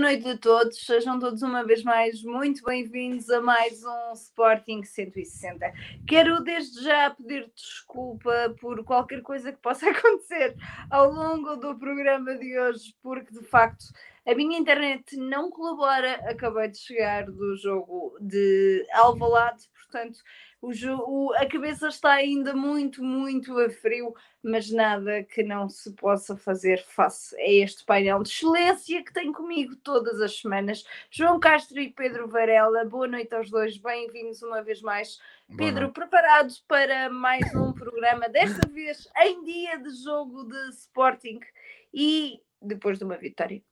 Noite 0.00 0.30
a 0.30 0.38
todos, 0.38 0.78
sejam 0.86 1.18
todos 1.18 1.42
uma 1.42 1.62
vez 1.62 1.82
mais 1.82 2.22
muito 2.22 2.64
bem-vindos 2.64 3.28
a 3.28 3.38
mais 3.38 3.84
um 3.84 4.14
Sporting 4.14 4.82
160. 4.82 5.70
Quero 6.08 6.42
desde 6.42 6.82
já 6.82 7.10
pedir 7.10 7.52
desculpa 7.54 8.56
por 8.58 8.82
qualquer 8.82 9.20
coisa 9.20 9.52
que 9.52 9.58
possa 9.58 9.84
acontecer 9.92 10.56
ao 10.90 11.12
longo 11.12 11.54
do 11.56 11.78
programa 11.78 12.34
de 12.34 12.58
hoje, 12.58 12.94
porque 13.02 13.30
de 13.30 13.44
facto 13.44 13.84
a 14.26 14.34
minha 14.34 14.58
internet 14.58 15.18
não 15.18 15.50
colabora. 15.50 16.14
Acabei 16.30 16.68
de 16.68 16.78
chegar 16.78 17.26
do 17.26 17.54
jogo 17.58 18.16
de 18.22 18.86
Alvalade, 18.94 19.68
portanto 19.74 20.18
o, 20.62 20.72
o, 21.06 21.32
a 21.34 21.46
cabeça 21.46 21.88
está 21.88 22.12
ainda 22.12 22.54
muito, 22.54 23.02
muito 23.02 23.58
a 23.58 23.70
frio, 23.70 24.14
mas 24.42 24.70
nada 24.70 25.22
que 25.24 25.42
não 25.42 25.70
se 25.70 25.90
possa 25.92 26.36
fazer 26.36 26.84
face 26.84 27.34
a 27.36 27.50
este 27.50 27.84
painel 27.84 28.22
de 28.22 28.28
excelência 28.28 29.02
que 29.02 29.12
tem 29.12 29.32
comigo 29.32 29.74
todas 29.76 30.20
as 30.20 30.38
semanas. 30.38 30.84
João 31.10 31.40
Castro 31.40 31.80
e 31.80 31.90
Pedro 31.90 32.28
Varela, 32.28 32.84
boa 32.84 33.08
noite 33.08 33.34
aos 33.34 33.50
dois, 33.50 33.78
bem-vindos 33.78 34.42
uma 34.42 34.62
vez 34.62 34.82
mais. 34.82 35.18
Pedro, 35.56 35.92
preparado 35.92 36.52
para 36.68 37.08
mais 37.08 37.54
um 37.54 37.72
programa, 37.72 38.28
desta 38.28 38.60
vez 38.68 39.08
em 39.24 39.42
dia 39.42 39.78
de 39.78 39.90
jogo 40.04 40.44
de 40.44 40.68
Sporting 40.70 41.40
e 41.92 42.38
depois 42.60 42.98
de 42.98 43.04
uma 43.04 43.16
vitória 43.16 43.62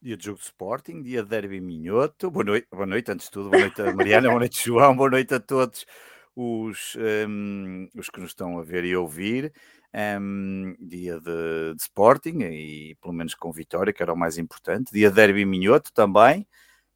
dia 0.00 0.16
de 0.16 0.24
jogo 0.24 0.38
de 0.38 0.46
Sporting, 0.46 1.00
dia 1.00 1.22
de 1.22 1.28
derby 1.28 1.60
minhoto. 1.60 2.28
Boa 2.28 2.44
noite, 2.44 2.66
boa 2.72 2.86
noite 2.86 3.12
antes 3.12 3.26
de 3.26 3.30
tudo, 3.30 3.50
boa 3.50 3.60
noite 3.60 3.80
a 3.80 3.94
Mariana, 3.94 4.28
boa 4.28 4.40
noite 4.40 4.64
João, 4.64 4.96
boa 4.96 5.08
noite 5.08 5.32
a 5.32 5.38
todos 5.38 5.86
os, 6.34 6.96
um, 7.28 7.88
os 7.94 8.08
que 8.08 8.20
nos 8.20 8.30
estão 8.30 8.58
a 8.58 8.62
ver 8.62 8.84
e 8.84 8.92
a 8.92 9.00
ouvir. 9.00 9.52
Um, 9.94 10.74
dia 10.80 11.20
de, 11.20 11.74
de, 11.74 11.82
Sporting 11.82 12.38
e 12.40 12.94
pelo 13.02 13.12
menos 13.12 13.34
com 13.34 13.52
vitória, 13.52 13.92
que 13.92 14.02
era 14.02 14.12
o 14.12 14.16
mais 14.16 14.38
importante. 14.38 14.92
Dia 14.92 15.10
de 15.10 15.16
Derby 15.16 15.44
Minhoto 15.44 15.92
também. 15.92 16.46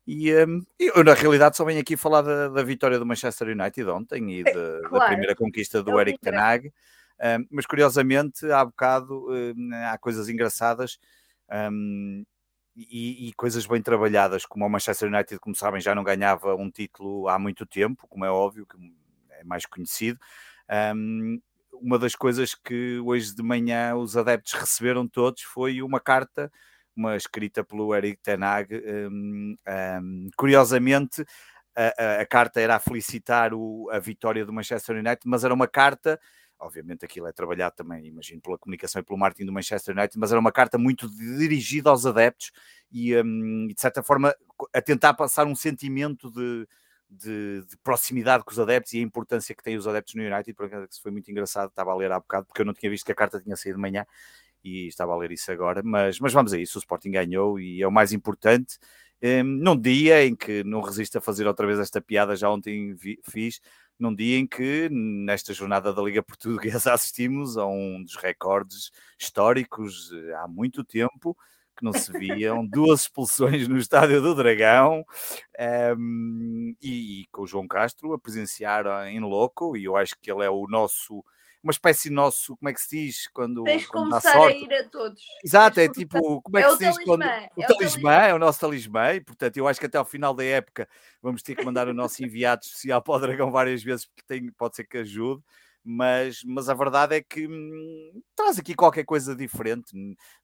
E 0.07 0.33
um, 0.35 0.63
eu, 0.79 1.03
na 1.03 1.15
realidade, 1.15 1.57
só 1.57 1.65
venho 1.65 1.81
aqui 1.81 1.97
falar 1.97 2.23
da, 2.23 2.49
da, 2.49 2.63
vitória 2.63 2.99
do 2.99 3.05
Manchester 3.05 3.49
United 3.49 3.89
ontem 3.91 4.39
e 4.39 4.45
de, 4.45 4.53
claro. 4.53 4.91
da 4.91 5.07
primeira 5.07 5.35
conquista 5.35 5.83
do 5.83 6.01
Eric 6.01 6.19
Ten 6.21 6.37
Hag. 6.37 6.73
Um, 7.19 7.47
mas 7.51 7.67
curiosamente, 7.67 8.51
há 8.51 8.65
bocado 8.65 9.27
hum, 9.31 9.71
há 9.91 9.99
coisas 9.99 10.29
engraçadas 10.29 10.99
um, 11.51 12.25
e, 12.77 13.29
e, 13.29 13.33
coisas 13.33 13.67
bem 13.67 13.81
trabalhadas, 13.81 14.45
como 14.45 14.67
o 14.67 14.69
Manchester 14.69 15.09
United, 15.09 15.41
como 15.41 15.57
sabem, 15.57 15.81
já 15.81 15.95
não 15.95 16.05
ganhava 16.05 16.55
um 16.55 16.71
título 16.71 17.27
há 17.27 17.39
muito 17.39 17.65
tempo, 17.65 18.07
como 18.07 18.25
é 18.25 18.31
óbvio, 18.31 18.67
que 18.67 18.77
é 19.41 19.45
mais 19.45 19.67
conhecido. 19.67 20.19
Um, 20.95 21.41
uma 21.81 21.99
das 21.99 22.15
coisas 22.15 22.55
que 22.55 22.99
hoje 23.01 23.35
de 23.35 23.43
manhã 23.43 23.95
os 23.95 24.17
adeptos 24.17 24.53
receberam 24.55 25.07
todos 25.07 25.43
foi 25.43 25.83
uma 25.83 26.01
carta, 26.01 26.51
uma 26.95 27.17
escrita 27.17 27.63
pelo 27.63 27.95
Eric 27.95 28.23
Tenag. 28.23 28.75
Um, 28.75 29.57
um, 30.03 30.29
curiosamente, 30.37 31.25
a, 31.75 31.93
a, 31.99 32.21
a, 32.23 32.27
carta 32.27 32.61
era 32.61 32.77
a 32.77 32.81
felicitar 32.81 33.53
o, 33.53 33.89
a 33.91 33.99
vitória 33.99 34.45
do 34.45 34.53
Manchester 34.53 34.97
United, 34.97 35.21
mas 35.27 35.45
era 35.45 35.53
uma 35.53 35.69
carta. 35.69 36.19
Obviamente 36.59 37.05
aquilo 37.05 37.27
é 37.27 37.33
trabalhado 37.33 37.77
também, 37.77 38.07
imagino, 38.07 38.41
pela 38.41 38.57
comunicação 38.57 39.01
e 39.01 39.05
pelo 39.05 39.19
marketing 39.19 39.45
do 39.45 39.53
Manchester 39.53 39.95
United, 39.95 40.19
mas 40.19 40.31
era 40.33 40.41
uma 40.41 40.51
carta 40.51 40.79
muito 40.79 41.07
dirigida 41.15 41.91
aos 41.91 42.07
adeptos 42.07 42.51
e, 42.91 43.15
um, 43.21 43.67
de 43.67 43.79
certa 43.79 44.03
forma, 44.03 44.35
a 44.75 44.81
tentar 44.81 45.13
passar 45.13 45.47
um 45.47 45.55
sentimento 45.55 46.31
de, 46.31 46.67
de, 47.09 47.63
de, 47.65 47.77
proximidade 47.79 48.45
com 48.45 48.51
os 48.51 48.59
adeptos 48.59 48.93
e 48.93 48.99
a 48.99 49.03
importância 49.03 49.55
que 49.55 49.63
têm 49.63 49.77
os 49.77 49.87
adeptos 49.87 50.15
no 50.15 50.23
United, 50.23 50.55
por 50.55 50.67
acaso 50.67 51.01
foi 51.03 51.11
muito 51.11 51.31
engraçado, 51.31 51.69
estava 51.69 51.93
a 51.93 51.97
ler 51.97 52.13
há 52.13 52.19
bocado, 52.19 52.47
porque 52.47 52.61
eu 52.61 52.67
não 52.67 52.75
tinha 52.75 52.91
visto 52.91 53.05
que 53.05 53.13
a 53.13 53.15
carta 53.15 53.41
tinha 53.41 53.57
saído 53.57 53.77
de 53.77 53.83
manhã 53.83 54.05
e 54.65 54.89
estava 54.89 55.13
a 55.13 55.17
ler 55.17 55.33
isso 55.33 55.51
agora, 55.53 55.83
mas, 55.85 56.19
mas 56.19 56.33
vamos 56.33 56.53
a 56.53 56.59
isso, 56.59 56.79
o 56.79 56.81
Sporting 56.81 57.11
ganhou 57.13 57.61
e 57.61 57.81
é 57.83 57.87
o 57.87 57.93
mais 57.93 58.13
importante, 58.13 58.79
um, 59.23 59.45
num 59.45 59.81
dia 59.81 60.25
em 60.25 60.35
que 60.35 60.63
não 60.65 60.81
resisto 60.81 61.19
a 61.19 61.21
fazer 61.21 61.47
outra 61.47 61.67
vez 61.67 61.79
esta 61.79 62.01
piada, 62.01 62.37
já 62.37 62.51
ontem 62.51 62.95
vi, 62.95 63.19
fiz, 63.25 63.61
num 63.99 64.15
dia 64.15 64.39
em 64.39 64.47
que 64.47 64.89
nesta 64.91 65.55
jornada 65.55 65.93
da 65.93 66.03
Liga 66.03 66.23
Portuguesa 66.23 66.93
assistimos 66.93 67.57
a 67.57 67.67
um 67.67 68.03
dos 68.03 68.17
recordes 68.17 68.91
históricos 69.19 70.11
eh, 70.13 70.35
há 70.35 70.47
muito 70.47 70.85
tempo, 70.85 71.37
que 71.77 71.85
não 71.85 71.93
se 71.93 72.11
viam, 72.13 72.67
duas 72.67 73.03
expulsões 73.03 73.69
no 73.69 73.77
Estádio 73.77 74.23
do 74.23 74.35
Dragão 74.35 75.05
um, 75.99 76.75
e, 76.81 77.23
e, 77.23 77.27
com 77.27 77.43
o 77.43 77.47
João 77.47 77.69
Castro 77.69 78.13
a 78.13 78.19
presenciar 78.19 78.87
em 79.07 79.21
loco, 79.21 79.77
e 79.77 79.85
eu 79.85 79.97
acho 79.97 80.17
que 80.21 80.31
ele 80.31 80.45
é 80.45 80.51
o 80.51 80.67
nosso, 80.67 81.25
uma 81.63 81.71
espécie 81.71 82.09
nosso, 82.11 82.57
como 82.57 82.69
é 82.69 82.73
que 82.73 82.81
se 82.81 82.97
diz? 82.97 83.29
Quando, 83.29 83.63
Tens 83.65 83.83
de 83.83 83.89
começar 83.89 84.47
a 84.47 84.51
ir 84.51 84.73
a 84.73 84.89
todos. 84.89 85.23
Exato, 85.45 85.81
é 85.81 85.89
tipo, 85.89 86.41
como 86.43 86.59
é 86.59 86.63
que 86.63 86.69
é 86.69 86.73
se 86.73 86.79
diz? 86.79 87.05
Quando, 87.05 87.23
é 87.23 87.51
o, 87.57 87.67
talismã, 87.67 88.13
é 88.13 88.35
o 88.35 88.39
nosso 88.39 88.61
talismã, 88.61 89.15
e 89.15 89.21
portanto 89.21 89.57
eu 89.57 89.69
acho 89.69 89.79
que 89.79 89.87
até 89.87 89.99
ao 89.99 90.05
final 90.05 90.35
da 90.35 90.45
época 90.45 90.89
vamos 91.21 91.43
ter 91.43 91.55
que 91.55 91.65
mandar 91.65 91.89
o 91.89 91.95
nosso 91.95 92.25
enviado 92.25 92.63
especial 92.65 93.03
para 93.03 93.15
o 93.15 93.19
Dragão 93.19 93.51
várias 93.51 93.83
vezes, 93.83 94.07
porque 94.07 94.23
tem, 94.27 94.51
pode 94.53 94.77
ser 94.77 94.85
que 94.85 94.99
ajude 94.99 95.43
mas, 95.87 96.43
mas 96.45 96.69
a 96.69 96.75
verdade 96.75 97.15
é 97.15 97.23
que 97.23 97.47
hum, 97.47 98.21
traz 98.35 98.59
aqui 98.59 98.75
qualquer 98.75 99.05
coisa 99.05 99.37
diferente, 99.37 99.95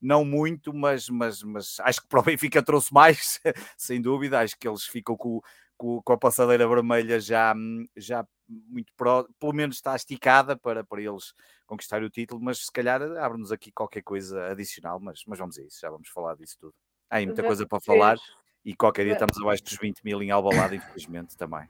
não 0.00 0.24
muito, 0.24 0.72
mas, 0.72 1.08
mas, 1.08 1.42
mas 1.42 1.80
acho 1.80 2.00
que 2.00 2.06
para 2.06 2.20
o 2.20 2.22
Benfica 2.22 2.62
trouxe 2.62 2.94
mais, 2.94 3.40
sem 3.76 4.00
dúvida. 4.00 4.38
Acho 4.38 4.56
que 4.56 4.68
eles 4.68 4.84
ficam 4.84 5.16
com, 5.16 5.40
com, 5.76 6.00
com 6.00 6.12
a 6.12 6.16
passadeira 6.16 6.68
vermelha 6.68 7.18
já, 7.18 7.52
hum, 7.56 7.84
já 7.96 8.24
muito 8.48 8.92
pro, 8.96 9.28
pelo 9.40 9.52
menos 9.52 9.76
está 9.76 9.96
esticada 9.96 10.56
para, 10.56 10.84
para 10.84 11.02
eles 11.02 11.34
conquistarem 11.66 12.06
o 12.06 12.10
título, 12.10 12.40
mas 12.40 12.58
se 12.58 12.72
calhar 12.72 13.02
abre-nos 13.02 13.50
aqui 13.50 13.72
qualquer 13.72 14.02
coisa 14.02 14.46
adicional, 14.46 15.00
mas, 15.00 15.22
mas 15.26 15.38
vamos 15.38 15.58
a 15.58 15.62
isso, 15.62 15.80
já 15.80 15.90
vamos 15.90 16.08
falar 16.08 16.36
disso 16.36 16.56
tudo. 16.60 16.74
Há 17.10 17.16
aí 17.16 17.26
muita 17.26 17.42
coisa 17.42 17.66
para 17.66 17.80
falar 17.80 18.16
e 18.64 18.76
qualquer 18.76 19.04
dia 19.04 19.14
estamos 19.14 19.36
abaixo 19.38 19.64
dos 19.64 19.76
20 19.76 20.02
mil 20.04 20.22
em 20.22 20.30
Albalade, 20.30 20.76
infelizmente 20.76 21.36
também. 21.36 21.68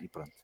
E 0.00 0.08
pronto. 0.08 0.41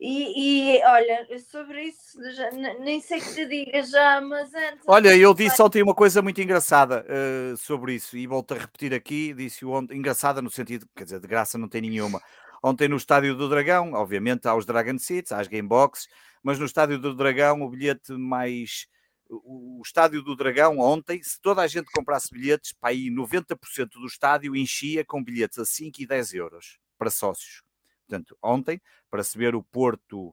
E, 0.00 0.76
e, 0.76 0.84
olha, 0.84 1.26
sobre 1.40 1.82
isso, 1.82 2.18
já, 2.32 2.50
nem 2.52 3.00
sei 3.00 3.20
que 3.20 3.34
te 3.34 3.46
diga 3.46 3.82
já, 3.82 4.20
mas 4.20 4.54
antes. 4.54 4.84
Olha, 4.86 5.16
eu 5.16 5.34
disse 5.34 5.60
ontem 5.60 5.82
uma 5.82 5.94
coisa 5.94 6.22
muito 6.22 6.40
engraçada 6.40 7.04
uh, 7.04 7.56
sobre 7.56 7.94
isso 7.94 8.16
e 8.16 8.24
volto 8.24 8.54
a 8.54 8.58
repetir 8.58 8.94
aqui. 8.94 9.34
Disse 9.34 9.66
ontem, 9.66 9.98
engraçada 9.98 10.40
no 10.40 10.50
sentido, 10.50 10.86
quer 10.94 11.02
dizer, 11.02 11.18
de 11.20 11.26
graça 11.26 11.58
não 11.58 11.68
tem 11.68 11.80
nenhuma. 11.80 12.22
Ontem 12.62 12.86
no 12.88 12.96
Estádio 12.96 13.34
do 13.34 13.48
Dragão, 13.48 13.92
obviamente 13.94 14.46
há 14.46 14.54
os 14.54 14.64
Dragon 14.64 14.98
Seats, 14.98 15.32
há 15.32 15.40
as 15.40 15.48
Gamebox, 15.48 16.06
mas 16.44 16.60
no 16.60 16.66
Estádio 16.66 16.98
do 16.98 17.12
Dragão 17.14 17.62
o 17.62 17.68
bilhete 17.68 18.12
mais. 18.12 18.86
O 19.28 19.82
Estádio 19.84 20.22
do 20.22 20.34
Dragão, 20.34 20.78
ontem, 20.78 21.22
se 21.22 21.40
toda 21.40 21.60
a 21.60 21.66
gente 21.66 21.90
comprasse 21.92 22.30
bilhetes, 22.32 22.72
para 22.72 22.90
aí 22.90 23.10
90% 23.10 23.88
do 24.00 24.06
estádio 24.06 24.56
enchia 24.56 25.04
com 25.04 25.22
bilhetes 25.22 25.58
a 25.58 25.66
5 25.66 26.00
e 26.00 26.06
10 26.06 26.32
euros 26.32 26.78
para 26.96 27.10
sócios. 27.10 27.67
Portanto, 28.08 28.36
ontem, 28.42 28.80
para 29.10 29.22
se 29.22 29.36
ver 29.36 29.54
o 29.54 29.62
Porto. 29.62 30.32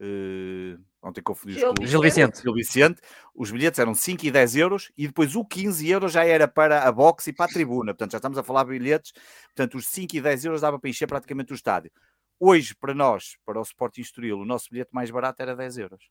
Uh, 0.00 0.80
ontem 1.02 1.20
confundi 1.20 1.56
os 1.56 1.62
clubes. 1.62 1.90
Gil 1.90 2.00
Vicente. 2.00 2.40
Gil 2.40 2.54
Vicente. 2.54 3.00
Os 3.34 3.50
bilhetes 3.50 3.80
eram 3.80 3.94
5 3.94 4.24
e 4.24 4.30
10 4.30 4.56
euros 4.56 4.92
e 4.96 5.08
depois 5.08 5.34
o 5.34 5.44
15 5.44 5.88
euros 5.88 6.12
já 6.12 6.24
era 6.24 6.46
para 6.46 6.84
a 6.84 6.92
boxe 6.92 7.30
e 7.30 7.32
para 7.32 7.46
a 7.46 7.48
tribuna. 7.48 7.92
Portanto, 7.92 8.12
já 8.12 8.18
estamos 8.18 8.38
a 8.38 8.42
falar 8.44 8.62
de 8.62 8.70
bilhetes. 8.70 9.12
Portanto, 9.46 9.76
os 9.76 9.88
5 9.88 10.14
e 10.14 10.20
10 10.20 10.44
euros 10.44 10.60
dava 10.60 10.78
para 10.78 10.88
encher 10.88 11.08
praticamente 11.08 11.52
o 11.52 11.56
estádio. 11.56 11.90
Hoje, 12.38 12.76
para 12.76 12.94
nós, 12.94 13.36
para 13.44 13.58
o 13.58 13.62
Sporting 13.62 14.02
Estoril, 14.02 14.38
o 14.38 14.44
nosso 14.44 14.68
bilhete 14.70 14.90
mais 14.92 15.10
barato 15.10 15.42
era 15.42 15.56
10 15.56 15.78
euros. 15.78 16.08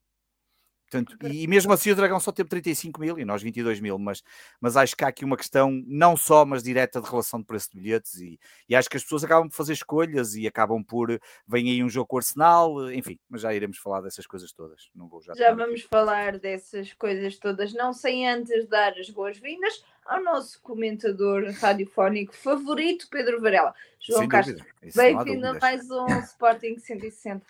Portanto, 0.90 1.18
e, 1.28 1.46
mesmo 1.48 1.74
assim 1.74 1.92
o 1.92 1.96
Dragão 1.96 2.20
só 2.20 2.32
teve 2.32 2.48
35 2.48 3.02
mil 3.02 3.20
e 3.20 3.26
nós 3.26 3.42
22 3.42 3.82
mil, 3.82 4.00
mas, 4.00 4.24
mas 4.60 4.78
acho 4.78 4.96
que 4.96 5.04
há 5.04 5.10
aqui 5.10 5.26
uma 5.26 5.36
questão 5.36 5.84
não 5.86 6.16
só, 6.16 6.46
mas 6.46 6.64
direta 6.64 7.02
de 7.02 7.10
relação 7.10 7.42
de 7.42 7.46
preço 7.46 7.72
de 7.72 7.82
bilhetes 7.82 8.16
e, 8.16 8.40
e 8.70 8.76
acho 8.76 8.90
que 8.90 8.96
as 8.96 9.04
pessoas 9.04 9.24
acabam 9.26 9.50
por 9.50 9.56
fazer 9.56 9.74
escolhas 9.74 10.36
e 10.36 10.48
acabam 10.48 10.82
por, 10.82 11.20
vem 11.46 11.70
aí 11.70 11.84
um 11.84 11.90
jogo 11.90 12.08
com 12.08 12.16
o 12.16 12.20
Arsenal, 12.20 12.90
enfim, 12.92 13.20
mas 13.30 13.42
já 13.42 13.54
iremos 13.54 13.78
falar 13.78 14.00
dessas 14.00 14.26
coisas 14.26 14.54
todas. 14.54 14.90
Não 14.96 15.10
vou 15.10 15.22
já 15.22 15.34
já 15.36 15.54
vamos 15.54 15.82
aqui. 15.82 15.90
falar 15.90 16.40
dessas 16.40 16.94
coisas 16.94 17.38
todas, 17.38 17.74
não 17.74 17.92
sem 17.92 18.28
antes 18.28 18.66
dar 18.68 18.94
as 18.94 19.10
boas-vindas 19.10 19.84
ao 20.06 20.24
nosso 20.24 20.62
comentador 20.62 21.52
radiofónico 21.60 22.34
favorito, 22.34 23.10
Pedro 23.10 23.42
Varela. 23.42 23.76
João 24.00 24.22
Sem 24.22 24.30
Castro, 24.30 24.66
bem-vindo 24.96 25.48
a 25.48 25.60
mais 25.60 25.92
um 25.92 26.08
Sporting 26.22 26.78
160. 26.80 27.46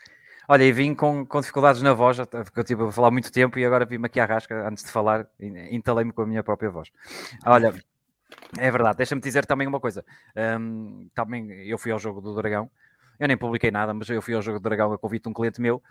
Olha, 0.50 0.64
e 0.64 0.72
vim 0.72 0.96
com, 0.96 1.26
com 1.26 1.42
dificuldades 1.42 1.82
na 1.82 1.94
voz, 1.94 2.18
porque 2.18 2.60
eu 2.60 2.64
tive 2.64 2.84
a 2.86 2.92
falar 2.92 3.12
muito 3.12 3.30
tempo 3.30 3.60
e 3.60 3.66
agora 3.66 3.86
vim-me 3.86 4.06
aqui 4.06 4.18
à 4.18 4.26
rasca 4.26 4.66
antes 4.66 4.82
de 4.82 4.90
falar, 4.90 5.28
entalei-me 5.70 6.14
com 6.14 6.22
a 6.22 6.26
minha 6.26 6.42
própria 6.42 6.70
voz. 6.70 6.90
Olha, 7.46 7.74
é 8.58 8.72
verdade, 8.72 8.98
deixa-me 8.98 9.22
dizer 9.22 9.46
também 9.46 9.68
uma 9.68 9.82
coisa. 9.82 10.06
Um, 10.58 11.10
também 11.14 11.52
eu 11.68 11.78
fui 11.78 11.92
ao 11.92 12.00
jogo 12.00 12.22
do 12.22 12.34
Dragão, 12.34 12.72
eu 13.20 13.28
nem 13.28 13.36
publiquei 13.36 13.72
nada, 13.72 13.94
mas 13.94 14.10
eu 14.10 14.22
fui 14.22 14.36
ao 14.36 14.42
jogo 14.42 14.58
do 14.58 14.64
Dragão 14.64 14.94
a 14.94 14.98
convite 14.98 15.24
de 15.24 15.30
um 15.30 15.34
cliente 15.34 15.60
meu, 15.60 15.84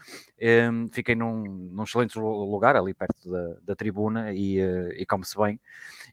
um, 0.72 0.88
fiquei 0.88 1.14
num, 1.14 1.42
num, 1.42 1.82
excelente 1.82 2.18
lugar 2.18 2.76
ali 2.76 2.94
perto 2.94 3.30
da, 3.30 3.56
da 3.62 3.76
tribuna 3.76 4.32
e, 4.32 4.58
uh, 4.58 4.88
e 4.92 5.04
come-se 5.04 5.36
bem. 5.36 5.60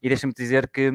E 0.01 0.09
deixa-me 0.09 0.33
dizer 0.33 0.67
que 0.67 0.91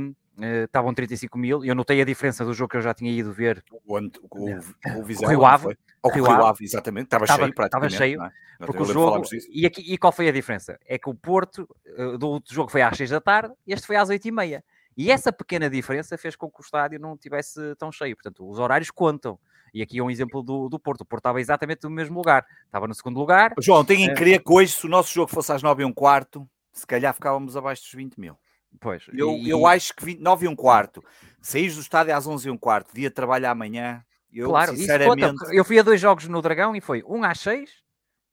estavam 0.65 0.95
35 0.95 1.39
mil 1.39 1.65
e 1.65 1.69
eu 1.69 1.75
notei 1.75 2.01
a 2.01 2.05
diferença 2.05 2.45
do 2.45 2.53
jogo 2.55 2.71
que 2.71 2.77
eu 2.77 2.83
já 2.83 2.95
tinha 2.95 3.11
ido 3.11 3.33
ver. 3.33 3.65
O, 3.71 3.97
o, 3.97 4.01
o, 4.31 4.51
o, 4.51 5.01
o 5.01 5.29
Rio 5.29 5.45
Ave, 5.45 5.77
o 6.03 6.09
Rio, 6.11 6.31
Ave, 6.31 6.65
exatamente. 6.65 7.07
Estava, 7.07 7.25
estava 7.25 7.43
cheio 7.43 7.55
praticamente. 7.55 7.93
Estava 7.95 8.05
cheio. 8.05 8.23
É? 8.23 8.33
Porque 8.59 8.83
o 8.83 8.85
jogo... 8.85 9.23
E, 9.51 9.67
aqui, 9.67 9.83
e 9.93 9.99
qual 9.99 10.13
foi 10.13 10.29
a 10.29 10.33
diferença? 10.33 10.79
É 10.87 10.99
que 10.99 11.09
o 11.09 11.15
Porto, 11.15 11.69
uh, 11.97 12.19
do 12.19 12.29
outro 12.29 12.55
jogo 12.55 12.71
foi 12.71 12.83
às 12.83 12.97
6 12.97 13.11
da 13.11 13.21
tarde, 13.21 13.55
este 13.67 13.87
foi 13.87 13.97
às 13.97 14.09
8 14.09 14.27
e 14.27 14.31
meia. 14.31 14.65
E 14.97 15.13
essa 15.13 15.33
pequena 15.33 15.71
diferença 15.71 16.19
fez 16.19 16.35
com 16.35 16.51
que 16.51 16.61
o 16.61 16.63
estádio 16.63 16.99
não 16.99 17.17
tivesse 17.17 17.75
tão 17.77 17.93
cheio. 17.93 18.17
Portanto, 18.17 18.49
os 18.49 18.59
horários 18.59 18.91
contam. 18.91 19.39
E 19.73 19.81
aqui 19.81 19.99
é 19.99 20.03
um 20.03 20.11
exemplo 20.11 20.43
do, 20.43 20.69
do 20.69 20.79
Porto. 20.79 21.03
O 21.03 21.05
Porto 21.05 21.21
estava 21.21 21.41
exatamente 21.41 21.85
no 21.85 21.91
mesmo 21.91 22.17
lugar. 22.19 22.45
Estava 22.65 22.89
no 22.89 22.95
segundo 22.95 23.19
lugar. 23.19 23.53
João, 23.61 23.85
tenho 23.85 24.11
em 24.11 24.15
crer 24.15 24.43
que 24.43 24.53
hoje, 24.53 24.73
se 24.73 24.87
o 24.87 24.89
nosso 24.89 25.15
jogo 25.15 25.31
fosse 25.31 25.53
às 25.53 25.63
9 25.63 25.83
e 25.83 25.87
um 25.87 25.93
quarto, 25.93 26.49
se 26.73 26.85
calhar 26.85 27.15
ficávamos 27.15 27.57
abaixo 27.57 27.83
dos 27.83 27.93
20 27.93 28.19
mil. 28.19 28.37
Pois, 28.81 29.05
eu, 29.13 29.33
e... 29.33 29.49
eu 29.49 29.67
acho 29.67 29.95
que 29.95 30.05
20, 30.05 30.21
9 30.21 30.47
e 30.47 30.49
um 30.49 30.57
quarto, 30.57 31.03
saís 31.41 31.75
do 31.75 31.81
estádio 31.81 32.15
às 32.15 32.27
11 32.27 32.49
e 32.49 32.51
um 32.51 32.59
quarto, 32.59 32.95
dia 32.95 33.09
de 33.09 33.15
trabalho 33.15 33.49
amanhã, 33.49 34.05
eu 34.33 34.49
claro, 34.51 34.77
sinceramente... 34.77 35.35
Eu 35.53 35.65
fui 35.65 35.79
a 35.79 35.83
dois 35.83 36.01
jogos 36.01 36.29
no 36.29 36.43
Dragão 36.43 36.77
e 36.77 36.81
foi 36.81 37.03
um 37.05 37.25
às 37.25 37.41
6 37.41 37.71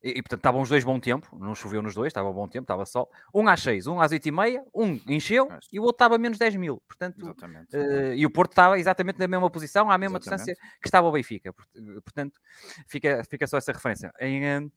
e, 0.06 0.10
e, 0.10 0.22
portanto 0.22 0.42
estavam 0.42 0.62
os 0.62 0.70
dois 0.70 0.84
bom 0.84 1.00
tempo, 1.00 1.36
não 1.40 1.56
choveu 1.56 1.82
nos 1.82 1.96
dois, 1.96 2.10
estava 2.10 2.32
bom 2.32 2.48
tempo, 2.48 2.64
estava 2.64 2.86
sol. 2.86 3.10
Um 3.34 3.48
às 3.48 3.60
6, 3.64 3.88
um 3.88 4.00
às 4.00 4.12
8 4.12 4.28
e 4.28 4.32
meia, 4.32 4.64
um 4.72 5.02
encheu 5.08 5.48
Mas... 5.50 5.66
e 5.74 5.80
o 5.80 5.82
outro 5.82 5.96
estava 5.96 6.14
a 6.14 6.18
menos 6.20 6.38
10 6.38 6.58
mil. 6.58 6.80
Portanto, 6.88 7.24
uh, 7.26 8.14
e 8.16 8.24
o 8.24 8.30
Porto 8.30 8.52
estava 8.52 8.78
exatamente 8.78 9.18
na 9.18 9.28
mesma 9.28 9.50
posição, 9.50 9.90
à 9.90 9.98
mesma 9.98 10.20
exatamente. 10.20 10.46
distância 10.46 10.78
que 10.80 10.88
estava 10.88 11.08
o 11.08 11.12
Benfica. 11.12 11.52
Portanto, 12.04 12.40
fica, 12.88 13.24
fica 13.28 13.48
só 13.48 13.58
essa 13.58 13.72
referência. 13.72 14.14
Em, 14.20 14.72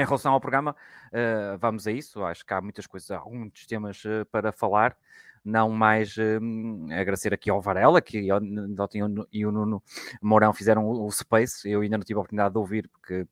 em 0.00 0.04
relação 0.04 0.32
ao 0.32 0.40
programa, 0.40 0.76
uh, 1.08 1.58
vamos 1.58 1.86
a 1.86 1.92
isso. 1.92 2.22
Acho 2.24 2.44
que 2.44 2.52
há 2.52 2.60
muitas 2.60 2.86
coisas, 2.86 3.10
alguns 3.10 3.66
temas 3.66 4.04
uh, 4.04 4.26
para 4.30 4.52
falar. 4.52 4.96
Não 5.44 5.70
mais 5.70 6.16
uh, 6.16 6.92
agradecer 6.92 7.32
aqui 7.32 7.48
ao 7.48 7.60
Varela, 7.60 8.00
que 8.00 8.32
o 8.32 9.26
e 9.32 9.46
o 9.46 9.52
Nuno 9.52 9.82
Mourão 10.20 10.52
fizeram 10.52 10.84
o, 10.84 11.06
o 11.06 11.10
Space, 11.12 11.68
eu 11.70 11.82
ainda 11.82 11.98
não 11.98 12.04
tive 12.04 12.18
a 12.18 12.20
oportunidade 12.20 12.52
de 12.52 12.58
ouvir, 12.58 12.88
porque 12.88 13.26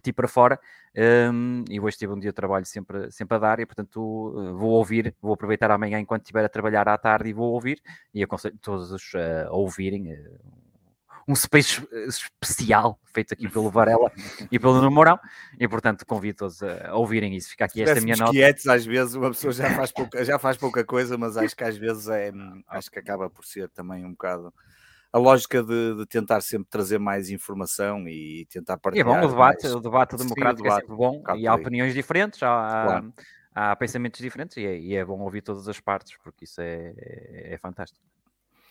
tive 0.00 0.14
para 0.14 0.28
fora. 0.28 0.58
Um, 0.96 1.64
e 1.68 1.80
hoje 1.80 1.96
tive 1.96 2.12
um 2.12 2.18
dia 2.18 2.30
de 2.30 2.34
trabalho 2.34 2.64
sempre, 2.64 3.10
sempre 3.10 3.36
a 3.36 3.40
dar. 3.40 3.60
E 3.60 3.66
portanto 3.66 3.98
uh, 4.00 4.56
vou 4.56 4.70
ouvir, 4.70 5.14
vou 5.20 5.34
aproveitar 5.34 5.70
amanhã 5.70 5.98
enquanto 5.98 6.22
estiver 6.22 6.44
a 6.44 6.48
trabalhar 6.48 6.88
à 6.88 6.96
tarde 6.96 7.28
e 7.28 7.32
vou 7.32 7.52
ouvir. 7.52 7.82
E 8.14 8.22
aconselho 8.22 8.56
todos 8.58 8.92
a 9.14 9.50
ouvirem 9.50 10.16
um 11.26 11.34
space 11.34 11.86
especial 12.08 12.98
feito 13.12 13.32
aqui 13.32 13.48
pelo 13.48 13.70
Varela 13.70 14.10
e 14.50 14.58
pelo 14.58 14.80
Nuno 14.80 15.18
e 15.58 15.68
portanto 15.68 16.04
convido 16.06 16.38
todos 16.38 16.62
a 16.62 16.94
ouvirem 16.94 17.34
isso, 17.34 17.50
fica 17.50 17.64
aqui 17.64 17.82
esta 17.82 18.00
minha 18.00 18.16
nota. 18.16 18.32
quietos 18.32 18.66
às 18.66 18.84
vezes 18.84 19.14
uma 19.14 19.30
pessoa 19.30 19.52
já 19.52 19.74
faz, 19.74 19.92
pouca, 19.92 20.24
já 20.24 20.38
faz 20.38 20.56
pouca 20.56 20.84
coisa 20.84 21.16
mas 21.16 21.36
acho 21.36 21.56
que 21.56 21.64
às 21.64 21.76
vezes 21.76 22.08
é, 22.08 22.32
acho 22.68 22.90
que 22.90 22.98
acaba 22.98 23.30
por 23.30 23.44
ser 23.44 23.68
também 23.68 24.04
um 24.04 24.10
bocado 24.10 24.52
a 25.12 25.18
lógica 25.18 25.62
de, 25.62 25.96
de, 25.96 26.06
tentar 26.06 26.40
sempre 26.40 26.68
trazer 26.70 26.98
mais 26.98 27.28
informação 27.28 28.08
e 28.08 28.46
tentar 28.46 28.78
partilhar. 28.78 29.06
E 29.06 29.10
é 29.10 29.20
bom 29.20 29.26
o 29.26 29.28
debate, 29.28 29.64
mais... 29.64 29.74
o 29.74 29.80
debate 29.80 30.16
democrático 30.16 30.56
Sim, 30.56 30.62
o 30.62 30.64
debate, 30.64 30.78
é 30.78 30.80
sempre 30.80 30.96
bom 30.96 31.22
e 31.36 31.46
há 31.46 31.54
opiniões 31.54 31.92
diferentes, 31.92 32.42
há, 32.42 32.46
claro. 32.46 33.14
há, 33.54 33.72
há, 33.72 33.76
pensamentos 33.76 34.20
diferentes 34.20 34.56
e 34.56 34.64
é, 34.64 34.78
e 34.78 34.94
é, 34.94 35.04
bom 35.04 35.20
ouvir 35.20 35.42
todas 35.42 35.68
as 35.68 35.78
partes 35.78 36.16
porque 36.24 36.44
isso 36.44 36.62
é, 36.62 36.94
é, 36.96 37.54
é 37.54 37.58
fantástico. 37.58 38.02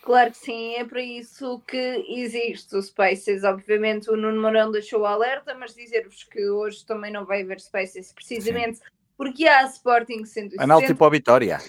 Claro 0.01 0.31
que 0.31 0.37
sim, 0.37 0.75
é 0.75 0.83
para 0.83 1.01
isso 1.01 1.61
que 1.67 2.05
existe 2.09 2.75
o 2.75 2.81
Spaces. 2.81 3.43
Obviamente 3.43 4.09
o 4.09 4.17
Nuno 4.17 4.41
Mourão 4.41 4.71
deixou 4.71 5.01
o 5.01 5.05
alerta, 5.05 5.53
mas 5.53 5.75
dizer-vos 5.75 6.23
que 6.23 6.49
hoje 6.49 6.83
também 6.85 7.11
não 7.11 7.25
vai 7.25 7.43
haver 7.43 7.59
Spaces 7.59 8.11
precisamente 8.11 8.79
sim. 8.79 8.83
porque 9.15 9.47
há 9.47 9.63
Sporting 9.65 10.25
160. 10.25 10.57
Penalti 10.57 10.87
tipo 10.87 11.05
a 11.05 11.09
Vitória. 11.09 11.59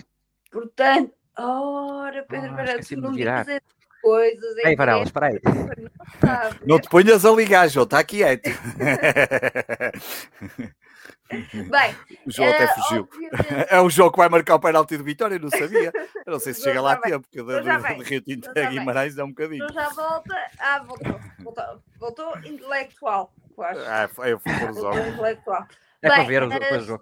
Portanto, 0.50 1.12
ora, 1.36 2.24
Pedro 2.28 2.52
oh, 2.52 2.86
tu 2.86 3.00
não 3.00 3.12
dizes 3.12 3.60
coisas. 4.00 4.56
Ei, 4.64 4.76
Varela, 4.76 5.04
espera 5.04 5.26
aí. 5.26 5.40
Não 6.66 6.80
te 6.80 6.88
ponhas 6.88 7.24
a 7.24 7.30
ligar, 7.30 7.68
João, 7.68 7.84
está 7.84 8.02
quieto. 8.02 8.50
Bem, 11.30 11.96
o 12.26 12.30
João 12.30 12.50
até 12.50 12.64
eh, 12.64 12.74
fugiu. 12.74 13.02
Obviamente... 13.02 13.66
É 13.72 13.80
o 13.80 13.88
João 13.88 14.10
que 14.10 14.18
vai 14.18 14.28
marcar 14.28 14.54
o 14.54 14.60
penalti 14.60 14.96
de 14.96 15.02
Vitória, 15.02 15.36
eu 15.36 15.40
não 15.40 15.50
sabia. 15.50 15.92
Eu 16.26 16.32
não 16.32 16.38
sei 16.38 16.52
se 16.52 16.62
chega 16.62 16.80
lá 16.80 16.92
a 16.92 16.96
tempo, 16.96 17.22
porque 17.22 17.38
do, 17.38 17.46
do 17.46 18.02
Rio 18.02 18.20
Tinto 18.20 18.50
a 18.50 18.64
Guimarães 18.66 19.16
é 19.16 19.24
um 19.24 19.28
bocadinho. 19.28 19.64
Então 19.64 19.74
já 19.74 19.88
volta. 19.88 20.34
Ah, 20.58 20.82
voltou. 20.84 21.20
Voltou, 21.38 21.82
voltou 21.98 22.38
intelectual. 22.38 23.32
Ah, 23.58 24.08
foi, 24.12 24.38
foi 24.38 24.52
por 24.58 24.70
os 24.70 24.82
olhos. 24.82 25.06
Intelectual. 25.08 25.66
É 26.02 26.08
Bem, 26.08 26.18
para 26.18 26.24
ver 26.24 26.42
os 26.42 26.88
uh, 26.88 27.00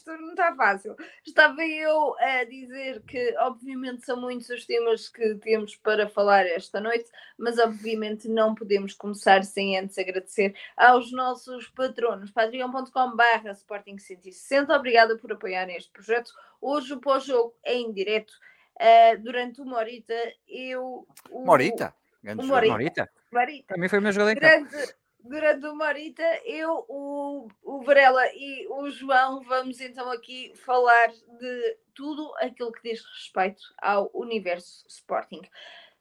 isto 0.00 0.16
não 0.16 0.30
está 0.30 0.54
fácil. 0.54 0.96
Estava 1.24 1.62
eu 1.64 2.14
a 2.18 2.44
dizer 2.44 3.02
que, 3.02 3.36
obviamente, 3.38 4.04
são 4.04 4.20
muitos 4.20 4.48
os 4.48 4.64
temas 4.64 5.08
que 5.08 5.34
temos 5.36 5.76
para 5.76 6.08
falar 6.08 6.46
esta 6.46 6.80
noite, 6.80 7.10
mas 7.38 7.58
obviamente 7.58 8.28
não 8.28 8.54
podemos 8.54 8.94
começar 8.94 9.44
sem 9.44 9.78
antes 9.78 9.98
agradecer 9.98 10.54
aos 10.76 11.12
nossos 11.12 11.68
patronos. 11.68 12.30
patreon.com.br 12.30 13.50
Sporting 13.52 13.98
160. 13.98 14.74
Obrigada 14.74 15.16
por 15.16 15.32
apoiarem 15.32 15.76
este 15.76 15.90
projeto. 15.92 16.32
Hoje 16.60 16.94
o 16.94 17.00
pós-jogo 17.00 17.54
é 17.64 17.74
em 17.74 17.92
direto. 17.92 18.32
Uh, 18.80 19.22
durante 19.22 19.60
uma 19.60 19.76
horita, 19.76 20.14
eu. 20.48 21.06
O, 21.30 21.44
Morita? 21.44 21.94
Uma 22.24 22.34
Morita. 22.42 22.72
Morita? 22.72 23.10
Morita. 23.30 23.74
Também 23.74 23.88
foi 23.88 23.98
o 23.98 24.02
meu 24.02 24.12
jogador 24.12 24.34
durante, 24.34 24.94
durante 25.24 25.66
uma 25.66 25.86
horita, 25.86 26.22
eu, 26.44 26.84
o, 26.88 27.48
o 27.62 27.82
Varela 27.82 28.24
e 28.34 28.66
o 28.68 28.90
João 28.90 29.42
vamos 29.42 29.80
então 29.80 30.10
aqui 30.10 30.52
falar 30.56 31.08
de 31.08 31.78
tudo 31.94 32.32
aquilo 32.38 32.72
que 32.72 32.82
diz 32.82 33.04
respeito 33.04 33.62
ao 33.80 34.10
universo 34.14 34.84
Sporting. 34.88 35.42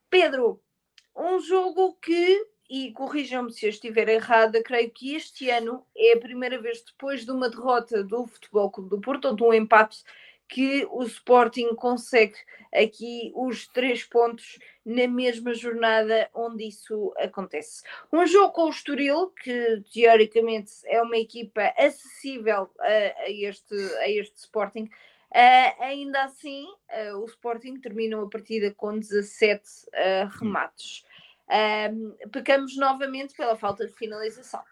Pedro, 0.09 0.61
um 1.15 1.39
jogo 1.39 1.93
que, 2.01 2.47
e 2.69 2.91
corrijam-me 2.93 3.51
se 3.51 3.65
eu 3.65 3.69
estiver 3.69 4.07
errada, 4.09 4.63
creio 4.63 4.91
que 4.91 5.15
este 5.15 5.49
ano 5.49 5.85
é 5.95 6.13
a 6.13 6.19
primeira 6.19 6.59
vez 6.59 6.83
depois 6.83 7.25
de 7.25 7.31
uma 7.31 7.49
derrota 7.49 8.03
do 8.03 8.25
Futebol 8.25 8.71
Clube 8.71 8.89
do 8.89 9.01
Porto, 9.01 9.25
ou 9.25 9.35
de 9.35 9.43
um 9.43 9.53
empate 9.53 10.03
que 10.49 10.85
o 10.89 11.03
Sporting 11.03 11.75
consegue 11.75 12.35
aqui 12.73 13.31
os 13.35 13.67
três 13.67 14.03
pontos 14.03 14.57
na 14.83 15.07
mesma 15.07 15.53
jornada 15.53 16.27
onde 16.33 16.67
isso 16.67 17.13
acontece. 17.17 17.83
Um 18.11 18.25
jogo 18.25 18.51
com 18.51 18.63
o 18.63 18.69
Estoril, 18.69 19.29
que 19.29 19.83
teoricamente 19.93 20.71
é 20.85 21.01
uma 21.01 21.17
equipa 21.17 21.71
acessível 21.77 22.69
a, 22.79 22.85
a 22.85 23.29
este, 23.29 23.75
a 23.99 24.09
este 24.09 24.37
Sporting, 24.37 24.85
uh, 24.85 25.83
ainda 25.83 26.23
assim 26.23 26.65
uh, 26.65 27.17
o 27.19 27.25
Sporting 27.25 27.79
terminou 27.79 28.25
a 28.25 28.29
partida 28.29 28.73
com 28.75 28.97
17 28.97 29.61
uh, 29.61 30.39
remates. 30.39 31.05
pecamos 32.31 32.75
novamente 32.75 33.35
pela 33.35 33.55
falta 33.55 33.85
de 33.85 33.93
finalização. 33.93 34.63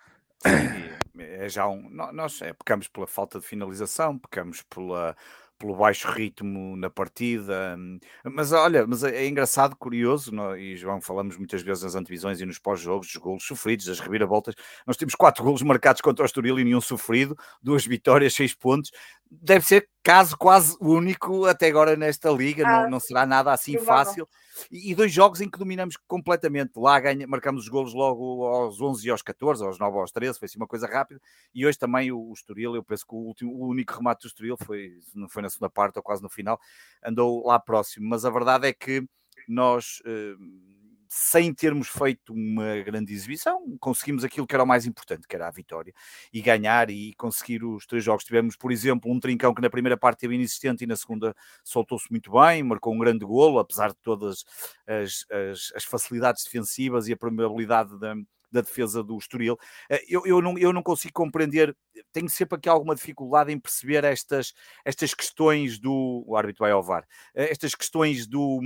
É 1.19 1.49
já 1.49 1.67
um, 1.67 1.89
nós 1.89 2.41
é, 2.43 2.53
pecamos 2.53 2.87
pela 2.87 3.07
falta 3.07 3.39
de 3.39 3.45
finalização, 3.45 4.19
pecamos 4.19 4.61
pela 4.61 5.15
pelo 5.57 5.75
baixo 5.75 6.09
ritmo 6.11 6.75
na 6.77 6.89
partida. 6.89 7.75
Hum, 7.77 7.99
mas 8.23 8.51
olha, 8.51 8.85
mas 8.85 9.03
é, 9.03 9.23
é 9.23 9.27
engraçado, 9.27 9.75
curioso, 9.75 10.31
e 10.57 10.75
João, 10.75 11.01
falamos 11.01 11.37
muitas 11.37 11.61
vezes 11.61 11.83
nas 11.83 11.95
antevisões 11.95 12.39
e 12.39 12.45
nos 12.45 12.59
pós-jogos, 12.59 13.07
dos 13.07 13.15
golos 13.17 13.43
sofridos, 13.45 13.85
das 13.85 13.99
reviravoltas. 13.99 14.55
Nós 14.85 14.97
temos 14.97 15.15
quatro 15.15 15.43
golos 15.43 15.61
marcados 15.61 16.01
contra 16.01 16.23
o 16.23 16.25
Estoril 16.25 16.59
e 16.59 16.63
nenhum 16.63 16.81
sofrido, 16.81 17.35
duas 17.61 17.85
vitórias, 17.85 18.33
seis 18.33 18.53
pontos. 18.53 18.91
Deve 19.29 19.65
ser 19.65 19.89
caso 20.07 20.37
quase 20.37 20.77
único 20.79 21.43
até 21.43 21.67
agora 21.67 21.97
nesta 21.97 22.29
liga, 22.31 22.65
ah, 22.65 22.83
não, 22.83 22.91
não, 22.91 22.99
será 22.99 23.25
nada 23.25 23.51
assim 23.51 23.77
fácil. 23.77 24.25
E, 24.71 24.89
e, 24.91 24.95
dois 24.95 25.11
jogos 25.11 25.41
em 25.41 25.49
que 25.49 25.59
dominamos 25.59 25.97
completamente. 26.07 26.71
Lá 26.77 26.97
ganha, 26.97 27.27
marcamos 27.27 27.63
os 27.63 27.67
golos 27.67 27.93
logo 27.93 28.45
aos 28.45 28.79
11 28.79 29.05
e 29.05 29.11
aos 29.11 29.21
14, 29.21 29.65
aos 29.65 29.77
9 29.77 29.97
aos 29.97 30.09
13, 30.13 30.39
foi 30.39 30.45
assim 30.45 30.57
uma 30.57 30.65
coisa 30.65 30.87
rápida. 30.87 31.19
E 31.53 31.65
hoje 31.65 31.77
também 31.77 32.09
o, 32.09 32.21
o 32.21 32.31
Estoril, 32.31 32.73
eu 32.73 32.83
penso 32.85 33.05
que 33.05 33.15
o, 33.15 33.17
último, 33.17 33.53
o 33.53 33.67
único 33.67 33.95
remate 33.95 34.21
do 34.21 34.27
Estoril 34.27 34.55
foi, 34.55 34.93
não 35.13 35.27
foi 35.27 35.41
na 35.41 35.49
segunda 35.49 35.69
parte 35.69 35.97
ou 35.97 36.03
quase 36.03 36.23
no 36.23 36.29
final, 36.29 36.57
andou 37.03 37.45
lá 37.45 37.59
próximo. 37.59 38.07
Mas 38.07 38.23
a 38.23 38.29
verdade 38.29 38.65
é 38.65 38.71
que 38.71 39.05
nós. 39.45 40.01
Uh, 40.05 40.86
sem 41.09 41.53
termos 41.53 41.87
feito 41.87 42.33
uma 42.33 42.77
grande 42.83 43.13
exibição, 43.13 43.77
conseguimos 43.79 44.23
aquilo 44.23 44.47
que 44.47 44.55
era 44.55 44.63
o 44.63 44.67
mais 44.67 44.85
importante, 44.85 45.27
que 45.27 45.35
era 45.35 45.47
a 45.47 45.51
vitória, 45.51 45.93
e 46.33 46.41
ganhar 46.41 46.89
e 46.89 47.13
conseguir 47.15 47.63
os 47.63 47.85
três 47.85 48.03
jogos. 48.03 48.23
Tivemos, 48.23 48.55
por 48.55 48.71
exemplo, 48.71 49.11
um 49.11 49.19
trincão 49.19 49.53
que 49.53 49.61
na 49.61 49.69
primeira 49.69 49.97
parte 49.97 50.19
teve 50.19 50.35
inexistente 50.35 50.83
e 50.83 50.87
na 50.87 50.95
segunda 50.95 51.35
soltou-se 51.63 52.09
muito 52.11 52.31
bem, 52.31 52.63
marcou 52.63 52.93
um 52.93 52.99
grande 52.99 53.25
golo, 53.25 53.59
apesar 53.59 53.89
de 53.89 53.97
todas 54.01 54.45
as, 54.85 55.25
as, 55.31 55.71
as 55.75 55.83
facilidades 55.83 56.43
defensivas 56.43 57.07
e 57.07 57.13
a 57.13 57.17
probabilidade 57.17 57.99
da, 57.99 58.15
da 58.51 58.61
defesa 58.61 59.03
do 59.03 59.17
Estoril. 59.17 59.57
Eh, 59.89 60.03
eu, 60.07 60.25
eu, 60.25 60.41
não, 60.41 60.57
eu 60.57 60.73
não 60.73 60.83
consigo 60.83 61.13
compreender, 61.13 61.75
tenho 62.11 62.29
sempre 62.29 62.57
aqui 62.57 62.69
alguma 62.69 62.95
dificuldade 62.95 63.51
em 63.51 63.59
perceber 63.59 64.03
estas, 64.03 64.53
estas 64.85 65.13
questões 65.13 65.79
do. 65.79 66.23
O 66.25 66.35
árbitro 66.35 66.59
vai 66.59 66.71
ao 66.71 66.83
VAR, 66.83 67.05
eh, 67.35 67.51
estas 67.51 67.75
questões 67.75 68.27
do. 68.27 68.59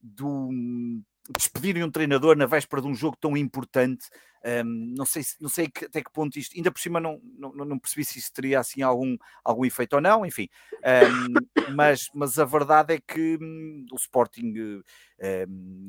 do 0.00 0.50
despedirem 1.36 1.84
um 1.84 1.90
treinador 1.90 2.36
na 2.36 2.46
véspera 2.46 2.82
de 2.82 2.88
um 2.88 2.94
jogo 2.94 3.16
tão 3.20 3.36
importante, 3.36 4.06
um, 4.64 4.94
não 4.96 5.06
sei, 5.06 5.22
não 5.40 5.48
sei 5.48 5.68
que, 5.68 5.84
até 5.84 6.02
que 6.02 6.10
ponto 6.12 6.38
isto, 6.38 6.56
ainda 6.56 6.70
por 6.70 6.80
cima 6.80 6.98
não, 6.98 7.20
não, 7.38 7.52
não 7.52 7.78
percebi 7.78 8.04
se 8.04 8.18
isso 8.18 8.32
teria 8.32 8.58
assim 8.58 8.82
algum, 8.82 9.16
algum 9.44 9.64
efeito 9.64 9.94
ou 9.94 10.00
não, 10.00 10.26
enfim, 10.26 10.48
um, 10.84 11.74
mas, 11.74 12.08
mas 12.12 12.38
a 12.38 12.44
verdade 12.44 12.94
é 12.94 13.00
que 13.00 13.38
um, 13.40 13.86
o 13.92 13.96
Sporting, 13.96 14.82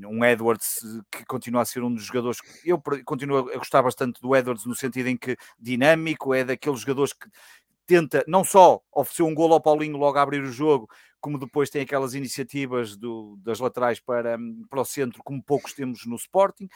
um 0.07 0.23
Edwards 0.23 0.79
que 1.12 1.25
continua 1.25 1.62
a 1.62 1.65
ser 1.65 1.83
um 1.83 1.93
dos 1.93 2.03
jogadores, 2.03 2.38
eu 2.63 2.81
continuo 3.05 3.50
a 3.50 3.57
gostar 3.57 3.81
bastante 3.81 4.21
do 4.21 4.35
Edwards 4.35 4.65
no 4.65 4.75
sentido 4.75 5.07
em 5.07 5.17
que 5.17 5.35
dinâmico, 5.59 6.33
é 6.33 6.43
daqueles 6.43 6.81
jogadores 6.81 7.13
que 7.13 7.27
tenta 7.85 8.23
não 8.27 8.43
só 8.43 8.81
oferecer 8.93 9.23
um 9.23 9.35
golo 9.35 9.53
ao 9.53 9.62
Paulinho 9.62 9.97
logo 9.97 10.17
a 10.17 10.21
abrir 10.21 10.41
o 10.41 10.51
jogo, 10.51 10.88
como 11.23 11.39
depois 11.39 11.69
tem 11.69 11.81
aquelas 11.81 12.13
iniciativas 12.15 12.97
do, 12.97 13.39
das 13.41 13.57
laterais 13.57 13.97
para, 13.97 14.37
para 14.69 14.81
o 14.81 14.83
centro, 14.83 15.23
como 15.23 15.41
poucos 15.41 15.71
temos 15.71 16.05
no 16.05 16.17
Sporting. 16.17 16.67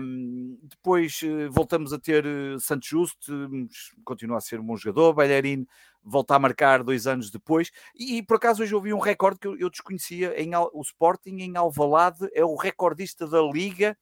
Um, 0.00 0.56
depois 0.62 1.20
uh, 1.22 1.50
voltamos 1.50 1.92
a 1.92 1.98
ter 1.98 2.24
uh, 2.24 2.60
Santos 2.60 2.88
Justo, 2.88 3.32
um, 3.32 3.66
continua 4.04 4.38
a 4.38 4.40
ser 4.40 4.60
um 4.60 4.64
bom 4.64 4.76
jogador, 4.76 5.12
Bellerin 5.12 5.66
volta 6.04 6.36
a 6.36 6.38
marcar 6.38 6.84
dois 6.84 7.08
anos 7.08 7.32
depois, 7.32 7.72
e, 7.92 8.18
e 8.18 8.22
por 8.22 8.36
acaso 8.36 8.62
hoje 8.62 8.72
ouvi 8.72 8.94
um 8.94 9.00
recorde 9.00 9.40
que 9.40 9.48
eu, 9.48 9.58
eu 9.58 9.68
desconhecia, 9.68 10.40
em, 10.40 10.54
o 10.54 10.80
Sporting 10.82 11.38
em 11.38 11.56
Alvalade 11.56 12.28
é 12.32 12.44
o 12.44 12.54
recordista 12.54 13.26
da 13.26 13.42
Liga, 13.42 13.98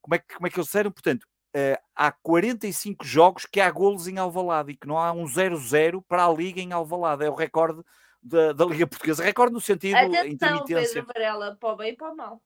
como 0.00 0.14
é 0.14 0.18
que, 0.20 0.34
como 0.34 0.46
é 0.46 0.50
que 0.50 0.56
eles 0.56 0.66
disseram? 0.66 0.92
Portanto, 0.92 1.24
uh, 1.56 1.82
há 1.96 2.12
45 2.12 3.04
jogos 3.04 3.44
que 3.44 3.60
há 3.60 3.68
golos 3.72 4.06
em 4.06 4.18
Alvalade 4.18 4.70
e 4.70 4.76
que 4.76 4.86
não 4.86 4.98
há 4.98 5.10
um 5.10 5.24
0-0 5.24 6.00
para 6.06 6.24
a 6.24 6.32
Liga 6.32 6.60
em 6.60 6.72
Alvalade, 6.72 7.24
é 7.24 7.28
o 7.28 7.34
recorde 7.34 7.82
da, 8.22 8.52
da 8.52 8.64
Liga 8.64 8.86
Portuguesa, 8.86 9.24
recorde 9.24 9.52
no 9.52 9.60
sentido 9.60 9.96
Atenção, 9.96 10.26
intermitência. 10.26 11.02
Pedro 11.02 11.12
Varela, 11.14 11.56
para 11.58 11.72
o 11.72 11.76
bem 11.76 11.92
e 11.92 11.96
para 11.96 12.12
o 12.12 12.16
mal. 12.16 12.42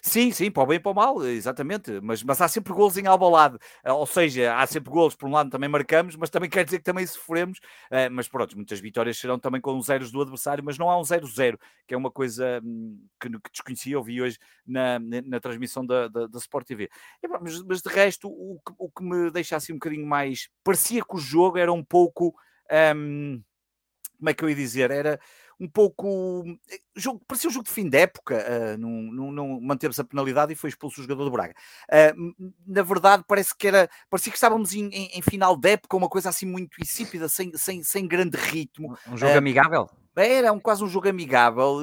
Sim, 0.00 0.30
sim, 0.32 0.50
para 0.50 0.62
o 0.62 0.66
bem 0.66 0.76
e 0.76 0.80
para 0.80 0.92
o 0.92 0.94
mal, 0.94 1.24
exatamente. 1.26 2.00
Mas, 2.02 2.22
mas 2.22 2.40
há 2.40 2.48
sempre 2.48 2.72
golos 2.72 2.96
em 2.96 3.06
Albalade. 3.06 3.58
Eh, 3.84 3.92
ou 3.92 4.06
seja, 4.06 4.56
há 4.56 4.66
sempre 4.66 4.90
golos, 4.90 5.14
por 5.14 5.28
um 5.28 5.32
lado 5.32 5.50
também 5.50 5.68
marcamos, 5.68 6.16
mas 6.16 6.30
também 6.30 6.48
quer 6.48 6.64
dizer 6.64 6.78
que 6.78 6.84
também 6.84 7.06
sofremos. 7.06 7.58
Uh, 7.90 8.10
mas 8.10 8.28
pronto, 8.28 8.56
muitas 8.56 8.80
vitórias 8.80 9.18
serão 9.18 9.38
também 9.38 9.60
com 9.60 9.76
os 9.76 9.86
zeros 9.86 10.10
do 10.10 10.20
adversário, 10.20 10.64
mas 10.64 10.78
não 10.78 10.90
há 10.90 10.98
um 10.98 11.02
0-0, 11.02 11.58
que 11.86 11.94
é 11.94 11.96
uma 11.96 12.10
coisa 12.10 12.60
hum, 12.64 12.98
que, 13.20 13.28
que 13.28 13.50
desconhecia, 13.52 13.98
ouvi 13.98 14.20
hoje 14.22 14.38
na, 14.66 14.98
na, 14.98 15.40
transmissão 15.40 15.84
da, 15.84 16.08
da, 16.08 16.26
da, 16.26 16.38
Sport 16.38 16.66
TV. 16.66 16.88
Mas, 17.40 17.62
mas, 17.62 17.82
de 17.82 17.88
resto, 17.88 18.28
o, 18.28 18.60
o 18.78 18.90
que 18.90 19.02
me 19.02 19.30
deixa 19.30 19.56
assim 19.56 19.72
um 19.72 19.76
bocadinho 19.76 20.06
mais. 20.06 20.48
Parecia 20.64 21.02
que 21.02 21.16
o 21.16 21.18
jogo 21.18 21.58
era 21.58 21.72
um 21.72 21.84
pouco. 21.84 22.34
Um, 22.94 23.42
como 24.18 24.30
é 24.30 24.34
que 24.34 24.44
eu 24.44 24.50
ia 24.50 24.56
dizer? 24.56 24.90
Era 24.90 25.18
um 25.60 25.68
pouco. 25.68 26.44
Eh, 26.70 26.78
jogo, 26.96 27.20
parecia 27.26 27.50
um 27.50 27.52
jogo 27.52 27.64
de 27.66 27.72
fim 27.72 27.88
de 27.88 27.98
época, 27.98 28.36
uh, 28.36 28.78
não, 28.78 28.90
não, 28.90 29.32
não 29.32 29.60
manteve-se 29.60 30.00
a 30.00 30.04
penalidade 30.04 30.52
e 30.52 30.56
foi 30.56 30.70
expulso 30.70 31.00
o 31.00 31.02
jogador 31.02 31.24
do 31.24 31.30
Braga. 31.30 31.54
Uh, 31.90 32.52
na 32.66 32.82
verdade, 32.82 33.24
parece 33.26 33.56
que 33.56 33.66
era. 33.66 33.88
Parecia 34.08 34.30
que 34.30 34.38
estávamos 34.38 34.72
em, 34.72 34.88
em, 34.88 35.10
em, 35.14 35.22
final 35.22 35.56
de 35.56 35.70
época, 35.70 35.96
uma 35.96 36.08
coisa 36.08 36.28
assim 36.28 36.46
muito 36.46 36.80
insípida, 36.80 37.28
sem, 37.28 37.56
sem, 37.56 37.82
sem 37.82 38.06
grande 38.06 38.36
ritmo. 38.36 38.96
Um 39.08 39.16
jogo 39.16 39.34
uh, 39.34 39.38
amigável? 39.38 39.90
Era 40.16 40.52
um, 40.52 40.60
quase 40.60 40.82
um 40.82 40.88
jogo 40.88 41.08
amigável, 41.08 41.78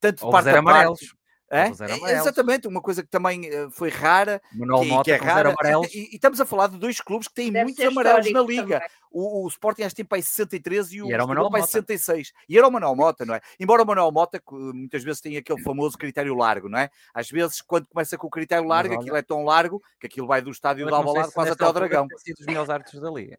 tanto 0.00 0.24
de 0.24 0.30
parte 0.30 0.48
a 0.48 0.62
parte. 0.62 1.19
É? 1.52 1.68
Exatamente, 2.12 2.68
uma 2.68 2.80
coisa 2.80 3.02
que 3.02 3.08
também 3.08 3.50
foi 3.72 3.90
rara, 3.90 4.40
Manuel 4.52 4.82
que, 4.82 4.88
Mota, 4.88 5.02
que 5.04 5.10
é 5.10 5.16
rara. 5.16 5.52
E, 5.92 5.98
e, 5.98 6.14
estamos 6.14 6.40
a 6.40 6.46
falar 6.46 6.68
de 6.68 6.78
dois 6.78 7.00
clubes 7.00 7.26
que 7.26 7.34
têm 7.34 7.50
Deve 7.50 7.64
muitos 7.64 7.84
amarelos 7.84 8.32
na 8.32 8.40
liga. 8.40 8.80
O, 9.10 9.44
o, 9.44 9.48
Sporting 9.48 9.82
acho 9.82 9.90
que 9.90 10.02
tem 10.02 10.04
para 10.04 10.22
63 10.22 10.92
e 10.92 11.02
o, 11.02 11.08
e 11.08 11.12
era 11.12 11.24
o 11.24 11.26
Manuel 11.28 11.50
para 11.50 11.62
66. 11.62 12.32
E 12.48 12.56
era 12.56 12.68
o 12.68 12.70
Manuel 12.70 12.94
Mota, 12.94 13.26
não 13.26 13.34
é? 13.34 13.40
Embora 13.58 13.82
o 13.82 13.86
Manuel 13.86 14.12
Mota 14.12 14.40
muitas 14.48 15.02
vezes 15.02 15.20
tenha 15.20 15.40
aquele 15.40 15.60
famoso 15.62 15.98
critério 15.98 16.36
largo, 16.36 16.68
não 16.68 16.78
é? 16.78 16.88
Às 17.12 17.28
vezes, 17.28 17.60
quando 17.60 17.88
começa 17.88 18.16
com 18.16 18.28
o 18.28 18.30
critério 18.30 18.68
largo, 18.68 18.94
aquilo 18.94 19.16
é 19.16 19.22
tão 19.22 19.42
largo 19.42 19.82
que 19.98 20.06
aquilo 20.06 20.28
vai 20.28 20.40
do 20.40 20.50
estádio 20.52 20.86
do 20.86 20.94
Alvalade 20.94 21.32
quase 21.32 21.50
até 21.50 21.64
ao 21.64 21.72
Dragão. 21.72 22.06
dos 22.06 22.46
melhores 22.46 22.70
árbitros 22.70 23.02
da 23.02 23.10
liga. 23.10 23.36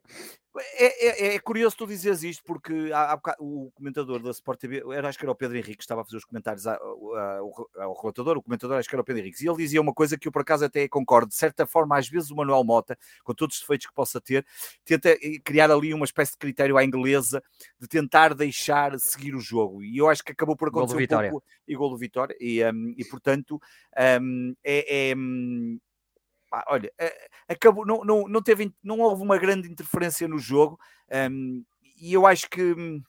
É, 0.57 1.31
é, 1.31 1.35
é, 1.35 1.39
curioso 1.39 1.77
tu 1.77 1.87
dizeres 1.87 2.23
isto, 2.23 2.43
porque 2.43 2.91
há, 2.93 3.13
há, 3.13 3.35
o 3.39 3.71
comentador 3.73 4.21
da 4.21 4.31
Sport 4.31 4.59
TV, 4.59 4.83
era, 4.93 5.07
acho 5.07 5.17
que 5.17 5.23
era 5.23 5.31
o 5.31 5.35
Pedro 5.35 5.55
Henrique, 5.55 5.77
que 5.77 5.83
estava 5.83 6.01
a 6.01 6.03
fazer 6.03 6.17
os 6.17 6.25
comentários 6.25 6.67
ao, 6.67 7.69
relatador, 8.01 8.37
o 8.37 8.41
comentador 8.41 8.77
acho 8.77 8.89
que 8.89 8.95
era 8.95 9.01
o 9.01 9.05
Pedro 9.05 9.21
Henrique, 9.21 9.41
e 9.41 9.47
ele 9.47 9.57
dizia 9.57 9.79
uma 9.79 9.93
coisa 9.93 10.17
que 10.17 10.27
eu 10.27 10.31
por 10.31 10.41
acaso 10.41 10.65
até 10.65 10.89
concordo, 10.89 11.29
de 11.29 11.35
certa 11.35 11.65
forma, 11.65 11.97
às 11.97 12.09
vezes 12.09 12.31
o 12.31 12.35
Manuel 12.35 12.65
Mota, 12.65 12.97
com 13.23 13.33
todos 13.33 13.55
os 13.55 13.61
defeitos 13.61 13.87
que 13.87 13.93
possa 13.93 14.19
ter, 14.19 14.45
tenta 14.83 15.11
eh, 15.11 15.39
criar 15.41 15.71
ali 15.71 15.93
uma 15.93 16.05
espécie 16.05 16.33
de 16.33 16.37
critério 16.37 16.77
à 16.77 16.83
inglesa 16.83 17.41
de 17.79 17.87
tentar 17.87 18.33
deixar 18.33 18.99
seguir 18.99 19.33
o 19.35 19.39
jogo, 19.39 19.81
e 19.81 19.97
eu 19.97 20.09
acho 20.09 20.21
que 20.21 20.33
acabou 20.33 20.57
por 20.57 20.67
acontecer 20.67 21.15
um 21.15 21.29
pouco, 21.29 21.47
e 21.65 21.75
gol 21.75 21.89
do 21.89 21.97
Vitória, 21.97 22.35
e, 22.41 22.61
um, 22.65 22.93
e 22.97 23.05
portanto 23.05 23.61
um, 24.21 24.53
é, 24.65 25.11
é 25.11 25.15
hum, 26.53 26.61
olha, 26.67 26.91
eh, 26.97 27.29
acabou, 27.47 27.85
não, 27.85 28.03
não, 28.03 28.27
não, 28.27 28.41
teve, 28.41 28.73
não 28.83 28.99
houve 28.99 29.21
uma 29.23 29.37
grande 29.37 29.69
interferência 29.69 30.27
no 30.27 30.37
jogo 30.37 30.79
um, 31.31 31.63
e 31.99 32.13
eu 32.13 32.25
acho 32.25 32.49
que 32.49 32.61
hum, 32.73 33.01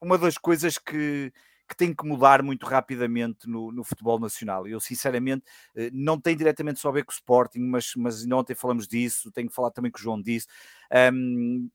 uma 0.00 0.16
das 0.16 0.38
coisas 0.38 0.78
que, 0.78 1.32
que 1.68 1.76
tem 1.76 1.94
que 1.94 2.06
mudar 2.06 2.42
muito 2.42 2.66
rapidamente 2.66 3.48
no, 3.48 3.70
no 3.70 3.84
futebol 3.84 4.18
nacional. 4.18 4.66
Eu, 4.66 4.80
sinceramente, 4.80 5.44
eh, 5.76 5.90
não 5.92 6.20
tem 6.20 6.36
diretamente 6.36 6.80
só 6.80 6.88
a 6.88 6.92
ver 6.92 7.04
com 7.04 7.12
o 7.12 7.14
Sporting, 7.14 7.60
mas, 7.60 7.92
mas 7.96 8.26
ontem 8.30 8.54
falamos 8.54 8.88
disso, 8.88 9.30
tenho 9.30 9.48
que 9.48 9.54
falar 9.54 9.70
também 9.70 9.90
com 9.90 9.98
o 9.98 10.02
João 10.02 10.20
disso. 10.20 10.46
Um, 11.12 11.70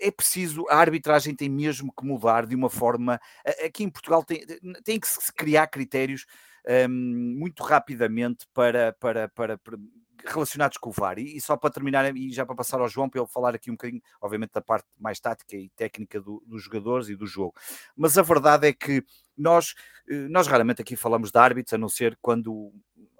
é 0.00 0.10
preciso, 0.10 0.66
a 0.68 0.76
arbitragem 0.76 1.34
tem 1.34 1.48
mesmo 1.48 1.92
que 1.92 2.04
mudar 2.04 2.46
de 2.46 2.54
uma 2.54 2.70
forma. 2.70 3.20
Aqui 3.64 3.84
em 3.84 3.90
Portugal 3.90 4.22
tem, 4.22 4.44
tem 4.84 5.00
que 5.00 5.08
se 5.08 5.32
criar 5.32 5.66
critérios 5.66 6.26
um, 6.68 7.36
muito 7.38 7.62
rapidamente 7.62 8.46
para, 8.52 8.92
para, 8.92 9.28
para, 9.28 9.58
para, 9.58 9.78
relacionados 10.26 10.76
com 10.76 10.90
o 10.90 10.92
VAR. 10.92 11.18
E, 11.18 11.40
só 11.40 11.56
para 11.56 11.70
terminar, 11.70 12.14
e 12.16 12.30
já 12.30 12.44
para 12.44 12.54
passar 12.54 12.80
ao 12.80 12.88
João, 12.88 13.08
para 13.08 13.20
ele 13.20 13.28
falar 13.28 13.54
aqui 13.54 13.70
um 13.70 13.74
bocadinho, 13.74 14.02
obviamente, 14.20 14.52
da 14.52 14.60
parte 14.60 14.86
mais 14.98 15.18
tática 15.20 15.56
e 15.56 15.70
técnica 15.70 16.20
do, 16.20 16.42
dos 16.46 16.62
jogadores 16.62 17.08
e 17.08 17.16
do 17.16 17.26
jogo. 17.26 17.54
Mas 17.96 18.18
a 18.18 18.22
verdade 18.22 18.68
é 18.68 18.72
que 18.72 19.02
nós, 19.36 19.74
eh, 20.08 20.28
nós 20.28 20.46
raramente 20.46 20.82
aqui 20.82 20.96
falamos 20.96 21.30
de 21.30 21.38
árbitros, 21.38 21.72
a 21.74 21.78
não 21.78 21.88
ser 21.88 22.18
quando, 22.20 22.72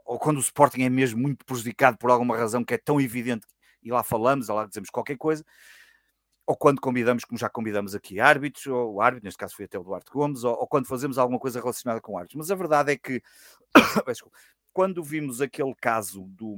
ou 0.04 0.18
quando 0.18 0.36
o 0.36 0.40
Sporting 0.40 0.82
é 0.82 0.90
mesmo 0.90 1.20
muito 1.20 1.44
prejudicado 1.44 1.96
por 1.98 2.10
alguma 2.10 2.36
razão 2.36 2.64
que 2.64 2.74
é 2.74 2.78
tão 2.78 3.00
evidente 3.00 3.46
e 3.82 3.90
lá 3.90 4.02
falamos, 4.02 4.48
lá 4.48 4.66
dizemos 4.66 4.90
qualquer 4.90 5.16
coisa, 5.16 5.44
ou 6.48 6.56
quando 6.56 6.80
convidamos, 6.80 7.26
como 7.26 7.38
já 7.38 7.50
convidamos 7.50 7.94
aqui, 7.94 8.18
árbitros, 8.18 8.66
ou 8.68 8.94
o 8.94 9.02
árbitro, 9.02 9.26
neste 9.26 9.36
caso 9.36 9.54
foi 9.54 9.66
até 9.66 9.78
o 9.78 9.82
Duarte 9.82 10.10
Gomes, 10.10 10.44
ou, 10.44 10.54
ou 10.54 10.66
quando 10.66 10.86
fazemos 10.86 11.18
alguma 11.18 11.38
coisa 11.38 11.60
relacionada 11.60 12.00
com 12.00 12.16
árbitros. 12.16 12.38
Mas 12.38 12.50
a 12.50 12.54
verdade 12.54 12.90
é 12.90 12.96
que, 12.96 13.22
quando 14.72 15.04
vimos 15.04 15.42
aquele 15.42 15.74
caso 15.78 16.22
do. 16.22 16.56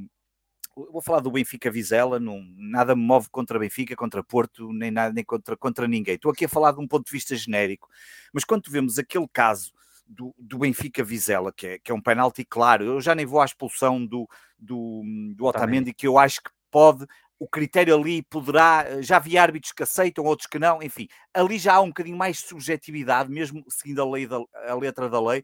Vou 0.76 1.02
falar 1.02 1.18
do 1.18 1.32
Benfica 1.32 1.73
Vizela, 1.73 2.20
não, 2.20 2.40
nada 2.56 2.94
me 2.94 3.02
move 3.02 3.28
contra 3.30 3.59
Benfica, 3.59 3.97
contra 3.97 4.23
Porto, 4.23 4.73
nem 4.73 4.92
nada, 4.92 5.12
nem 5.12 5.25
contra, 5.25 5.56
contra 5.56 5.88
ninguém. 5.88 6.14
Estou 6.14 6.30
aqui 6.30 6.44
a 6.44 6.49
falar 6.49 6.70
de 6.70 6.78
um 6.78 6.87
ponto 6.87 7.06
de 7.06 7.12
vista 7.12 7.35
genérico, 7.35 7.88
mas 8.32 8.44
quando 8.44 8.70
vemos 8.70 8.97
aquele 8.97 9.26
caso 9.32 9.73
do, 10.06 10.32
do 10.38 10.59
Benfica 10.59 11.02
Vizela, 11.02 11.52
que 11.52 11.66
é, 11.66 11.78
que 11.80 11.90
é 11.90 11.94
um 11.94 12.00
penalti 12.00 12.44
claro, 12.44 12.85
eu 12.85 13.00
já 13.00 13.12
nem 13.12 13.26
vou 13.26 13.40
à 13.40 13.44
expulsão 13.44 14.06
do, 14.06 14.28
do, 14.56 15.02
do 15.35 15.47
Otamendi, 15.47 15.92
que 15.92 16.06
eu 16.06 16.16
acho 16.16 16.40
que 16.40 16.50
pode 16.70 17.04
o 17.40 17.49
critério 17.49 17.97
ali 17.97 18.23
poderá. 18.23 18.85
Eh, 18.87 19.02
já 19.02 19.16
havia 19.16 19.42
árbitros 19.42 19.73
que 19.73 19.82
aceitam, 19.82 20.25
outros 20.25 20.47
que 20.47 20.59
não, 20.59 20.82
enfim, 20.82 21.09
ali 21.32 21.59
já 21.59 21.75
há 21.75 21.80
um 21.80 21.88
bocadinho 21.88 22.16
mais 22.16 22.37
de 22.37 22.47
subjetividade, 22.47 23.30
mesmo 23.30 23.64
seguindo 23.66 24.02
a, 24.02 24.09
lei 24.09 24.26
da, 24.26 24.38
a 24.68 24.75
letra 24.75 25.09
da 25.09 25.20
lei. 25.20 25.42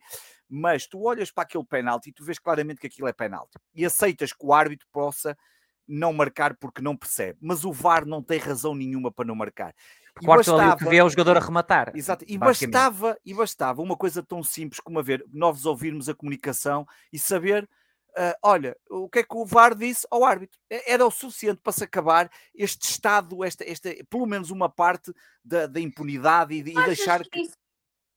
Mas 0.48 0.86
tu 0.86 1.02
olhas 1.02 1.32
para 1.32 1.44
aquele 1.44 1.64
penalti 1.64 2.10
e 2.10 2.12
tu 2.12 2.22
vês 2.22 2.38
claramente 2.38 2.78
que 2.78 2.86
aquilo 2.86 3.08
é 3.08 3.12
penalti 3.12 3.58
e 3.74 3.84
aceitas 3.84 4.32
que 4.32 4.46
o 4.46 4.52
árbitro 4.52 4.86
possa 4.92 5.36
não 5.88 6.12
marcar 6.12 6.54
porque 6.56 6.82
não 6.82 6.96
percebe, 6.96 7.38
mas 7.40 7.64
o 7.64 7.72
VAR 7.72 8.04
não 8.04 8.22
tem 8.22 8.38
razão 8.38 8.74
nenhuma 8.74 9.10
para 9.10 9.24
não 9.24 9.34
marcar. 9.34 9.74
E 10.20 10.26
bastava, 10.26 10.62
ali 10.62 10.72
o 10.72 10.76
que 10.76 10.84
vê 10.84 10.96
é 10.96 11.04
o 11.04 11.08
jogador 11.08 11.36
a 11.36 11.40
rematar. 11.40 11.92
Exato, 11.94 12.24
e 12.28 12.36
bastava, 12.36 13.18
e 13.24 13.34
bastava 13.34 13.82
uma 13.82 13.96
coisa 13.96 14.22
tão 14.22 14.42
simples 14.42 14.80
como 14.80 14.98
a 14.98 15.02
ver, 15.02 15.24
nós 15.32 15.64
ouvirmos 15.64 16.08
a 16.08 16.14
comunicação 16.14 16.86
e 17.12 17.18
saber 17.18 17.68
Uh, 18.16 18.32
olha, 18.42 18.75
o 18.88 19.11
que 19.11 19.18
é 19.18 19.23
que 19.23 19.37
o 19.37 19.44
VAR 19.44 19.75
disse 19.75 20.06
ao 20.11 20.25
árbitro? 20.25 20.58
Era 20.70 21.06
o 21.06 21.11
suficiente 21.11 21.61
para 21.62 21.73
se 21.73 21.85
acabar 21.85 22.30
este 22.54 22.88
estado, 22.88 23.44
esta, 23.44 23.62
esta, 23.68 23.90
pelo 24.08 24.25
menos 24.25 24.50
uma 24.50 24.70
parte 24.70 25.12
da, 25.44 25.66
da 25.66 25.78
impunidade 25.78 26.54
e, 26.54 26.61
e 26.61 26.85
deixar 26.87 27.23
que. 27.25 27.42
Isso... 27.42 27.54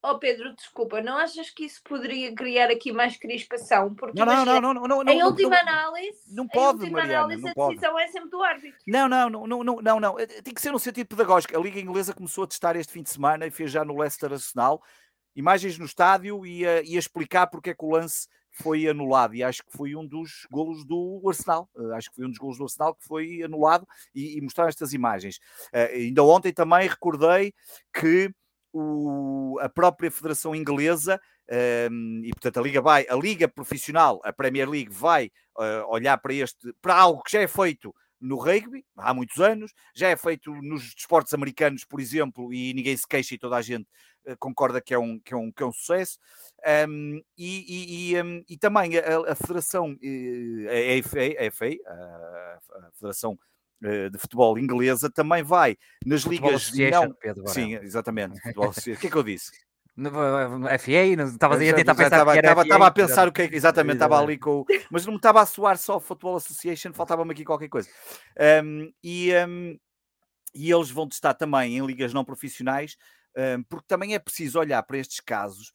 Oh 0.02 0.18
Pedro, 0.18 0.54
desculpa, 0.54 1.02
não 1.02 1.18
achas 1.18 1.50
que 1.50 1.66
isso 1.66 1.82
poderia 1.84 2.34
criar 2.34 2.70
aqui 2.70 2.90
mais 2.90 3.18
crispação? 3.18 3.94
Porque 3.94 4.18
não, 4.18 4.24
não, 4.24 4.46
não, 4.46 4.60
não, 4.60 4.72
não, 4.72 5.04
não, 5.04 5.12
em 5.12 5.22
última 5.22 5.58
análise, 5.58 6.34
não 6.34 6.48
pode, 6.48 6.78
em 6.78 6.84
última 6.84 7.00
Mariana, 7.00 7.24
análise, 7.24 7.42
não 7.42 7.50
a 7.50 7.54
pode. 7.54 7.74
decisão 7.74 7.98
é 7.98 8.08
sempre 8.08 8.30
do 8.30 8.42
árbitro. 8.42 8.78
Não, 8.86 9.06
não, 9.06 9.28
não, 9.28 9.46
não, 9.46 9.62
não, 9.62 9.82
não, 9.82 10.00
não. 10.00 10.16
Tem 10.16 10.54
que 10.54 10.62
ser 10.62 10.72
no 10.72 10.78
sentido 10.78 11.06
pedagógico. 11.08 11.54
A 11.54 11.60
Liga 11.60 11.78
Inglesa 11.78 12.14
começou 12.14 12.44
a 12.44 12.46
testar 12.46 12.74
este 12.76 12.94
fim 12.94 13.02
de 13.02 13.10
semana 13.10 13.46
e 13.46 13.50
fez 13.50 13.70
já 13.70 13.84
no 13.84 13.98
Leicester 13.98 14.32
Arsenal 14.32 14.82
imagens 15.36 15.78
no 15.78 15.84
estádio 15.84 16.46
e 16.46 16.66
a, 16.66 16.82
e 16.82 16.96
a 16.96 16.98
explicar 16.98 17.48
porque 17.48 17.70
é 17.70 17.74
que 17.74 17.84
o 17.84 17.90
lance 17.90 18.26
foi 18.50 18.88
anulado 18.88 19.34
e 19.34 19.42
acho 19.42 19.62
que 19.64 19.76
foi 19.76 19.94
um 19.94 20.06
dos 20.06 20.46
golos 20.50 20.84
do 20.84 21.22
Arsenal, 21.26 21.68
uh, 21.74 21.92
acho 21.94 22.10
que 22.10 22.16
foi 22.16 22.26
um 22.26 22.30
dos 22.30 22.38
golos 22.38 22.58
do 22.58 22.64
Arsenal 22.64 22.94
que 22.94 23.04
foi 23.04 23.42
anulado 23.42 23.86
e, 24.14 24.36
e 24.36 24.40
mostrar 24.40 24.68
estas 24.68 24.92
imagens. 24.92 25.36
Uh, 25.72 25.94
ainda 25.94 26.22
ontem 26.22 26.52
também 26.52 26.88
recordei 26.88 27.52
que 27.92 28.32
o, 28.72 29.58
a 29.60 29.68
própria 29.68 30.10
Federação 30.10 30.54
Inglesa 30.54 31.20
um, 31.90 32.22
e 32.24 32.30
portanto 32.30 32.58
a 32.58 32.62
Liga 32.62 32.80
vai, 32.80 33.06
a 33.08 33.16
Liga 33.16 33.48
Profissional, 33.48 34.20
a 34.24 34.32
Premier 34.32 34.68
League 34.68 34.92
vai 34.92 35.30
uh, 35.58 35.84
olhar 35.88 36.16
para 36.18 36.32
este, 36.32 36.72
para 36.80 36.94
algo 36.94 37.22
que 37.22 37.32
já 37.32 37.40
é 37.40 37.48
feito 37.48 37.92
no 38.20 38.36
rugby 38.36 38.84
há 38.96 39.14
muitos 39.14 39.40
anos, 39.40 39.72
já 39.94 40.08
é 40.08 40.16
feito 40.16 40.52
nos 40.62 40.94
desportos 40.94 41.32
americanos, 41.32 41.84
por 41.84 42.00
exemplo, 42.00 42.52
e 42.52 42.74
ninguém 42.74 42.96
se 42.96 43.08
queixa 43.08 43.34
e 43.34 43.38
toda 43.38 43.56
a 43.56 43.62
gente 43.62 43.88
concorda 44.38 44.80
que 44.80 44.94
é 44.94 44.98
um, 44.98 45.18
que 45.18 45.34
é 45.34 45.36
um, 45.36 45.50
que 45.50 45.62
é 45.62 45.66
um 45.66 45.72
sucesso. 45.72 46.18
Um, 46.88 47.22
e, 47.38 48.12
e, 48.12 48.22
um, 48.22 48.44
e, 48.48 48.56
também 48.58 48.98
a, 48.98 49.32
a 49.32 49.34
Federação, 49.34 49.96
eh, 50.02 50.98
a 50.98 51.02
FA, 51.02 51.46
a, 51.46 51.50
FA, 51.50 51.70
a 51.86 52.90
Federação 52.92 53.38
eh, 53.82 54.10
de 54.10 54.18
Futebol 54.18 54.58
Inglesa, 54.58 55.10
também 55.10 55.42
vai 55.42 55.76
nas 56.04 56.22
Futebol 56.22 56.50
ligas. 56.50 56.72
Não, 56.92 57.12
Pedro 57.14 57.48
Sim, 57.48 57.74
exatamente. 57.76 58.38
o 58.56 58.98
que 58.98 59.06
é 59.06 59.10
que 59.10 59.16
eu 59.16 59.22
disse? 59.22 59.50
FA, 60.78 60.90
estavas 61.24 61.60
aí 61.60 61.70
a 61.70 61.74
tentar 61.74 61.94
pensar 61.94 62.16
estava, 62.16 62.62
estava, 62.62 62.86
a 62.86 62.90
pensar 62.90 63.28
o 63.28 63.32
que 63.32 63.42
é 63.42 63.48
que 63.48 63.56
exatamente 63.56 63.96
estava 63.96 64.18
ali 64.18 64.38
com 64.38 64.64
mas 64.90 65.04
não 65.04 65.12
me 65.12 65.18
estava 65.18 65.42
a 65.42 65.46
soar 65.46 65.76
só 65.76 65.96
o 65.96 66.00
Football 66.00 66.36
Association, 66.36 66.92
faltava-me 66.92 67.32
aqui 67.32 67.44
qualquer 67.44 67.68
coisa. 67.68 67.88
Um, 68.64 68.90
e, 69.02 69.32
um, 69.46 69.78
e 70.54 70.70
eles 70.70 70.90
vão 70.90 71.08
testar 71.08 71.34
também 71.34 71.76
em 71.76 71.84
ligas 71.84 72.14
não 72.14 72.24
profissionais, 72.24 72.96
porque 73.68 73.86
também 73.86 74.14
é 74.14 74.18
preciso 74.18 74.58
olhar 74.58 74.82
para 74.82 74.98
estes 74.98 75.20
casos 75.20 75.72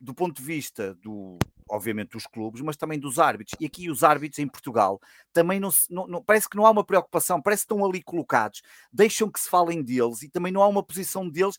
do 0.00 0.14
ponto 0.14 0.36
de 0.36 0.42
vista 0.42 0.94
do, 0.94 1.38
obviamente, 1.68 2.10
dos 2.10 2.26
clubes, 2.26 2.60
mas 2.60 2.76
também 2.76 2.98
dos 2.98 3.18
árbitros. 3.18 3.56
E 3.60 3.66
aqui 3.66 3.90
os 3.90 4.04
árbitros 4.04 4.38
em 4.38 4.46
Portugal 4.46 5.00
também 5.32 5.58
não, 5.58 5.70
não, 5.90 6.06
não, 6.06 6.22
parece 6.22 6.48
que 6.48 6.56
não 6.56 6.66
há 6.66 6.70
uma 6.70 6.84
preocupação, 6.84 7.42
parece 7.42 7.66
que 7.66 7.72
estão 7.72 7.84
ali 7.84 8.02
colocados, 8.02 8.62
deixam 8.92 9.30
que 9.30 9.40
se 9.40 9.48
falem 9.48 9.82
deles 9.82 10.22
e 10.22 10.28
também 10.28 10.52
não 10.52 10.62
há 10.62 10.68
uma 10.68 10.82
posição 10.82 11.28
deles. 11.28 11.56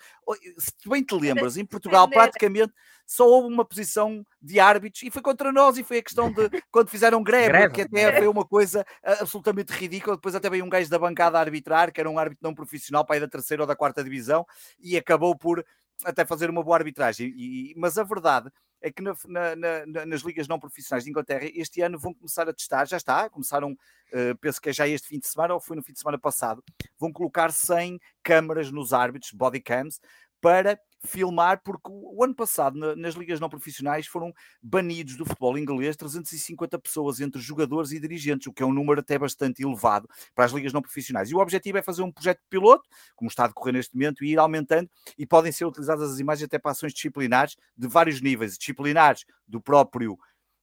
Se 0.57 0.71
bem 0.87 1.03
te 1.03 1.15
lembras, 1.15 1.57
em 1.57 1.65
Portugal 1.65 2.07
praticamente 2.07 2.73
só 3.05 3.27
houve 3.27 3.51
uma 3.51 3.65
posição 3.65 4.23
de 4.39 4.59
árbitros 4.59 5.01
e 5.01 5.09
foi 5.09 5.21
contra 5.23 5.51
nós 5.51 5.79
e 5.79 5.83
foi 5.83 5.97
a 5.97 6.03
questão 6.03 6.31
de 6.31 6.47
quando 6.71 6.89
fizeram 6.89 7.23
greve, 7.23 7.49
greve. 7.49 7.73
que 7.73 7.81
até 7.81 8.19
foi 8.19 8.27
uma 8.27 8.45
coisa 8.45 8.85
absolutamente 9.01 9.73
ridícula. 9.73 10.15
Depois 10.15 10.35
até 10.35 10.47
veio 10.47 10.63
um 10.63 10.69
gajo 10.69 10.89
da 10.91 10.99
bancada 10.99 11.37
a 11.37 11.41
arbitrar, 11.41 11.91
que 11.91 11.99
era 11.99 12.09
um 12.09 12.19
árbitro 12.19 12.43
não 12.43 12.53
profissional, 12.53 13.03
pai 13.03 13.19
da 13.19 13.27
terceira 13.27 13.63
ou 13.63 13.67
da 13.67 13.75
quarta 13.75 14.03
divisão, 14.03 14.45
e 14.79 14.95
acabou 14.95 15.35
por 15.35 15.65
até 16.05 16.25
fazer 16.25 16.49
uma 16.49 16.63
boa 16.63 16.77
arbitragem. 16.77 17.33
E, 17.35 17.73
mas 17.77 17.97
a 17.97 18.03
verdade 18.03 18.51
é 18.81 18.91
que 18.91 19.01
na, 19.01 19.13
na, 19.27 19.85
na, 19.85 20.05
nas 20.05 20.21
ligas 20.21 20.47
não 20.47 20.59
profissionais 20.59 21.03
de 21.03 21.09
Inglaterra 21.09 21.49
este 21.53 21.81
ano 21.81 21.99
vão 21.99 22.13
começar 22.13 22.47
a 22.47 22.53
testar, 22.53 22.85
já 22.85 22.97
está, 22.97 23.29
começaram, 23.29 23.73
uh, 23.73 24.37
penso 24.39 24.61
que 24.61 24.69
é 24.69 24.73
já 24.73 24.87
este 24.87 25.07
fim 25.07 25.19
de 25.19 25.27
semana 25.27 25.53
ou 25.53 25.59
foi 25.59 25.75
no 25.75 25.83
fim 25.83 25.91
de 25.91 25.99
semana 25.99 26.17
passado, 26.17 26.63
vão 26.97 27.11
colocar 27.11 27.51
100 27.51 27.99
câmaras 28.23 28.71
nos 28.71 28.93
árbitros, 28.93 29.33
body 29.33 29.59
cams, 29.59 29.99
para 30.41 30.79
filmar, 31.05 31.61
porque 31.63 31.89
o 31.89 32.23
ano 32.23 32.35
passado 32.35 32.95
nas 32.95 33.15
ligas 33.15 33.39
não 33.39 33.49
profissionais 33.49 34.05
foram 34.05 34.33
banidos 34.61 35.15
do 35.15 35.25
futebol 35.25 35.57
inglês 35.57 35.95
350 35.95 36.77
pessoas 36.79 37.21
entre 37.21 37.41
jogadores 37.41 37.91
e 37.91 37.99
dirigentes, 37.99 38.47
o 38.47 38.53
que 38.53 38.61
é 38.61 38.65
um 38.65 38.73
número 38.73 38.99
até 38.99 39.17
bastante 39.17 39.63
elevado 39.63 40.09
para 40.35 40.45
as 40.45 40.51
ligas 40.51 40.73
não 40.73 40.81
profissionais. 40.81 41.29
E 41.29 41.35
o 41.35 41.39
objetivo 41.39 41.77
é 41.77 41.81
fazer 41.81 42.03
um 42.03 42.11
projeto 42.11 42.41
piloto, 42.49 42.83
como 43.15 43.29
está 43.29 43.45
a 43.45 43.47
decorrer 43.47 43.73
neste 43.73 43.95
momento, 43.95 44.23
e 44.23 44.31
ir 44.31 44.39
aumentando, 44.39 44.89
e 45.17 45.25
podem 45.25 45.51
ser 45.51 45.65
utilizadas 45.65 46.11
as 46.11 46.19
imagens 46.19 46.45
até 46.45 46.59
para 46.59 46.71
ações 46.71 46.93
disciplinares 46.93 47.55
de 47.77 47.87
vários 47.87 48.21
níveis, 48.21 48.57
disciplinares 48.57 49.23
do 49.47 49.61
próprio 49.61 50.17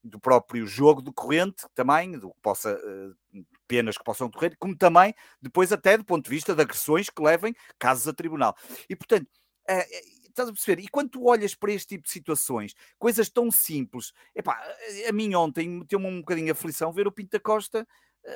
do 0.04 0.20
próprio 0.20 0.64
jogo 0.68 1.02
decorrente 1.02 1.66
também, 1.74 2.16
do 2.16 2.30
que 2.30 2.40
possa 2.40 2.72
uh, 2.72 3.44
penas 3.66 3.98
que 3.98 4.04
possam 4.04 4.28
decorrer, 4.28 4.56
como 4.56 4.76
também 4.76 5.12
depois 5.42 5.72
até 5.72 5.98
do 5.98 6.04
ponto 6.04 6.24
de 6.24 6.30
vista 6.30 6.54
de 6.54 6.62
agressões 6.62 7.10
que 7.10 7.20
levem 7.20 7.52
casos 7.76 8.06
a 8.06 8.12
tribunal. 8.12 8.54
E 8.88 8.94
portanto, 8.94 9.26
uh, 9.70 10.16
Estás 10.36 10.50
a 10.50 10.52
perceber? 10.52 10.82
E 10.82 10.88
quando 10.88 11.08
tu 11.08 11.24
olhas 11.24 11.54
para 11.54 11.72
este 11.72 11.88
tipo 11.88 12.04
de 12.04 12.10
situações, 12.10 12.74
coisas 12.98 13.30
tão 13.30 13.50
simples, 13.50 14.12
epá, 14.34 14.62
a 15.08 15.12
mim 15.12 15.34
ontem 15.34 15.66
meteu-me 15.66 16.06
um 16.06 16.20
bocadinho 16.20 16.50
a 16.50 16.52
aflição 16.52 16.92
ver 16.92 17.06
o 17.06 17.12
Pinta 17.12 17.40
Costa 17.40 17.88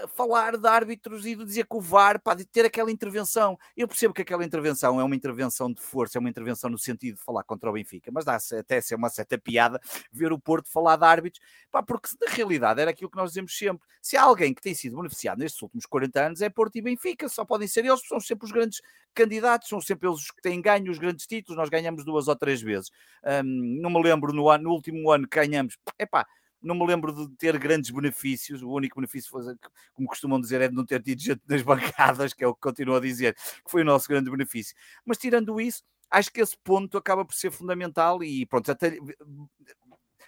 falar 0.08 0.56
de 0.56 0.66
árbitros 0.66 1.26
e 1.26 1.34
de 1.34 1.44
dizer 1.44 1.66
que 1.66 1.76
o 1.76 1.80
VAR, 1.80 2.20
pá, 2.20 2.34
de 2.34 2.44
ter 2.44 2.64
aquela 2.64 2.90
intervenção. 2.90 3.58
Eu 3.76 3.88
percebo 3.88 4.14
que 4.14 4.22
aquela 4.22 4.44
intervenção 4.44 5.00
é 5.00 5.04
uma 5.04 5.16
intervenção 5.16 5.72
de 5.72 5.80
força, 5.80 6.18
é 6.18 6.20
uma 6.20 6.28
intervenção 6.28 6.70
no 6.70 6.78
sentido 6.78 7.16
de 7.16 7.22
falar 7.22 7.42
contra 7.44 7.68
o 7.68 7.72
Benfica, 7.72 8.10
mas 8.12 8.24
dá 8.24 8.38
até 8.58 8.80
ser 8.80 8.94
uma 8.94 9.08
certa 9.08 9.38
piada 9.38 9.80
ver 10.12 10.32
o 10.32 10.38
Porto 10.38 10.70
falar 10.70 10.96
de 10.96 11.04
árbitros, 11.04 11.44
pá, 11.70 11.82
porque 11.82 12.08
na 12.20 12.32
realidade 12.32 12.80
era 12.80 12.90
aquilo 12.90 13.10
que 13.10 13.16
nós 13.16 13.30
dizemos 13.30 13.56
sempre. 13.56 13.86
Se 14.00 14.16
há 14.16 14.22
alguém 14.22 14.54
que 14.54 14.62
tem 14.62 14.74
sido 14.74 14.96
beneficiado 14.96 15.38
nestes 15.38 15.60
últimos 15.62 15.86
40 15.86 16.26
anos 16.26 16.42
é 16.42 16.48
Porto 16.48 16.76
e 16.76 16.82
Benfica, 16.82 17.28
só 17.28 17.44
podem 17.44 17.66
ser 17.66 17.84
eles, 17.84 18.00
são 18.06 18.20
sempre 18.20 18.46
os 18.46 18.52
grandes 18.52 18.80
candidatos, 19.14 19.68
são 19.68 19.80
sempre 19.80 20.08
eles 20.08 20.30
que 20.30 20.40
têm 20.40 20.60
ganho 20.60 20.90
os 20.90 20.98
grandes 20.98 21.26
títulos, 21.26 21.58
nós 21.58 21.68
ganhamos 21.68 22.04
duas 22.04 22.28
ou 22.28 22.36
três 22.36 22.62
vezes. 22.62 22.90
Não 23.44 23.90
me 23.90 24.02
lembro 24.02 24.32
no, 24.32 24.48
ano, 24.48 24.64
no 24.64 24.70
último 24.70 25.10
ano 25.10 25.26
que 25.26 25.36
ganhamos, 25.36 25.76
é 25.98 26.06
pá, 26.06 26.26
não 26.62 26.74
me 26.74 26.86
lembro 26.86 27.12
de 27.12 27.36
ter 27.36 27.58
grandes 27.58 27.90
benefícios. 27.90 28.62
O 28.62 28.70
único 28.70 28.96
benefício, 28.96 29.30
foi, 29.30 29.42
como 29.94 30.08
costumam 30.08 30.40
dizer, 30.40 30.60
é 30.60 30.68
de 30.68 30.74
não 30.74 30.84
ter 30.84 31.02
tido 31.02 31.20
gente 31.20 31.42
nas 31.48 31.62
bancadas, 31.62 32.32
que 32.32 32.44
é 32.44 32.46
o 32.46 32.54
que 32.54 32.60
continuo 32.60 32.96
a 32.96 33.00
dizer, 33.00 33.34
que 33.34 33.70
foi 33.70 33.82
o 33.82 33.84
nosso 33.84 34.08
grande 34.08 34.30
benefício. 34.30 34.74
Mas 35.04 35.18
tirando 35.18 35.60
isso, 35.60 35.82
acho 36.10 36.32
que 36.32 36.40
esse 36.40 36.56
ponto 36.58 36.98
acaba 36.98 37.24
por 37.24 37.34
ser 37.34 37.50
fundamental 37.50 38.22
e 38.22 38.44
pronto, 38.46 38.70
até 38.70 38.98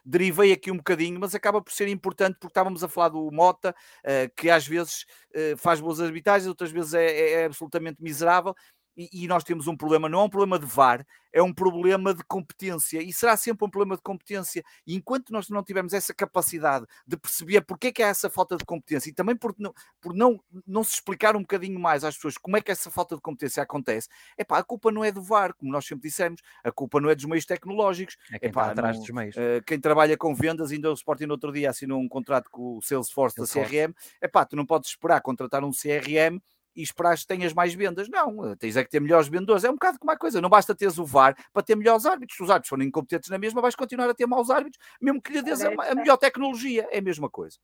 derivei 0.05 0.53
aqui 0.53 0.71
um 0.71 0.77
bocadinho, 0.77 1.21
mas 1.21 1.35
acaba 1.35 1.62
por 1.62 1.73
ser 1.73 1.88
importante 1.88 2.35
porque 2.35 2.51
estávamos 2.51 2.83
a 2.83 2.88
falar 2.88 3.11
do 3.11 3.31
Mota, 3.31 3.75
uh, 4.05 4.35
que 4.37 4.51
às 4.51 4.66
vezes 4.66 5.05
uh, 5.35 5.57
faz 5.57 5.81
boas 5.81 6.01
arbitragens, 6.01 6.49
outras 6.49 6.73
vezes 6.73 6.95
é, 6.95 7.05
é, 7.05 7.33
é 7.33 7.45
absolutamente 7.45 8.03
miserável 8.03 8.55
e, 8.96 9.24
e, 9.24 9.26
nós 9.26 9.42
temos 9.44 9.66
um 9.66 9.76
problema, 9.76 10.09
não 10.09 10.20
é 10.20 10.24
um 10.24 10.28
problema 10.28 10.59
de 10.59 10.66
VAR, 10.66 11.07
é 11.33 11.42
um 11.42 11.52
problema 11.52 12.12
de 12.12 12.22
competência 12.24 13.00
e 13.00 13.12
será 13.12 13.37
sempre 13.37 13.64
um 13.64 13.70
problema 13.70 13.96
de 13.96 14.02
competência. 14.02 14.62
E 14.87 14.94
enquanto 14.94 15.31
nós 15.31 15.48
não 15.48 15.62
tivermos 15.62 15.94
essa 15.94 16.12
capacidade 16.12 16.85
de 17.07 17.16
perceber 17.16 17.62
porque 17.62 17.87
é 17.87 17.92
que 17.92 18.02
há 18.02 18.09
essa 18.09 18.28
falta 18.28 18.57
de 18.57 18.64
competência 18.64 19.09
e 19.09 19.12
também 19.14 19.35
por 19.35 19.55
não, 19.59 19.72
por 20.00 20.14
não, 20.14 20.38
não 20.66 20.85
se 20.85 20.94
explicar 20.94 21.35
um 21.35 21.40
bocadinho 21.40 21.81
mais 21.81 22.05
às 22.05 22.16
pessoas 22.16 22.37
como 22.37 22.57
é 22.57 22.61
que 22.61 22.70
essa 22.70 22.90
falta 22.90 23.16
de 23.16 23.22
competência 23.22 23.62
acontece, 23.62 24.09
é 24.37 24.44
pá, 24.44 24.59
a 24.59 24.62
culpa 24.62 24.92
não 24.92 25.02
é 25.02 25.11
do 25.11 25.22
VAR, 25.22 25.55
como 25.55 25.72
nós 25.72 25.87
sempre 25.87 26.09
dissemos, 26.09 26.42
a 26.62 26.70
culpa 26.70 27.00
não 27.00 27.09
é 27.09 27.14
dos 27.14 27.24
meios 27.24 27.46
tecnológicos, 27.46 28.16
é 28.31 28.38
quem 28.38 28.50
epá, 28.50 28.62
está 28.62 28.72
atrás 28.72 28.98
dos 28.98 29.11
meios. 29.11 29.35
Uh, 29.37 29.62
quem 29.66 29.81
trabalha 29.81 30.16
com 30.16 30.35
vendas, 30.35 30.70
ainda 30.70 30.90
o 30.90 30.94
Sporting 30.94 31.24
no 31.24 31.33
outro 31.33 31.50
dia 31.50 31.70
assinou 31.70 31.98
um 32.00 32.09
contrato 32.09 32.50
com 32.50 32.76
o 32.76 32.83
Salesforce, 32.83 33.37
Salesforce. 33.37 33.72
da 33.72 33.87
CRM, 33.87 33.94
é 34.20 34.28
pá, 34.28 34.44
tu 34.44 34.55
não 34.55 34.66
podes 34.66 34.90
esperar 34.90 35.20
contratar 35.22 35.64
um 35.64 35.70
CRM 35.70 36.38
e 36.74 36.82
esperar 36.82 37.16
que 37.16 37.26
tenhas 37.26 37.52
mais 37.52 37.74
vendas. 37.74 38.08
Não, 38.08 38.50
eh, 38.50 38.56
tens 38.56 38.76
é 38.76 38.85
que 38.85 38.90
ter 38.90 39.00
melhores 39.00 39.28
vendedores. 39.28 39.64
É 39.64 39.70
um 39.70 39.74
bocado 39.74 39.98
como 39.98 40.11
a 40.11 40.16
coisa. 40.16 40.40
Não 40.40 40.48
basta 40.48 40.74
teres 40.74 40.98
o 40.98 41.04
VAR 41.04 41.37
para 41.52 41.62
ter 41.62 41.76
melhores 41.76 42.06
árbitros. 42.06 42.37
Se 42.37 42.42
os 42.42 42.50
árbitros 42.50 42.70
forem 42.70 42.88
incompetentes 42.88 43.30
na 43.30 43.38
mesma, 43.38 43.61
vais 43.61 43.74
continuar 43.74 44.08
a 44.08 44.14
ter 44.14 44.26
maus 44.26 44.50
árbitros, 44.50 44.82
mesmo 45.00 45.20
que 45.20 45.32
lhe 45.32 45.42
dês 45.42 45.62
a, 45.62 45.68
a, 45.68 45.94
melhor 45.94 46.16
tecnologia. 46.16 46.88
É 46.90 46.98
a 46.98 47.02
mesma 47.02 47.28
coisa. 47.28 47.58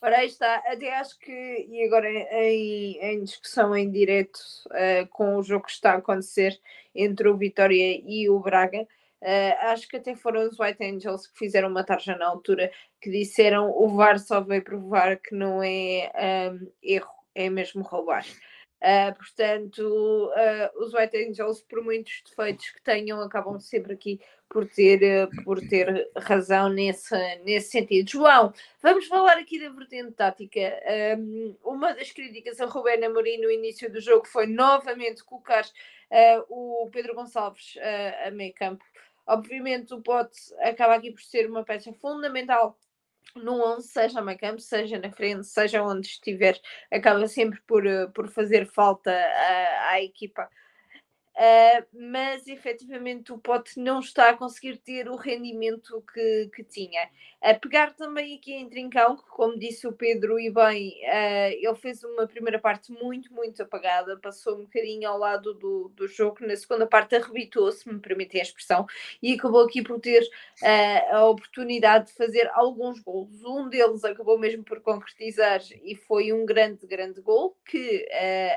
Ora, 0.00 0.18
aí 0.18 0.26
está. 0.26 0.56
Até 0.66 0.94
acho 0.96 1.18
que, 1.18 1.32
e 1.32 1.84
agora 1.84 2.08
em, 2.08 2.98
em 3.00 3.24
discussão 3.24 3.74
em 3.76 3.90
direto 3.90 4.38
uh, 4.68 5.06
com 5.10 5.36
o 5.36 5.42
jogo 5.42 5.66
que 5.66 5.72
está 5.72 5.92
a 5.92 5.96
acontecer 5.96 6.58
entre 6.94 7.28
o 7.28 7.36
Vitória 7.36 8.00
e 8.04 8.28
o 8.28 8.38
Braga, 8.38 8.82
uh, 8.82 9.70
acho 9.70 9.88
que 9.88 9.96
até 9.96 10.14
foram 10.14 10.48
os 10.48 10.58
White 10.58 10.84
Angels 10.84 11.26
que 11.26 11.38
fizeram 11.38 11.68
uma 11.68 11.84
tarja 11.84 12.16
na 12.16 12.26
altura 12.26 12.70
que 13.00 13.10
disseram 13.10 13.70
o 13.70 13.88
VAR 13.88 14.18
só 14.18 14.40
veio 14.40 14.62
provar 14.62 15.16
que 15.16 15.34
não 15.34 15.62
é 15.62 16.12
um, 16.52 16.70
erro 16.82 17.15
é 17.36 17.50
mesmo 17.50 17.82
roubar. 17.82 18.24
Uh, 18.76 19.14
portanto, 19.16 19.80
uh, 19.80 20.84
os 20.84 20.92
White 20.92 21.16
Angels, 21.16 21.62
por 21.62 21.82
muitos 21.82 22.22
defeitos 22.28 22.70
que 22.70 22.82
tenham, 22.82 23.20
acabam 23.20 23.58
sempre 23.58 23.94
aqui 23.94 24.20
por 24.48 24.66
ter, 24.66 25.00
uh, 25.02 25.44
por 25.44 25.60
ter 25.60 26.10
razão 26.16 26.68
nesse, 26.68 27.16
nesse 27.38 27.70
sentido. 27.70 28.10
João, 28.10 28.52
vamos 28.82 29.06
falar 29.06 29.38
aqui 29.38 29.58
da 29.58 29.70
vertente 29.70 30.12
tática. 30.12 30.60
Um, 31.18 31.56
uma 31.64 31.94
das 31.94 32.10
críticas 32.12 32.60
a 32.60 32.66
Rubén 32.66 33.04
Amorim 33.04 33.38
no 33.38 33.50
início 33.50 33.90
do 33.90 34.00
jogo 34.00 34.26
foi 34.26 34.46
novamente 34.46 35.24
colocar 35.24 35.64
o 36.48 36.88
Pedro 36.92 37.16
Gonçalves 37.16 37.76
a 38.24 38.30
meio 38.30 38.54
campo. 38.54 38.84
Obviamente, 39.26 39.92
o 39.92 40.00
Pote 40.00 40.38
acaba 40.60 40.94
aqui 40.94 41.10
por 41.10 41.20
ser 41.20 41.50
uma 41.50 41.64
peça 41.64 41.92
fundamental 41.94 42.78
no 43.36 43.62
11, 43.76 43.88
seja 43.88 44.20
a 44.20 44.36
campo, 44.36 44.60
seja 44.60 44.98
na 44.98 45.10
frente, 45.10 45.46
seja 45.46 45.82
onde 45.82 46.06
estiver, 46.06 46.60
acaba 46.90 47.26
sempre 47.28 47.60
por, 47.66 47.86
eh, 47.86 48.06
por 48.08 48.28
fazer 48.28 48.66
falta 48.66 49.10
à, 49.10 49.90
à 49.92 50.02
equipa 50.02 50.48
Uh, 51.36 51.86
mas 51.92 52.46
efetivamente 52.46 53.30
o 53.30 53.36
Pote 53.36 53.78
não 53.78 54.00
está 54.00 54.30
a 54.30 54.36
conseguir 54.36 54.78
ter 54.78 55.06
o 55.06 55.16
rendimento 55.16 56.02
que, 56.14 56.50
que 56.54 56.64
tinha. 56.64 57.10
A 57.42 57.52
pegar 57.52 57.92
também 57.94 58.36
aqui 58.36 58.54
em 58.54 58.66
Trincão, 58.70 59.18
que 59.18 59.28
como 59.28 59.58
disse 59.58 59.86
o 59.86 59.92
Pedro 59.92 60.40
e 60.40 60.50
bem, 60.50 60.92
uh, 61.04 61.52
ele 61.52 61.74
fez 61.74 62.02
uma 62.02 62.26
primeira 62.26 62.58
parte 62.58 62.90
muito, 62.90 63.34
muito 63.34 63.62
apagada, 63.62 64.16
passou 64.16 64.54
um 64.54 64.62
bocadinho 64.62 65.10
ao 65.10 65.18
lado 65.18 65.52
do, 65.52 65.92
do 65.94 66.08
jogo, 66.08 66.38
na 66.40 66.56
segunda 66.56 66.86
parte 66.86 67.14
arrebitou-se, 67.14 67.86
me 67.86 68.00
permitem 68.00 68.40
a 68.40 68.44
expressão, 68.44 68.86
e 69.22 69.34
acabou 69.34 69.62
aqui 69.62 69.82
por 69.82 70.00
ter 70.00 70.22
uh, 70.22 71.16
a 71.16 71.28
oportunidade 71.28 72.06
de 72.06 72.12
fazer 72.14 72.50
alguns 72.54 72.98
gols. 73.00 73.44
Um 73.44 73.68
deles 73.68 74.04
acabou 74.04 74.38
mesmo 74.38 74.64
por 74.64 74.80
concretizar 74.80 75.60
e 75.84 75.94
foi 75.94 76.32
um 76.32 76.46
grande, 76.46 76.86
grande 76.86 77.20
gol, 77.20 77.54
que 77.66 78.08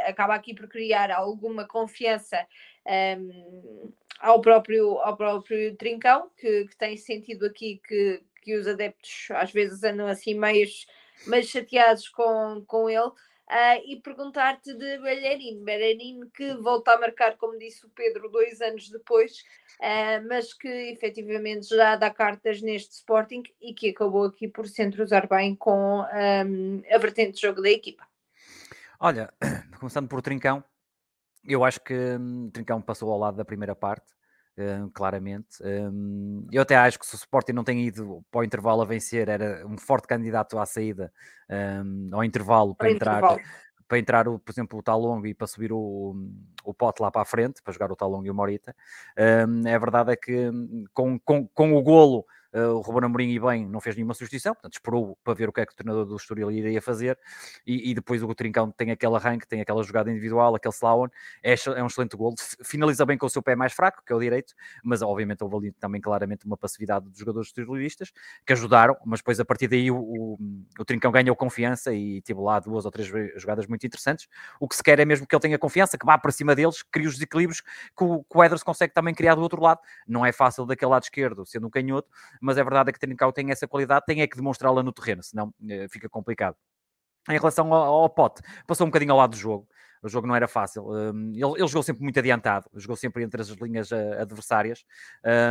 acaba 0.05 0.33
aqui 0.33 0.53
por 0.53 0.69
criar 0.69 1.11
alguma 1.11 1.67
confiança 1.67 2.47
um, 2.85 3.91
ao, 4.19 4.41
próprio, 4.41 4.97
ao 4.99 5.15
próprio 5.15 5.75
Trincão, 5.75 6.29
que, 6.37 6.65
que 6.67 6.77
tem 6.77 6.97
sentido 6.97 7.45
aqui 7.45 7.81
que, 7.87 8.21
que 8.41 8.55
os 8.57 8.67
adeptos 8.67 9.27
às 9.31 9.51
vezes 9.51 9.83
andam 9.83 10.07
assim 10.07 10.33
meios, 10.33 10.87
meio 11.27 11.43
chateados 11.43 12.07
com, 12.09 12.63
com 12.67 12.89
ele. 12.89 13.11
Uh, 13.49 13.81
e 13.83 13.99
perguntar-te 13.99 14.71
de 14.75 14.99
Bellerin, 14.99 15.63
Bellerin 15.63 16.29
que 16.35 16.53
volta 16.57 16.91
a 16.91 16.99
marcar, 16.99 17.35
como 17.35 17.57
disse 17.57 17.83
o 17.83 17.89
Pedro, 17.89 18.29
dois 18.29 18.61
anos 18.61 18.91
depois, 18.91 19.39
uh, 19.79 20.23
mas 20.27 20.53
que 20.53 20.67
efetivamente 20.67 21.67
já 21.67 21.95
dá 21.95 22.11
cartas 22.11 22.61
neste 22.61 22.91
Sporting 22.91 23.41
e 23.59 23.73
que 23.73 23.89
acabou 23.89 24.25
aqui 24.25 24.47
por 24.47 24.67
se 24.67 24.83
entrosar 24.83 25.27
bem 25.27 25.55
com 25.55 26.01
um, 26.01 26.83
a 26.93 26.97
vertente 26.99 27.37
de 27.37 27.41
jogo 27.41 27.59
da 27.63 27.71
equipa. 27.71 28.07
Olha, 28.99 29.33
começando 29.79 30.07
por 30.07 30.21
Trincão, 30.21 30.63
eu 31.45 31.63
acho 31.63 31.79
que 31.81 31.93
hum, 31.93 32.49
Trincão 32.51 32.81
passou 32.81 33.11
ao 33.11 33.19
lado 33.19 33.37
da 33.37 33.45
primeira 33.45 33.75
parte. 33.75 34.07
Uh, 34.57 34.91
claramente. 34.91 35.63
Um, 35.63 36.45
eu 36.51 36.61
até 36.61 36.75
acho 36.75 36.99
que 36.99 37.05
se 37.05 37.15
o 37.15 37.15
Sporting 37.15 37.53
não 37.53 37.63
tem 37.63 37.79
ido 37.87 38.21
para 38.29 38.41
o 38.41 38.43
intervalo 38.43 38.81
a 38.81 38.85
vencer, 38.85 39.29
era 39.29 39.65
um 39.65 39.77
forte 39.77 40.05
candidato 40.05 40.59
à 40.59 40.65
saída 40.65 41.13
um, 41.49 42.09
ao 42.11 42.25
intervalo 42.25 42.75
para 42.75 42.91
entrar. 42.91 43.19
Intervalo. 43.19 43.39
Para 43.87 43.99
entrar, 43.99 44.27
o, 44.27 44.37
por 44.37 44.51
exemplo, 44.51 44.77
o 44.77 44.83
Talongo 44.83 45.25
e 45.25 45.33
para 45.33 45.47
subir 45.47 45.71
o, 45.71 46.13
o 46.65 46.73
pote 46.73 47.01
lá 47.01 47.09
para 47.09 47.21
a 47.21 47.25
frente, 47.25 47.61
para 47.63 47.71
jogar 47.71 47.89
o 47.89 47.95
Talongo 47.95 48.27
e 48.27 48.29
o 48.29 48.35
Morita. 48.35 48.75
Um, 49.47 49.65
é 49.65 49.79
verdade 49.79 50.11
é 50.11 50.15
que 50.17 50.49
hum, 50.49 50.83
com, 50.93 51.17
com, 51.19 51.47
com 51.47 51.73
o 51.73 51.81
golo 51.81 52.25
Uh, 52.51 52.73
o 52.73 52.81
Ruben 52.81 53.05
Amorim, 53.05 53.29
e 53.29 53.39
bem, 53.39 53.67
não 53.67 53.79
fez 53.79 53.95
nenhuma 53.95 54.15
substituição, 54.15 54.55
portanto 54.55 54.73
esperou 54.73 55.15
para 55.23 55.35
ver 55.35 55.47
o 55.47 55.53
que 55.53 55.61
é 55.61 55.65
que 55.67 55.71
o 55.71 55.75
treinador 55.75 56.05
do 56.05 56.15
Estoril 56.15 56.49
iria 56.49 56.81
fazer 56.81 57.17
e, 57.65 57.91
e 57.91 57.93
depois 57.93 58.23
o 58.23 58.33
Trincão 58.33 58.71
tem 58.71 58.89
aquele 58.89 59.15
arranque, 59.15 59.47
tem 59.47 59.61
aquela 59.61 59.83
jogada 59.83 60.09
individual, 60.09 60.55
aquele 60.55 60.73
slalom, 60.73 61.07
é, 61.43 61.53
é, 61.53 61.83
um 61.83 61.85
excelente 61.85 62.17
gol, 62.17 62.33
finaliza 62.63 63.05
bem 63.05 63.19
com 63.19 63.27
o 63.27 63.29
seu 63.29 63.43
pé 63.43 63.55
mais 63.55 63.73
fraco, 63.73 64.01
que 64.03 64.11
é 64.11 64.15
o 64.15 64.19
direito, 64.19 64.55
mas 64.83 65.03
obviamente 65.03 65.43
houve 65.43 65.57
ali 65.57 65.71
também 65.73 66.01
claramente 66.01 66.43
uma 66.45 66.57
passividade 66.57 67.05
dos 67.05 67.19
jogadores 67.19 67.49
estorilistas 67.49 68.11
que 68.43 68.53
ajudaram, 68.53 68.97
mas 69.05 69.19
depois 69.19 69.39
a 69.39 69.45
partir 69.45 69.67
daí 69.67 69.91
o, 69.91 69.97
o, 69.97 70.37
o 70.79 70.85
Trincão 70.85 71.11
ganhou 71.11 71.35
confiança 71.35 71.93
e 71.93 72.19
teve 72.23 72.39
lá 72.39 72.59
duas 72.59 72.83
ou 72.83 72.89
três 72.89 73.07
jogadas 73.35 73.67
muito 73.67 73.85
interessantes. 73.85 74.27
O 74.59 74.67
que 74.67 74.75
se 74.75 74.81
quer 74.81 74.99
é 74.99 75.05
mesmo 75.05 75.27
que 75.27 75.35
ele 75.35 75.41
tenha 75.41 75.59
confiança, 75.59 75.99
que 75.99 76.05
vá 76.05 76.17
para 76.17 76.31
cima 76.31 76.55
deles, 76.55 76.81
crie 76.81 77.05
os 77.05 77.13
desequilíbrios 77.13 77.61
que 77.61 78.03
o, 78.03 78.23
que 78.23 78.37
o 78.37 78.65
consegue 78.65 78.93
também 78.93 79.13
criar 79.13 79.35
do 79.35 79.41
outro 79.41 79.61
lado. 79.61 79.79
Não 80.07 80.25
é 80.25 80.31
fácil 80.31 80.65
daquele 80.65 80.89
lado 80.91 81.03
esquerdo, 81.03 81.45
sendo 81.45 81.67
um 81.67 81.69
canhoto, 81.69 82.09
mas 82.39 82.57
é 82.57 82.63
verdade 82.63 82.91
que 82.91 82.99
Trincão 82.99 83.31
tem 83.31 83.51
essa 83.51 83.67
qualidade, 83.67 84.05
tem 84.05 84.21
é 84.21 84.27
que 84.27 84.35
demonstrá-la 84.35 84.83
no 84.83 84.91
terreno, 84.91 85.23
senão 85.23 85.53
eh, 85.69 85.87
fica 85.89 86.09
complicado. 86.09 86.55
Em 87.29 87.37
relação 87.37 87.73
ao, 87.73 88.03
ao 88.03 88.09
Pote, 88.09 88.41
passou 88.65 88.87
um 88.87 88.89
bocadinho 88.89 89.11
ao 89.11 89.17
lado 89.17 89.31
do 89.31 89.37
jogo 89.37 89.67
o 90.01 90.09
jogo 90.09 90.27
não 90.27 90.35
era 90.35 90.47
fácil. 90.47 90.89
Um, 90.89 91.31
ele, 91.33 91.43
ele, 91.57 91.67
jogou 91.67 91.83
sempre 91.83 92.03
muito 92.03 92.19
adiantado, 92.19 92.69
jogou 92.75 92.95
sempre 92.95 93.23
entre 93.23 93.41
as 93.41 93.49
linhas 93.49 93.91
uh, 93.91 94.13
adversárias, 94.19 94.85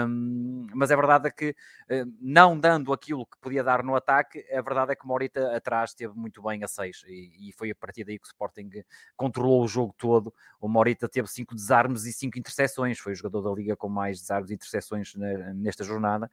um, 0.09 0.67
mas 0.75 0.91
a 0.91 0.97
verdade 0.97 1.29
é 1.29 1.31
que, 1.31 1.51
uh, 1.51 2.13
não 2.21 2.59
dando 2.59 2.93
aquilo 2.93 3.27
que 3.27 3.37
podia 3.41 3.63
dar 3.63 3.83
no 3.83 3.95
ataque, 3.95 4.45
a 4.53 4.63
verdade 4.63 4.93
é 4.93 4.97
que 4.97 5.07
Morita 5.07 5.55
atrás 5.55 5.91
esteve 5.91 6.15
muito 6.15 6.43
bem 6.43 6.65
a 6.65 6.69
6 6.69 7.05
e, 7.07 7.49
e, 7.49 7.53
foi 7.53 7.71
a 7.71 7.75
partir 7.75 8.05
daí 8.05 8.19
que 8.19 8.27
o 8.27 8.29
Sporting 8.29 8.71
controlou 9.17 9.63
o 9.63 9.69
jogo 9.69 9.95
todo. 9.97 10.33
O 10.61 10.69
Morita 10.69 11.09
teve 11.09 11.29
5 11.29 11.55
desarmes 11.55 12.05
e 12.05 12.13
5 12.13 12.39
interseções, 12.39 12.99
foi 12.99 13.13
o 13.13 13.17
jogador 13.17 13.43
da 13.43 13.51
liga 13.51 13.77
com 13.77 13.89
mais 13.89 14.21
desarmes 14.21 14.51
e 14.51 14.55
interseções 14.55 15.15
nesta 15.55 15.85
jornada. 15.85 16.31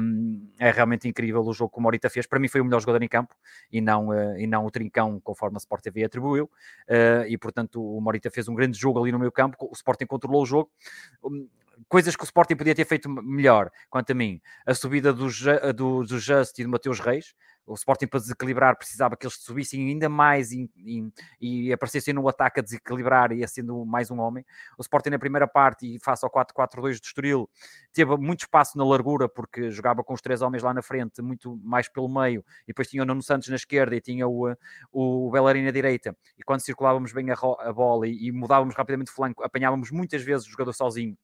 Um, 0.00 0.50
é 0.58 0.70
realmente 0.70 1.08
incrível 1.08 1.42
o 1.42 1.52
jogo 1.52 1.72
que 1.72 1.78
o 1.78 1.82
Morita 1.82 2.08
fez. 2.08 2.26
Para 2.26 2.38
mim, 2.38 2.48
foi 2.48 2.60
o 2.60 2.64
melhor 2.64 2.80
jogador 2.80 3.02
em 3.02 3.08
campo 3.08 3.34
e 3.70 3.80
não, 3.80 4.08
uh, 4.08 4.38
e 4.38 4.46
não 4.46 4.64
o 4.64 4.70
Trincão, 4.70 5.20
conforme 5.20 5.56
a 5.56 5.58
Sport 5.58 5.82
TV 5.82 6.04
atribuiu. 6.04 6.50
e 7.28 7.36
portanto 7.42 7.82
o 7.82 8.00
Morita 8.00 8.30
fez 8.30 8.48
um 8.48 8.54
grande 8.54 8.78
jogo 8.78 9.02
ali 9.02 9.10
no 9.10 9.18
meio 9.18 9.32
campo, 9.32 9.56
o 9.60 9.72
Sporting 9.74 10.06
controlou 10.06 10.42
o 10.42 10.46
jogo, 10.46 10.70
hum, 11.24 11.48
coisas 11.88 12.14
que 12.14 12.22
o 12.22 12.24
Sporting 12.24 12.56
podia 12.56 12.74
ter 12.74 12.84
feito 12.84 13.08
melhor, 13.10 13.70
quanto 13.90 14.12
a 14.12 14.14
mim, 14.14 14.40
a 14.64 14.72
subida 14.72 15.12
do, 15.12 15.26
do, 15.74 16.04
do 16.04 16.18
Just 16.18 16.58
e 16.58 16.64
do 16.64 16.70
Mateus 16.70 17.00
Reis, 17.00 17.34
o 17.66 17.74
Sporting 17.74 18.06
para 18.06 18.20
desequilibrar 18.20 18.76
precisava 18.76 19.16
que 19.16 19.26
eles 19.26 19.36
subissem 19.36 19.88
ainda 19.88 20.08
mais 20.08 20.52
e, 20.52 20.70
e, 20.76 21.08
e 21.40 21.72
aparecessem 21.72 22.12
no 22.12 22.26
ataque 22.28 22.60
a 22.60 22.62
desequilibrar 22.62 23.32
e 23.32 23.46
sendo 23.46 23.84
mais 23.84 24.10
um 24.10 24.18
homem. 24.18 24.44
O 24.76 24.82
Sporting 24.82 25.10
na 25.10 25.18
primeira 25.18 25.46
parte 25.46 25.94
e 25.94 25.98
face 26.00 26.24
ao 26.24 26.30
4-4-2 26.30 27.00
do 27.00 27.04
Estoril 27.04 27.50
teve 27.92 28.16
muito 28.16 28.40
espaço 28.40 28.76
na 28.76 28.84
largura 28.84 29.28
porque 29.28 29.70
jogava 29.70 30.02
com 30.02 30.12
os 30.14 30.20
três 30.20 30.42
homens 30.42 30.62
lá 30.62 30.74
na 30.74 30.82
frente, 30.82 31.22
muito 31.22 31.56
mais 31.62 31.88
pelo 31.88 32.08
meio 32.08 32.44
e 32.64 32.68
depois 32.68 32.88
tinha 32.88 33.02
o 33.02 33.06
Nuno 33.06 33.22
Santos 33.22 33.48
na 33.48 33.56
esquerda 33.56 33.94
e 33.94 34.00
tinha 34.00 34.26
o, 34.26 34.54
o 34.92 35.30
Bellerin 35.30 35.64
na 35.64 35.70
direita 35.70 36.16
e 36.38 36.42
quando 36.42 36.60
circulávamos 36.60 37.12
bem 37.12 37.30
a, 37.30 37.34
a 37.34 37.72
bola 37.72 38.08
e, 38.08 38.26
e 38.26 38.32
mudávamos 38.32 38.74
rapidamente 38.74 39.08
de 39.08 39.14
flanco, 39.14 39.42
apanhávamos 39.42 39.90
muitas 39.90 40.22
vezes 40.22 40.46
o 40.46 40.50
jogador 40.50 40.72
sozinho 40.72 41.16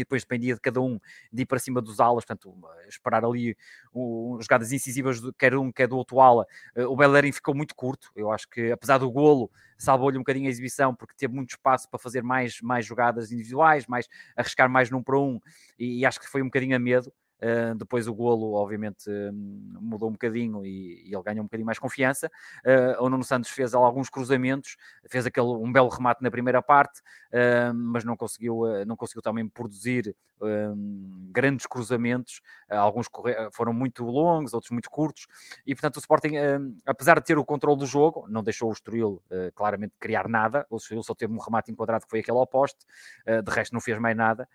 e 0.00 0.04
depois 0.04 0.22
dependia 0.22 0.54
de 0.54 0.60
cada 0.60 0.80
um 0.80 0.98
de 1.32 1.42
ir 1.42 1.46
para 1.46 1.58
cima 1.58 1.80
dos 1.80 2.00
alas, 2.00 2.24
portanto, 2.24 2.54
esperar 2.88 3.24
ali 3.24 3.56
um, 3.94 4.38
jogadas 4.40 4.72
incisivas, 4.72 5.20
de, 5.20 5.32
quer 5.34 5.54
um, 5.56 5.72
quer 5.72 5.88
do 5.88 5.96
outro 5.96 6.20
ala. 6.20 6.46
Eh, 6.74 6.86
o 6.86 6.96
Bellerin 6.96 7.32
ficou 7.32 7.54
muito 7.54 7.74
curto, 7.74 8.10
eu 8.14 8.30
acho 8.30 8.48
que 8.48 8.72
apesar 8.72 8.98
do 8.98 9.10
golo, 9.10 9.50
salvou-lhe 9.78 10.16
um 10.16 10.20
bocadinho 10.20 10.46
a 10.46 10.50
exibição, 10.50 10.94
porque 10.94 11.14
teve 11.16 11.34
muito 11.34 11.50
espaço 11.50 11.88
para 11.88 11.98
fazer 11.98 12.22
mais, 12.22 12.60
mais 12.60 12.86
jogadas 12.86 13.32
individuais, 13.32 13.86
mais 13.86 14.06
arriscar 14.36 14.68
mais 14.70 14.90
num 14.90 15.02
para 15.02 15.18
um, 15.18 15.40
e, 15.78 16.00
e 16.00 16.06
acho 16.06 16.20
que 16.20 16.28
foi 16.28 16.42
um 16.42 16.46
bocadinho 16.46 16.76
a 16.76 16.78
medo. 16.78 17.12
Uh, 17.36 17.74
depois 17.74 18.08
o 18.08 18.14
golo, 18.14 18.54
obviamente, 18.54 19.10
uh, 19.10 19.32
mudou 19.32 20.08
um 20.08 20.12
bocadinho 20.12 20.64
e, 20.64 21.08
e, 21.08 21.14
ele 21.14 21.22
ganhou 21.22 21.40
um 21.40 21.46
bocadinho 21.46 21.66
mais 21.66 21.78
confiança. 21.78 22.30
Uh, 22.64 23.04
o 23.04 23.10
Nuno 23.10 23.24
Santos 23.24 23.50
fez 23.50 23.74
alguns 23.74 24.08
cruzamentos, 24.08 24.76
fez 25.08 25.26
aquele, 25.26 25.46
um 25.46 25.70
belo 25.70 25.88
remate 25.88 26.22
na 26.22 26.30
primeira 26.30 26.62
parte, 26.62 27.02
mas 27.74 28.04
não 28.04 28.16
conseguiu, 28.16 28.62
não 28.86 28.96
conseguiu 28.96 29.20
também 29.20 29.46
produzir 29.46 30.16
grandes 31.30 31.66
cruzamentos. 31.66 32.40
alguns 32.70 33.06
foram 33.52 33.72
muito 33.72 34.04
longos, 34.04 34.54
outros 34.54 34.70
muito 34.70 34.90
curtos. 34.90 35.26
E, 35.66 35.74
portanto, 35.74 35.96
o 35.96 35.98
Sporting, 35.98 36.32
apesar 36.86 37.18
de 37.20 37.26
ter 37.26 37.36
o 37.36 37.44
controle 37.44 37.78
do 37.78 37.86
jogo, 37.86 38.26
não 38.28 38.42
deixou 38.42 38.70
o 38.70 38.72
Estoril 38.72 39.22
claramente 39.54 39.94
criar 39.98 40.28
nada. 40.28 40.66
O 40.70 40.76
Estoril 40.76 41.02
só 41.02 41.14
teve 41.14 41.32
um 41.32 41.38
remate 41.38 41.70
enquadrado 41.70 42.04
que 42.04 42.10
foi 42.10 42.20
aquele 42.20 42.38
ao 42.38 42.46
poste, 42.46 42.86
de 43.26 43.50
resto 43.50 43.72
não 43.72 43.80
fez 43.80 43.98
mais 43.98 44.16
nada. 44.16 44.48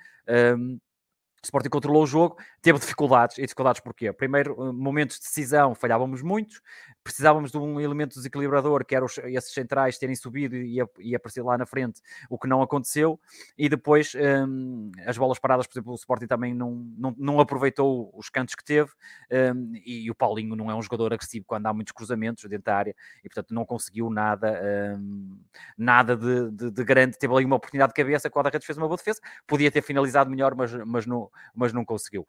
O 1.43 1.45
Sporting 1.45 1.69
controlou 1.69 2.03
o 2.03 2.07
jogo, 2.07 2.37
teve 2.61 2.77
dificuldades. 2.79 3.37
E 3.37 3.41
dificuldades 3.41 3.81
porquê? 3.81 4.13
Primeiro, 4.13 4.53
eh, 4.53 4.71
momentos 4.71 5.17
de 5.17 5.23
decisão, 5.23 5.73
falhávamos 5.73 6.21
muito. 6.21 6.61
Precisávamos 7.03 7.51
de 7.51 7.57
um 7.57 7.79
elemento 7.79 8.15
desequilibrador, 8.15 8.85
que 8.85 8.95
eram 8.95 9.07
esses 9.25 9.53
centrais 9.53 9.97
terem 9.97 10.15
subido 10.15 10.55
e, 10.55 10.77
e 10.99 11.15
aparecer 11.15 11.43
lá 11.43 11.57
na 11.57 11.65
frente, 11.65 12.01
o 12.29 12.37
que 12.37 12.47
não 12.47 12.61
aconteceu. 12.61 13.19
E 13.57 13.67
depois, 13.67 14.13
um, 14.47 14.91
as 15.05 15.17
bolas 15.17 15.39
paradas, 15.39 15.65
por 15.67 15.73
exemplo, 15.73 15.93
o 15.93 15.95
Sporting 15.95 16.27
também 16.27 16.53
não, 16.53 16.71
não, 16.97 17.15
não 17.17 17.39
aproveitou 17.39 18.11
os 18.15 18.29
cantos 18.29 18.55
que 18.55 18.63
teve. 18.63 18.91
Um, 19.31 19.73
e, 19.85 20.05
e, 20.05 20.11
o 20.11 20.15
Paulinho 20.15 20.55
não 20.55 20.69
é 20.69 20.75
um 20.75 20.81
jogador 20.81 21.13
agressivo 21.13 21.45
quando 21.47 21.65
há 21.65 21.73
muitos 21.73 21.91
cruzamentos 21.91 22.43
dentro 22.43 22.65
da 22.65 22.75
área. 22.75 22.95
E, 23.23 23.29
portanto, 23.29 23.53
não 23.53 23.65
conseguiu 23.65 24.09
nada, 24.09 24.61
um, 24.97 25.39
nada 25.77 26.15
de, 26.15 26.51
de, 26.51 26.71
de, 26.71 26.83
grande. 26.83 27.17
Teve 27.17 27.33
ali 27.33 27.45
uma 27.45 27.55
oportunidade 27.55 27.93
de 27.93 27.95
cabeça, 27.95 28.29
a 28.33 28.49
rede 28.49 28.65
fez 28.65 28.77
uma 28.77 28.87
boa 28.87 28.97
defesa. 28.97 29.19
Podia 29.47 29.71
ter 29.71 29.81
finalizado 29.81 30.29
melhor, 30.29 30.55
mas, 30.55 30.73
mas 30.85 31.05
não 31.05 31.31
mas 31.53 31.73
não 31.73 31.83
conseguiu. 31.83 32.27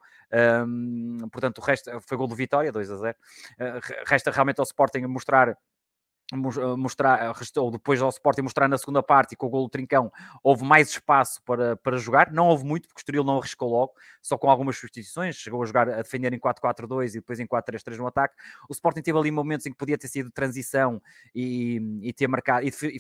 Um, 0.67 1.29
portanto, 1.31 1.59
o 1.59 1.61
resto 1.61 1.91
foi 2.01 2.17
gol 2.17 2.27
de 2.27 2.35
vitória, 2.35 2.73
2 2.73 2.91
a 2.91 2.97
0. 2.97 3.17
Uh, 3.59 4.05
resta 4.07 4.31
realmente 4.31 4.61
ao 4.63 4.65
Sporting 4.65 5.03
mostrar 5.03 5.57
mostrar, 6.77 7.33
restou 7.33 7.71
depois 7.71 8.01
ao 8.01 8.09
Sporting 8.09 8.43
mostrar 8.43 8.69
na 8.69 8.79
segunda 8.79 9.03
parte 9.03 9.33
e 9.33 9.37
com 9.37 9.47
o 9.47 9.51
gol 9.51 9.65
do 9.65 9.69
Trincão 9.69 10.11
houve 10.43 10.65
mais 10.65 10.89
espaço 10.91 11.43
para, 11.43 11.77
para 11.77 11.99
jogar, 11.99 12.33
não 12.33 12.49
houve 12.49 12.65
muito 12.65 12.89
porque 12.89 13.01
o 13.01 13.03
Estoril 13.03 13.25
não 13.25 13.39
arriscou 13.39 13.71
logo, 13.71 13.93
só 14.23 14.39
com 14.39 14.49
algumas 14.49 14.77
substituições, 14.77 15.37
chegou 15.37 15.63
a 15.63 15.67
jogar 15.67 15.89
a 15.89 16.03
defender 16.03 16.33
em 16.33 16.39
4-4-2 16.39 17.11
e 17.11 17.13
depois 17.15 17.39
em 17.39 17.47
4-3-3 17.47 17.97
no 17.99 18.07
ataque, 18.07 18.35
o 18.69 18.73
Sporting 18.73 19.03
teve 19.03 19.19
ali 19.19 19.31
momentos 19.31 19.67
em 19.67 19.73
que 19.73 19.77
podia 19.77 19.99
ter 19.99 20.09
sido 20.09 20.31
transição 20.31 21.03
e, 21.35 22.01
e 22.03 22.13
ter 22.13 22.29
marcado 22.29 22.67
e, 22.67 22.69
e, 22.69 22.99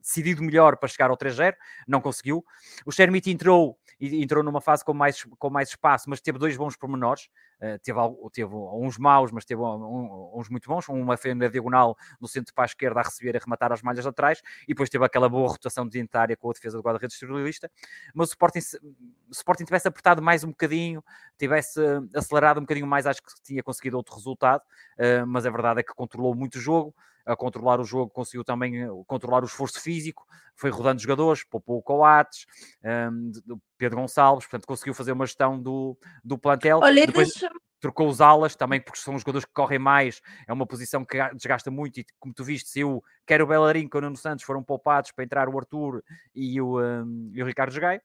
decidido 0.00 0.42
melhor 0.42 0.76
para 0.76 0.88
chegar 0.88 1.10
ao 1.10 1.16
3-0, 1.16 1.54
não 1.86 2.00
conseguiu. 2.00 2.44
O 2.84 2.92
Shermit 2.92 3.30
entrou 3.30 3.78
e 4.00 4.22
entrou 4.22 4.42
numa 4.42 4.60
fase 4.60 4.84
com 4.84 4.92
mais, 4.92 5.24
com 5.38 5.50
mais 5.50 5.68
espaço, 5.70 6.10
mas 6.10 6.20
teve 6.20 6.38
dois 6.38 6.56
bons 6.56 6.76
pormenores. 6.76 7.28
Uh, 7.62 7.78
teve, 7.78 7.98
teve 8.32 8.52
uns 8.52 8.98
maus, 8.98 9.30
mas 9.30 9.44
teve 9.44 9.62
uns 9.62 10.48
muito 10.48 10.68
bons. 10.68 10.88
Uma 10.88 11.16
foi 11.16 11.32
na 11.32 11.46
diagonal 11.46 11.96
no 12.20 12.26
centro 12.26 12.52
para 12.52 12.64
a 12.64 12.66
esquerda 12.66 12.98
a 12.98 13.02
receber 13.04 13.36
e 13.36 13.38
rematar 13.38 13.72
as 13.72 13.82
malhas 13.82 14.04
laterais, 14.04 14.42
e 14.64 14.68
depois 14.68 14.90
teve 14.90 15.04
aquela 15.04 15.28
boa 15.28 15.48
rotação 15.48 15.86
de 15.86 16.04
área 16.12 16.36
com 16.36 16.50
a 16.50 16.52
defesa 16.52 16.76
do 16.76 16.82
guarda-redes 16.82 17.14
estruturalista. 17.14 17.70
Mas 18.12 18.30
o 18.30 18.32
Sporting, 18.32 18.60
se 18.60 18.76
o 18.78 19.30
Sporting 19.30 19.64
tivesse 19.64 19.86
apertado 19.86 20.20
mais 20.20 20.42
um 20.42 20.48
bocadinho, 20.48 21.04
tivesse 21.38 21.80
acelerado 22.14 22.58
um 22.58 22.62
bocadinho 22.62 22.86
mais, 22.86 23.06
acho 23.06 23.22
que 23.22 23.32
tinha 23.44 23.62
conseguido 23.62 23.96
outro 23.96 24.14
resultado. 24.16 24.62
Uh, 24.98 25.24
mas 25.26 25.46
a 25.46 25.50
verdade 25.50 25.80
é 25.80 25.82
que 25.84 25.94
controlou 25.94 26.34
muito 26.34 26.56
o 26.56 26.60
jogo 26.60 26.92
a 27.24 27.36
controlar 27.36 27.80
o 27.80 27.84
jogo, 27.84 28.10
conseguiu 28.10 28.44
também 28.44 28.82
eh, 28.82 28.88
controlar 29.06 29.42
o 29.42 29.46
esforço 29.46 29.80
físico, 29.80 30.26
foi 30.54 30.70
rodando 30.70 31.00
jogadores, 31.00 31.44
poupou 31.44 31.78
o 31.78 31.82
Coates, 31.82 32.46
um, 33.12 33.32
Pedro 33.78 33.98
Gonçalves, 33.98 34.46
portanto 34.46 34.66
conseguiu 34.66 34.94
fazer 34.94 35.12
uma 35.12 35.26
gestão 35.26 35.60
do, 35.60 35.96
do 36.24 36.38
plantel. 36.38 36.80
Olha, 36.82 37.06
Depois, 37.06 37.28
deixa 37.28 37.50
trocou 37.82 38.08
os 38.08 38.20
alas 38.20 38.54
também 38.54 38.80
porque 38.80 39.00
são 39.00 39.16
os 39.16 39.22
jogadores 39.22 39.44
que 39.44 39.52
correm 39.52 39.78
mais, 39.78 40.22
é 40.46 40.52
uma 40.52 40.64
posição 40.64 41.04
que 41.04 41.18
desgasta 41.34 41.68
muito 41.68 41.98
e 41.98 42.06
como 42.18 42.32
tu 42.32 42.44
viste, 42.44 42.70
se 42.70 42.80
eu 42.80 43.02
quero 43.26 43.44
o 43.44 43.46
Bellerin 43.48 43.88
com 43.88 43.98
o 43.98 44.00
Nuno 44.00 44.16
Santos 44.16 44.44
foram 44.44 44.62
poupados 44.62 45.10
para 45.10 45.24
entrar 45.24 45.48
o 45.48 45.58
Arthur 45.58 46.02
e 46.32 46.60
o, 46.60 46.80
um, 46.80 47.32
e 47.34 47.42
o 47.42 47.46
Ricardo 47.46 47.78
Gaio, 47.78 48.00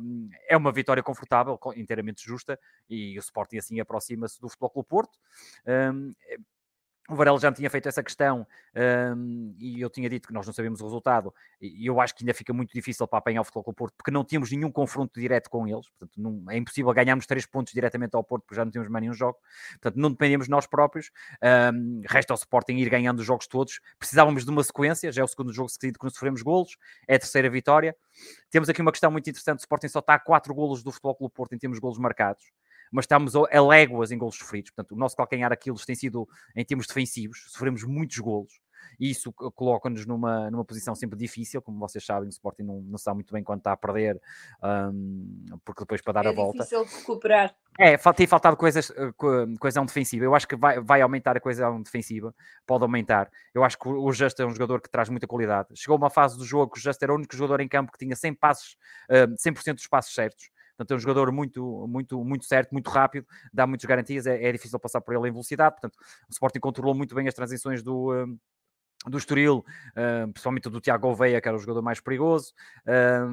um, 0.00 0.30
é 0.48 0.56
uma 0.56 0.72
vitória 0.72 1.02
confortável, 1.02 1.60
inteiramente 1.76 2.24
justa 2.24 2.58
e 2.88 3.18
o 3.18 3.20
Sporting 3.20 3.58
assim 3.58 3.78
aproxima-se 3.78 4.40
do 4.40 4.48
Futebol 4.48 4.70
Clube 4.70 4.88
Porto. 4.88 5.18
Um, 5.66 6.14
o 7.08 7.14
Varela 7.14 7.38
já 7.38 7.50
me 7.50 7.56
tinha 7.56 7.68
feito 7.68 7.88
essa 7.88 8.02
questão 8.02 8.46
um, 9.16 9.54
e 9.58 9.80
eu 9.80 9.90
tinha 9.90 10.08
dito 10.08 10.28
que 10.28 10.34
nós 10.34 10.46
não 10.46 10.54
sabíamos 10.54 10.80
o 10.80 10.84
resultado 10.84 11.34
e 11.60 11.86
eu 11.86 12.00
acho 12.00 12.14
que 12.14 12.24
ainda 12.24 12.32
fica 12.32 12.52
muito 12.52 12.72
difícil 12.72 13.06
para 13.06 13.18
apanhar 13.18 13.42
o 13.42 13.44
Futebol 13.44 13.64
Clube 13.64 13.76
Porto 13.76 13.94
porque 13.96 14.10
não 14.10 14.24
tínhamos 14.24 14.50
nenhum 14.50 14.70
confronto 14.70 15.20
direto 15.20 15.50
com 15.50 15.68
eles, 15.68 15.86
portanto 15.90 16.12
não, 16.16 16.50
é 16.50 16.56
impossível 16.56 16.92
ganharmos 16.92 17.26
três 17.26 17.44
pontos 17.44 17.72
diretamente 17.74 18.16
ao 18.16 18.24
Porto 18.24 18.44
porque 18.44 18.54
já 18.54 18.64
não 18.64 18.72
tínhamos 18.72 18.90
mais 18.90 19.02
nenhum 19.02 19.14
jogo, 19.14 19.38
portanto 19.72 19.96
não 19.96 20.10
dependíamos 20.10 20.46
de 20.46 20.50
nós 20.50 20.66
próprios, 20.66 21.10
um, 21.74 22.02
resta 22.08 22.32
ao 22.32 22.36
Sporting 22.36 22.76
ir 22.76 22.88
ganhando 22.88 23.18
os 23.18 23.26
jogos 23.26 23.46
todos, 23.46 23.80
precisávamos 23.98 24.44
de 24.44 24.50
uma 24.50 24.64
sequência, 24.64 25.12
já 25.12 25.20
é 25.20 25.24
o 25.24 25.28
segundo 25.28 25.52
jogo 25.52 25.68
seguido 25.68 25.98
que 25.98 26.04
nos 26.04 26.14
sofremos 26.14 26.40
golos, 26.40 26.76
é 27.06 27.16
a 27.16 27.18
terceira 27.18 27.50
vitória. 27.50 27.94
Temos 28.50 28.68
aqui 28.68 28.80
uma 28.80 28.92
questão 28.92 29.10
muito 29.10 29.28
interessante, 29.28 29.58
o 29.58 29.60
Sporting 29.60 29.88
só 29.88 29.98
está 29.98 30.14
a 30.14 30.18
quatro 30.18 30.54
golos 30.54 30.82
do 30.82 30.90
Futebol 30.90 31.14
Clube 31.14 31.34
Porto 31.34 31.54
em 31.54 31.58
termos 31.58 31.76
de 31.76 31.82
golos 31.82 31.98
marcados, 31.98 32.44
mas 32.90 33.04
estamos 33.04 33.34
a 33.34 33.60
léguas 33.62 34.10
em 34.12 34.18
golos 34.18 34.36
sofridos. 34.36 34.70
Portanto, 34.70 34.92
o 34.92 34.98
nosso 34.98 35.16
calcanhar 35.16 35.52
Aquiles 35.52 35.84
tem 35.84 35.94
sido 35.94 36.28
em 36.54 36.64
termos 36.64 36.86
defensivos, 36.86 37.46
sofremos 37.50 37.84
muitos 37.84 38.18
golos. 38.18 38.60
E 38.98 39.10
isso 39.10 39.32
coloca-nos 39.32 40.06
numa, 40.06 40.50
numa 40.50 40.64
posição 40.64 40.94
sempre 40.94 41.18
difícil, 41.18 41.60
como 41.60 41.78
vocês 41.78 42.04
sabem, 42.04 42.28
o 42.28 42.30
Sporting 42.30 42.62
não, 42.62 42.80
não 42.82 42.98
sabe 42.98 43.16
muito 43.16 43.32
bem 43.32 43.42
quando 43.42 43.58
está 43.58 43.72
a 43.72 43.76
perder, 43.76 44.20
um, 44.62 45.44
porque 45.64 45.82
depois 45.82 46.00
para 46.00 46.12
dar 46.12 46.26
é 46.26 46.28
a 46.28 46.32
volta. 46.32 46.62
É 46.62 46.66
difícil 46.66 46.98
recuperar. 46.98 47.54
É, 47.78 47.96
tem 47.96 48.26
faltado 48.26 48.56
coisas, 48.56 48.90
eh, 48.90 49.12
coesão 49.58 49.84
defensiva. 49.84 50.24
Eu 50.24 50.34
acho 50.34 50.46
que 50.46 50.54
vai, 50.54 50.80
vai 50.80 51.02
aumentar 51.02 51.36
a 51.36 51.40
coesão 51.40 51.82
defensiva, 51.82 52.32
pode 52.64 52.84
aumentar. 52.84 53.28
Eu 53.52 53.64
acho 53.64 53.76
que 53.76 53.88
o 53.88 54.12
Just 54.12 54.38
é 54.38 54.46
um 54.46 54.50
jogador 54.50 54.80
que 54.80 54.88
traz 54.88 55.08
muita 55.08 55.26
qualidade. 55.26 55.68
Chegou 55.74 55.96
uma 55.96 56.10
fase 56.10 56.38
do 56.38 56.44
jogo 56.44 56.72
que 56.72 56.78
o 56.78 56.82
Just 56.82 57.02
era 57.02 57.12
o 57.12 57.16
único 57.16 57.34
jogador 57.36 57.60
em 57.60 57.68
campo 57.68 57.90
que 57.90 57.98
tinha 57.98 58.14
100 58.14 58.34
passos, 58.34 58.76
100% 59.10 59.74
dos 59.74 59.88
passos 59.88 60.14
certos. 60.14 60.50
Portanto, 60.76 60.92
é 60.92 60.96
um 60.96 60.98
jogador 60.98 61.32
muito, 61.32 61.86
muito, 61.88 62.24
muito 62.24 62.44
certo, 62.44 62.72
muito 62.72 62.90
rápido, 62.90 63.26
dá 63.52 63.66
muitas 63.66 63.86
garantias, 63.86 64.26
é, 64.26 64.42
é 64.42 64.52
difícil 64.52 64.78
passar 64.78 65.00
por 65.00 65.14
ele 65.14 65.28
em 65.28 65.32
velocidade. 65.32 65.76
Portanto, 65.76 65.96
o 66.28 66.32
Sporting 66.32 66.60
controlou 66.60 66.94
muito 66.94 67.14
bem 67.14 67.28
as 67.28 67.34
transições 67.34 67.82
do. 67.82 68.12
Um, 68.12 68.38
do 69.06 69.18
Estoril, 69.18 69.58
uh, 69.58 70.32
principalmente 70.32 70.70
do 70.70 70.80
Tiago 70.80 71.08
Oveia, 71.08 71.38
que 71.38 71.46
era 71.46 71.54
o 71.54 71.60
jogador 71.60 71.82
mais 71.82 72.00
perigoso, 72.00 72.54
uh, 72.86 73.30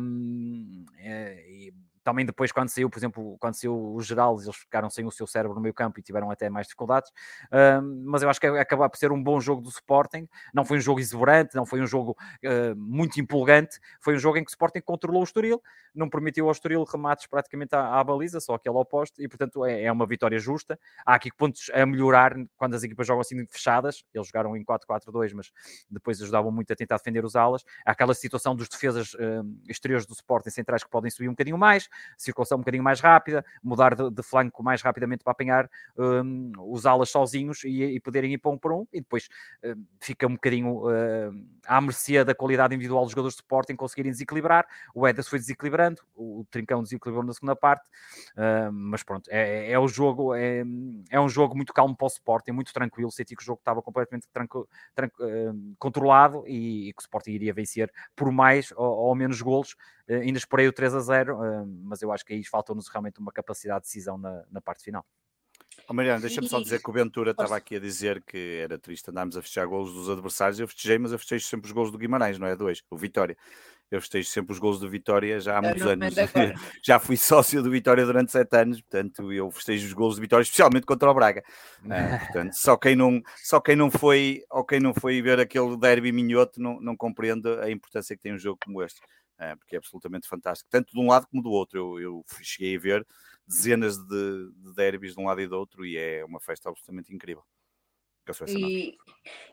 e 0.99 1.73
também 2.03 2.25
depois 2.25 2.51
quando 2.51 2.69
saiu, 2.69 2.89
por 2.89 2.97
exemplo, 2.97 3.37
quando 3.39 3.55
saiu 3.55 3.75
o 3.75 4.01
geral, 4.01 4.39
eles 4.41 4.55
ficaram 4.55 4.89
sem 4.89 5.05
o 5.05 5.11
seu 5.11 5.27
cérebro 5.27 5.55
no 5.55 5.61
meio 5.61 5.73
campo 5.73 5.99
e 5.99 6.03
tiveram 6.03 6.31
até 6.31 6.49
mais 6.49 6.67
dificuldades, 6.67 7.09
uh, 7.47 7.81
mas 8.05 8.21
eu 8.21 8.29
acho 8.29 8.39
que 8.39 8.47
acabou 8.47 8.89
por 8.89 8.97
ser 8.97 9.11
um 9.11 9.21
bom 9.21 9.39
jogo 9.39 9.61
do 9.61 9.69
Sporting, 9.69 10.27
não 10.53 10.65
foi 10.65 10.77
um 10.77 10.81
jogo 10.81 10.99
exuberante, 10.99 11.55
não 11.55 11.65
foi 11.65 11.81
um 11.81 11.87
jogo 11.87 12.11
uh, 12.11 12.75
muito 12.75 13.19
empolgante, 13.19 13.79
foi 13.99 14.15
um 14.15 14.19
jogo 14.19 14.37
em 14.37 14.43
que 14.43 14.49
o 14.49 14.53
Sporting 14.53 14.81
controlou 14.81 15.21
o 15.21 15.23
Estoril, 15.23 15.61
não 15.93 16.09
permitiu 16.09 16.45
ao 16.45 16.51
Estoril 16.51 16.83
remates 16.83 17.27
praticamente 17.27 17.75
à, 17.75 17.99
à 17.99 18.03
baliza, 18.03 18.39
só 18.39 18.55
aquele 18.55 18.75
oposto, 18.75 19.21
e 19.21 19.27
portanto 19.27 19.65
é, 19.65 19.83
é, 19.83 19.91
uma 19.91 20.05
vitória 20.05 20.39
justa, 20.39 20.79
há 21.05 21.15
aqui 21.15 21.31
pontos 21.31 21.69
a 21.73 21.85
melhorar 21.85 22.33
quando 22.57 22.75
as 22.75 22.83
equipas 22.83 23.05
jogam 23.05 23.21
assim 23.21 23.45
fechadas, 23.47 24.03
eles 24.13 24.27
jogaram 24.27 24.55
em 24.55 24.63
4-4-2, 24.63 25.33
mas 25.33 25.51
depois 25.89 26.21
ajudavam 26.21 26.51
muito 26.51 26.71
a 26.71 26.75
tentar 26.75 26.97
defender 26.97 27.23
os 27.25 27.35
alas, 27.35 27.63
há 27.85 27.91
aquela 27.91 28.13
situação 28.13 28.55
dos 28.55 28.67
defesas 28.67 29.13
uh, 29.13 29.19
exteriores 29.69 30.05
do 30.05 30.13
Sporting 30.13 30.49
centrais 30.49 30.83
que 30.83 30.89
podem 30.89 31.11
subir 31.11 31.27
um 31.27 31.31
bocadinho 31.31 31.57
mais, 31.57 31.89
circulação 32.17 32.57
um 32.57 32.61
bocadinho 32.61 32.83
mais 32.83 32.99
rápida, 32.99 33.45
mudar 33.63 33.95
de, 33.95 34.09
de 34.09 34.23
flanco 34.23 34.63
mais 34.63 34.81
rapidamente 34.81 35.23
para 35.23 35.31
apanhar 35.31 35.69
um, 35.97 36.51
os 36.59 36.85
alas 36.85 37.09
sozinhos 37.09 37.63
e, 37.63 37.83
e, 37.83 37.99
poderem 37.99 38.33
ir 38.33 38.37
para 38.37 38.51
um 38.51 38.57
por 38.57 38.71
um, 38.73 38.87
e 38.91 38.99
depois 38.99 39.27
um, 39.63 39.85
fica 39.99 40.27
um 40.27 40.33
bocadinho 40.33 40.87
uh, 40.87 41.33
à 41.65 41.79
mercê 41.81 42.23
da 42.23 42.35
qualidade 42.35 42.75
individual 42.75 43.03
dos 43.03 43.11
jogadores 43.11 43.35
de 43.35 43.41
Sporting 43.41 43.75
conseguirem 43.75 44.11
desequilibrar. 44.11 44.67
O 44.93 45.07
Edas 45.07 45.27
foi 45.27 45.39
desequilibrando, 45.39 46.01
o 46.15 46.45
Trincão 46.49 46.83
desequilibrou 46.83 47.25
na 47.25 47.33
segunda 47.33 47.55
parte, 47.55 47.85
uh, 48.35 48.71
mas 48.71 49.03
pronto, 49.03 49.29
é, 49.29 49.71
é 49.71 49.79
o 49.79 49.87
jogo, 49.87 50.33
é, 50.33 50.63
é 51.09 51.19
um 51.19 51.29
jogo 51.29 51.55
muito 51.55 51.73
calmo 51.73 51.95
para 51.95 52.05
o 52.05 52.07
Sporting, 52.07 52.51
muito 52.51 52.73
tranquilo. 52.73 53.11
Senti 53.11 53.35
que 53.35 53.41
o 53.41 53.45
jogo 53.45 53.59
estava 53.59 53.81
completamente 53.81 54.25
uh, 54.25 55.75
controlado 55.77 56.43
e, 56.47 56.89
e, 56.89 56.93
que 56.93 56.99
o 56.99 57.03
Sporting 57.03 57.31
iria 57.31 57.53
vencer 57.53 57.91
por 58.15 58.31
mais 58.31 58.71
ou, 58.75 58.85
ou 58.85 59.15
menos 59.15 59.41
golos. 59.41 59.75
Uh, 60.11 60.21
ainda 60.21 60.37
esperei 60.37 60.67
o 60.67 60.73
3 60.73 60.93
a 60.93 60.99
0, 60.99 61.37
mas 61.83 62.01
eu 62.01 62.11
acho 62.11 62.25
que 62.25 62.33
aí 62.33 62.43
faltou-nos 62.43 62.87
realmente 62.87 63.19
uma 63.19 63.31
capacidade 63.31 63.81
de 63.81 63.87
decisão 63.87 64.17
na, 64.17 64.43
na 64.51 64.61
parte 64.61 64.83
final. 64.83 65.05
Oh, 65.87 65.93
Mariana, 65.93 66.21
deixa-me 66.21 66.47
só 66.47 66.59
dizer 66.59 66.81
que 66.81 66.89
o 66.89 66.93
Ventura 66.93 67.31
estava 67.31 67.55
aqui 67.55 67.75
a 67.75 67.79
dizer 67.79 68.23
que 68.23 68.59
era 68.61 68.77
triste 68.77 69.09
andarmos 69.09 69.35
a 69.37 69.41
fechar 69.41 69.65
golos 69.65 69.93
dos 69.93 70.09
adversários. 70.09 70.59
Eu 70.59 70.67
festejei, 70.67 70.97
mas 70.97 71.11
eu 71.11 71.19
festejo 71.19 71.45
sempre 71.45 71.67
os 71.67 71.71
golos 71.71 71.91
do 71.91 71.97
Guimarães, 71.97 72.37
não 72.37 72.47
é? 72.47 72.55
Dois, 72.55 72.83
o 72.89 72.97
Vitória. 72.97 73.37
Eu 73.89 73.99
festejo 73.99 74.29
sempre 74.29 74.53
os 74.53 74.59
gols 74.59 74.79
do 74.79 74.89
Vitória 74.89 75.37
já 75.41 75.57
há 75.57 75.61
muitos 75.61 75.85
anos. 75.85 76.15
já 76.81 76.97
fui 76.97 77.17
sócio 77.17 77.61
do 77.61 77.69
Vitória 77.69 78.05
durante 78.05 78.31
sete 78.31 78.55
anos, 78.55 78.79
portanto, 78.79 79.33
eu 79.33 79.51
festejo 79.51 79.85
os 79.85 79.91
gols 79.91 80.15
do 80.15 80.21
Vitória, 80.21 80.43
especialmente 80.43 80.85
contra 80.85 81.11
o 81.11 81.13
Braga. 81.13 81.43
É, 81.89 82.17
portanto, 82.25 82.53
só 82.53 82.77
quem, 82.77 82.95
não, 82.95 83.21
só 83.43 83.59
quem 83.59 83.75
não 83.75 83.91
foi 83.91 84.43
ou 84.49 84.63
quem 84.63 84.79
não 84.79 84.93
foi 84.93 85.21
ver 85.21 85.41
aquele 85.41 85.75
derby 85.77 86.13
minhoto 86.13 86.61
não, 86.61 86.79
não 86.79 86.95
compreende 86.95 87.49
a 87.59 87.69
importância 87.69 88.15
que 88.15 88.21
tem 88.21 88.33
um 88.33 88.39
jogo 88.39 88.59
como 88.63 88.81
este 88.81 89.01
porque 89.55 89.75
é 89.75 89.77
absolutamente 89.77 90.27
fantástico, 90.27 90.69
tanto 90.69 90.93
de 90.93 90.99
um 90.99 91.07
lado 91.07 91.27
como 91.27 91.41
do 91.41 91.51
outro. 91.51 91.79
Eu, 91.79 91.99
eu 91.99 92.25
cheguei 92.41 92.75
a 92.75 92.79
ver 92.79 93.07
dezenas 93.47 93.97
de, 93.97 94.51
de 94.55 94.73
derbys 94.73 95.15
de 95.15 95.19
um 95.19 95.25
lado 95.25 95.41
e 95.41 95.47
do 95.47 95.57
outro 95.57 95.85
e 95.85 95.97
é 95.97 96.23
uma 96.23 96.39
festa 96.39 96.69
absolutamente 96.69 97.13
incrível. 97.13 97.43
E, 98.47 98.97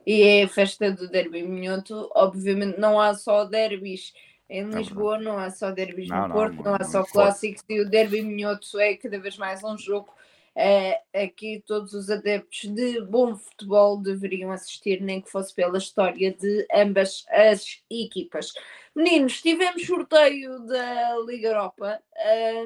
e 0.07 0.22
é 0.22 0.42
a 0.44 0.48
festa 0.48 0.92
do 0.92 1.09
derby 1.09 1.42
minhoto, 1.42 2.11
obviamente 2.14 2.79
não 2.79 3.01
há 3.01 3.14
só 3.14 3.44
derbys. 3.44 4.12
Em 4.51 4.64
Lisboa, 4.70 5.18
não, 5.18 5.33
não 5.33 5.38
há 5.38 5.51
só 5.51 5.70
derbys 5.70 6.09
no 6.09 6.31
Porto, 6.31 6.57
não, 6.57 6.64
não 6.64 6.74
há 6.74 6.85
só 6.85 7.05
clássicos 7.05 7.62
e 7.68 7.81
o 7.81 7.88
derby 7.88 8.22
minhoto 8.22 8.79
é 8.79 8.96
cada 8.96 9.18
vez 9.18 9.37
mais 9.37 9.62
um 9.62 9.77
jogo 9.77 10.14
uh, 10.59 11.18
aqui 11.25 11.62
todos 11.64 11.94
os 11.94 12.11
adeptos 12.11 12.68
de 12.75 13.01
bom 13.03 13.37
futebol 13.37 13.97
deveriam 13.97 14.51
assistir, 14.51 15.01
nem 15.01 15.21
que 15.21 15.31
fosse 15.31 15.55
pela 15.55 15.79
história 15.79 16.33
de 16.33 16.66
ambas 16.75 17.25
as 17.31 17.81
equipas. 17.88 18.53
Meninos, 18.94 19.40
tivemos 19.40 19.87
sorteio 19.87 20.66
da 20.66 21.16
Liga 21.25 21.49
Europa 21.49 22.03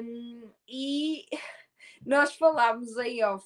um, 0.01 0.49
e 0.67 1.25
nós 2.03 2.35
falámos 2.35 2.97
em 2.97 3.23
off 3.23 3.45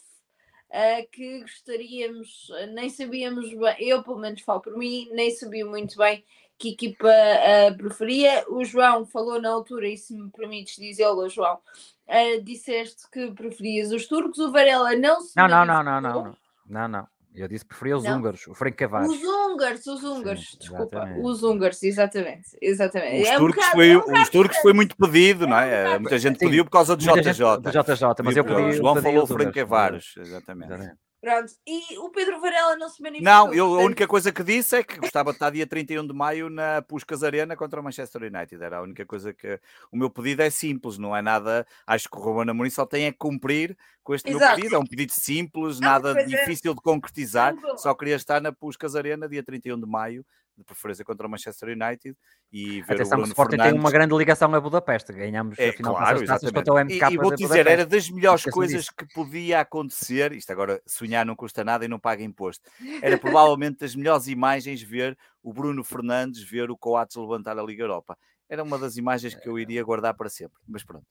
uh, 0.69 1.07
que 1.11 1.41
gostaríamos, 1.41 2.47
nem 2.73 2.89
sabíamos 2.89 3.53
bem, 3.53 3.75
eu 3.79 4.01
pelo 4.01 4.19
menos 4.19 4.41
falo 4.41 4.61
por 4.61 4.77
mim, 4.77 5.09
nem 5.11 5.29
sabia 5.31 5.65
muito 5.65 5.97
bem 5.97 6.23
que 6.57 6.69
equipa 6.69 7.07
uh, 7.07 7.77
preferia. 7.77 8.43
O 8.49 8.63
João 8.65 9.05
falou 9.05 9.39
na 9.39 9.49
altura, 9.49 9.87
e 9.87 9.97
se 9.97 10.15
me 10.15 10.31
permites 10.31 10.75
dizê-lo, 10.77 11.29
João, 11.29 11.59
uh, 12.07 12.43
disseste 12.43 13.09
que 13.11 13.31
preferias 13.31 13.91
os 13.91 14.07
turcos, 14.07 14.39
o 14.39 14.51
Varela 14.51 14.95
não 14.95 15.21
se. 15.21 15.35
Não, 15.35 15.47
não, 15.47 15.65
não, 15.65 15.83
não, 15.83 16.01
não, 16.01 16.35
não, 16.67 16.87
não. 16.87 17.07
Eu 17.37 17.47
disse 17.47 17.63
que 17.63 17.69
preferia 17.69 17.95
os 17.95 18.03
não. 18.03 18.17
húngaros, 18.17 18.47
o 18.47 18.55
Franco 18.55 18.77
Cavaco. 18.77 19.11
Os 19.11 19.23
húngaros, 19.23 19.85
os 19.85 20.03
húngaros, 20.03 20.49
Sim, 20.49 20.57
desculpa. 20.59 20.97
Exatamente. 20.97 21.21
Os 21.21 21.43
húngaros, 21.43 21.83
exatamente. 21.83 22.47
exatamente. 22.59 23.21
Os, 23.21 23.27
é 23.27 23.37
turcos, 23.37 23.67
um 23.67 23.71
foi, 23.71 23.89
é 23.91 23.97
um 23.97 24.21
os 24.23 24.29
turcos 24.29 24.57
foi 24.57 24.73
muito 24.73 24.97
pedido, 24.97 25.43
é 25.43 25.47
não 25.47 25.59
é? 25.59 25.97
Um 25.97 25.99
Muita 25.99 26.17
gente 26.17 26.39
pediu 26.39 26.65
por 26.65 26.71
causa 26.71 26.95
do 26.95 27.03
JJ. 27.03 27.59
Do 27.61 27.69
JJ, 27.69 28.23
mas 28.23 28.35
eu 28.35 28.43
pedi. 28.43 28.61
O 28.61 28.71
João 28.71 28.95
falou 28.95 29.27
Franco 29.27 29.53
Cavaros, 29.53 30.15
exatamente. 30.17 30.73
exatamente. 30.73 31.06
Pronto, 31.19 31.51
e 31.65 31.97
o 31.97 32.09
Pedro 32.11 32.39
Varela 32.39 32.75
não 32.75 32.89
se 32.89 33.01
manifestou. 33.01 33.47
Não, 33.47 33.53
eu, 33.53 33.79
a 33.79 33.83
única 33.83 34.07
coisa 34.07 34.31
que 34.31 34.43
disse 34.43 34.77
é 34.77 34.83
que 34.83 34.99
gostava 34.99 35.31
de 35.31 35.37
estar 35.37 35.49
dia 35.49 35.65
31 35.65 36.05
de 36.05 36.13
maio 36.13 36.47
na 36.47 36.81
Puscas 36.83 37.23
Arena 37.23 37.55
contra 37.55 37.81
o 37.81 37.83
Manchester 37.83 38.21
United. 38.21 38.63
Era 38.63 38.77
a 38.77 38.81
única 38.83 39.05
coisa 39.05 39.33
que. 39.33 39.59
O 39.91 39.97
meu 39.97 40.11
pedido 40.11 40.43
é 40.43 40.49
simples, 40.49 40.99
não 40.99 41.15
é 41.15 41.21
nada. 41.21 41.65
Acho 41.87 42.07
que 42.07 42.17
o 42.17 42.21
Romano 42.21 42.51
Amorim 42.51 42.69
só 42.69 42.85
tem 42.85 43.11
que 43.11 43.17
cumprir 43.17 43.75
com 44.03 44.13
este 44.13 44.29
Exato. 44.29 44.45
meu 44.45 44.55
pedido. 44.55 44.75
É 44.75 44.79
um 44.79 44.85
pedido 44.85 45.11
simples, 45.11 45.79
não, 45.79 45.89
nada 45.89 46.21
é. 46.21 46.23
difícil 46.23 46.71
é. 46.71 46.75
de 46.75 46.81
concretizar. 46.81 47.55
Só 47.77 47.95
queria 47.95 48.15
estar 48.15 48.39
na 48.39 48.51
Puscas 48.51 48.95
Arena 48.95 49.27
dia 49.27 49.41
31 49.41 49.79
de 49.79 49.87
maio 49.87 50.23
de 50.57 50.63
preferência 50.63 51.05
contra 51.05 51.27
o 51.27 51.29
Manchester 51.29 51.69
United 51.69 52.17
e 52.51 52.81
ver 52.81 52.95
Atenção 52.95 53.19
o 53.19 53.21
Bruno 53.21 53.23
o 53.23 53.27
Sporting 53.27 53.51
Fernandes. 53.51 53.71
tem 53.73 53.79
uma 53.79 53.91
grande 53.91 54.15
ligação 54.15 54.53
a 54.53 54.59
Budapeste, 54.59 55.13
ganhamos 55.13 55.57
é, 55.59 55.69
a 55.69 55.73
final 55.73 55.95
claro, 55.95 56.25
taças 56.25 56.51
contra 56.51 56.73
o 56.73 56.79
MK 56.79 56.93
E, 56.93 57.13
e 57.13 57.17
vou 57.17 57.35
dizer, 57.35 57.67
era 57.67 57.85
das 57.85 58.09
melhores 58.09 58.43
coisas 58.45 58.89
que 58.89 59.05
podia 59.13 59.61
acontecer, 59.61 60.31
isto 60.31 60.51
agora 60.51 60.81
sonhar 60.85 61.25
não 61.25 61.35
custa 61.35 61.63
nada 61.63 61.85
e 61.85 61.87
não 61.87 61.99
paga 61.99 62.23
imposto, 62.23 62.69
era 63.01 63.17
provavelmente 63.17 63.79
das 63.79 63.95
melhores 63.95 64.27
imagens 64.27 64.81
ver 64.81 65.17
o 65.43 65.53
Bruno 65.53 65.83
Fernandes 65.83 66.43
ver 66.43 66.71
o 66.71 66.77
Coates 66.77 67.15
levantar 67.15 67.57
a 67.57 67.63
Liga 67.63 67.83
Europa. 67.83 68.17
Era 68.49 68.63
uma 68.63 68.79
das 68.79 68.97
imagens 68.97 69.35
que 69.35 69.47
eu 69.47 69.59
iria 69.59 69.83
guardar 69.83 70.15
para 70.15 70.29
sempre, 70.29 70.57
mas 70.67 70.83
pronto. 70.83 71.05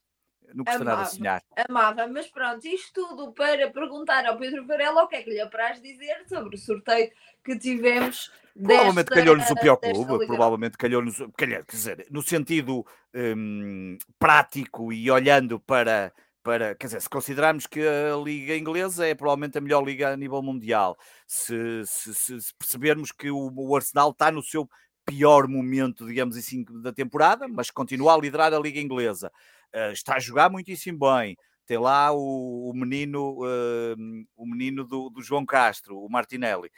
Não 0.54 0.64
custa 0.64 0.82
amava, 0.82 0.96
nada 0.96 1.09
sonhar. 1.09 1.42
Amava, 1.68 2.06
mas 2.06 2.26
pronto, 2.28 2.64
isto 2.66 3.09
tudo 3.09 3.32
para 3.32 3.70
perguntar 3.70 4.26
ao 4.26 4.37
Pedro 4.37 4.66
Varela 4.66 5.04
o 5.04 5.09
que 5.09 5.16
é 5.16 5.22
que 5.22 5.30
lhe 5.30 5.40
apraz 5.40 5.80
dizer 5.80 6.24
sobre 6.28 6.56
o 6.56 6.59
sorteio 6.59 7.11
que 7.44 7.59
tivemos 7.59 8.30
Provavelmente 8.62 9.11
calhou-nos 9.11 9.50
o 9.50 9.54
pior 9.54 9.76
clube, 9.76 10.26
provavelmente 10.26 10.78
calhou-nos, 10.78 11.16
quer 11.37 11.62
dizer, 11.70 12.06
no 12.11 12.22
sentido 12.22 12.87
hum, 13.14 13.98
prático 14.18 14.90
e 14.90 15.11
olhando 15.11 15.61
para, 15.61 16.11
para, 16.42 16.74
quer 16.74 16.87
dizer, 16.87 17.02
se 17.02 17.09
considerarmos 17.09 17.66
que 17.66 17.80
a 17.80 18.16
Liga 18.16 18.56
Inglesa 18.56 19.06
é 19.06 19.14
provavelmente 19.14 19.59
a 19.59 19.61
melhor 19.61 19.85
liga 19.85 20.11
a 20.11 20.16
nível 20.16 20.42
mundial, 20.42 20.96
se, 21.26 21.82
se, 21.85 22.14
se 22.14 22.54
percebermos 22.59 23.12
que 23.12 23.30
o, 23.30 23.52
o, 23.54 23.76
Arsenal 23.76 24.11
está 24.11 24.30
no 24.30 24.42
seu 24.42 24.66
pior 25.04 25.46
momento, 25.46 26.06
digamos 26.06 26.35
assim, 26.35 26.64
da 26.82 26.92
temporada, 26.92 27.46
mas 27.46 27.70
continua 27.70 28.14
a 28.14 28.18
liderar 28.18 28.54
a 28.54 28.59
Liga 28.59 28.80
Inglesa, 28.80 29.30
uh, 29.76 29.92
está 29.92 30.16
a 30.16 30.20
jogar 30.20 30.50
muitíssimo 30.50 30.98
bem, 30.98 31.36
tem 31.66 31.78
lá 31.78 32.12
o, 32.12 32.70
o 32.70 32.72
menino, 32.72 33.42
uh, 33.42 33.96
o 34.36 34.46
menino 34.46 34.84
do, 34.84 35.10
do, 35.10 35.20
João 35.20 35.44
Castro, 35.44 35.98
o 35.98 36.08
Martinelli. 36.08 36.70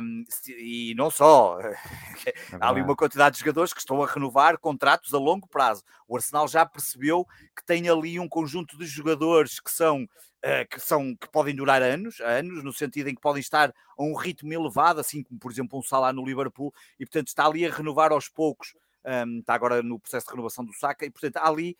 Um, 0.00 0.24
e 0.46 0.94
não 0.96 1.10
só, 1.10 1.58
é 1.60 1.74
há 2.60 2.68
ali 2.68 2.80
uma 2.80 2.94
quantidade 2.94 3.34
de 3.34 3.40
jogadores 3.40 3.74
que 3.74 3.80
estão 3.80 4.00
a 4.00 4.06
renovar 4.06 4.56
contratos 4.58 5.12
a 5.12 5.18
longo 5.18 5.48
prazo. 5.48 5.82
O 6.06 6.16
Arsenal 6.16 6.46
já 6.46 6.64
percebeu 6.64 7.26
que 7.56 7.64
tem 7.66 7.88
ali 7.88 8.20
um 8.20 8.28
conjunto 8.28 8.78
de 8.78 8.86
jogadores 8.86 9.60
que 9.60 9.70
são 9.70 10.08
Uh, 10.42 10.64
que, 10.70 10.80
são, 10.80 11.14
que 11.14 11.28
podem 11.30 11.54
durar 11.54 11.82
anos, 11.82 12.18
anos, 12.20 12.64
no 12.64 12.72
sentido 12.72 13.10
em 13.10 13.14
que 13.14 13.20
podem 13.20 13.40
estar 13.40 13.68
a 13.68 14.02
um 14.02 14.14
ritmo 14.14 14.50
elevado, 14.50 14.98
assim 14.98 15.22
como, 15.22 15.38
por 15.38 15.52
exemplo, 15.52 15.78
um 15.78 15.82
Salah 15.82 16.14
no 16.14 16.24
Liverpool, 16.24 16.72
e 16.98 17.04
portanto 17.04 17.28
está 17.28 17.44
ali 17.44 17.66
a 17.66 17.70
renovar 17.70 18.10
aos 18.10 18.26
poucos 18.26 18.72
um, 19.04 19.40
está 19.40 19.54
agora 19.54 19.82
no 19.82 19.98
processo 19.98 20.26
de 20.26 20.32
renovação 20.32 20.64
do 20.64 20.72
Saka, 20.74 21.06
e 21.06 21.10
portanto 21.10 21.36
ali 21.38 21.76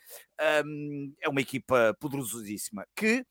um, 0.64 1.14
é 1.20 1.28
uma 1.28 1.40
equipa 1.40 1.96
poderosíssima 2.00 2.86
que 2.94 3.24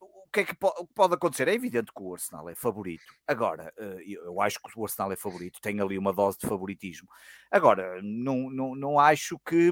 o 0.00 0.28
que 0.34 0.40
é 0.40 0.44
que 0.44 0.56
pode 0.56 1.14
acontecer? 1.14 1.46
É 1.46 1.54
evidente 1.54 1.92
que 1.94 2.02
o 2.02 2.12
Arsenal 2.12 2.48
é 2.48 2.56
favorito. 2.56 3.04
Agora, 3.24 3.72
eh, 3.78 4.02
eu 4.04 4.40
acho 4.40 4.58
que 4.60 4.68
o 4.76 4.82
Arsenal 4.82 5.12
é 5.12 5.16
favorito, 5.16 5.60
tem 5.60 5.80
ali 5.80 5.96
uma 5.96 6.12
dose 6.12 6.36
de 6.40 6.48
favoritismo. 6.48 7.08
Agora, 7.52 8.00
não, 8.02 8.50
não, 8.50 8.74
não 8.74 8.98
acho 8.98 9.38
que 9.46 9.70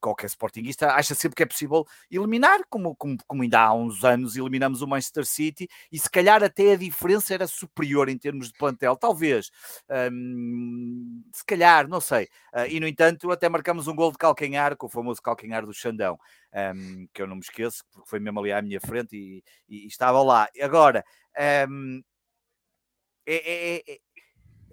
qualquer 0.00 0.26
Sportingista 0.26 0.92
acha 0.92 1.14
sempre 1.14 1.36
que 1.36 1.42
é 1.42 1.46
possível 1.46 1.86
eliminar, 2.10 2.60
como, 2.68 2.94
como, 2.96 3.16
como, 3.26 3.42
ainda 3.42 3.60
há 3.60 3.72
uns 3.72 4.04
anos 4.04 4.36
eliminamos 4.36 4.82
o 4.82 4.86
Manchester 4.86 5.24
City, 5.24 5.68
e 5.92 5.98
se 5.98 6.10
calhar 6.10 6.42
até 6.42 6.72
a 6.72 6.76
diferença 6.76 7.34
era 7.34 7.46
superior 7.46 8.08
em 8.08 8.18
termos 8.18 8.48
de 8.48 8.58
plantel, 8.58 8.96
talvez, 8.96 9.50
se 11.32 11.44
calhar, 11.46 11.88
não 11.88 12.00
sei. 12.00 12.28
Uh, 12.52 12.66
e 12.68 12.80
no 12.80 12.86
entanto, 12.86 13.30
até 13.30 13.48
marcamos 13.48 13.86
um 13.86 13.94
gol 13.94 14.10
de 14.10 14.18
calcanhar, 14.18 14.76
com 14.76 14.86
o 14.86 14.90
famoso 14.90 15.22
calcanhar 15.22 15.64
do 15.64 15.72
Xandão, 15.72 16.18
que 17.12 17.22
eu 17.22 17.26
não 17.26 17.36
me 17.36 17.42
esqueço, 17.42 17.84
porque 17.92 18.08
foi 18.08 18.18
mesmo 18.18 18.40
ali 18.40 18.52
à 18.52 18.60
minha 18.60 18.80
frente 18.80 19.16
e, 19.16 19.44
e, 19.68 19.86
estava 19.86 20.22
lá. 20.22 20.48
Agora, 20.60 21.04
um, 21.68 22.02
é, 23.26 23.76
é, 23.76 23.92
é, 23.92 23.98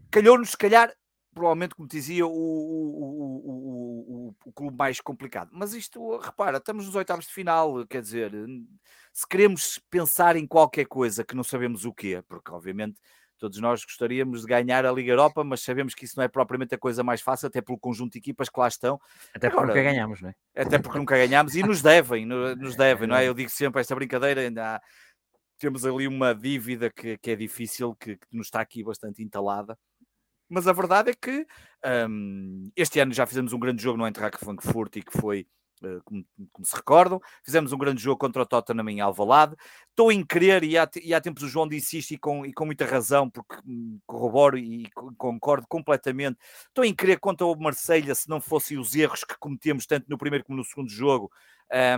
calhou-nos, 0.09 0.51
se 0.51 0.57
calhar, 0.57 0.91
provavelmente, 1.37 1.75
como 1.75 1.87
dizia, 1.87 2.25
o, 2.25 2.31
o, 2.31 3.13
o, 3.45 4.35
o, 4.45 4.51
clube 4.51 4.75
mais 4.75 4.99
complicado. 4.99 5.49
Mas 5.53 5.73
isto, 5.73 6.17
repara, 6.17 6.57
estamos 6.57 6.87
nos 6.87 6.95
oitavos 6.95 7.27
de 7.27 7.33
final, 7.33 7.85
quer 7.85 8.01
dizer, 8.01 8.31
se 9.13 9.27
queremos 9.27 9.79
pensar 9.89 10.35
em 10.35 10.47
qualquer 10.47 10.85
coisa 10.85 11.23
que 11.23 11.35
não 11.35 11.43
sabemos 11.43 11.85
o 11.85 11.93
que 11.93 12.15
é, 12.15 12.21
porque 12.23 12.51
obviamente 12.51 12.99
todos 13.37 13.59
nós 13.59 13.83
gostaríamos 13.83 14.41
de 14.41 14.47
ganhar 14.47 14.83
a 14.83 14.91
Liga 14.91 15.11
Europa, 15.11 15.43
mas 15.43 15.61
sabemos 15.61 15.93
que 15.93 16.05
isso 16.05 16.15
não 16.17 16.23
é 16.23 16.27
propriamente 16.27 16.73
a 16.73 16.77
coisa 16.77 17.03
mais 17.03 17.21
fácil, 17.21 17.45
até 17.47 17.61
pelo 17.61 17.77
conjunto 17.77 18.13
de 18.13 18.17
equipas 18.17 18.49
que 18.49 18.59
lá 18.59 18.67
estão. 18.67 18.99
Até 19.29 19.47
porque 19.47 19.61
Agora, 19.61 19.67
nunca 19.67 19.83
ganhamos, 19.83 20.21
não 20.21 20.29
é? 20.29 20.35
Até 20.55 20.79
porque 20.79 20.97
nunca 20.97 21.15
ganhamos 21.15 21.55
e 21.55 21.61
nos 21.61 21.83
devem, 21.83 22.25
nos 22.25 22.75
devem, 22.75 23.07
não 23.07 23.15
é? 23.15 23.27
Eu 23.27 23.35
digo 23.35 23.51
sempre, 23.51 23.79
esta 23.79 23.93
brincadeira 23.93 24.41
ainda 24.41 24.77
há, 24.77 24.81
temos 25.59 25.85
ali 25.85 26.07
uma 26.07 26.33
dívida 26.33 26.89
que, 26.89 27.15
que 27.19 27.29
é 27.29 27.35
difícil, 27.35 27.93
que, 27.95 28.17
que 28.17 28.27
nos 28.31 28.47
está 28.47 28.59
aqui 28.59 28.83
bastante 28.83 29.21
entalada 29.21 29.77
mas 30.49 30.67
a 30.67 30.73
verdade 30.73 31.11
é 31.11 31.13
que 31.13 31.45
um, 32.09 32.71
este 32.75 32.99
ano 32.99 33.13
já 33.13 33.25
fizemos 33.25 33.53
um 33.53 33.59
grande 33.59 33.81
jogo 33.81 33.97
no 33.97 34.05
Eintracht 34.05 34.37
Frankfurt 34.37 34.95
e 34.97 35.01
que 35.01 35.17
foi 35.17 35.47
Uh, 35.79 36.01
como, 36.03 36.25
como, 36.51 36.65
se 36.65 36.75
recordam, 36.75 37.21
fizemos 37.43 37.71
um 37.71 37.77
grande 37.77 38.01
jogo 38.01 38.17
contra 38.17 38.41
o 38.41 38.45
Tottenham 38.47 38.89
em 38.89 38.99
Alvalade. 38.99 39.55
Estou 39.89 40.11
em 40.11 40.25
querer, 40.25 40.63
e 40.63 40.75
há, 40.75 40.89
e 41.03 41.13
há 41.13 41.21
tempos 41.21 41.43
o 41.43 41.47
João 41.47 41.67
disse 41.67 41.99
isto 41.99 42.15
e 42.15 42.17
com, 42.17 42.43
e 42.43 42.51
com 42.51 42.65
muita 42.65 42.83
razão, 42.83 43.29
porque 43.29 43.57
hum, 43.63 43.99
corroboro 44.07 44.57
e 44.57 44.89
concordo 45.17 45.67
completamente. 45.67 46.39
Estou 46.67 46.83
em 46.83 46.95
querer 46.95 47.19
contra 47.19 47.45
o 47.45 47.55
Marselha 47.55 48.15
se 48.15 48.27
não 48.27 48.41
fossem 48.41 48.79
os 48.79 48.95
erros 48.95 49.23
que 49.23 49.37
cometemos 49.37 49.85
tanto 49.85 50.07
no 50.09 50.17
primeiro 50.17 50.43
como 50.45 50.57
no 50.57 50.65
segundo 50.65 50.89
jogo, 50.89 51.31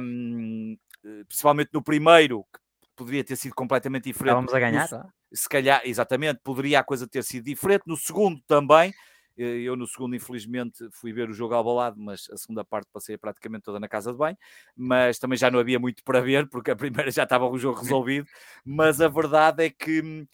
um, 0.01 0.77
eh, 1.05 1.23
principalmente 1.25 1.69
no 1.71 1.81
primeiro, 1.81 2.43
que 2.53 2.59
poderia 2.99 3.23
ter 3.23 3.37
sido 3.37 3.55
completamente 3.55 4.03
diferente. 4.03 4.45
Estávamos 4.45 4.53
a 4.53 4.59
ganhar, 4.59 4.91
no, 4.91 5.13
se 5.31 5.47
calhar, 5.47 5.81
exatamente, 5.85 6.41
poderia 6.43 6.79
a 6.79 6.83
coisa 6.83 7.07
ter 7.07 7.23
sido 7.23 7.45
diferente. 7.45 7.83
No 7.87 7.95
segundo 7.95 8.41
também, 8.45 8.93
eh, 9.37 9.61
eu 9.61 9.77
no 9.77 9.87
segundo, 9.87 10.15
infelizmente, 10.15 10.89
fui 10.91 11.13
ver 11.13 11.29
o 11.29 11.33
jogo 11.33 11.53
ao 11.53 11.63
balado, 11.63 11.95
mas 11.97 12.29
a 12.29 12.35
segunda 12.35 12.65
parte 12.65 12.89
passei 12.91 13.17
praticamente 13.17 13.63
toda 13.63 13.79
na 13.79 13.87
casa 13.87 14.11
de 14.11 14.17
banho, 14.17 14.37
mas 14.75 15.17
também 15.17 15.37
já 15.37 15.49
não 15.49 15.59
havia 15.59 15.79
muito 15.79 16.03
para 16.03 16.19
ver, 16.19 16.49
porque 16.49 16.71
a 16.71 16.75
primeira 16.75 17.09
já 17.09 17.23
estava 17.23 17.47
o 17.47 17.57
jogo 17.57 17.79
resolvido, 17.79 18.27
mas 18.65 18.99
a 18.99 19.07
verdade 19.07 19.63
é 19.63 19.69
que 19.69 20.01
hum, 20.01 20.27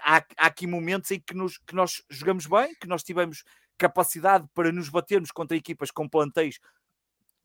há, 0.00 0.16
há 0.36 0.46
aqui 0.46 0.66
momentos 0.66 1.12
em 1.12 1.20
que, 1.20 1.34
nos, 1.34 1.58
que 1.58 1.76
nós 1.76 2.02
jogamos 2.10 2.46
bem, 2.46 2.74
que 2.74 2.88
nós 2.88 3.04
tivemos 3.04 3.44
capacidade 3.78 4.48
para 4.52 4.72
nos 4.72 4.88
batermos 4.88 5.30
contra 5.30 5.56
equipas 5.56 5.92
com 5.92 6.08
plantéis 6.08 6.58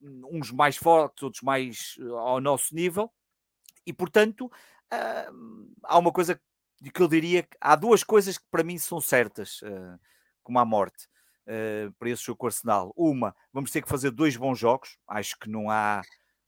hum, 0.01 0.23
uns 0.31 0.51
mais 0.51 0.75
fortes, 0.75 1.21
outros 1.21 1.43
mais 1.43 1.97
eh, 1.99 2.03
ao 2.09 2.41
nosso 2.41 2.73
nível, 2.73 3.11
e 3.85 3.93
portanto 3.93 4.45
uh, 4.45 5.75
há 5.83 5.97
uma 5.97 6.11
coisa 6.11 6.39
que 6.93 7.01
eu 7.01 7.07
diria 7.07 7.43
que 7.43 7.57
há 7.59 7.75
duas 7.75 8.03
coisas 8.03 8.37
que 8.37 8.45
para 8.51 8.63
mim 8.63 8.77
são 8.77 8.99
certas, 8.99 9.61
uh, 9.61 9.99
como 10.43 10.59
a 10.59 10.65
morte, 10.65 11.07
uh, 11.47 11.91
para 11.97 12.09
esse 12.09 12.23
jogo 12.23 12.37
com 12.37 12.45
o 12.45 12.49
Arsenal. 12.49 12.93
Uma, 12.95 13.35
vamos 13.51 13.71
ter 13.71 13.81
que 13.81 13.89
fazer 13.89 14.11
dois 14.11 14.35
bons 14.35 14.59
jogos, 14.59 14.97
acho 15.07 15.37
que 15.39 15.49
não 15.49 15.69
há. 15.69 16.01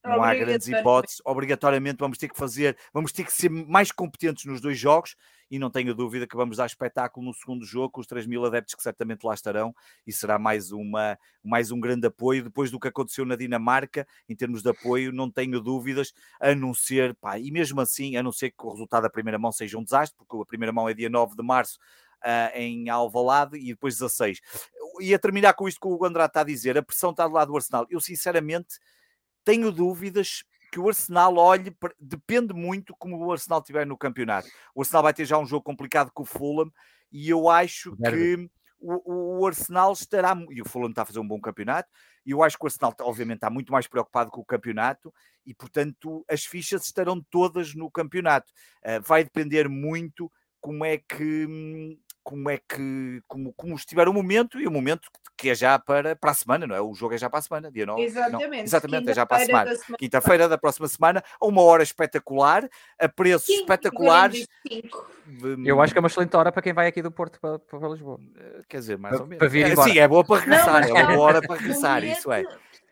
Não 0.06 0.24
há 0.24 0.34
grandes 0.34 0.70
hipóteses, 0.70 1.20
obrigatoriamente 1.26 1.98
vamos 2.00 2.18
ter 2.18 2.30
que 2.30 2.38
fazer, 2.38 2.78
vamos 2.94 3.12
ter 3.12 3.26
que 3.26 3.34
ser 3.34 3.50
mais 3.50 3.92
competentes 3.92 4.46
nos 4.46 4.62
dois 4.62 4.80
jogos 4.80 5.18
e 5.50 5.58
não 5.58 5.70
tenho 5.70 5.94
dúvida 5.94 6.28
que 6.28 6.36
vamos 6.36 6.58
dar 6.58 6.66
espetáculo 6.66 7.26
no 7.26 7.34
segundo 7.34 7.66
jogo 7.66 7.92
com 7.92 8.02
os 8.02 8.08
3 8.08 8.26
mil 8.26 8.46
adeptos 8.46 8.76
que 8.76 8.84
certamente 8.84 9.24
lá 9.24 9.34
estarão 9.34 9.74
e 10.06 10.12
será 10.12 10.38
mais, 10.38 10.72
uma, 10.72 11.18
mais 11.44 11.72
um 11.72 11.80
grande 11.80 12.08
apoio 12.08 12.44
depois 12.44 12.70
do 12.72 12.80
que 12.80 12.88
aconteceu 12.88 13.26
na 13.26 13.36
Dinamarca 13.36 14.08
em 14.28 14.36
termos 14.36 14.62
de 14.62 14.70
apoio, 14.70 15.12
não 15.12 15.30
tenho 15.30 15.60
dúvidas, 15.62 16.14
a 16.40 16.54
não 16.54 16.74
ser, 16.74 17.16
pá, 17.16 17.40
e 17.40 17.52
mesmo 17.52 17.80
assim, 17.82 18.16
a 18.18 18.24
não 18.24 18.32
ser 18.32 18.52
que 18.52 18.66
o 18.66 18.72
resultado 18.72 19.04
da 19.04 19.10
primeira 19.10 19.40
mão 19.40 19.52
seja 19.52 19.78
um 19.78 19.84
desastre, 19.84 20.18
porque 20.18 20.42
a 20.42 20.46
primeira 20.46 20.74
mão 20.74 20.90
é 20.90 20.94
dia 20.94 21.10
9 21.10 21.36
de 21.36 21.44
março 21.44 21.78
Uh, 22.18 22.50
em 22.56 22.90
Alvalade 22.90 23.60
e 23.60 23.68
depois 23.68 23.94
16. 23.94 24.42
E 25.00 25.14
a 25.14 25.20
terminar 25.20 25.54
com 25.54 25.68
isto 25.68 25.80
que 25.80 25.88
o 25.88 26.04
Andrade 26.04 26.32
está 26.32 26.42
a 26.42 26.44
dizer, 26.44 26.76
a 26.76 26.82
pressão 26.82 27.12
está 27.12 27.28
do 27.28 27.34
lado 27.36 27.50
do 27.50 27.56
Arsenal. 27.56 27.86
Eu 27.92 28.02
sinceramente 28.02 28.80
tenho 29.46 29.72
dúvidas 29.72 30.44
que 30.72 30.80
o 30.80 30.88
Arsenal 30.88 31.38
olhe, 31.38 31.76
depende 32.00 32.54
muito 32.54 32.96
como 32.98 33.18
o 33.18 33.32
Arsenal 33.32 33.60
estiver 33.60 33.86
no 33.86 33.98
campeonato. 33.98 34.48
O 34.76 34.82
Arsenal 34.82 35.04
vai 35.04 35.14
ter 35.14 35.26
já 35.26 35.38
um 35.38 35.46
jogo 35.46 35.64
complicado 35.64 36.12
com 36.14 36.24
o 36.24 36.26
Fulham 36.26 36.72
e 37.12 37.30
eu 37.30 37.50
acho 37.50 37.96
que 37.96 38.50
o, 38.80 39.40
o, 39.40 39.48
Arsenal 39.48 39.94
estará, 39.94 40.38
e 40.52 40.62
o 40.62 40.66
Fulham 40.68 40.90
está 40.90 41.02
a 41.02 41.06
fazer 41.06 41.20
um 41.20 41.28
bom 41.28 41.40
campeonato, 41.40 41.90
e 42.26 42.32
eu 42.32 42.44
acho 42.44 42.58
que 42.58 42.66
o 42.66 42.68
Arsenal 42.68 42.94
obviamente 43.02 43.38
está 43.38 43.50
muito 43.50 43.72
mais 43.72 43.88
preocupado 43.88 44.30
com 44.30 44.42
o 44.42 44.46
campeonato 44.46 45.14
e 45.46 45.54
portanto 45.54 46.26
as 46.30 46.44
fichas 46.44 46.84
estarão 46.84 47.22
todas 47.30 47.74
no 47.74 47.90
campeonato. 47.90 48.52
Uh, 48.84 49.02
vai 49.02 49.24
depender 49.24 49.68
muito 49.70 50.32
como 50.60 50.84
é 50.84 50.98
que 50.98 51.46
hum, 51.48 51.98
como 52.28 52.50
é 52.50 52.58
que, 52.58 53.24
como, 53.26 53.54
como 53.54 53.74
estiver 53.74 54.10
o 54.10 54.14
momento, 54.14 54.60
e 54.60 54.68
o 54.68 54.72
momento 54.72 55.10
que 55.38 55.50
é 55.50 55.56
já 55.56 55.80
para, 55.80 56.14
para 56.14 56.32
a 56.32 56.34
semana, 56.34 56.68
não 56.68 56.76
é? 56.76 56.82
O 56.82 56.94
jogo 56.94 57.14
é 57.16 57.18
já 57.18 57.30
para 57.30 57.40
a 57.40 57.42
semana, 57.42 57.72
dia 57.72 57.86
9. 57.86 58.04
Exatamente. 58.04 58.48
Não, 58.50 58.64
exatamente, 58.64 59.10
é 59.10 59.14
já 59.14 59.26
para 59.26 59.38
a 59.38 59.46
semana. 59.46 59.76
semana. 59.78 59.98
Quinta-feira 59.98 60.50
da 60.50 60.58
próxima 60.58 60.90
semana, 60.90 61.24
a 61.40 61.46
uma 61.46 61.62
hora 61.62 61.84
espetacular, 61.84 62.68
a 63.00 63.08
preços 63.08 63.48
espetaculares. 63.48 64.46
Eu 65.66 65.82
acho 65.82 65.94
que 65.94 66.00
é 66.00 66.02
uma 66.02 66.10
excelente 66.10 66.36
hora 66.36 66.52
para 66.52 66.62
quem 66.62 66.74
vai 66.74 66.88
aqui 66.88 67.02
do 67.02 67.10
Porto 67.10 67.40
para, 67.40 67.60
para 67.60 67.88
Lisboa. 67.88 68.20
Eh, 68.36 68.62
quer 68.68 68.80
dizer, 68.80 68.98
mais 68.98 69.16
para, 69.16 69.24
ou 69.24 69.30
menos. 69.30 69.40
Para 69.40 69.48
vir 69.48 69.72
é, 69.72 69.76
sim, 69.84 69.98
é 69.98 70.06
boa 70.06 70.26
para 70.26 70.42
regressar, 70.42 70.90
não, 70.90 70.98
é 70.98 71.04
uma 71.04 71.14
boa 71.14 71.28
hora 71.28 71.42
para 71.42 71.56
regressar, 71.56 72.04
isso 72.04 72.30
é. 72.30 72.44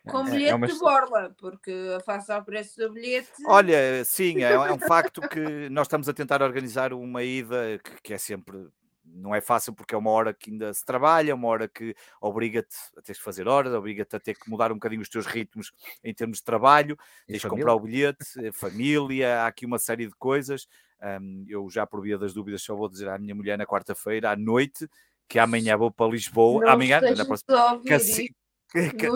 Com 0.08 0.20
é, 0.20 0.32
bilhete 0.32 0.52
é 0.52 0.56
uma... 0.56 0.68
de 0.68 0.80
borla, 0.80 1.36
porque 1.38 1.74
face 2.06 2.32
ao 2.32 2.42
preço 2.42 2.80
do 2.80 2.94
bilhete. 2.94 3.32
Olha, 3.48 4.06
sim, 4.06 4.46
é, 4.46 4.54
é 4.54 4.72
um 4.72 4.80
facto 4.80 5.20
que 5.28 5.68
nós 5.70 5.88
estamos 5.88 6.08
a 6.08 6.14
tentar 6.14 6.42
organizar 6.42 6.94
uma 6.94 7.22
ida 7.22 7.82
que, 7.84 8.02
que 8.02 8.14
é 8.14 8.18
sempre 8.18 8.70
não 9.16 9.34
é 9.34 9.42
fácil 9.42 9.74
porque 9.74 9.96
é 9.96 9.98
uma 9.98 10.12
hora 10.12 10.34
que 10.34 10.52
ainda 10.52 10.74
se 10.74 10.84
trabalha, 10.84 11.34
uma 11.34 11.48
hora 11.48 11.68
que 11.68 11.96
obriga-te 12.20 12.76
a 12.98 13.02
ter 13.02 13.14
que 13.14 13.22
fazer 13.22 13.48
horas, 13.48 13.74
obriga-te 13.74 14.16
a 14.16 14.20
ter 14.20 14.36
que 14.36 14.50
mudar 14.50 14.72
um 14.72 14.76
bocadinho 14.76 15.02
os 15.02 15.10
teus 15.10 15.26
ritmos 15.26 15.72
em 16.04 16.14
termos 16.14 16.40
de 16.40 16.44
trabalho, 16.44 16.98
e 17.28 17.34
tens 17.34 17.42
que 17.42 17.50
comprar 17.50 17.74
o 17.74 17.80
bilhete, 17.80 18.26
eh, 18.44 18.52
família, 18.52 19.42
há 19.42 19.48
aqui 19.48 19.66
uma 19.66 19.80
série 19.80 20.08
de 20.08 20.16
coisas. 20.16 20.68
Um, 21.02 21.46
eu 21.48 21.70
já 21.70 21.86
por 21.86 22.02
via 22.02 22.18
das 22.18 22.34
dúvidas 22.34 22.62
só 22.62 22.76
vou 22.76 22.90
dizer 22.90 23.10
à 23.10 23.18
minha 23.18 23.36
mulher 23.36 23.58
na 23.58 23.66
quarta-feira 23.66 24.32
à 24.32 24.36
noite 24.36 24.88
que 25.28 25.38
amanhã 25.38 25.76
vou 25.76 25.92
para 25.92 26.12
Lisboa, 26.12 26.64
não 26.64 26.72
amanhã, 26.72 27.02
na 27.02 27.26
próxima, 27.26 27.82
que 27.82 27.94
assim, 27.94 28.28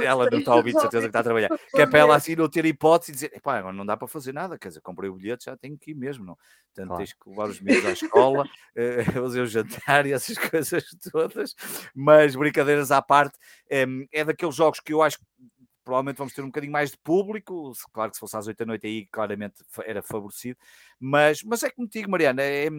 ela 0.03 0.29
não 0.29 0.39
está 0.39 0.53
a 0.53 0.55
ouvir, 0.55 0.73
de 0.73 0.81
certeza 0.81 1.03
que 1.03 1.09
está 1.09 1.19
a 1.19 1.23
trabalhar. 1.23 1.49
Que 1.71 1.81
é 1.81 1.85
para 1.85 1.99
ela 1.99 2.15
assim 2.15 2.35
não 2.35 2.49
ter 2.49 2.65
hipótese 2.65 3.11
e 3.11 3.13
dizer, 3.13 3.41
pá, 3.41 3.71
não 3.71 3.85
dá 3.85 3.97
para 3.97 4.07
fazer 4.07 4.33
nada, 4.33 4.57
quer 4.57 4.69
dizer, 4.69 4.81
comprei 4.81 5.09
o 5.09 5.15
bilhete, 5.15 5.45
já 5.45 5.57
tenho 5.57 5.77
que 5.77 5.91
ir 5.91 5.95
mesmo, 5.95 6.25
não. 6.25 6.37
Portanto, 6.67 6.87
claro. 6.87 6.97
tens 6.97 7.13
que 7.13 7.29
levar 7.29 7.49
os 7.49 7.59
meninos 7.59 7.85
à 7.85 7.91
escola, 7.91 8.49
eh, 8.75 9.03
fazer 9.03 9.41
o 9.41 9.47
jantar 9.47 10.05
e 10.05 10.13
essas 10.13 10.37
coisas 10.49 10.83
todas, 11.11 11.55
mas 11.95 12.35
brincadeiras 12.35 12.91
à 12.91 13.01
parte, 13.01 13.37
é, 13.69 13.85
é 14.11 14.23
daqueles 14.23 14.55
jogos 14.55 14.79
que 14.79 14.93
eu 14.93 15.01
acho 15.01 15.19
que 15.19 15.25
provavelmente 15.89 16.17
vamos 16.17 16.33
ter 16.33 16.41
um 16.43 16.47
bocadinho 16.47 16.71
mais 16.71 16.91
de 16.91 16.97
público, 16.99 17.73
claro 17.91 18.11
que 18.11 18.17
se 18.17 18.19
fosse 18.19 18.37
às 18.37 18.45
8 18.45 18.57
da 18.59 18.65
noite 18.65 18.85
aí 18.85 19.07
claramente 19.07 19.63
era 19.83 20.03
favorecido, 20.03 20.59
mas, 20.99 21.41
mas 21.41 21.63
é 21.63 21.71
como 21.71 21.87
digo, 21.87 22.11
Mariana, 22.11 22.43
é, 22.43 22.69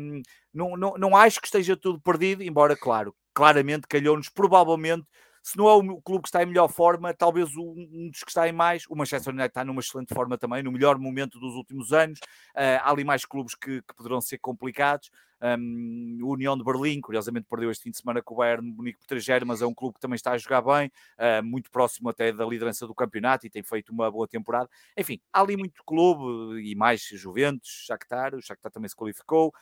não, 0.54 0.76
não, 0.76 0.94
não 0.96 1.16
acho 1.16 1.40
que 1.40 1.48
esteja 1.48 1.76
tudo 1.76 2.00
perdido, 2.00 2.44
embora, 2.44 2.76
claro, 2.76 3.12
claramente 3.34 3.88
calhou-nos 3.88 4.28
provavelmente 4.28 5.04
se 5.42 5.56
não 5.56 5.68
é 5.68 5.74
o 5.74 6.00
clube 6.02 6.22
que 6.22 6.28
está 6.28 6.42
em 6.42 6.46
melhor 6.46 6.68
forma, 6.68 7.14
talvez 7.14 7.48
um 7.56 8.10
dos 8.10 8.22
que 8.22 8.30
está 8.30 8.48
em 8.48 8.52
mais. 8.52 8.84
O 8.88 8.96
Manchester 8.96 9.32
United 9.32 9.48
está 9.48 9.64
numa 9.64 9.80
excelente 9.80 10.12
forma 10.14 10.36
também, 10.36 10.62
no 10.62 10.72
melhor 10.72 10.98
momento 10.98 11.38
dos 11.38 11.54
últimos 11.54 11.92
anos. 11.92 12.18
Uh, 12.54 12.80
há 12.82 12.90
ali 12.90 13.04
mais 13.04 13.24
clubes 13.24 13.54
que, 13.54 13.82
que 13.82 13.94
poderão 13.94 14.20
ser 14.20 14.38
complicados. 14.38 15.10
Um, 15.42 16.18
o 16.22 16.34
União 16.34 16.56
de 16.56 16.62
Berlim, 16.62 17.00
curiosamente, 17.00 17.46
perdeu 17.48 17.70
este 17.70 17.84
fim 17.84 17.90
de 17.90 17.96
semana 17.96 18.20
com 18.22 18.34
o 18.34 18.36
Bayern 18.38 18.70
Munique 18.70 18.98
por 18.98 19.06
3 19.06 19.26
mas 19.46 19.62
é 19.62 19.66
um 19.66 19.72
clube 19.72 19.94
que 19.94 20.00
também 20.00 20.16
está 20.16 20.32
a 20.32 20.38
jogar 20.38 20.60
bem, 20.60 20.92
uh, 21.18 21.42
muito 21.42 21.70
próximo 21.70 22.10
até 22.10 22.30
da 22.30 22.44
liderança 22.44 22.86
do 22.86 22.94
campeonato 22.94 23.46
e 23.46 23.50
tem 23.50 23.62
feito 23.62 23.90
uma 23.90 24.10
boa 24.10 24.28
temporada. 24.28 24.68
Enfim, 24.96 25.18
há 25.32 25.40
ali 25.40 25.56
muito 25.56 25.82
clube 25.84 26.60
e 26.62 26.74
mais 26.74 27.00
Juventus, 27.00 27.84
Shakhtar, 27.86 28.34
o 28.34 28.42
Shakhtar 28.42 28.70
também 28.70 28.88
se 28.88 28.96
qualificou. 28.96 29.54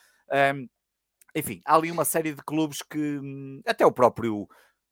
Um, 0.53 0.67
enfim, 1.35 1.61
há 1.63 1.75
ali 1.75 1.91
uma 1.91 2.03
série 2.03 2.33
de 2.33 2.43
clubes 2.43 2.81
que 2.81 3.19
hum, 3.19 3.61
até 3.65 3.85
o 3.85 3.91
próprio 3.91 4.49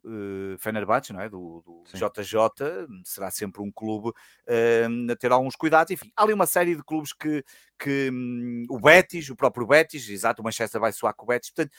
uh, 0.07 0.57
Fenerbahçe, 0.57 1.13
não 1.13 1.21
é? 1.21 1.29
Do, 1.29 1.61
do 1.65 1.83
JJ, 1.93 2.87
será 3.03 3.29
sempre 3.29 3.61
um 3.61 3.71
clube 3.71 4.09
uh, 4.09 5.11
a 5.11 5.15
ter 5.15 5.31
alguns 5.31 5.55
cuidados. 5.55 5.91
Enfim, 5.91 6.11
há 6.15 6.23
ali 6.23 6.33
uma 6.33 6.47
série 6.47 6.75
de 6.75 6.83
clubes 6.83 7.13
que, 7.13 7.43
que 7.77 8.09
um, 8.11 8.65
o 8.69 8.79
Betis, 8.79 9.29
o 9.29 9.35
próprio 9.35 9.67
Betis, 9.67 10.09
exato, 10.09 10.41
o 10.41 10.45
Manchester 10.45 10.79
vai 10.79 10.91
soar 10.91 11.13
com 11.15 11.25
o 11.25 11.27
Betis, 11.27 11.51
portanto, 11.51 11.75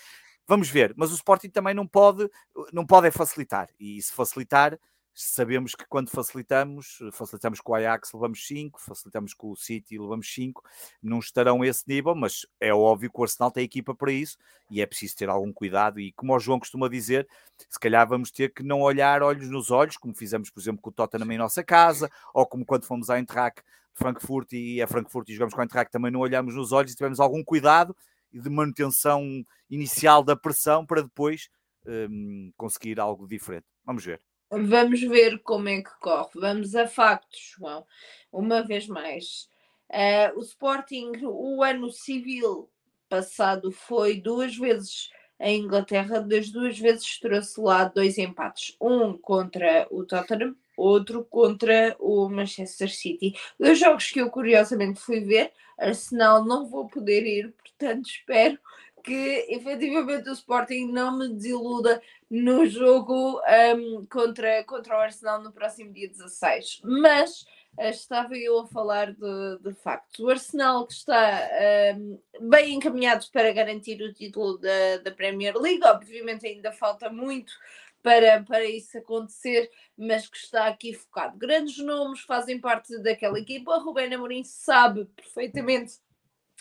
vamos 0.47 0.68
ver. 0.68 0.95
Mas 0.97 1.11
o 1.11 1.14
Sporting 1.14 1.51
também 1.51 1.74
não 1.74 1.87
pode, 1.87 2.29
não 2.72 2.87
pode 2.87 3.07
é 3.07 3.11
facilitar, 3.11 3.68
e 3.79 4.01
se 4.03 4.12
facilitar 4.12 4.79
sabemos 5.21 5.75
que 5.75 5.85
quando 5.89 6.11
facilitamos, 6.11 6.99
facilitamos 7.12 7.61
com 7.61 7.73
o 7.73 7.75
Ajax 7.75 8.12
levamos 8.12 8.47
5, 8.47 8.81
facilitamos 8.81 9.35
com 9.35 9.51
o 9.51 9.57
City 9.57 9.99
levamos 9.99 10.33
5, 10.33 10.62
não 11.03 11.19
estarão 11.19 11.62
a 11.62 11.66
esse 11.66 11.83
nível, 11.89 12.14
mas 12.14 12.47
é 12.61 12.73
óbvio 12.73 13.11
que 13.11 13.21
o 13.21 13.23
Arsenal 13.25 13.51
tem 13.51 13.64
equipa 13.64 13.95
para 13.95 14.12
isso 14.12 14.39
e 14.71 14.81
é 14.81 14.87
preciso 14.87 15.16
ter 15.16 15.29
algum 15.29 15.53
cuidado 15.53 15.99
e 15.99 16.12
como 16.12 16.35
o 16.35 16.39
João 16.39 16.61
costuma 16.61 16.89
dizer, 16.89 17.27
se 17.69 17.81
calhar 17.81 18.07
vamos 18.09 18.31
ter 18.31 18.53
que 18.53 18.62
não 18.62 18.81
olhar 18.81 19.21
olhos 19.23 19.49
nos 19.49 19.73
olhos, 19.73 19.97
como 19.97 20.14
fizemos 20.14 20.51
por 20.51 20.61
exemplo 20.61 20.81
com 20.81 20.91
o 20.91 20.93
Tottenham 20.93 21.33
em 21.33 21.39
nossa 21.39 21.64
casa, 21.64 22.09
ou 22.33 22.47
como 22.47 22.64
quando 22.64 22.85
fomos 22.85 23.11
à 23.11 23.19
Eintracht 23.19 23.61
Frankfurt 23.95 24.53
e 24.53 24.81
a 24.81 24.87
Frankfurt 24.87 25.29
e 25.29 25.33
jogamos 25.33 25.53
com 25.53 25.61
a 25.61 25.64
Eintracht 25.64 25.91
também 25.91 26.12
não 26.12 26.21
olhamos 26.21 26.55
nos 26.55 26.71
olhos 26.71 26.93
e 26.93 26.97
tivemos 26.97 27.19
algum 27.19 27.43
cuidado 27.43 27.97
de 28.33 28.49
manutenção 28.49 29.45
inicial 29.69 30.23
da 30.23 30.37
pressão 30.37 30.87
para 30.87 31.03
depois 31.03 31.51
um, 31.85 32.53
conseguir 32.57 33.01
algo 33.01 33.27
diferente. 33.27 33.66
Vamos 33.85 34.05
ver. 34.05 34.28
Vamos 34.51 35.01
ver 35.03 35.38
como 35.40 35.68
é 35.68 35.82
que 35.82 35.90
corre. 36.01 36.30
Vamos 36.34 36.74
a 36.74 36.86
factos, 36.86 37.55
João. 37.57 37.84
Uma 38.32 38.62
vez 38.62 38.86
mais. 38.86 39.49
Uh, 39.90 40.38
o 40.38 40.42
Sporting, 40.42 41.12
o 41.22 41.62
ano 41.62 41.90
civil 41.90 42.70
passado, 43.09 43.70
foi 43.70 44.20
duas 44.20 44.57
vezes 44.57 45.11
em 45.40 45.61
Inglaterra, 45.61 46.20
das 46.20 46.51
duas 46.51 46.78
vezes 46.78 47.18
trouxe 47.20 47.61
lá 47.61 47.84
dois 47.84 48.16
empates. 48.18 48.74
Um 48.80 49.16
contra 49.16 49.86
o 49.90 50.05
Tottenham, 50.05 50.57
outro 50.76 51.24
contra 51.24 51.94
o 51.99 52.28
Manchester 52.28 52.90
City. 52.90 53.34
Dois 53.59 53.78
jogos 53.78 54.11
que 54.11 54.20
eu 54.20 54.30
curiosamente 54.30 54.99
fui 54.99 55.20
ver. 55.20 55.53
Arsenal 55.78 56.44
não 56.44 56.66
vou 56.66 56.88
poder 56.88 57.24
ir, 57.24 57.53
portanto 57.53 58.09
espero 58.09 58.59
que 59.03 59.46
efetivamente 59.49 60.28
o 60.28 60.32
Sporting 60.32 60.86
não 60.86 61.18
me 61.18 61.28
desiluda 61.28 62.01
no 62.30 62.66
jogo 62.66 63.40
um, 63.76 64.07
contra, 64.07 64.64
contra 64.64 64.96
o 64.96 65.01
Arsenal 65.01 65.42
no 65.42 65.53
próximo 65.53 65.92
dia 65.92 66.09
16. 66.09 66.82
Mas 66.84 67.42
uh, 67.78 67.88
estava 67.88 68.36
eu 68.36 68.61
a 68.61 68.66
falar 68.66 69.12
de, 69.12 69.59
de 69.61 69.74
facto. 69.74 70.24
O 70.24 70.30
Arsenal 70.30 70.86
que 70.86 70.92
está 70.92 71.49
um, 71.96 72.20
bem 72.49 72.74
encaminhado 72.74 73.26
para 73.32 73.53
garantir 73.53 74.01
o 74.03 74.12
título 74.12 74.59
da, 74.59 74.99
da 75.05 75.11
Premier 75.11 75.57
League, 75.57 75.84
obviamente 75.84 76.46
ainda 76.46 76.72
falta 76.72 77.11
muito 77.11 77.53
para, 78.03 78.42
para 78.42 78.64
isso 78.64 78.96
acontecer, 78.99 79.70
mas 79.96 80.28
que 80.28 80.36
está 80.36 80.66
aqui 80.66 80.94
focado. 80.94 81.36
Grandes 81.36 81.78
nomes 81.78 82.20
fazem 82.20 82.61
parte 82.61 82.96
daquela 83.03 83.38
equipa. 83.38 83.78
Rubén 83.78 84.14
Amorim 84.14 84.44
sabe 84.44 85.05
perfeitamente 85.16 85.99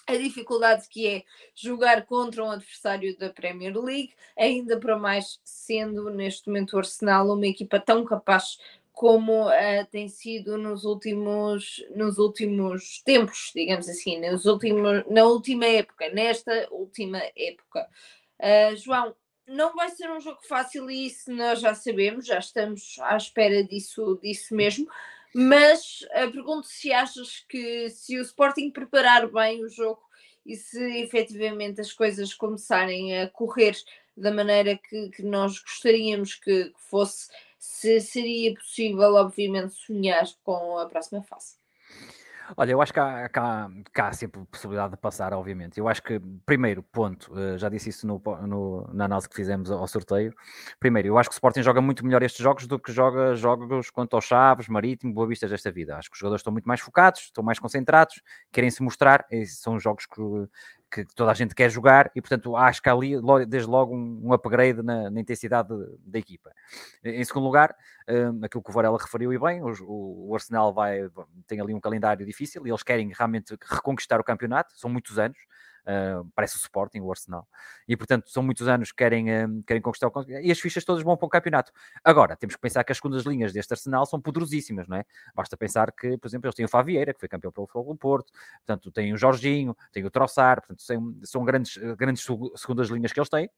a 0.07 0.15
dificuldade 0.15 0.87
que 0.87 1.05
é 1.05 1.23
jogar 1.53 2.05
contra 2.05 2.43
um 2.43 2.49
adversário 2.49 3.15
da 3.17 3.29
Premier 3.29 3.77
League, 3.77 4.13
ainda 4.37 4.79
para 4.79 4.97
mais 4.97 5.39
sendo 5.43 6.09
neste 6.09 6.47
momento 6.47 6.73
o 6.73 6.79
Arsenal 6.79 7.33
uma 7.33 7.45
equipa 7.45 7.79
tão 7.79 8.05
capaz 8.05 8.57
como 8.93 9.47
uh, 9.47 9.85
tem 9.91 10.07
sido 10.07 10.57
nos 10.57 10.83
últimos, 10.83 11.85
nos 11.95 12.17
últimos 12.17 12.99
tempos, 13.03 13.51
digamos 13.53 13.87
assim, 13.87 14.19
nos 14.19 14.45
últimos, 14.45 15.03
na 15.07 15.23
última 15.23 15.65
época, 15.65 16.09
nesta 16.09 16.67
última 16.71 17.21
época. 17.35 17.87
Uh, 18.39 18.75
João, 18.75 19.15
não 19.45 19.75
vai 19.75 19.89
ser 19.89 20.09
um 20.09 20.19
jogo 20.19 20.39
fácil 20.47 20.89
e 20.89 21.07
isso 21.07 21.31
nós 21.31 21.59
já 21.59 21.75
sabemos, 21.75 22.25
já 22.25 22.39
estamos 22.39 22.97
à 23.01 23.15
espera 23.15 23.63
disso, 23.63 24.19
disso 24.21 24.55
mesmo. 24.55 24.87
Mas 25.33 26.01
uh, 26.01 26.31
pergunto 26.31 26.67
se 26.67 26.91
achas 26.91 27.45
que 27.47 27.89
se 27.89 28.17
o 28.17 28.21
Sporting 28.21 28.71
preparar 28.71 29.31
bem 29.31 29.63
o 29.63 29.69
jogo 29.69 30.01
e 30.45 30.55
se 30.55 30.81
efetivamente 31.01 31.81
as 31.81 31.91
coisas 31.91 32.33
começarem 32.33 33.19
a 33.19 33.29
correr 33.29 33.75
da 34.15 34.31
maneira 34.31 34.77
que, 34.77 35.09
que 35.09 35.21
nós 35.21 35.59
gostaríamos 35.59 36.35
que, 36.35 36.65
que 36.65 36.81
fosse, 36.89 37.29
se 37.59 37.99
seria 37.99 38.53
possível, 38.55 39.15
obviamente, 39.15 39.75
sonhar 39.75 40.25
com 40.43 40.77
a 40.77 40.87
próxima 40.87 41.21
fase. 41.21 41.55
Olha, 42.55 42.71
eu 42.71 42.81
acho 42.81 42.93
que 42.93 42.99
há, 42.99 43.27
que, 43.27 43.39
há, 43.39 43.69
que 43.93 44.01
há, 44.01 44.13
sempre 44.13 44.45
possibilidade 44.45 44.91
de 44.91 44.97
passar, 44.97 45.33
obviamente. 45.33 45.77
Eu 45.79 45.87
acho 45.87 46.01
que, 46.01 46.19
primeiro 46.45 46.81
ponto, 46.81 47.37
eh, 47.37 47.57
já 47.57 47.67
disse 47.67 47.89
isso 47.89 48.07
no, 48.07 48.21
no, 48.47 48.89
na 48.93 49.05
análise 49.05 49.27
que 49.27 49.35
fizemos 49.35 49.69
ao 49.69 49.87
sorteio. 49.87 50.33
Primeiro, 50.79 51.09
eu 51.09 51.17
acho 51.17 51.29
que 51.29 51.33
o 51.33 51.37
Sporting 51.37 51.61
joga 51.61 51.81
muito 51.81 52.05
melhor 52.05 52.23
estes 52.23 52.41
jogos 52.41 52.65
do 52.65 52.79
que 52.79 52.91
joga 52.91 53.35
jogos 53.35 53.89
contra 53.89 54.17
os 54.17 54.25
Chaves, 54.25 54.69
Marítimo, 54.69 55.13
Boa 55.13 55.27
Vista 55.27 55.47
desta 55.47 55.71
vida. 55.71 55.97
Acho 55.97 56.09
que 56.09 56.15
os 56.15 56.19
jogadores 56.19 56.39
estão 56.39 56.53
muito 56.53 56.67
mais 56.67 56.79
focados, 56.79 57.21
estão 57.21 57.43
mais 57.43 57.59
concentrados, 57.59 58.21
querem 58.51 58.69
se 58.69 58.81
mostrar. 58.81 59.25
são 59.45 59.77
jogos 59.79 60.05
que, 60.05 60.21
que 60.89 61.05
toda 61.15 61.31
a 61.31 61.33
gente 61.33 61.53
quer 61.53 61.69
jogar 61.69 62.09
e, 62.15 62.21
portanto, 62.21 62.55
acho 62.55 62.81
que 62.81 62.89
há 62.89 62.93
ali 62.93 63.15
desde 63.47 63.69
logo 63.69 63.95
um, 63.95 64.31
upgrade 64.33 64.81
na, 64.81 65.09
na 65.09 65.19
intensidade 65.19 65.69
da 66.05 66.17
equipa. 66.17 66.51
Em 67.03 67.23
segundo 67.23 67.43
lugar, 67.43 67.75
um, 68.07 68.45
aquilo 68.45 68.63
que 68.63 68.69
o 68.69 68.73
Varela 68.73 68.97
referiu 68.97 69.33
e 69.33 69.37
bem, 69.39 69.61
o, 69.61 70.29
o, 70.29 70.33
Arsenal 70.33 70.73
vai, 70.73 71.09
tem 71.45 71.59
ali 71.59 71.73
um 71.73 71.79
calendário 71.79 72.25
difícil 72.25 72.65
e 72.65 72.69
eles 72.69 72.83
querem 72.83 73.11
realmente 73.15 73.55
reconquistar 73.69 74.19
o 74.19 74.23
campeonato, 74.23 74.77
são 74.77 74.89
muitos 74.89 75.19
anos, 75.19 75.37
Uh, 75.87 76.29
parece 76.35 76.57
o 76.57 76.59
Sporting, 76.59 76.99
o 76.99 77.09
Arsenal. 77.09 77.47
E, 77.87 77.95
portanto, 77.95 78.29
são 78.29 78.43
muitos 78.43 78.67
anos 78.67 78.91
que 78.91 78.97
querem, 78.97 79.29
uh, 79.29 79.63
querem 79.63 79.81
conquistar 79.81 80.09
o 80.09 80.29
E 80.29 80.51
as 80.51 80.59
fichas 80.59 80.83
todas 80.83 81.01
vão 81.01 81.15
para 81.15 81.25
o 81.25 81.29
campeonato. 81.29 81.71
Agora, 82.03 82.35
temos 82.35 82.55
que 82.55 82.61
pensar 82.61 82.83
que 82.83 82.91
as 82.91 82.97
segundas 82.97 83.23
linhas 83.23 83.53
deste 83.53 83.71
Arsenal 83.71 84.05
são 84.05 84.19
poderosíssimas, 84.19 84.85
não 84.85 84.97
é? 84.97 85.05
Basta 85.33 85.55
pensar 85.55 85.93
que, 85.93 86.17
por 86.17 86.27
exemplo, 86.27 86.47
eles 86.47 86.55
têm 86.55 86.65
o 86.65 86.69
Favieira, 86.69 87.13
que 87.13 87.19
foi 87.21 87.29
campeão 87.29 87.53
pelo 87.53 87.67
Fogo 87.67 87.95
Porto, 87.95 88.33
portanto, 88.57 88.91
tem 88.91 89.13
o 89.13 89.17
Jorginho, 89.17 89.77
tem 89.93 90.03
o 90.03 90.11
Troçar, 90.11 90.57
portanto, 90.59 90.81
são, 90.81 91.15
são 91.23 91.45
grandes, 91.45 91.77
grandes 91.95 92.25
segundas 92.57 92.89
linhas 92.89 93.13
que 93.13 93.19
eles 93.19 93.29
têm. 93.29 93.49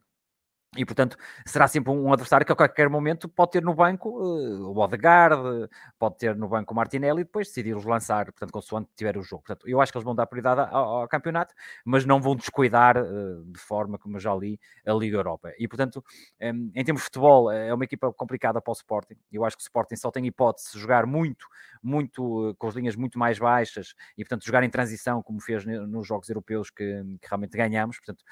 E, 0.77 0.85
portanto, 0.85 1.17
será 1.47 1.67
sempre 1.67 1.91
um 1.91 2.13
adversário 2.13 2.45
que 2.45 2.51
a 2.51 2.55
qualquer 2.55 2.89
momento 2.89 3.27
pode 3.27 3.51
ter 3.51 3.63
no 3.63 3.73
banco 3.73 4.09
uh, 4.09 4.69
o 4.69 4.77
Odegaard, 4.77 5.67
pode 5.97 6.19
ter 6.19 6.35
no 6.35 6.47
banco 6.47 6.73
o 6.73 6.75
Martinelli 6.75 7.21
e 7.21 7.23
depois 7.23 7.47
decidir 7.47 7.75
os 7.75 7.85
lançar, 7.85 8.25
portanto, 8.25 8.51
consoante 8.51 8.87
tiver 8.95 9.17
o 9.17 9.23
jogo. 9.23 9.41
Portanto, 9.41 9.67
eu 9.67 9.81
acho 9.81 9.91
que 9.91 9.97
eles 9.97 10.05
vão 10.05 10.13
dar 10.13 10.27
prioridade 10.27 10.69
ao, 10.71 11.01
ao 11.01 11.07
campeonato, 11.07 11.55
mas 11.83 12.05
não 12.05 12.21
vão 12.21 12.35
descuidar 12.35 12.97
uh, 12.97 13.43
de 13.45 13.59
forma, 13.59 13.97
como 13.97 14.17
eu 14.17 14.19
já 14.19 14.35
li, 14.35 14.59
a 14.85 14.93
Liga 14.93 15.17
Europa. 15.17 15.51
E, 15.57 15.67
portanto, 15.67 16.03
um, 16.39 16.71
em 16.75 16.83
termos 16.83 17.01
de 17.01 17.05
futebol, 17.05 17.51
é 17.51 17.73
uma 17.73 17.83
equipa 17.83 18.13
complicada 18.13 18.61
para 18.61 18.71
o 18.71 18.75
Sporting. 18.75 19.15
Eu 19.31 19.43
acho 19.43 19.57
que 19.57 19.63
o 19.63 19.65
Sporting 19.65 19.95
só 19.95 20.11
tem 20.11 20.27
hipótese 20.27 20.73
de 20.73 20.79
jogar 20.79 21.07
muito, 21.07 21.47
muito, 21.81 22.49
uh, 22.51 22.55
com 22.55 22.67
as 22.67 22.75
linhas 22.75 22.95
muito 22.95 23.17
mais 23.17 23.39
baixas 23.39 23.95
e, 24.15 24.23
portanto, 24.23 24.45
jogar 24.45 24.61
em 24.61 24.69
transição, 24.69 25.23
como 25.23 25.41
fez 25.41 25.65
nos 25.65 26.05
jogos 26.05 26.29
europeus 26.29 26.69
que, 26.69 27.03
que 27.19 27.27
realmente 27.27 27.57
ganhamos. 27.57 27.97
Portanto, 27.97 28.23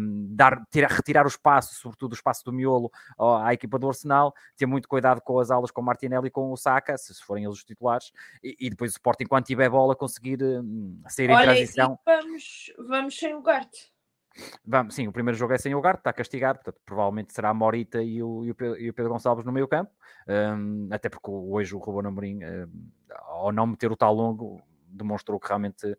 um, 0.00 0.34
dar, 0.34 0.64
tirar, 0.70 0.90
retirar 0.90 1.26
o 1.26 1.28
espaço 1.28 1.81
sobretudo 1.82 2.12
o 2.12 2.14
espaço 2.14 2.44
do 2.44 2.52
miolo 2.52 2.90
à 3.18 3.52
equipa 3.52 3.78
do 3.78 3.88
Arsenal, 3.88 4.34
ter 4.56 4.66
muito 4.66 4.88
cuidado 4.88 5.20
com 5.20 5.38
as 5.38 5.50
aulas 5.50 5.70
com 5.70 5.80
o 5.80 5.84
Martinelli 5.84 6.28
e 6.28 6.30
com 6.30 6.52
o 6.52 6.56
Saka, 6.56 6.96
se 6.96 7.14
forem 7.22 7.44
eles 7.44 7.56
os 7.56 7.64
titulares, 7.64 8.12
e, 8.42 8.56
e 8.60 8.70
depois 8.70 8.92
o 8.92 8.94
Sporting, 8.94 9.24
enquanto 9.24 9.46
tiver 9.46 9.68
bola, 9.68 9.94
conseguir 9.94 10.42
hum, 10.42 11.00
sair 11.08 11.30
Olha, 11.30 11.42
em 11.42 11.44
transição. 11.44 11.98
Vamos, 12.04 12.72
vamos 12.78 13.18
sem 13.18 13.34
o 13.34 13.42
Garte. 13.42 13.92
Vamos, 14.64 14.94
sim, 14.94 15.06
o 15.06 15.12
primeiro 15.12 15.36
jogo 15.36 15.52
é 15.52 15.58
sem 15.58 15.74
o 15.74 15.80
Garte, 15.80 16.00
está 16.00 16.12
castigado, 16.12 16.58
portanto, 16.58 16.80
provavelmente 16.86 17.34
será 17.34 17.50
a 17.50 17.54
Morita 17.54 18.02
e 18.02 18.22
o, 18.22 18.44
e 18.44 18.50
o, 18.50 18.54
Pedro, 18.54 18.80
e 18.80 18.88
o 18.88 18.94
Pedro 18.94 19.12
Gonçalves 19.12 19.44
no 19.44 19.52
meio 19.52 19.68
campo, 19.68 19.90
um, 20.26 20.88
até 20.90 21.08
porque 21.08 21.30
hoje 21.30 21.74
o 21.74 21.78
Ruben 21.78 22.08
Amorim, 22.08 22.38
um, 22.42 22.90
ao 23.26 23.52
não 23.52 23.66
meter 23.66 23.92
o 23.92 23.96
tal 23.96 24.14
longo, 24.14 24.62
demonstrou 24.92 25.40
que 25.40 25.48
realmente, 25.48 25.86
uh, 25.86 25.96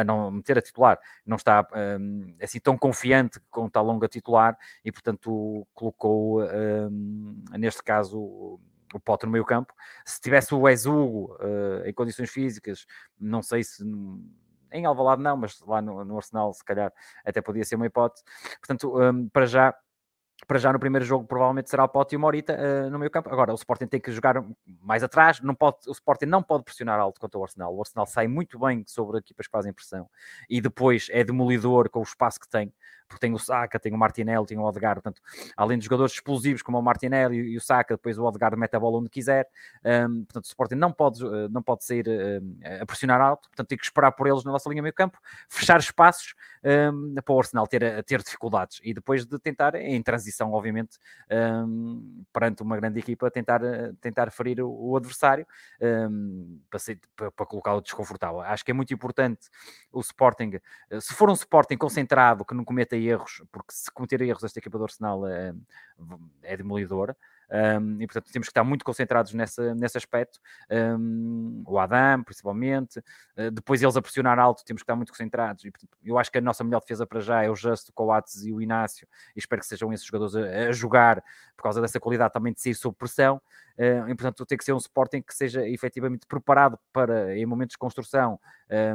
a 0.00 0.04
não 0.04 0.30
meter 0.30 0.58
a 0.58 0.62
titular, 0.62 0.98
não 1.24 1.36
está 1.36 1.66
um, 2.00 2.34
assim 2.40 2.60
tão 2.60 2.76
confiante 2.76 3.40
com 3.50 3.68
tal 3.68 3.84
longa 3.84 4.08
titular 4.08 4.58
e, 4.84 4.90
portanto, 4.90 5.66
colocou, 5.74 6.42
um, 6.42 7.44
neste 7.52 7.82
caso, 7.82 8.60
o 8.94 9.00
Potter 9.00 9.26
no 9.26 9.32
meio 9.32 9.44
campo. 9.44 9.72
Se 10.04 10.20
tivesse 10.20 10.54
o 10.54 10.68
Ezugo 10.68 11.36
uh, 11.36 11.86
em 11.86 11.92
condições 11.92 12.30
físicas, 12.30 12.86
não 13.18 13.42
sei 13.42 13.64
se 13.64 13.82
em 14.72 14.86
Alvalade 14.86 15.22
não, 15.22 15.36
mas 15.36 15.60
lá 15.60 15.82
no, 15.82 16.04
no, 16.04 16.16
Arsenal 16.16 16.52
se 16.52 16.64
calhar 16.64 16.92
até 17.24 17.40
podia 17.40 17.64
ser 17.64 17.76
uma 17.76 17.86
hipótese. 17.86 18.24
Portanto, 18.58 18.98
um, 18.98 19.28
para 19.28 19.46
já 19.46 19.74
para 20.46 20.58
já 20.58 20.72
no 20.72 20.78
primeiro 20.78 21.04
jogo 21.04 21.26
provavelmente 21.26 21.70
será 21.70 21.84
o 21.84 21.88
Pote 21.88 22.14
e 22.14 22.16
o 22.16 22.20
Morita 22.20 22.56
uh, 22.56 22.90
no 22.90 22.98
meio 22.98 23.10
campo. 23.10 23.30
Agora, 23.30 23.52
o 23.52 23.54
Sporting 23.54 23.86
tem 23.86 24.00
que 24.00 24.10
jogar 24.10 24.44
mais 24.80 25.02
atrás, 25.02 25.40
não 25.40 25.54
pode, 25.54 25.78
o 25.86 25.92
Sporting 25.92 26.26
não 26.26 26.42
pode 26.42 26.64
pressionar 26.64 26.98
alto 26.98 27.20
contra 27.20 27.38
o 27.38 27.42
Arsenal. 27.42 27.74
O 27.74 27.80
Arsenal 27.80 28.06
sai 28.06 28.26
muito 28.26 28.58
bem 28.58 28.84
sobre 28.86 29.18
equipas 29.18 29.46
que 29.46 29.52
fazem 29.52 29.72
pressão 29.72 30.08
e 30.48 30.60
depois 30.60 31.08
é 31.10 31.22
demolidor 31.24 31.88
com 31.88 32.00
o 32.00 32.02
espaço 32.02 32.40
que 32.40 32.48
tem 32.48 32.72
porque 33.12 33.26
tem 33.26 33.34
o 33.34 33.38
Saka, 33.38 33.78
tem 33.78 33.92
o 33.92 33.98
Martinelli, 33.98 34.46
tem 34.46 34.58
o 34.58 34.62
Odegaard, 34.62 35.02
portanto, 35.02 35.22
além 35.56 35.78
de 35.78 35.84
jogadores 35.84 36.14
explosivos 36.14 36.62
como 36.62 36.78
o 36.78 36.82
Martinelli 36.82 37.36
e 37.36 37.56
o 37.56 37.60
Saka, 37.60 37.94
depois 37.94 38.18
o 38.18 38.24
Odegaard 38.24 38.56
mete 38.56 38.74
a 38.74 38.80
bola 38.80 38.98
onde 38.98 39.10
quiser, 39.10 39.46
um, 39.84 40.24
portanto, 40.24 40.44
o 40.44 40.48
Sporting 40.48 40.74
não 40.76 40.92
pode, 40.92 41.24
eh, 41.24 41.48
não 41.50 41.62
pode 41.62 41.84
sair 41.84 42.06
uh, 42.08 42.82
a 42.82 42.86
pressionar 42.86 43.20
alto, 43.20 43.48
portanto, 43.48 43.68
tem 43.68 43.78
que 43.78 43.84
esperar 43.84 44.12
por 44.12 44.26
eles 44.26 44.44
na 44.44 44.52
nossa 44.52 44.68
linha 44.68 44.82
meio 44.82 44.94
campo, 44.94 45.18
fechar 45.48 45.78
espaços 45.78 46.34
um, 46.64 47.14
para 47.14 47.34
o 47.34 47.38
Arsenal 47.38 47.66
ter, 47.66 48.02
ter 48.04 48.22
dificuldades. 48.22 48.80
E 48.82 48.94
depois 48.94 49.26
de 49.26 49.38
tentar, 49.38 49.74
em 49.74 50.02
transição, 50.02 50.52
obviamente, 50.52 50.98
um, 51.30 52.24
perante 52.32 52.62
uma 52.62 52.76
grande 52.76 52.98
equipa, 52.98 53.30
tentar, 53.30 53.60
tentar 54.00 54.30
ferir 54.30 54.60
o, 54.60 54.70
o 54.70 54.96
adversário 54.96 55.46
para, 56.70 56.78
ser, 56.78 56.98
para, 57.16 57.30
para 57.30 57.46
colocá-lo 57.46 57.80
desconfortável. 57.80 58.40
Acho 58.40 58.64
que 58.64 58.70
é 58.70 58.74
muito 58.74 58.92
importante 58.92 59.48
o 59.90 60.00
Sporting, 60.00 60.58
eh, 60.90 61.00
se 61.00 61.14
for 61.14 61.28
um 61.28 61.34
Sporting 61.34 61.76
concentrado, 61.76 62.44
que 62.44 62.54
não 62.54 62.64
cometa 62.64 62.96
erros, 63.08 63.42
porque 63.50 63.72
se 63.72 63.90
cometer 63.90 64.20
erros, 64.22 64.44
esta 64.44 64.58
equipa 64.58 64.78
do 64.78 64.84
Arsenal 64.84 65.26
é, 65.26 65.54
é 66.42 66.56
demolidora. 66.56 67.16
Um, 67.52 68.00
e 68.00 68.06
portanto 68.06 68.32
temos 68.32 68.48
que 68.48 68.50
estar 68.50 68.64
muito 68.64 68.82
concentrados 68.82 69.34
nessa, 69.34 69.74
nesse 69.74 69.98
aspecto. 69.98 70.40
Um, 70.70 71.62
o 71.66 71.78
Adam, 71.78 72.22
principalmente. 72.22 72.98
Uh, 73.36 73.50
depois 73.50 73.82
eles 73.82 73.94
a 73.94 74.00
pressionar 74.00 74.38
alto, 74.38 74.64
temos 74.64 74.80
que 74.80 74.84
estar 74.84 74.96
muito 74.96 75.12
concentrados. 75.12 75.64
E, 75.64 75.70
portanto, 75.70 75.98
eu 76.02 76.18
acho 76.18 76.32
que 76.32 76.38
a 76.38 76.40
nossa 76.40 76.64
melhor 76.64 76.80
defesa 76.80 77.06
para 77.06 77.20
já 77.20 77.42
é 77.42 77.50
o 77.50 77.54
Justo, 77.54 77.90
o 77.90 77.92
Coates 77.92 78.42
e 78.44 78.52
o 78.52 78.60
Inácio. 78.60 79.06
E 79.36 79.38
espero 79.38 79.60
que 79.60 79.66
sejam 79.66 79.92
esses 79.92 80.06
jogadores 80.06 80.34
a, 80.34 80.68
a 80.68 80.72
jogar 80.72 81.22
por 81.54 81.62
causa 81.62 81.80
dessa 81.80 82.00
qualidade 82.00 82.32
também 82.32 82.54
de 82.54 82.60
sair 82.60 82.74
sob 82.74 82.96
pressão. 82.96 83.40
Uh, 83.76 84.08
e 84.08 84.14
portanto 84.14 84.46
tem 84.46 84.56
que 84.56 84.64
ser 84.64 84.72
um 84.72 84.78
Sporting 84.78 85.22
que 85.22 85.34
seja 85.34 85.66
efetivamente 85.68 86.26
preparado 86.26 86.78
para, 86.92 87.36
em 87.36 87.44
momentos 87.44 87.74
de 87.74 87.78
construção, 87.78 88.38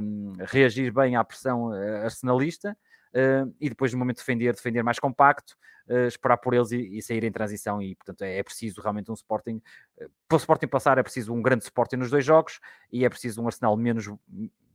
um, 0.02 0.34
reagir 0.40 0.92
bem 0.92 1.16
à 1.16 1.24
pressão 1.24 1.70
uh, 1.70 2.04
arsenalista 2.04 2.78
uh, 3.18 3.54
e 3.60 3.70
depois 3.70 3.92
no 3.92 4.00
momento 4.00 4.18
de 4.18 4.22
defender, 4.22 4.54
defender 4.54 4.84
mais 4.84 5.00
compacto, 5.00 5.56
uh, 5.90 6.08
esperar 6.08 6.38
por 6.38 6.54
eles 6.54 6.72
e, 6.72 6.98
e, 6.98 7.02
sair 7.02 7.24
em 7.24 7.32
transição 7.32 7.82
e 7.82 7.96
portanto 7.96 8.22
é, 8.22 8.38
é 8.38 8.44
preciso 8.44 8.80
realmente 8.82 9.10
um 9.10 9.16
Sporting, 9.16 9.62
uh, 10.02 10.10
para 10.28 10.36
o 10.36 10.38
Sporting 10.38 10.68
passar 10.68 10.98
é 10.98 11.04
preciso 11.04 11.34
um 11.34 11.42
grande 11.42 11.64
Sporting 11.64 11.98
nos 11.98 12.12
dois 12.12 12.24
jogos 12.24 12.60
e 12.92 13.04
é 13.04 13.10
preciso 13.10 13.42
um 13.42 13.48
Arsenal 13.48 13.76
menos, 13.76 14.10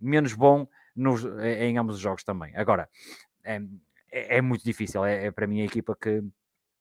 menos 0.01 0.35
bom 0.35 0.67
nos, 0.95 1.25
em 1.25 1.79
ambos 1.79 1.97
os 1.97 2.01
jogos 2.01 2.23
também. 2.23 2.55
Agora, 2.55 2.89
é, 3.45 3.63
é, 4.11 4.39
é 4.39 4.43
muito 4.43 4.65
difícil, 4.65 5.05
é, 5.05 5.27
é 5.27 5.31
para 5.31 5.47
mim 5.47 5.63
a 5.63 5.65
equipa 5.65 5.97
que 5.99 6.23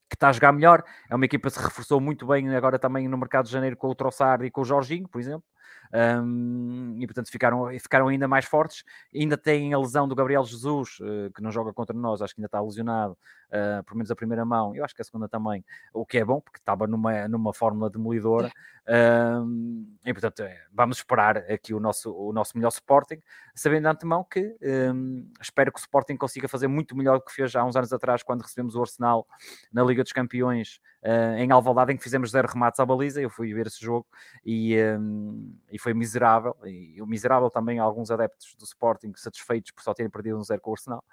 que 0.10 0.16
está 0.18 0.28
a 0.28 0.34
jogar 0.34 0.52
melhor. 0.52 0.84
É 1.10 1.16
uma 1.16 1.24
equipa 1.24 1.50
que 1.50 1.58
se 1.58 1.64
reforçou 1.64 2.02
muito 2.02 2.28
bem 2.28 2.54
agora 2.54 2.78
também 2.78 3.08
no 3.08 3.18
mercado 3.18 3.46
de 3.46 3.52
janeiro 3.54 3.78
com 3.78 3.88
o 3.88 3.96
Trossard 3.96 4.46
e 4.46 4.52
com 4.52 4.60
o 4.60 4.66
Jorginho, 4.66 5.08
por 5.08 5.22
exemplo 5.22 5.46
um, 5.94 6.96
e 7.00 7.06
portanto 7.06 7.30
ficaram, 7.30 7.68
ficaram 7.80 8.08
ainda 8.08 8.28
mais 8.28 8.46
fortes. 8.46 8.84
Ainda 9.14 9.38
tem 9.38 9.74
a 9.74 9.80
lesão 9.80 10.08
do 10.08 10.16
Gabriel 10.16 10.44
Jesus, 10.46 10.98
uh, 11.00 11.32
que 11.34 11.42
não 11.42 11.52
joga 11.52 11.74
contra 11.74 11.96
nós, 11.96 12.22
acho 12.22 12.34
que 12.34 12.42
ainda 12.42 12.48
está 12.48 12.62
lesionado, 12.62 13.18
uh, 13.52 13.84
pelo 13.84 13.98
menos 13.98 14.10
a 14.12 14.16
primeira 14.16 14.46
mão, 14.46 14.76
eu 14.76 14.84
acho 14.84 14.96
que 14.96 15.02
a 15.02 15.06
segunda 15.06 15.28
também, 15.28 15.64
o 15.94 16.06
que 16.06 16.18
é 16.18 16.26
bom, 16.26 16.42
porque 16.42 16.60
estava 16.60 16.88
numa, 16.88 17.28
numa 17.28 17.54
fórmula 17.54 17.90
demolidora. 17.90 18.52
Um, 18.88 19.96
e 20.06 20.14
portanto, 20.14 20.42
é, 20.42 20.58
vamos 20.72 20.98
esperar 20.98 21.38
aqui 21.38 21.74
o 21.74 21.80
nosso, 21.80 22.12
o 22.14 22.34
nosso 22.34 22.58
melhor 22.58 22.70
Sporting, 22.70 23.22
sabendo 23.54 23.84
de 23.84 23.90
antemão 23.90 24.24
que 24.24 24.56
um, 24.94 25.30
espero 25.40 25.72
que 25.72 25.80
o 25.80 25.82
Sporting 25.82 26.18
consiga 26.18 26.48
fazer 26.48 26.68
muito 26.68 26.96
melhor 26.96 27.20
do 27.20 27.26
que 27.26 27.34
fez 27.34 27.56
há 27.56 27.64
uns 27.64 27.76
anos 27.76 27.94
atrás, 27.94 28.24
quando 28.24 28.42
recebemos 28.42 28.76
o 28.76 28.82
Arsenal 28.82 29.28
na 29.72 29.84
Liga 29.84 30.04
dos 30.04 30.12
Campeões 30.12 30.80
uh, 31.04 31.36
em 31.38 31.52
Alvalade, 31.52 31.94
em 31.94 31.98
que 31.98 32.04
fizemos 32.04 32.32
zero 32.32 32.48
remates 32.48 32.80
à 32.80 32.86
baliza. 32.86 33.22
Eu 33.22 33.30
fui 33.30 33.54
ver 33.54 33.68
esse 33.68 33.82
jogo 33.82 34.08
e, 34.46 34.76
um, 35.00 35.56
e 35.72 35.80
foi 35.80 35.94
miserável. 35.94 36.56
E 36.66 37.02
o 37.02 37.06
miserável 37.06 37.50
também 37.50 37.80
alguns 37.80 38.12
adeptos 38.12 38.56
do 38.56 38.64
Sporting 38.64 39.14
satisfeitos 39.16 39.72
por 39.72 39.84
só 39.84 39.94
terem 39.94 40.10
perdido 40.10 40.38
um 40.38 40.44
zero 40.44 40.62
com 40.62 40.72
o 40.72 40.74
Arsenal. 40.74 41.04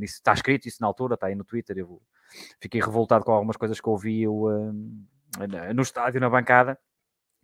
Isso 0.00 0.14
está 0.14 0.32
escrito 0.32 0.66
isso 0.66 0.78
na 0.80 0.86
altura, 0.86 1.14
está 1.14 1.26
aí 1.26 1.34
no 1.34 1.44
Twitter. 1.44 1.78
Eu 1.78 2.00
fiquei 2.60 2.80
revoltado 2.80 3.24
com 3.24 3.32
algumas 3.32 3.56
coisas 3.56 3.80
que 3.80 3.88
ouvi 3.88 4.22
eu, 4.22 4.34
uh, 4.34 4.72
no 5.74 5.82
estádio, 5.82 6.20
na 6.20 6.30
bancada. 6.30 6.78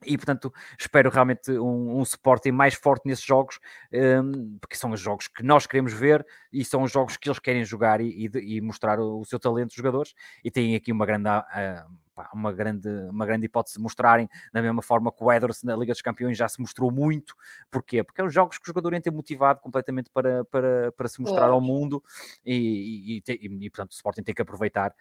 E 0.04 0.16
portanto 0.16 0.52
espero 0.78 1.10
realmente 1.10 1.50
um, 1.50 1.98
um 1.98 2.02
Sporting 2.02 2.52
mais 2.52 2.74
forte 2.74 3.06
nesses 3.06 3.24
jogos, 3.24 3.58
um, 3.92 4.56
porque 4.60 4.76
são 4.76 4.90
os 4.92 5.00
jogos 5.00 5.26
que 5.26 5.42
nós 5.42 5.66
queremos 5.66 5.92
ver 5.92 6.24
e 6.52 6.64
são 6.64 6.82
os 6.82 6.92
jogos 6.92 7.16
que 7.16 7.28
eles 7.28 7.40
querem 7.40 7.64
jogar 7.64 8.00
e, 8.00 8.26
e, 8.26 8.56
e 8.56 8.60
mostrar 8.60 9.00
o, 9.00 9.20
o, 9.20 9.24
seu 9.24 9.40
talento, 9.40 9.70
os 9.70 9.76
jogadores. 9.76 10.14
E 10.44 10.50
têm 10.50 10.76
aqui 10.76 10.92
uma 10.92 11.04
grande, 11.04 11.28
uh, 11.28 11.90
uma 12.32 12.52
grande, 12.52 12.88
uma 13.10 13.26
grande 13.26 13.46
hipótese 13.46 13.76
de 13.76 13.82
mostrarem, 13.82 14.28
da 14.52 14.62
mesma 14.62 14.82
forma 14.82 15.10
que 15.10 15.22
o 15.22 15.32
Edwards 15.32 15.64
na 15.64 15.74
Liga 15.74 15.92
dos 15.92 16.02
Campeões 16.02 16.38
já 16.38 16.48
se 16.48 16.60
mostrou 16.60 16.92
muito. 16.92 17.34
Porquê? 17.68 18.04
Porque 18.04 18.20
é 18.20 18.24
os 18.24 18.32
jogos 18.32 18.56
que 18.56 18.64
o 18.64 18.68
jogador 18.68 18.94
entra 18.94 19.12
motivado 19.12 19.60
completamente 19.60 20.10
para, 20.10 20.44
para, 20.44 20.92
para 20.92 21.08
se 21.08 21.20
mostrar 21.20 21.48
ao 21.48 21.60
mundo 21.60 22.02
e, 22.44 23.20
e, 23.26 23.32
e, 23.34 23.70
portanto 23.70 23.90
o 23.90 23.94
Sporting 23.94 24.22
tem 24.22 24.34
que 24.34 24.42
aproveitar. 24.42 24.94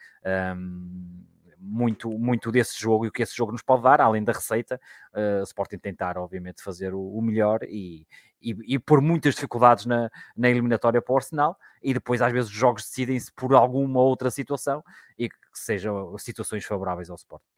Um, 0.56 1.37
muito, 1.60 2.10
muito 2.12 2.52
desse 2.52 2.80
jogo 2.80 3.06
e 3.06 3.08
o 3.10 3.12
que 3.12 3.24
esse 3.24 3.36
jogo 3.36 3.52
nos 3.52 3.62
pode 3.62 3.84
dar, 3.84 4.00
além 4.02 4.24
da 4.24 4.32
receita, 4.32 4.80
uh, 5.14 5.44
Sporting 5.44 5.78
tentar, 5.78 6.18
obviamente, 6.18 6.62
fazer 6.62 6.94
o, 6.94 7.02
o 7.02 7.22
melhor 7.22 7.64
e, 7.64 8.08
e, 8.42 8.56
e 8.76 8.80
por 8.80 9.02
muitas 9.02 9.36
dificuldades 9.36 9.86
na, 9.86 10.10
na 10.36 10.50
eliminatória 10.50 11.02
para 11.02 11.14
o 11.14 11.18
Arsenal, 11.18 11.58
e 11.82 11.94
depois 11.94 12.22
às 12.22 12.32
vezes 12.32 12.50
os 12.50 12.56
jogos 12.56 12.84
decidem-se 12.84 13.32
por 13.34 13.54
alguma 13.54 14.00
outra 14.02 14.30
situação 14.30 14.84
e 15.18 15.30
que 15.30 15.36
sejam 15.54 16.18
situações 16.18 16.66
favoráveis 16.66 17.10
ao 17.10 17.16
Sporting. 17.16 17.57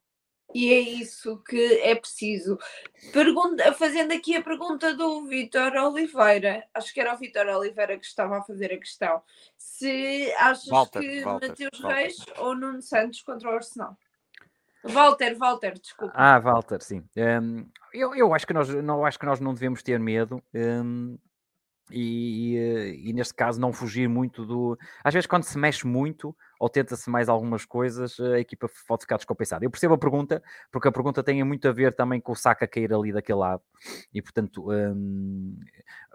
E 0.53 0.73
é 0.73 0.79
isso 0.79 1.37
que 1.47 1.79
é 1.81 1.93
preciso. 1.93 2.57
Pergunta, 3.13 3.71
fazendo 3.73 4.13
aqui 4.13 4.35
a 4.35 4.41
pergunta 4.41 4.95
do 4.95 5.25
Vitor 5.27 5.73
Oliveira, 5.73 6.65
acho 6.73 6.93
que 6.93 6.99
era 6.99 7.13
o 7.13 7.17
Vitor 7.17 7.45
Oliveira 7.47 7.97
que 7.99 8.05
estava 8.05 8.39
a 8.39 8.43
fazer 8.43 8.73
a 8.73 8.77
questão. 8.77 9.21
Se 9.57 10.31
achas 10.39 10.67
Walter, 10.67 10.99
que 10.99 11.21
Walter, 11.21 11.47
Mateus 11.49 11.79
Walter. 11.79 11.95
Reis 11.95 12.25
ou 12.37 12.55
Nuno 12.55 12.81
Santos 12.81 13.21
contra 13.21 13.49
o 13.49 13.53
Arsenal? 13.53 13.95
Walter, 14.83 15.37
Walter, 15.37 15.77
desculpa. 15.79 16.13
Ah, 16.15 16.39
Walter, 16.39 16.81
sim. 16.81 17.03
Um, 17.15 17.69
eu, 17.93 18.15
eu 18.15 18.33
acho 18.33 18.47
que 18.47 18.53
nós 18.53 18.69
não 18.69 19.05
acho 19.05 19.19
que 19.19 19.25
nós 19.25 19.39
não 19.39 19.53
devemos 19.53 19.83
ter 19.83 19.99
medo. 19.99 20.41
Um, 20.53 21.17
e, 21.91 22.55
e, 22.55 23.09
e, 23.09 23.13
neste 23.13 23.33
caso 23.33 23.59
não 23.59 23.73
fugir 23.73 24.07
muito 24.07 24.45
do. 24.45 24.77
Às 25.03 25.13
vezes, 25.13 25.27
quando 25.27 25.43
se 25.43 25.57
mexe 25.57 25.85
muito 25.85 26.35
ou 26.59 26.69
tenta-se 26.69 27.09
mais 27.09 27.29
algumas 27.29 27.65
coisas, 27.65 28.19
a 28.19 28.39
equipa 28.39 28.69
pode 28.87 29.03
ficar 29.03 29.15
descompensada. 29.15 29.63
Eu 29.63 29.71
percebo 29.71 29.93
a 29.93 29.97
pergunta, 29.97 30.43
porque 30.71 30.89
a 30.89 30.91
pergunta 30.91 31.23
tem 31.23 31.41
muito 31.43 31.67
a 31.67 31.71
ver 31.71 31.95
também 31.95 32.19
com 32.19 32.33
o 32.33 32.35
saca 32.35 32.67
cair 32.67 32.93
ali 32.93 33.13
daquele 33.13 33.39
lado, 33.39 33.63
e 34.13 34.21
portanto 34.21 34.69
hum, 34.69 35.57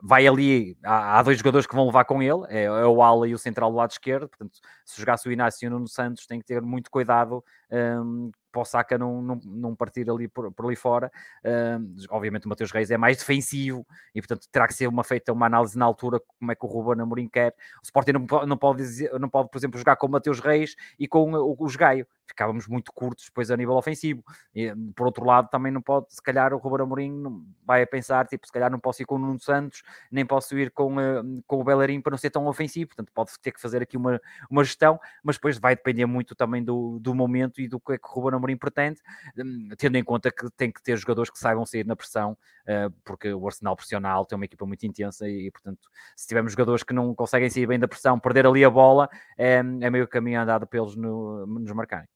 vai 0.03 0.27
ali. 0.27 0.77
Há, 0.85 1.19
há, 1.19 1.23
dois 1.23 1.39
jogadores 1.39 1.67
que 1.67 1.75
vão 1.75 1.87
levar 1.87 2.05
com 2.05 2.23
ele, 2.23 2.45
é, 2.49 2.65
é, 2.65 2.87
o 2.87 3.03
Ala 3.03 3.27
e 3.27 3.35
o 3.35 3.39
central 3.39 3.71
do 3.71 3.77
lado 3.79 3.91
esquerdo. 3.91 4.29
Portanto, 4.29 4.59
se 4.85 5.01
jogasse 5.01 5.27
o 5.27 5.33
Inácio 5.33 5.65
e 5.65 5.69
o 5.69 5.71
Nuno 5.71 5.89
Santos, 5.89 6.27
tem 6.27 6.39
que 6.39 6.47
ter 6.47 6.61
muito 6.61 6.91
cuidado 6.91 7.43
hum, 7.73 8.31
para 8.55 8.63
o 8.63 8.65
Saka 8.65 8.97
não, 8.97 9.21
não, 9.21 9.41
não 9.45 9.75
partir 9.75 10.09
ali 10.09 10.29
por, 10.29 10.53
por 10.53 10.67
ali 10.67 10.77
fora. 10.77 11.11
Uh, 11.45 12.07
obviamente 12.11 12.47
o 12.47 12.49
Mateus 12.49 12.71
Reis 12.71 12.91
é 12.91 12.97
mais 12.97 13.17
defensivo 13.17 13.85
e 14.15 14.21
portanto 14.21 14.47
terá 14.51 14.69
que 14.69 14.75
ser 14.75 14.87
uma 14.87 15.03
feita 15.03 15.33
uma 15.33 15.47
análise 15.47 15.77
na 15.77 15.85
altura 15.85 16.21
como 16.39 16.53
é 16.53 16.55
que 16.55 16.65
o 16.65 16.69
Ruben 16.69 17.03
Amorim 17.03 17.29
quer. 17.29 17.53
O 17.83 17.85
Sporting 17.85 18.13
não, 18.13 18.47
não, 18.47 18.57
pode, 18.57 18.85
não 19.19 19.29
pode, 19.29 19.51
por 19.51 19.59
exemplo, 19.59 19.77
jogar 19.77 19.97
com 19.97 20.07
o 20.07 20.11
Mateus 20.35 20.41
Reis 20.41 20.77
e 20.99 21.07
com 21.07 21.33
o, 21.33 21.57
o 21.59 21.67
Gaio 21.77 22.07
ficávamos 22.27 22.67
muito 22.67 22.93
curtos 22.93 23.27
depois 23.27 23.51
a 23.51 23.57
nível 23.57 23.75
ofensivo. 23.75 24.23
E, 24.55 24.73
por 24.95 25.07
outro 25.07 25.25
lado, 25.25 25.49
também 25.49 25.73
não 25.73 25.81
pode, 25.81 26.13
se 26.13 26.23
calhar 26.23 26.53
o 26.53 26.59
Ruben 26.59 26.83
Amorim 26.83 27.23
vai 27.65 27.83
a 27.83 27.87
pensar, 27.87 28.27
tipo, 28.27 28.47
se 28.47 28.53
calhar 28.53 28.71
não 28.71 28.79
posso 28.79 29.03
ir 29.03 29.07
com 29.07 29.17
o 29.17 29.19
Nuno 29.19 29.41
Santos, 29.41 29.83
nem 30.11 30.25
posso 30.25 30.59
ir 30.59 30.71
com, 30.71 30.97
uh, 30.97 31.43
com 31.47 31.61
o 31.61 31.65
Bellerin 31.65 32.01
para 32.01 32.11
não 32.11 32.19
ser 32.19 32.31
tão 32.31 32.47
ofensivo, 32.47 32.89
portanto 32.89 33.11
pode 33.15 33.33
ter 33.41 33.53
que 33.53 33.61
fazer 33.61 33.83
aqui 33.83 33.97
uma, 33.97 34.21
uma 34.51 34.65
gestão, 34.65 34.99
mas 35.23 35.37
depois 35.37 35.59
vai 35.59 35.77
depender 35.77 36.07
muito 36.07 36.35
também 36.35 36.63
do, 36.63 36.99
do 37.01 37.15
momento 37.15 37.61
e 37.61 37.69
do 37.69 37.79
que 37.79 37.93
é 37.93 37.99
que 37.99 38.07
o 38.07 38.11
Ruben 38.11 38.37
Amorim 38.37 38.57
pretende, 38.57 39.01
um, 39.39 39.69
tendo 39.77 39.97
em 39.97 40.05
conta 40.05 40.31
que 40.31 40.51
tem 40.57 40.71
que 40.71 40.83
ter 40.83 40.97
jogadores 40.97 41.31
que 41.31 41.39
saibam 41.39 41.65
sair 41.65 41.87
na 41.87 41.97
pressão, 41.97 42.33
uh, 42.33 42.91
porque 43.05 43.33
o 43.33 43.47
Arsenal 43.47 43.77
pressiona 43.77 44.09
alto, 44.09 44.33
é 44.33 44.37
uma 44.37 44.45
equipa 44.45 44.67
muito 44.67 44.85
intensa 44.85 45.29
e, 45.29 45.51
portanto, 45.51 45.89
se 46.17 46.27
tivermos 46.27 46.53
jogadores 46.53 46.83
que 46.83 46.93
não 46.93 47.15
conseguem 47.15 47.51
sair 47.51 47.67
bem 47.67 47.79
da 47.79 47.89
pressão, 47.89 48.19
perder 48.19 48.47
ali 48.47 48.65
a 48.65 48.71
bola, 48.71 49.09
é, 49.37 49.55
é 49.55 49.91
meio 49.91 50.09
caminho 50.09 50.41
andado 50.41 50.67
para 50.67 50.81
eles 50.81 50.97
no, 50.97 51.47
nos 51.47 51.73
marcarem 51.73 52.14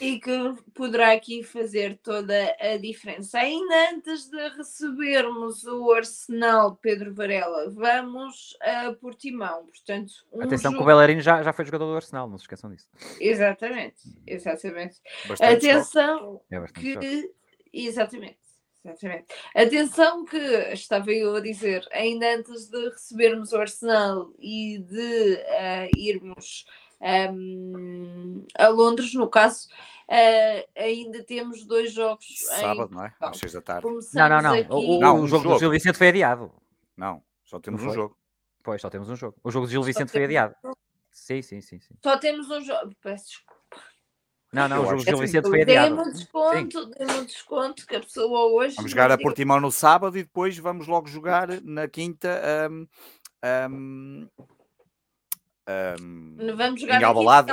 e 0.00 0.20
que 0.20 0.54
poderá 0.74 1.12
aqui 1.12 1.42
fazer 1.42 1.98
toda 1.98 2.56
a 2.60 2.76
diferença. 2.76 3.38
Ainda 3.38 3.90
antes 3.92 4.28
de 4.28 4.48
recebermos 4.50 5.64
o 5.64 5.92
Arsenal 5.92 6.76
Pedro 6.76 7.12
Varela, 7.14 7.70
vamos 7.70 8.56
a 8.60 8.92
Portimão. 8.92 9.66
Portanto, 9.66 10.12
um 10.32 10.42
Atenção 10.42 10.72
jogo... 10.72 10.84
que 10.84 10.90
o 10.90 10.94
Bellerin 10.94 11.20
já, 11.20 11.42
já 11.42 11.52
foi 11.52 11.64
jogador 11.64 11.86
do 11.86 11.96
Arsenal, 11.96 12.28
não 12.28 12.38
se 12.38 12.44
esqueçam 12.44 12.70
disso. 12.70 12.88
Exatamente, 13.20 14.02
exatamente. 14.26 14.96
Bastante 15.26 15.68
Atenção 15.68 16.40
é 16.50 16.60
que. 16.72 17.32
Exatamente. 17.72 18.38
Exatamente. 18.84 19.26
Atenção 19.54 20.24
que 20.24 20.38
estava 20.72 21.12
eu 21.12 21.34
a 21.34 21.40
dizer, 21.40 21.86
ainda 21.92 22.36
antes 22.36 22.68
de 22.68 22.88
recebermos 22.88 23.52
o 23.52 23.58
Arsenal 23.58 24.32
e 24.38 24.78
de 24.78 25.34
uh, 25.34 25.98
irmos 25.98 26.64
um, 27.00 28.44
a 28.58 28.68
Londres. 28.68 29.14
No 29.14 29.28
caso, 29.28 29.68
uh, 30.08 30.68
ainda 30.76 31.22
temos 31.22 31.64
dois 31.64 31.92
jogos. 31.92 32.26
Sábado, 32.38 32.90
em... 32.92 32.96
não 32.96 33.04
é? 33.04 33.14
Às 33.20 33.38
seis 33.38 33.52
da 33.52 33.60
tarde. 33.60 33.86
Não, 34.14 34.28
não, 34.28 34.42
não. 34.42 34.52
Aqui... 34.54 34.66
O, 34.70 35.00
não, 35.00 35.20
o 35.20 35.26
jogo, 35.26 35.44
jogo 35.44 35.54
do 35.54 35.58
Gil 35.60 35.70
Vicente 35.70 35.98
foi 35.98 36.08
adiado. 36.08 36.52
Não, 36.96 37.22
só 37.44 37.58
temos 37.60 37.82
um 37.82 37.92
jogo. 37.92 38.16
Pois, 38.62 38.82
só 38.82 38.90
temos 38.90 39.08
um 39.08 39.16
jogo. 39.16 39.36
O 39.42 39.50
jogo 39.50 39.66
do 39.66 39.70
Gil 39.70 39.82
Vicente 39.82 40.10
foi 40.10 40.24
adiado. 40.24 40.54
Sim, 41.10 41.42
sim, 41.42 41.60
sim, 41.60 41.80
sim. 41.80 41.94
Só 42.02 42.16
temos 42.18 42.50
um 42.50 42.60
jogo. 42.60 42.92
Peço 43.00 43.26
desculpa. 43.28 43.58
Não, 44.52 44.66
não, 44.66 44.82
o 44.82 44.86
jogo 44.86 44.96
do 44.96 45.04
Gil 45.04 45.18
Vicente 45.18 45.48
foi 45.48 45.62
adiado. 45.62 45.96
Dê-me 45.96 46.08
um 46.08 46.12
desconto, 46.12 46.86
dê-me 46.86 47.12
um 47.12 47.24
desconto 47.24 47.86
que 47.86 47.96
a 47.96 48.00
pessoa 48.00 48.50
hoje. 48.52 48.76
Vamos 48.76 48.90
jogar 48.90 49.10
a 49.10 49.18
Portimão 49.18 49.60
no 49.60 49.70
sábado 49.70 50.16
e 50.16 50.22
depois 50.22 50.56
vamos 50.58 50.86
logo 50.86 51.06
jogar 51.06 51.48
na 51.62 51.86
quinta. 51.86 52.40
Um, 52.70 52.88
um, 53.70 54.28
um, 56.00 56.56
vamos 56.56 56.80
jogar 56.80 57.00
em 57.00 57.04
Albalade, 57.04 57.52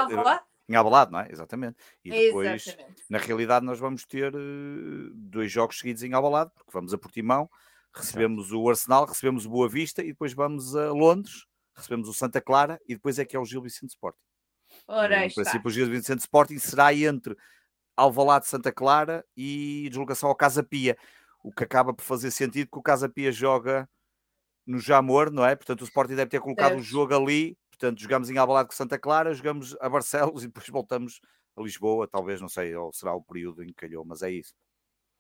em 0.67 0.75
Albalade, 0.75 1.11
não 1.11 1.19
é? 1.19 1.31
Exatamente. 1.31 1.77
E 2.03 2.09
depois, 2.09 2.67
Exatamente. 2.67 3.03
na 3.09 3.17
realidade, 3.17 3.65
nós 3.65 3.79
vamos 3.79 4.05
ter 4.05 4.33
uh, 4.33 5.11
dois 5.13 5.51
jogos 5.51 5.77
seguidos 5.77 6.01
em 6.03 6.13
Albalade, 6.13 6.51
porque 6.55 6.71
vamos 6.71 6.93
a 6.93 6.97
Portimão, 6.97 7.49
recebemos 7.93 8.51
o 8.51 8.67
Arsenal, 8.69 9.05
recebemos 9.05 9.45
o 9.45 9.49
Boa 9.49 9.69
Vista 9.69 10.01
e 10.01 10.07
depois 10.07 10.33
vamos 10.33 10.75
a 10.75 10.91
Londres, 10.91 11.45
recebemos 11.75 12.07
o 12.07 12.13
Santa 12.13 12.41
Clara 12.41 12.79
e 12.87 12.95
depois 12.95 13.19
é 13.19 13.25
que 13.25 13.35
é 13.35 13.39
o 13.39 13.45
Gil 13.45 13.61
Vicente 13.61 13.89
Sporting. 13.89 14.19
Ora, 14.87 15.25
em 15.25 15.33
princípio, 15.33 15.67
o 15.67 15.71
Gil 15.71 15.87
Vicente 15.87 16.19
Sporting 16.19 16.57
será 16.57 16.93
entre 16.93 17.35
Alvalade 17.95 18.47
Santa 18.47 18.71
Clara 18.71 19.23
e 19.37 19.87
deslocação 19.89 20.29
ao 20.29 20.35
Casa 20.35 20.63
Pia, 20.63 20.97
o 21.43 21.51
que 21.51 21.63
acaba 21.63 21.93
por 21.93 22.03
fazer 22.03 22.31
sentido 22.31 22.69
que 22.71 22.79
o 22.79 22.81
Casa 22.81 23.07
Pia 23.07 23.31
joga 23.31 23.87
no 24.65 24.79
Jamor, 24.79 25.31
não 25.31 25.45
é? 25.45 25.55
Portanto, 25.55 25.81
o 25.81 25.85
Sporting 25.85 26.15
deve 26.15 26.31
ter 26.31 26.41
colocado 26.41 26.77
o 26.77 26.83
jogo 26.83 27.15
ali. 27.15 27.55
Portanto, 27.75 28.01
jogamos 28.01 28.29
em 28.29 28.37
Alvalade 28.37 28.69
com 28.69 28.75
Santa 28.75 28.97
Clara, 28.97 29.33
jogamos 29.33 29.75
a 29.79 29.89
Barcelos 29.89 30.43
e 30.43 30.47
depois 30.47 30.67
voltamos 30.69 31.19
a 31.55 31.61
Lisboa, 31.61 32.07
talvez, 32.07 32.41
não 32.41 32.49
sei, 32.49 32.75
ou 32.75 32.91
será 32.91 33.13
o 33.13 33.21
período 33.21 33.63
em 33.63 33.67
que 33.67 33.73
calhou, 33.73 34.03
mas 34.05 34.21
é 34.21 34.31
isso. 34.31 34.53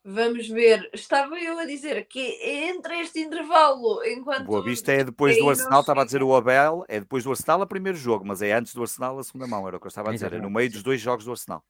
Vamos 0.07 0.47
ver. 0.47 0.87
Estava 0.93 1.39
eu 1.39 1.57
a 1.57 1.65
dizer 1.65 2.05
que 2.07 2.19
entre 2.43 2.99
este 2.99 3.19
intervalo, 3.21 4.03
enquanto. 4.05 4.45
Boa 4.45 4.63
Vista 4.63 4.91
é 4.91 5.03
depois 5.03 5.35
do 5.35 5.49
Arsenal, 5.49 5.79
estava 5.79 6.03
a 6.03 6.05
dizer 6.05 6.21
o 6.21 6.35
Abel, 6.35 6.85
é 6.87 6.99
depois 6.99 7.23
do 7.23 7.31
Arsenal 7.31 7.61
o 7.61 7.67
primeiro 7.67 7.97
jogo, 7.97 8.23
mas 8.23 8.41
é 8.43 8.53
antes 8.53 8.75
do 8.75 8.81
Arsenal 8.83 9.17
a 9.17 9.23
segunda 9.23 9.47
mão, 9.47 9.67
era 9.67 9.77
o 9.77 9.79
que 9.79 9.87
eu 9.87 9.89
estava 9.89 10.09
a 10.09 10.13
dizer, 10.13 10.31
é 10.31 10.37
no 10.37 10.49
meio 10.49 10.69
dos 10.69 10.83
dois 10.83 11.01
jogos 11.01 11.25
do 11.25 11.31
Arsenal. 11.31 11.63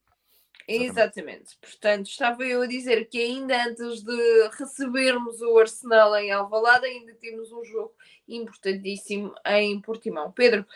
Exatamente. 0.68 1.56
Portanto, 1.60 2.06
estava 2.06 2.44
eu 2.44 2.62
a 2.62 2.66
dizer 2.66 3.08
que 3.08 3.18
ainda 3.18 3.66
antes 3.66 4.02
de 4.02 4.48
recebermos 4.58 5.40
o 5.40 5.58
Arsenal 5.58 6.16
em 6.16 6.32
Alvalade, 6.32 6.86
ainda 6.86 7.14
temos 7.14 7.52
um 7.52 7.64
jogo 7.64 7.92
importantíssimo 8.28 9.32
em 9.46 9.80
Portimão. 9.80 10.32
Pedro, 10.32 10.66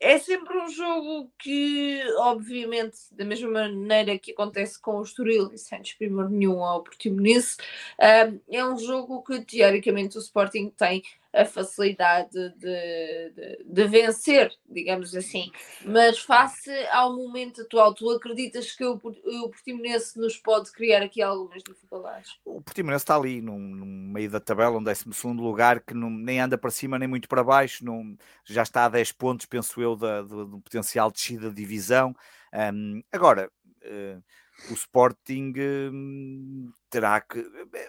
é 0.00 0.18
sempre 0.18 0.58
um 0.58 0.68
jogo 0.68 1.30
que, 1.38 2.02
obviamente, 2.18 2.98
da 3.12 3.24
mesma 3.24 3.48
maneira 3.48 4.18
que 4.18 4.32
acontece 4.32 4.80
com 4.80 4.98
o 4.98 5.02
Estoril 5.02 5.52
e 5.52 5.58
Santos 5.58 5.92
Primor 5.94 6.28
nenhum 6.28 6.64
ao 6.64 6.82
Portimonense, 6.82 7.56
é 7.98 8.64
um 8.64 8.76
jogo 8.76 9.22
que 9.22 9.40
teoricamente 9.44 10.18
o 10.18 10.20
Sporting 10.20 10.70
tem 10.70 11.02
a 11.36 11.44
facilidade 11.44 12.30
de, 12.32 13.30
de, 13.30 13.64
de, 13.64 13.84
vencer, 13.86 14.50
digamos 14.68 15.14
assim. 15.14 15.52
Mas 15.84 16.18
face 16.18 16.70
ao 16.90 17.14
momento 17.14 17.62
atual, 17.62 17.94
tu 17.94 18.10
acreditas 18.10 18.72
que 18.72 18.84
o, 18.84 18.94
o 18.94 19.50
Portimonense 19.50 20.18
nos 20.18 20.36
pode 20.38 20.72
criar 20.72 21.02
aqui 21.02 21.20
algumas 21.20 21.62
dificuldades? 21.62 22.38
O 22.44 22.62
Portimonense 22.62 23.02
está 23.02 23.16
ali 23.16 23.42
no, 23.42 23.58
meio 23.58 24.30
da 24.30 24.40
tabela, 24.40 24.80
no 24.80 24.84
12 24.84 25.04
lugar, 25.36 25.80
que 25.80 25.92
não, 25.92 26.08
nem 26.08 26.40
anda 26.40 26.56
para 26.56 26.70
cima 26.70 26.98
nem 26.98 27.08
muito 27.08 27.28
para 27.28 27.44
baixo, 27.44 27.84
não, 27.84 28.16
já 28.44 28.62
está 28.62 28.86
a 28.86 28.88
10 28.88 29.12
pontos, 29.12 29.46
penso 29.46 29.80
eu, 29.80 29.94
da, 29.94 30.22
do, 30.22 30.46
do 30.46 30.60
potencial 30.60 31.10
de 31.10 31.18
descida 31.18 31.50
de 31.50 31.56
divisão. 31.56 32.16
Um, 32.52 33.02
agora, 33.12 33.50
uh, 33.84 34.22
o 34.70 34.74
Sporting 34.74 35.52
uh, 35.58 36.72
terá 36.88 37.20
que 37.20 37.38
é, 37.74 37.88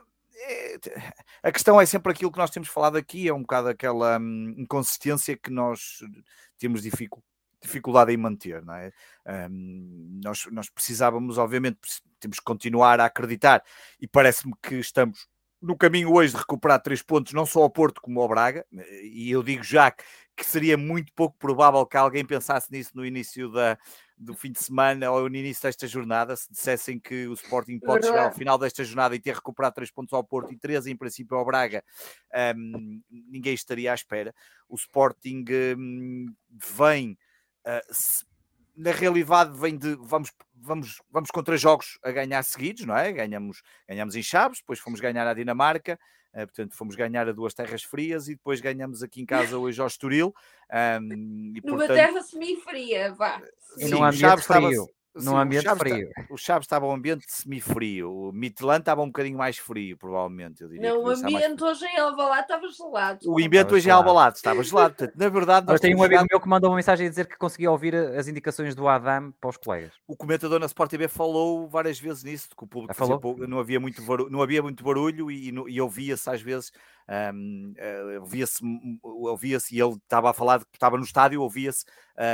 a 1.44 1.52
questão 1.52 1.80
é 1.80 1.86
sempre 1.86 2.12
aquilo 2.12 2.32
que 2.32 2.38
nós 2.38 2.52
temos 2.52 2.70
falado 2.70 2.98
aqui, 2.98 3.28
é 3.28 3.34
um 3.34 3.42
bocado 3.42 3.70
aquela 3.70 4.20
hum, 4.20 4.54
inconsistência 4.58 5.38
que 5.38 5.50
nós 5.50 6.00
temos 6.58 6.84
dificuldade 7.62 8.12
em 8.12 8.18
manter, 8.18 8.64
não 8.64 8.74
é? 8.74 8.92
Um, 9.50 10.20
nós, 10.24 10.46
nós 10.52 10.70
precisávamos, 10.70 11.38
obviamente, 11.38 11.80
temos 12.20 12.38
que 12.38 12.46
continuar 12.46 13.00
a 13.00 13.06
acreditar 13.06 13.64
e 14.00 14.08
parece-me 14.08 14.54
que 14.62 14.76
estamos 14.76 15.28
no 15.62 15.76
caminho 15.76 16.14
hoje 16.14 16.34
de 16.34 16.40
recuperar 16.40 16.82
três 16.82 17.02
pontos, 17.02 17.34
não 17.34 17.46
só 17.46 17.64
ao 17.64 17.70
Porto 17.70 18.00
como 18.00 18.22
ao 18.22 18.28
Braga, 18.28 18.66
e 19.04 19.32
eu 19.32 19.42
digo 19.42 19.64
já 19.64 19.90
que, 19.90 20.04
que 20.36 20.46
seria 20.46 20.78
muito 20.78 21.12
pouco 21.14 21.36
provável 21.40 21.86
que 21.86 21.98
alguém 21.98 22.24
pensasse 22.24 22.72
nisso 22.72 22.92
no 22.94 23.06
início 23.06 23.52
da, 23.52 23.78
do 24.18 24.34
fim 24.34 24.52
de 24.52 24.60
semana 24.60 25.12
ou 25.12 25.30
no 25.30 25.36
início 25.36 25.62
desta 25.64 25.88
jornada, 25.88 26.36
se 26.36 26.52
dissessem 26.52 27.00
que 27.00 27.28
o 27.28 27.34
Sporting 27.34 27.80
pode 27.80 28.08
chegar 28.08 28.26
ao 28.26 28.34
final 28.34 28.58
desta 28.58 28.84
jornada 28.84 29.16
e 29.16 29.20
ter 29.20 29.36
recuperado 29.36 29.76
três 29.76 29.92
pontos 29.92 30.14
ao 30.14 30.24
Porto 30.24 30.52
e 30.52 30.58
três 30.58 30.88
em 30.88 30.96
princípio 30.96 31.38
ao 31.38 31.46
Braga, 31.46 31.84
um, 32.56 33.02
ninguém 33.10 33.54
estaria 33.54 33.92
à 33.92 33.96
espera. 33.96 34.34
O 34.68 34.76
Sporting 34.76 35.46
um, 35.78 36.34
vem. 36.50 37.18
Uh, 37.66 37.94
na 38.78 38.92
realidade 38.92 39.58
vem 39.58 39.76
de 39.76 39.96
vamos, 39.96 40.32
vamos, 40.56 41.02
vamos 41.10 41.32
com 41.32 41.42
três 41.42 41.60
jogos 41.60 41.98
a 42.04 42.12
ganhar 42.12 42.44
seguidos, 42.44 42.86
não 42.86 42.96
é? 42.96 43.12
Ganhamos, 43.12 43.64
ganhamos 43.90 44.16
em 44.16 44.22
Chaves, 44.22 44.60
depois 44.60 44.80
fomos 44.80 45.00
ganhar 45.00 45.28
a 45.28 45.34
Dinamarca, 45.34 46.00
uh, 46.34 46.46
portanto 46.46 46.76
fomos 46.76 46.96
ganhar 46.96 47.28
a 47.28 47.32
duas 47.32 47.54
terras 47.54 47.84
frias 47.84 48.28
e 48.28 48.36
depois 48.36 48.62
ganhamos 48.62 49.02
aqui 49.02 49.22
em 49.22 49.26
casa 49.26 49.58
hoje 49.60 49.82
ao 49.82 49.88
Estoril. 49.88 50.34
Um, 50.72 51.54
e, 51.56 51.62
Numa 51.66 51.78
portanto, 51.80 51.98
terra 51.98 52.22
semi-fria, 52.22 53.14
vá. 53.16 53.42
E 53.78 53.88
num 53.88 54.04
ambiente 54.04 54.44
frio 54.44 54.88
num 55.24 55.38
ambiente 55.38 55.64
Chaves 55.64 55.80
frio. 55.80 56.08
Está, 56.08 56.26
o 56.30 56.38
Chaves 56.38 56.66
estava 56.66 56.86
um 56.86 56.92
ambiente 56.92 57.26
semi-frio, 57.28 58.12
o 58.12 58.32
Midland 58.32 58.80
estava 58.80 59.02
um 59.02 59.08
bocadinho 59.08 59.38
mais 59.38 59.58
frio, 59.58 59.98
provavelmente. 59.98 60.62
Eu 60.62 60.70
diria 60.70 60.90
não, 60.90 61.04
o 61.04 61.10
ambiente 61.10 61.64
hoje 61.64 61.86
em 61.86 62.00
Alvalade 62.00 62.42
estava 62.42 62.68
gelado. 62.70 63.20
O 63.26 63.44
ambiente 63.44 63.74
hoje 63.74 63.88
em 63.88 63.92
Alvalade 63.92 64.38
estava 64.38 64.64
gelado. 64.64 64.96
Portanto, 64.96 65.18
na 65.18 65.30
verdade, 65.30 65.68
nós 65.68 65.80
tem 65.80 65.96
um 65.96 66.04
amigo 66.04 66.26
meu 66.30 66.40
que 66.40 66.48
mandou 66.48 66.70
uma 66.70 66.76
mensagem 66.76 67.08
a 67.08 67.10
dizer 67.10 67.28
que 67.28 67.38
conseguia 67.38 67.72
ouvir 67.72 67.96
as 67.96 68.28
indicações 68.28 68.76
do 68.76 68.88
Adam 68.88 69.32
para 69.40 69.50
os 69.50 69.58
colegas. 69.58 69.94
O 70.08 70.16
comentador 70.16 70.60
na 70.60 70.66
Sport 70.66 70.92
TV 70.92 71.08
falou 71.08 71.68
várias 71.68 72.00
vezes 72.00 72.24
nisso, 72.24 72.50
que 72.50 72.64
o 72.64 72.68
público 72.68 72.94
falou? 72.94 73.20
Pouco, 73.20 73.48
não, 73.48 73.60
havia 73.60 73.80
muito 73.80 74.02
barulho, 74.02 74.30
não 74.30 74.42
havia 74.42 74.62
muito 74.62 74.84
barulho 74.84 75.32
e, 75.32 75.50
e, 75.50 75.54
e 75.68 75.82
ouvia-se 75.82 76.30
às 76.30 76.42
vezes 76.42 76.72
um, 77.34 77.74
uh, 77.78 78.22
ouvia-se 78.22 78.62
ouvia 79.02 79.58
e 79.72 79.80
ele 79.80 79.94
estava 79.94 80.30
a 80.30 80.34
falar 80.34 80.60
de 80.60 80.66
que 80.66 80.76
estava 80.76 80.98
no 80.98 81.04
estádio, 81.04 81.42
ouvia-se 81.42 81.86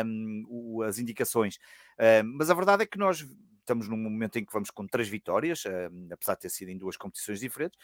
um, 0.06 0.82
as 0.82 0.98
indicações. 0.98 1.60
Mas 2.24 2.50
a 2.50 2.54
verdade 2.54 2.84
é 2.84 2.86
que 2.86 2.98
nós 2.98 3.26
estamos 3.64 3.88
num 3.88 3.98
momento 3.98 4.38
em 4.38 4.46
que 4.46 4.54
vamos 4.54 4.70
com 4.70 4.86
três 4.86 5.08
vitórias, 5.08 5.64
um, 5.66 6.08
apesar 6.12 6.36
de 6.36 6.42
ter 6.42 6.50
sido 6.50 6.70
em 6.70 6.78
duas 6.78 6.96
competições 6.98 7.40
diferentes, 7.40 7.80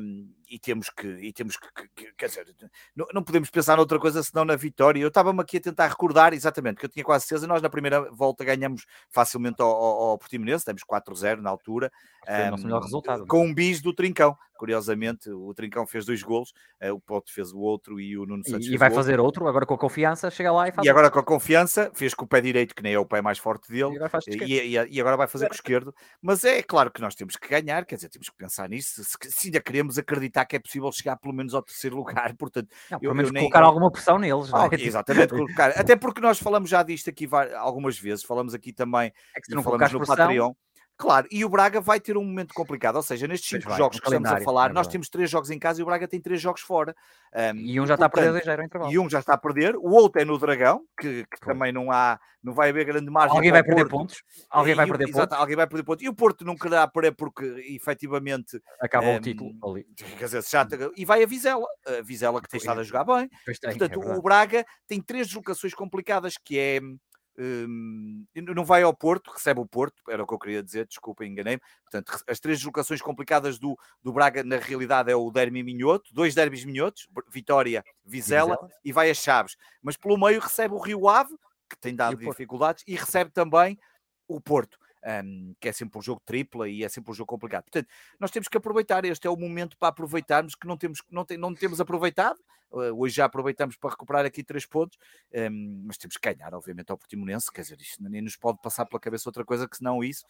um, 0.00 0.32
e 0.48 0.58
temos 0.58 0.90
que, 0.90 1.06
e 1.06 1.32
temos 1.32 1.56
que, 1.56 1.68
que 1.94 2.12
quer 2.14 2.28
dizer, 2.28 2.46
não, 2.94 3.06
não, 3.14 3.22
podemos 3.22 3.48
pensar 3.50 3.76
noutra 3.76 3.98
coisa 3.98 4.22
senão 4.22 4.44
na 4.44 4.56
vitória. 4.56 5.00
Eu 5.00 5.08
estava-me 5.08 5.40
aqui 5.40 5.58
a 5.58 5.60
tentar 5.60 5.88
recordar 5.88 6.34
exatamente, 6.34 6.78
que 6.78 6.86
eu 6.86 6.90
tinha 6.90 7.04
quase 7.04 7.26
certeza, 7.26 7.46
nós 7.46 7.62
na 7.62 7.70
primeira 7.70 8.10
volta 8.10 8.44
ganhamos 8.44 8.84
facilmente 9.08 9.62
ao, 9.62 9.70
ao, 9.70 10.02
ao 10.10 10.18
Portimonense, 10.18 10.64
temos 10.64 10.82
4-0 10.84 11.40
na 11.40 11.50
altura, 11.50 11.90
um, 12.28 13.26
com 13.26 13.46
um 13.46 13.54
bis 13.54 13.80
do 13.80 13.94
Trincão. 13.94 14.36
Curiosamente, 14.60 15.30
o 15.30 15.54
Trincão 15.54 15.86
fez 15.86 16.04
dois 16.04 16.22
golos, 16.22 16.52
uh, 16.82 16.92
o 16.92 17.00
Pote 17.00 17.32
fez 17.32 17.50
o 17.50 17.58
outro 17.58 17.98
e 17.98 18.18
o 18.18 18.26
Nuno 18.26 18.46
Santos 18.46 18.66
E, 18.66 18.76
vai 18.76 18.90
fazer 18.90 19.18
outro. 19.18 19.48
agora 19.48 19.64
com 19.64 19.72
a 19.72 19.78
confiança, 19.78 20.30
chega 20.30 20.52
lá 20.52 20.68
e 20.68 20.72
faz. 20.72 20.86
E 20.86 20.90
agora 20.90 21.10
com 21.10 21.18
a 21.18 21.24
confiança, 21.24 21.90
fez 21.94 22.12
com 22.12 22.26
o 22.26 22.28
pé 22.28 22.42
direito, 22.42 22.74
que 22.74 22.82
nem 22.82 22.92
é 22.92 22.98
o 22.98 23.06
pé 23.06 23.22
mais 23.22 23.38
forte 23.38 23.72
dele, 23.72 23.94
e 23.94 23.96
agora, 23.96 24.20
e, 24.28 24.76
e, 24.76 24.96
e 24.96 25.00
agora 25.00 25.09
vai 25.16 25.26
fazer 25.26 25.46
com 25.46 25.52
o 25.52 25.54
esquerdo. 25.54 25.94
Mas 26.20 26.44
é 26.44 26.62
claro 26.62 26.90
que 26.90 27.00
nós 27.00 27.14
temos 27.14 27.36
que 27.36 27.48
ganhar, 27.48 27.84
quer 27.84 27.96
dizer, 27.96 28.08
temos 28.08 28.28
que 28.28 28.36
pensar 28.36 28.68
nisso. 28.68 29.02
Se, 29.04 29.16
se 29.30 29.48
ainda 29.48 29.60
queremos 29.60 29.98
acreditar 29.98 30.44
que 30.44 30.56
é 30.56 30.58
possível 30.58 30.90
chegar 30.92 31.16
pelo 31.16 31.34
menos 31.34 31.54
ao 31.54 31.62
terceiro 31.62 31.96
lugar, 31.98 32.34
portanto, 32.36 32.68
não, 32.90 32.98
pelo 32.98 33.12
eu, 33.12 33.16
menos 33.16 33.30
eu 33.30 33.34
nem... 33.34 33.42
colocar 33.42 33.62
alguma 33.62 33.90
pressão 33.90 34.18
neles, 34.18 34.50
é? 34.52 34.82
exatamente, 34.82 35.28
colocar. 35.28 35.70
Até 35.70 35.96
porque 35.96 36.20
nós 36.20 36.38
falamos 36.38 36.70
já 36.70 36.82
disto 36.82 37.10
aqui 37.10 37.28
algumas 37.56 37.98
vezes, 37.98 38.24
falamos 38.24 38.54
aqui 38.54 38.72
também, 38.72 39.12
é 39.34 39.40
que 39.40 39.46
se 39.46 39.54
não 39.54 39.62
falamos 39.62 39.92
no 39.92 39.98
pressão... 39.98 40.16
Patreon. 40.16 40.52
Claro, 41.00 41.26
e 41.30 41.46
o 41.46 41.48
Braga 41.48 41.80
vai 41.80 41.98
ter 41.98 42.18
um 42.18 42.22
momento 42.22 42.52
complicado, 42.52 42.96
ou 42.96 43.02
seja, 43.02 43.26
nestes 43.26 43.48
cinco 43.48 43.70
vai, 43.70 43.78
jogos 43.78 43.98
que 43.98 44.06
estamos 44.06 44.30
a 44.30 44.38
falar, 44.42 44.68
é 44.68 44.72
nós 44.74 44.86
temos 44.86 45.08
três 45.08 45.30
jogos 45.30 45.48
em 45.50 45.58
casa 45.58 45.80
e 45.80 45.82
o 45.82 45.86
Braga 45.86 46.06
tem 46.06 46.20
três 46.20 46.42
jogos 46.42 46.60
fora. 46.60 46.94
Um, 47.34 47.56
e 47.56 47.80
um 47.80 47.86
já 47.86 47.94
está 47.94 48.04
a 48.04 48.10
perder 48.10 48.44
já 48.44 48.90
E 48.90 48.98
um 48.98 49.08
já 49.08 49.18
está 49.18 49.32
a 49.32 49.38
perder, 49.38 49.76
o 49.76 49.88
outro 49.92 50.20
é 50.20 50.26
no 50.26 50.36
Dragão, 50.38 50.82
que, 51.00 51.24
que 51.24 51.40
também 51.40 51.72
não 51.72 51.90
há, 51.90 52.20
não 52.44 52.52
vai 52.52 52.68
haver 52.68 52.84
grande 52.84 53.10
margem. 53.10 53.34
Alguém 53.34 53.50
vai 53.50 53.64
perder 53.64 53.88
pontos. 53.88 54.22
Alguém 54.50 54.74
vai 54.74 54.86
perder 54.86 55.10
pontos. 55.10 55.38
alguém 55.38 55.56
vai 55.56 55.66
perder 55.66 55.84
pontos. 55.84 56.04
E 56.04 56.08
o 56.10 56.14
Porto 56.14 56.44
não 56.44 56.54
quererá 56.54 56.86
perder 56.86 57.12
porque 57.12 57.46
efetivamente 57.74 58.60
acaba 58.78 59.06
um, 59.06 59.16
o 59.16 59.20
título 59.20 59.52
ali. 59.64 59.86
Quer 60.18 60.24
dizer, 60.26 60.42
já, 60.42 60.68
e 60.94 61.06
vai 61.06 61.22
a 61.22 61.26
Vizela, 61.26 61.66
a 61.86 62.02
Vizela 62.02 62.42
que 62.42 62.48
tem 62.50 62.58
estado 62.58 62.80
a 62.80 62.84
jogar 62.84 63.04
bem. 63.04 63.26
Tem, 63.46 63.70
Portanto, 63.70 64.02
é 64.02 64.18
o 64.18 64.20
Braga 64.20 64.66
tem 64.86 65.00
três 65.00 65.28
deslocações 65.28 65.72
complicadas 65.72 66.34
que 66.36 66.58
é 66.58 66.80
um, 67.40 68.26
não 68.54 68.64
vai 68.64 68.82
ao 68.82 68.94
Porto, 68.94 69.30
recebe 69.30 69.60
o 69.60 69.66
Porto, 69.66 70.02
era 70.08 70.22
o 70.22 70.26
que 70.26 70.34
eu 70.34 70.38
queria 70.38 70.62
dizer, 70.62 70.86
desculpa, 70.86 71.24
enganei-me. 71.24 71.62
Portanto, 71.82 72.22
as 72.26 72.38
três 72.38 72.58
deslocações 72.58 73.00
complicadas 73.00 73.58
do, 73.58 73.78
do 74.02 74.12
Braga, 74.12 74.44
na 74.44 74.56
realidade, 74.56 75.10
é 75.10 75.16
o 75.16 75.30
Derby 75.30 75.62
Minhoto, 75.62 76.12
dois 76.12 76.34
derbys 76.34 76.64
Minhotos, 76.64 77.08
Vitória, 77.28 77.82
Vizela, 78.04 78.56
Vizela, 78.56 78.70
e 78.84 78.92
vai 78.92 79.10
a 79.10 79.14
Chaves. 79.14 79.56
Mas 79.82 79.96
pelo 79.96 80.18
meio 80.18 80.40
recebe 80.40 80.74
o 80.74 80.78
Rio 80.78 81.08
Ave, 81.08 81.34
que 81.68 81.78
tem 81.80 81.94
dado 81.94 82.22
e 82.22 82.26
dificuldades, 82.26 82.84
e 82.86 82.94
recebe 82.94 83.30
também 83.30 83.78
o 84.28 84.40
Porto, 84.40 84.78
um, 85.24 85.54
que 85.60 85.68
é 85.68 85.72
sempre 85.72 85.98
um 85.98 86.02
jogo 86.02 86.20
tripla 86.24 86.68
e 86.68 86.84
é 86.84 86.88
sempre 86.88 87.10
um 87.10 87.14
jogo 87.14 87.28
complicado. 87.28 87.64
Portanto, 87.64 87.88
nós 88.18 88.30
temos 88.30 88.48
que 88.48 88.56
aproveitar, 88.56 89.04
este 89.04 89.26
é 89.26 89.30
o 89.30 89.36
momento 89.36 89.76
para 89.76 89.88
aproveitarmos 89.88 90.54
que 90.54 90.66
não 90.66 90.76
temos, 90.76 91.02
não, 91.10 91.24
tem, 91.24 91.36
não 91.36 91.54
temos 91.54 91.80
aproveitado. 91.80 92.38
Uh, 92.70 92.94
hoje 92.96 93.16
já 93.16 93.24
aproveitamos 93.24 93.76
para 93.76 93.90
recuperar 93.90 94.24
aqui 94.24 94.44
três 94.44 94.64
pontos, 94.64 94.96
um, 95.34 95.82
mas 95.86 95.98
temos 95.98 96.16
que 96.16 96.32
ganhar, 96.32 96.54
obviamente, 96.54 96.90
ao 96.90 96.96
Portimonense. 96.96 97.50
Quer 97.52 97.62
dizer, 97.62 97.80
isto 97.80 98.02
nem 98.02 98.22
nos 98.22 98.36
pode 98.36 98.60
passar 98.62 98.86
pela 98.86 99.00
cabeça 99.00 99.28
outra 99.28 99.44
coisa 99.44 99.68
que 99.68 99.76
senão 99.76 100.04
isso, 100.04 100.24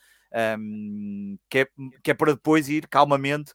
um, 0.58 1.36
que, 1.50 1.58
é, 1.58 1.68
que 2.02 2.10
é 2.10 2.14
para 2.14 2.32
depois 2.32 2.68
ir 2.68 2.88
calmamente 2.88 3.52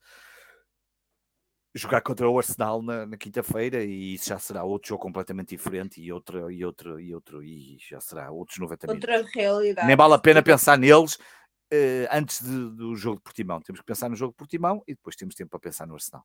jogar 1.76 2.02
contra 2.02 2.28
o 2.30 2.38
Arsenal 2.38 2.82
na, 2.82 3.06
na 3.06 3.18
quinta-feira 3.18 3.84
e 3.84 4.14
isso 4.14 4.30
já 4.30 4.40
será 4.40 4.64
outro 4.64 4.90
jogo 4.90 5.02
completamente 5.04 5.50
diferente 5.50 6.02
e 6.02 6.12
outro 6.12 6.50
e 6.50 6.64
outro 6.64 7.00
e 7.00 7.14
outro 7.14 7.44
e 7.44 7.78
já 7.80 8.00
será 8.00 8.32
outros 8.32 8.58
90 8.58 8.92
Outra 8.92 9.14
minutos. 9.14 9.36
realidade. 9.36 9.86
Nem 9.86 9.96
vale 9.96 10.14
a 10.14 10.20
pena 10.20 10.42
pensar 10.42 10.78
neles 10.78 11.16
uh, 11.16 12.08
antes 12.12 12.42
de, 12.42 12.70
do 12.72 12.96
jogo 12.96 13.18
de 13.18 13.24
Portimão. 13.24 13.62
Temos 13.62 13.82
que 13.82 13.86
pensar 13.86 14.10
no 14.10 14.16
jogo 14.16 14.32
de 14.32 14.38
Portimão 14.38 14.82
e 14.88 14.96
depois 14.96 15.18
temos 15.18 15.36
tempo 15.36 15.50
para 15.50 15.60
pensar 15.60 15.86
no 15.86 15.96
Arsenal. 15.96 16.24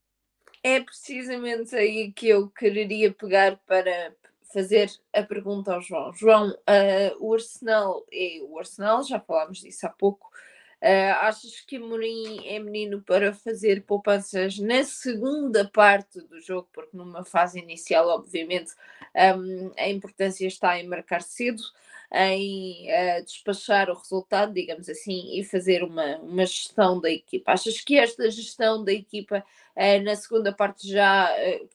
É 0.63 0.81
precisamente 0.81 1.75
aí 1.75 2.13
que 2.13 2.29
eu 2.29 2.49
quereria 2.49 3.13
pegar 3.13 3.57
para 3.67 4.15
fazer 4.53 4.91
a 5.13 5.23
pergunta 5.23 5.75
ao 5.75 5.81
João. 5.81 6.13
João, 6.13 6.51
uh, 6.51 7.17
o 7.19 7.35
Arsenal 7.35 8.05
é 8.13 8.41
o 8.43 8.59
Arsenal, 8.59 9.03
já 9.03 9.19
falámos 9.19 9.59
disso 9.59 9.87
há 9.87 9.91
pouco, 9.91 10.31
Uh, 10.83 11.13
achas 11.21 11.61
que 11.61 11.77
Amorim 11.77 12.47
é 12.47 12.59
menino 12.59 13.03
para 13.03 13.35
fazer 13.35 13.83
poupanças 13.83 14.59
na 14.59 14.83
segunda 14.83 15.69
parte 15.69 16.23
do 16.23 16.41
jogo? 16.41 16.69
Porque 16.73 16.97
numa 16.97 17.23
fase 17.23 17.59
inicial, 17.59 18.09
obviamente, 18.09 18.73
um, 19.37 19.73
a 19.77 19.89
importância 19.91 20.47
está 20.47 20.79
em 20.79 20.89
marcar 20.89 21.21
cedo, 21.21 21.63
em 22.13 22.87
uh, 22.89 23.25
despachar 23.25 23.89
o 23.89 23.95
resultado, 23.95 24.53
digamos 24.53 24.89
assim, 24.89 25.39
e 25.39 25.45
fazer 25.45 25.85
uma, 25.85 26.17
uma 26.19 26.45
gestão 26.45 27.01
da 27.01 27.11
equipa. 27.11 27.53
Achas 27.53 27.81
que 27.81 27.97
esta 27.97 28.31
gestão 28.31 28.85
da 28.85 28.93
equipa 28.93 29.45
uh, 29.77 30.05
na 30.05 30.17
segunda 30.17 30.53
parte 30.53 30.89
já 30.89 31.31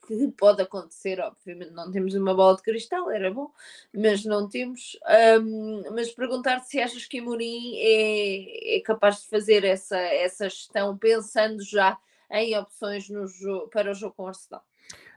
que 0.07 0.27
pode 0.37 0.61
acontecer? 0.61 1.19
Obviamente 1.21 1.71
não 1.71 1.91
temos 1.91 2.13
uma 2.15 2.33
bola 2.33 2.57
de 2.57 2.63
cristal, 2.63 3.09
era 3.09 3.31
bom, 3.31 3.49
mas 3.93 4.25
não 4.25 4.49
temos. 4.49 4.97
Um, 5.41 5.83
mas 5.93 6.11
perguntar-te 6.11 6.67
se 6.67 6.81
achas 6.81 7.05
que 7.05 7.19
Amorim 7.19 7.77
é, 7.77 8.77
é 8.77 8.79
capaz 8.81 9.21
de 9.21 9.29
fazer 9.29 9.63
essa, 9.63 9.97
essa 9.97 10.49
gestão 10.49 10.97
pensando 10.97 11.63
já 11.63 11.97
em 12.29 12.57
opções 12.57 13.09
no 13.09 13.27
jogo, 13.27 13.67
para 13.69 13.91
o 13.91 13.93
jogo 13.93 14.15
com 14.15 14.23
o 14.23 14.27
Arsenal? 14.27 14.63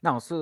Não, 0.03 0.21
se, 0.21 0.35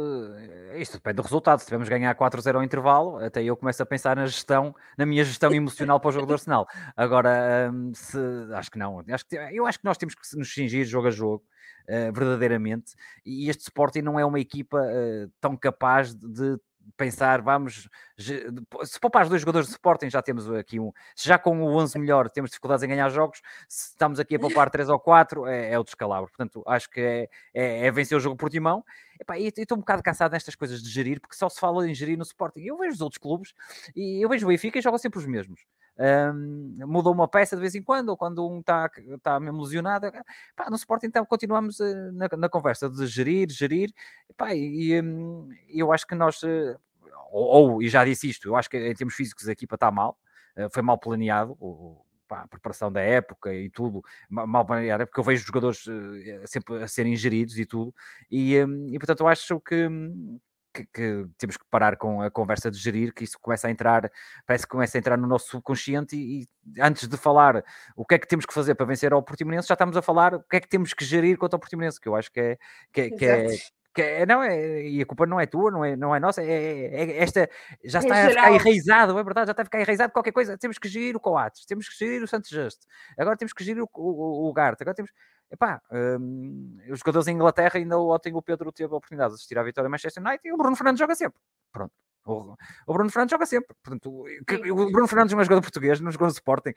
isto 0.77 0.95
depende 0.95 1.16
do 1.16 1.22
resultado. 1.22 1.59
Se 1.59 1.64
tivermos 1.64 1.89
ganhar 1.89 2.14
4-0 2.14 2.57
ao 2.57 2.62
intervalo, 2.62 3.16
até 3.24 3.43
eu 3.43 3.57
começo 3.57 3.83
a 3.83 3.87
pensar 3.87 4.16
na 4.16 4.27
gestão, 4.27 4.74
na 4.99 5.07
minha 5.07 5.24
gestão 5.24 5.53
emocional 5.53 5.99
para 5.99 6.09
o 6.09 6.12
jogo 6.12 6.27
do 6.27 6.35
Arsenal. 6.35 6.66
Agora, 6.97 7.70
hum, 7.72 7.93
se, 7.95 8.18
acho 8.55 8.70
que 8.70 8.79
não. 8.79 9.03
Acho 9.11 9.27
que, 9.27 9.37
eu 9.37 9.66
acho 9.66 9.79
que 9.79 9.85
nós 9.85 9.97
temos 9.97 10.14
que 10.14 10.37
nos 10.37 10.51
fingir 10.51 10.85
jogo 10.85 11.09
a 11.09 11.11
jogo, 11.11 11.45
uh, 11.89 12.12
verdadeiramente. 12.12 12.95
E 13.24 13.49
este 13.49 13.62
Sporting 13.62 14.03
não 14.03 14.20
é 14.20 14.24
uma 14.24 14.41
equipa 14.41 14.79
uh, 14.79 15.33
tão 15.41 15.57
capaz 15.57 16.14
de 16.14 16.59
pensar, 16.97 17.41
vamos, 17.41 17.89
se 18.18 19.01
poupar 19.01 19.24
os 19.24 19.28
dois 19.28 19.41
jogadores 19.41 19.68
de 19.68 19.72
Sporting, 19.72 20.11
já 20.11 20.22
temos 20.22 20.51
aqui 20.51 20.78
um, 20.78 20.93
se 21.14 21.28
já 21.28 21.39
com 21.39 21.62
o 21.62 21.76
11 21.76 21.99
melhor 21.99 22.30
temos 22.30 22.51
dificuldades 22.51 22.82
em 22.82 22.89
ganhar 22.89 23.09
jogos, 23.09 23.41
se 23.68 23.91
estamos 23.91 24.20
aqui 24.20 24.37
a 24.37 24.39
poupar 24.41 24.70
3 24.70 24.89
ou 24.89 24.99
4, 24.99 25.47
é, 25.47 25.72
é 25.72 25.78
o 25.78 25.84
descalabro. 25.84 26.28
Portanto, 26.28 26.62
acho 26.66 26.91
que 26.91 27.01
é, 27.01 27.28
é, 27.55 27.87
é 27.87 27.91
vencer 27.91 28.16
o 28.16 28.20
jogo 28.20 28.37
por 28.37 28.51
timão. 28.51 28.84
Epá, 29.18 29.39
e 29.39 29.47
estou 29.47 29.78
um 29.78 29.80
bocado 29.80 30.03
cansado 30.03 30.32
nestas 30.32 30.55
coisas 30.55 30.82
de 30.82 30.91
gerir, 30.91 31.20
porque 31.20 31.37
só 31.37 31.49
se 31.49 31.59
fala 31.59 31.89
em 31.89 31.95
gerir 31.95 32.18
no 32.18 32.22
Sporting. 32.22 32.61
Eu 32.61 32.76
vejo 32.76 32.95
os 32.95 33.01
outros 33.01 33.18
clubes 33.18 33.55
e 33.95 34.22
eu 34.22 34.28
vejo 34.28 34.47
o 34.47 34.49
Benfica 34.49 34.78
e 34.78 34.82
jogam 34.82 34.99
sempre 34.99 35.18
os 35.18 35.26
mesmos. 35.26 35.64
Um, 35.99 36.76
mudou 36.86 37.12
uma 37.12 37.26
peça 37.26 37.57
de 37.57 37.62
vez 37.62 37.74
em 37.74 37.82
quando, 37.82 38.11
ou 38.11 38.16
quando 38.16 38.47
um 38.47 38.61
está 38.61 38.90
tá 39.22 39.40
mesmo 39.40 39.62
lesionado. 39.62 40.12
Pá, 40.55 40.68
no 40.68 40.76
Sporting 40.76 41.07
então 41.07 41.24
continuamos 41.24 41.80
uh, 41.80 42.12
na, 42.12 42.28
na, 42.36 42.49
conversa 42.49 42.88
de 42.90 43.07
gerir, 43.07 43.51
gerir, 43.51 43.92
pá, 44.36 44.55
e 44.55 45.01
um, 45.01 45.49
eu 45.68 45.92
acho 45.92 46.07
que 46.07 46.14
nós, 46.14 46.42
uh, 46.42 46.78
ou, 47.30 47.72
ou, 47.72 47.82
e 47.82 47.88
já 47.88 48.05
disse 48.05 48.28
isto, 48.28 48.49
eu 48.49 48.57
acho 48.57 48.68
que 48.68 48.76
em 48.76 48.94
termos 48.94 49.14
físicos 49.14 49.49
a 49.49 49.53
equipa 49.53 49.76
está 49.76 49.90
mal, 49.90 50.18
uh, 50.59 50.68
foi 50.70 50.82
mal 50.82 50.99
planeado, 50.99 51.57
pá, 52.28 52.42
a 52.42 52.49
preparação 52.49 52.92
da 52.92 53.01
época 53.01 53.55
e 53.55 53.70
tudo, 53.70 54.03
mal 54.28 54.66
planeada, 54.66 55.07
porque 55.07 55.20
eu 55.20 55.24
vejo 55.24 55.40
os 55.40 55.47
jogadores 55.47 55.84
sempre 56.44 56.82
a 56.82 56.88
serem 56.88 57.16
geridos 57.16 57.59
e 57.59 57.64
tudo, 57.64 57.94
e, 58.30 58.62
um, 58.62 58.88
e 58.88 58.99
portanto 58.99 59.20
eu 59.20 59.28
acho 59.28 59.59
que, 59.61 59.88
que, 60.77 60.87
que, 60.93 61.27
temos 61.39 61.57
que 61.57 61.64
parar 61.70 61.97
com 61.97 62.20
a 62.20 62.31
conversa 62.31 62.70
de 62.70 62.79
gerir, 62.79 63.14
que 63.14 63.24
isso 63.24 63.39
começa 63.41 63.68
a 63.68 63.70
entrar, 63.70 64.11
parece 64.47 64.64
que 64.64 64.70
começa 64.70 64.97
a 64.97 65.01
entrar 65.01 65.16
no 65.16 65.27
nosso 65.27 65.49
subconsciente 65.49 66.16
e, 66.16 66.43
e, 66.43 66.81
antes 66.81 67.09
de 67.09 67.16
falar 67.16 67.64
o 67.97 68.05
que 68.05 68.14
é 68.14 68.18
que 68.18 68.29
temos 68.29 68.45
que 68.45 68.53
fazer 68.53 68.74
para 68.74 68.87
vencer 68.87 69.12
ao 69.12 69.22
Portimonense, 69.22 69.68
já 69.68 69.74
estamos 69.74 69.97
a 69.97 70.03
falar 70.03 70.35
o 70.35 70.43
que 70.43 70.57
é 70.57 70.61
que 70.61 70.68
temos 70.68 70.93
que 70.93 71.05
gerir 71.05 71.39
contra 71.39 71.57
o 71.57 71.61
Portimonense, 71.61 72.01
que 72.01 72.09
eu 72.09 72.14
acho 72.14 72.31
que 72.31 72.41
é, 72.41 72.59
que, 72.93 73.01
é, 73.01 73.11
que 73.11 73.24
é, 73.24 73.47
que 73.97 74.03
é, 74.03 74.26
não 74.26 74.42
é, 74.42 74.82
e 74.82 75.01
a 75.01 75.07
culpa 75.07 75.26
não 75.26 75.40
é 75.40 75.47
tua, 75.47 75.70
não 75.70 75.84
é, 75.84 75.97
não 75.97 76.14
é 76.14 76.20
nossa, 76.20 76.42
é, 76.42 76.47
é, 76.47 77.03
é 77.03 77.22
esta 77.22 77.49
já 77.82 77.99
é 77.99 78.03
está 78.03 78.24
a 78.24 78.28
ficar 78.28 78.53
enraizado, 78.53 79.18
é 79.18 79.24
verdade, 79.24 79.47
já 79.47 79.53
está 79.53 79.62
a 79.62 79.64
ficar 79.64 79.80
enraizado 79.80 80.12
qualquer 80.12 80.32
coisa. 80.32 80.59
Temos 80.59 80.78
que 80.78 80.88
gerir 80.88 81.16
o 81.16 81.20
Coates, 81.20 81.64
temos 81.64 81.88
que 81.88 81.97
gerir 81.99 82.22
o 82.22 82.28
Santos 82.28 82.51
Justo, 82.51 82.86
agora 83.18 83.36
temos 83.36 83.53
que 83.53 83.64
gerir 83.64 83.82
o, 83.82 83.88
o, 83.94 84.49
o 84.49 84.53
Garte, 84.53 84.82
agora 84.82 84.94
temos 84.94 85.11
Epá, 85.49 85.80
um, 85.92 86.76
os 86.90 86.99
jogadores 86.99 87.28
em 87.28 87.34
Inglaterra 87.34 87.78
ainda 87.78 87.97
ontem 87.99 88.34
o 88.34 88.42
Pedro 88.42 88.72
teve 88.72 88.92
a 88.92 88.97
oportunidade 88.97 89.30
de 89.30 89.34
assistir 89.36 89.57
à 89.57 89.62
vitória 89.62 89.88
Manchester 89.88 90.22
United 90.22 90.40
e 90.44 90.53
o 90.53 90.57
Bruno 90.57 90.74
Fernandes 90.74 90.99
joga 90.99 91.14
sempre. 91.14 91.40
Pronto. 91.72 91.92
O, 92.27 92.57
o 92.87 92.93
Bruno 92.93 93.09
Fernandes 93.09 93.31
joga 93.31 93.47
sempre. 93.47 93.74
Portanto, 93.83 94.11
o 94.11 94.91
Bruno 94.91 95.07
Fernandes 95.07 95.33
é 95.33 95.45
jogador 95.45 95.62
português, 95.62 96.01
não 96.01 96.11
jogou 96.11 96.27
no 96.27 96.33
Sporting. 96.33 96.72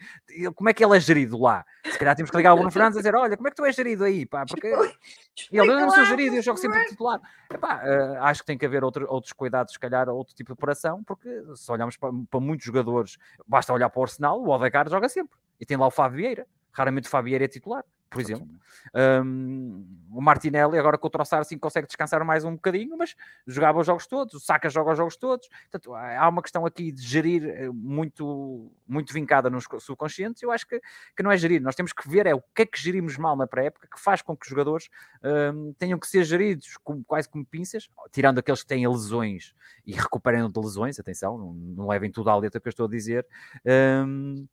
Como 0.55 0.69
é 0.69 0.73
que 0.73 0.85
ele 0.85 0.95
é 0.95 0.99
gerido 0.99 1.39
lá? 1.39 1.65
Se 1.83 1.97
calhar 1.97 2.15
temos 2.15 2.29
que 2.29 2.37
ligar 2.37 2.51
ao 2.51 2.57
Bruno 2.57 2.71
Fernandes 2.71 2.97
e 2.97 2.99
dizer: 2.99 3.15
Olha, 3.15 3.35
como 3.35 3.47
é 3.47 3.51
que 3.51 3.57
tu 3.57 3.65
és 3.65 3.75
gerido 3.75 4.03
aí? 4.03 4.27
Pá, 4.27 4.45
porque 4.45 4.67
ele 5.51 5.75
não 5.75 5.89
sou 5.89 6.05
gerido, 6.05 6.35
eu 6.35 6.41
jogo 6.43 6.59
sempre 6.59 6.85
titular. 6.85 7.19
Epá, 7.51 7.81
uh, 7.83 8.23
acho 8.25 8.41
que 8.41 8.47
tem 8.47 8.57
que 8.57 8.65
haver 8.65 8.83
outro, 8.83 9.07
outros 9.09 9.33
cuidados, 9.33 9.73
se 9.73 9.79
calhar, 9.79 10.07
outro 10.07 10.35
tipo 10.35 10.49
de 10.49 10.53
operação, 10.53 11.03
porque 11.03 11.29
se 11.55 11.71
olharmos 11.71 11.97
para, 11.97 12.11
para 12.29 12.39
muitos 12.39 12.65
jogadores, 12.65 13.17
basta 13.47 13.73
olhar 13.73 13.89
para 13.89 13.99
o 13.99 14.03
Arsenal, 14.03 14.39
o 14.39 14.49
Odegaard 14.49 14.91
joga 14.91 15.09
sempre. 15.09 15.35
E 15.59 15.65
tem 15.65 15.77
lá 15.77 15.87
o 15.87 15.91
Fábio 15.91 16.17
Vieira. 16.17 16.47
Raramente 16.71 17.07
o 17.07 17.09
Fábio 17.09 17.29
Vieira 17.29 17.45
é 17.45 17.47
titular 17.47 17.83
por 18.09 18.21
exemplo. 18.21 18.47
Um, 18.93 19.85
o 20.11 20.21
Martinelli, 20.21 20.77
agora 20.77 20.97
com 20.97 21.07
o 21.07 21.09
Troçar, 21.09 21.41
assim 21.41 21.57
consegue 21.57 21.85
descansar 21.85 22.23
mais 22.25 22.43
um 22.43 22.53
bocadinho, 22.53 22.97
mas 22.97 23.15
jogava 23.45 23.79
os 23.79 23.85
jogos 23.85 24.07
todos, 24.07 24.33
o 24.33 24.39
Saka 24.39 24.69
joga 24.69 24.91
os 24.91 24.97
jogos 24.97 25.15
todos. 25.15 25.47
Portanto, 25.69 25.93
há 25.93 26.27
uma 26.27 26.41
questão 26.41 26.65
aqui 26.65 26.91
de 26.91 27.01
gerir 27.01 27.45
eh, 27.45 27.69
muito, 27.69 28.71
muito 28.87 29.13
vincada 29.13 29.49
nos 29.49 29.65
subconscientes. 29.79 30.41
Eu 30.41 30.51
acho 30.51 30.67
que, 30.67 30.81
que 31.15 31.21
não 31.21 31.31
é 31.31 31.37
gerir. 31.37 31.61
Nós 31.61 31.75
temos 31.75 31.93
que 31.93 32.07
ver 32.09 32.25
é 32.25 32.33
o 32.33 32.41
que 32.41 32.63
é 32.63 32.65
que 32.65 32.81
gerimos 32.81 33.17
mal 33.17 33.35
na 33.35 33.45
pré-época 33.45 33.87
que 33.91 33.99
faz 33.99 34.21
com 34.21 34.35
que 34.35 34.45
os 34.45 34.49
jogadores 34.49 34.89
um, 35.23 35.73
tenham 35.73 35.99
que 35.99 36.07
ser 36.07 36.23
geridos 36.23 36.77
como, 36.83 37.03
quase 37.03 37.29
como 37.29 37.45
pinças, 37.45 37.89
tirando 38.11 38.39
aqueles 38.39 38.61
que 38.61 38.67
têm 38.67 38.87
lesões 38.87 39.53
e 39.85 39.93
recuperem 39.93 40.49
de 40.49 40.59
lesões. 40.59 40.99
Atenção, 40.99 41.37
não, 41.37 41.53
não 41.53 41.87
levem 41.87 42.11
tudo 42.11 42.29
à 42.29 42.35
letra 42.35 42.59
que 42.59 42.67
eu 42.67 42.71
estou 42.71 42.87
a 42.87 42.89
dizer. 42.89 43.25
Um, 43.65 44.47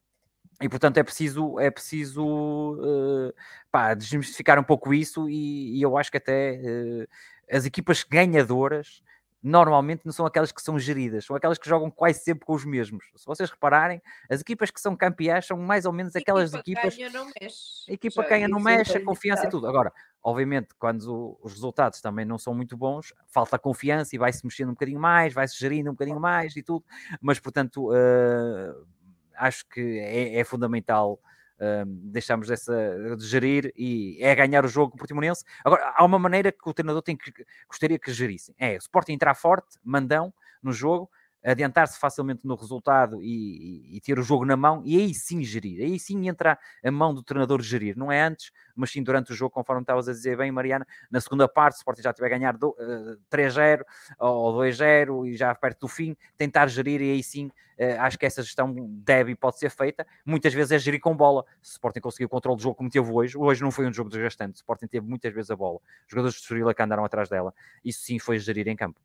e 0.60 0.68
portanto 0.68 0.98
é 0.98 1.02
preciso, 1.02 1.58
é 1.60 1.70
preciso 1.70 2.24
uh, 2.24 3.34
pá, 3.70 3.94
desmistificar 3.94 4.58
um 4.58 4.64
pouco 4.64 4.94
isso, 4.94 5.28
e, 5.28 5.78
e 5.78 5.82
eu 5.82 5.96
acho 5.96 6.10
que 6.10 6.16
até 6.16 6.60
uh, 6.60 7.08
as 7.50 7.64
equipas 7.64 8.02
ganhadoras 8.02 9.02
normalmente 9.42 10.04
não 10.04 10.12
são 10.12 10.26
aquelas 10.26 10.50
que 10.50 10.60
são 10.60 10.76
geridas, 10.76 11.24
são 11.24 11.36
aquelas 11.36 11.56
que 11.56 11.68
jogam 11.68 11.88
quase 11.88 12.18
sempre 12.18 12.44
com 12.44 12.52
os 12.52 12.64
mesmos. 12.64 13.04
Se 13.14 13.24
vocês 13.24 13.48
repararem, 13.48 14.02
as 14.28 14.40
equipas 14.40 14.72
que 14.72 14.80
são 14.80 14.96
campeãs 14.96 15.46
são 15.46 15.56
mais 15.56 15.84
ou 15.84 15.92
menos 15.92 16.16
aquelas 16.16 16.52
equipas. 16.52 16.96
Ganha, 16.96 17.10
não 17.10 17.30
mexe. 17.40 17.88
A 17.88 17.92
equipa 17.92 18.22
Já 18.22 18.28
ganha, 18.28 18.48
não 18.48 18.58
mexe, 18.58 18.96
a 18.96 19.04
confiança 19.04 19.46
e 19.46 19.48
tudo. 19.48 19.68
Agora, 19.68 19.92
obviamente, 20.20 20.70
quando 20.78 21.38
os 21.40 21.52
resultados 21.52 22.00
também 22.00 22.24
não 22.24 22.38
são 22.38 22.54
muito 22.54 22.76
bons, 22.76 23.14
falta 23.28 23.56
confiança 23.56 24.16
e 24.16 24.18
vai-se 24.18 24.44
mexendo 24.44 24.70
um 24.70 24.72
bocadinho 24.72 24.98
mais, 24.98 25.32
vai-se 25.32 25.56
gerindo 25.56 25.90
um 25.90 25.92
bocadinho 25.92 26.18
mais 26.18 26.56
e 26.56 26.62
tudo, 26.62 26.84
mas 27.20 27.38
portanto. 27.38 27.92
Uh, 27.92 28.95
acho 29.38 29.66
que 29.68 29.98
é, 29.98 30.38
é 30.38 30.44
fundamental 30.44 31.20
um, 31.60 32.10
deixarmos 32.10 32.50
essa 32.50 33.16
de 33.16 33.26
gerir 33.26 33.72
e 33.76 34.18
é 34.20 34.34
ganhar 34.34 34.64
o 34.64 34.68
jogo 34.68 34.96
portimonense. 34.96 35.44
Agora, 35.64 35.94
há 35.96 36.04
uma 36.04 36.18
maneira 36.18 36.52
que 36.52 36.68
o 36.68 36.74
treinador 36.74 37.02
tem 37.02 37.16
que 37.16 37.32
gostaria 37.68 37.98
que 37.98 38.12
gerissem. 38.12 38.54
É 38.58 38.74
o 38.74 38.78
Sporting 38.78 39.12
entrar 39.12 39.34
forte, 39.34 39.78
mandão 39.84 40.32
no 40.62 40.72
jogo, 40.72 41.10
adiantar-se 41.46 41.98
facilmente 41.98 42.44
no 42.44 42.56
resultado 42.56 43.22
e, 43.22 43.28
e, 43.28 43.96
e, 43.96 44.00
ter 44.00 44.18
o 44.18 44.22
jogo 44.22 44.44
na 44.44 44.56
mão 44.56 44.82
e 44.84 44.96
aí 44.96 45.14
sim 45.14 45.44
gerir, 45.44 45.80
aí 45.80 45.98
sim 45.98 46.28
entra 46.28 46.58
a 46.84 46.90
mão 46.90 47.14
do 47.14 47.22
treinador 47.22 47.62
gerir, 47.62 47.96
não 47.96 48.10
é 48.10 48.20
antes, 48.20 48.50
mas 48.74 48.90
sim 48.90 49.00
durante 49.02 49.30
o 49.30 49.34
jogo, 49.34 49.52
conforme 49.52 49.82
estavas 49.82 50.08
a 50.08 50.12
dizer 50.12 50.36
bem, 50.36 50.50
Mariana, 50.50 50.84
na 51.08 51.20
segunda 51.20 51.46
parte, 51.46 51.76
o 51.76 51.78
Sporting 51.78 52.02
já 52.02 52.12
tiver 52.12 52.26
a 52.26 52.30
ganhar 52.30 52.56
uh, 52.56 52.74
eh, 52.78 53.16
3-0 53.30 53.84
ou 54.18 54.58
2-0 54.58 55.28
e 55.28 55.36
já 55.36 55.54
perto 55.54 55.82
do 55.82 55.88
fim, 55.88 56.16
tentar 56.36 56.66
gerir 56.66 57.00
e 57.00 57.12
aí 57.12 57.22
sim, 57.22 57.46
uh, 57.46 58.00
acho 58.00 58.18
que 58.18 58.26
essa 58.26 58.42
gestão 58.42 58.74
deve 59.04 59.30
e 59.30 59.36
pode 59.36 59.58
ser 59.58 59.70
feita, 59.70 60.04
muitas 60.24 60.52
vezes 60.52 60.72
é 60.72 60.78
gerir 60.80 61.00
com 61.00 61.16
bola, 61.16 61.44
se 61.62 61.70
o 61.70 61.74
Sporting 61.74 62.00
conseguiu 62.00 62.26
o 62.26 62.30
controle 62.30 62.56
do 62.56 62.62
jogo 62.62 62.74
como 62.74 62.90
teve 62.90 63.08
hoje, 63.08 63.38
hoje 63.38 63.62
não 63.62 63.70
foi 63.70 63.86
um 63.86 63.92
jogo 63.92 64.10
desgastante, 64.10 64.54
o 64.54 64.56
Sporting 64.56 64.88
teve 64.88 65.06
muitas 65.06 65.32
vezes 65.32 65.50
a 65.52 65.56
bola, 65.56 65.76
os 65.76 66.10
jogadores 66.10 66.36
de 66.36 66.42
Surila 66.42 66.74
que 66.74 66.82
andaram 66.82 67.04
atrás 67.04 67.28
dela, 67.28 67.54
isso 67.84 68.00
sim 68.00 68.18
foi 68.18 68.36
gerir 68.40 68.66
em 68.66 68.74
campo. 68.74 69.00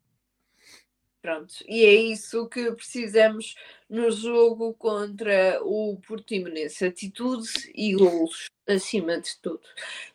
Pronto, 1.22 1.54
e 1.68 1.84
é 1.84 1.94
isso 1.94 2.48
que 2.48 2.72
precisamos 2.72 3.54
no 3.88 4.10
jogo 4.10 4.74
contra 4.74 5.60
o 5.62 5.96
Portimonense. 6.04 6.84
Atitude 6.84 7.48
e 7.72 7.94
golos, 7.94 8.50
acima 8.68 9.20
de 9.20 9.38
tudo. 9.40 9.60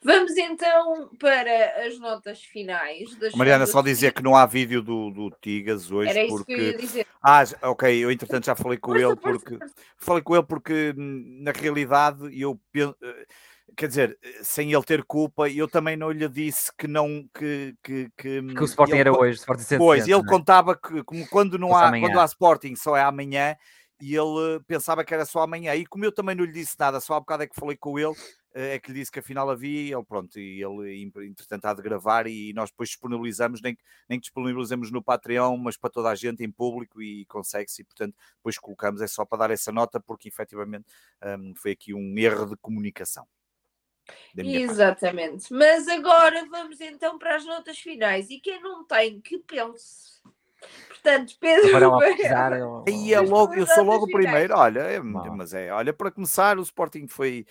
Vamos 0.04 0.36
então 0.36 1.10
para 1.18 1.88
as 1.88 1.98
notas 1.98 2.44
finais. 2.44 3.18
Mariana, 3.36 3.66
só 3.66 3.82
dizer 3.82 4.12
que 4.12 4.22
não 4.22 4.36
há 4.36 4.46
vídeo 4.46 4.82
do, 4.82 5.10
do 5.10 5.32
Tigas 5.42 5.90
hoje. 5.90 6.10
Era 6.10 6.24
isso 6.26 6.36
porque... 6.40 6.56
que 6.56 6.60
eu 6.60 6.66
ia 6.72 6.78
dizer. 6.78 7.08
Ah, 7.24 7.44
ok, 7.64 8.04
eu 8.04 8.12
entretanto 8.12 8.46
já 8.46 8.56
falei 8.56 8.78
com 8.78 8.94
ele 8.94 9.16
porque 9.16 9.58
falei 9.96 10.22
com 10.22 10.36
ele 10.36 10.46
porque 10.46 10.94
na 10.98 11.52
realidade 11.52 12.38
eu 12.38 12.60
penso 12.70 12.98
quer 13.76 13.88
dizer, 13.88 14.18
sem 14.42 14.72
ele 14.72 14.84
ter 14.84 15.04
culpa, 15.04 15.50
eu 15.50 15.68
também 15.68 15.98
não 15.98 16.12
lhe 16.12 16.28
disse 16.30 16.72
que 16.78 16.88
não 16.88 17.28
que 17.34 17.76
que, 17.84 18.10
que, 18.18 18.42
que 18.42 18.62
o 18.62 18.66
Sporting 18.66 18.94
ele, 18.94 19.02
era 19.02 19.18
hoje, 19.18 19.40
Sporting 19.40 19.78
Pois, 19.78 20.08
ele 20.08 20.20
é? 20.20 20.26
contava 20.26 20.76
que 20.76 21.04
como 21.04 21.28
quando 21.28 21.58
não 21.58 21.76
há 21.76 21.90
quando 22.00 22.20
há 22.20 22.26
Sporting 22.26 22.76
só 22.76 22.96
é 22.96 23.02
amanhã 23.02 23.56
e 24.02 24.16
ele 24.16 24.60
pensava 24.68 25.04
que 25.04 25.14
era 25.14 25.26
só 25.26 25.42
amanhã. 25.42 25.76
E 25.76 25.86
como 25.86 26.06
eu 26.06 26.12
também 26.12 26.36
não 26.36 26.46
lhe 26.46 26.52
disse 26.52 26.76
nada, 26.80 27.00
só 27.00 27.16
há 27.16 27.20
bocado 27.20 27.44
é 27.44 27.48
que 27.48 27.60
falei 27.60 27.76
com 27.76 27.98
ele, 27.98 28.14
eh, 28.54 28.76
é 28.76 28.80
que 28.80 28.92
lhe 28.92 29.00
disse 29.00 29.12
que 29.12 29.20
afinal 29.20 29.50
havia, 29.50 29.82
e 29.82 29.94
ele 29.94 30.04
pronto, 30.04 30.40
e 30.40 30.64
ele 30.64 31.12
entretanto 31.28 31.66
há 31.66 31.74
de 31.74 31.82
gravar 31.82 32.28
e 32.28 32.54
nós 32.54 32.70
depois 32.70 32.90
disponibilizamos, 32.90 33.62
nem, 33.62 33.78
nem 34.08 34.20
que 34.20 34.24
disponibilizamos 34.24 34.92
no 34.92 35.04
Patreon, 35.04 35.58
mas 35.58 35.78
para 35.78 35.90
toda 35.90 36.10
a 36.10 36.16
gente 36.16 36.44
em 36.44 36.52
público 36.52 37.02
e 37.02 37.26
consegue-se, 37.26 37.82
e 37.82 37.86
portanto 37.86 38.16
depois 38.38 38.58
colocamos, 38.58 39.02
é 39.02 39.08
só 39.08 39.26
para 39.26 39.40
dar 39.40 39.52
essa 39.52 39.72
nota, 39.72 40.00
porque 40.00 40.30
efetivamente 40.30 40.86
um, 41.24 41.54
foi 41.56 41.72
aqui 41.72 41.94
um 41.94 42.18
erro 42.18 42.46
de 42.48 42.58
comunicação. 42.58 43.28
Exatamente. 44.38 45.50
Parte. 45.50 45.54
Mas 45.54 45.88
agora 45.88 46.46
vamos 46.50 46.80
então 46.82 47.18
para 47.18 47.36
as 47.36 47.46
notas 47.46 47.78
finais. 47.80 48.30
E 48.30 48.40
quem 48.40 48.62
não 48.62 48.86
tem, 48.86 49.20
que 49.22 49.40
pense. 49.40 50.18
Portanto, 50.88 51.36
Pedro. 51.40 51.76
Agora 51.76 52.58
eu... 52.58 52.84
E 52.88 53.14
é 53.14 53.20
logo, 53.20 53.54
eu 53.54 53.66
sou 53.68 53.84
logo 53.84 54.06
o 54.06 54.12
primeiro. 54.12 54.56
Olha, 54.56 54.80
é, 54.82 55.00
mas 55.00 55.54
é, 55.54 55.72
olha, 55.72 55.94
para 55.94 56.12
começar, 56.12 56.58
o 56.58 56.62
Sporting 56.62 57.08
foi 57.08 57.46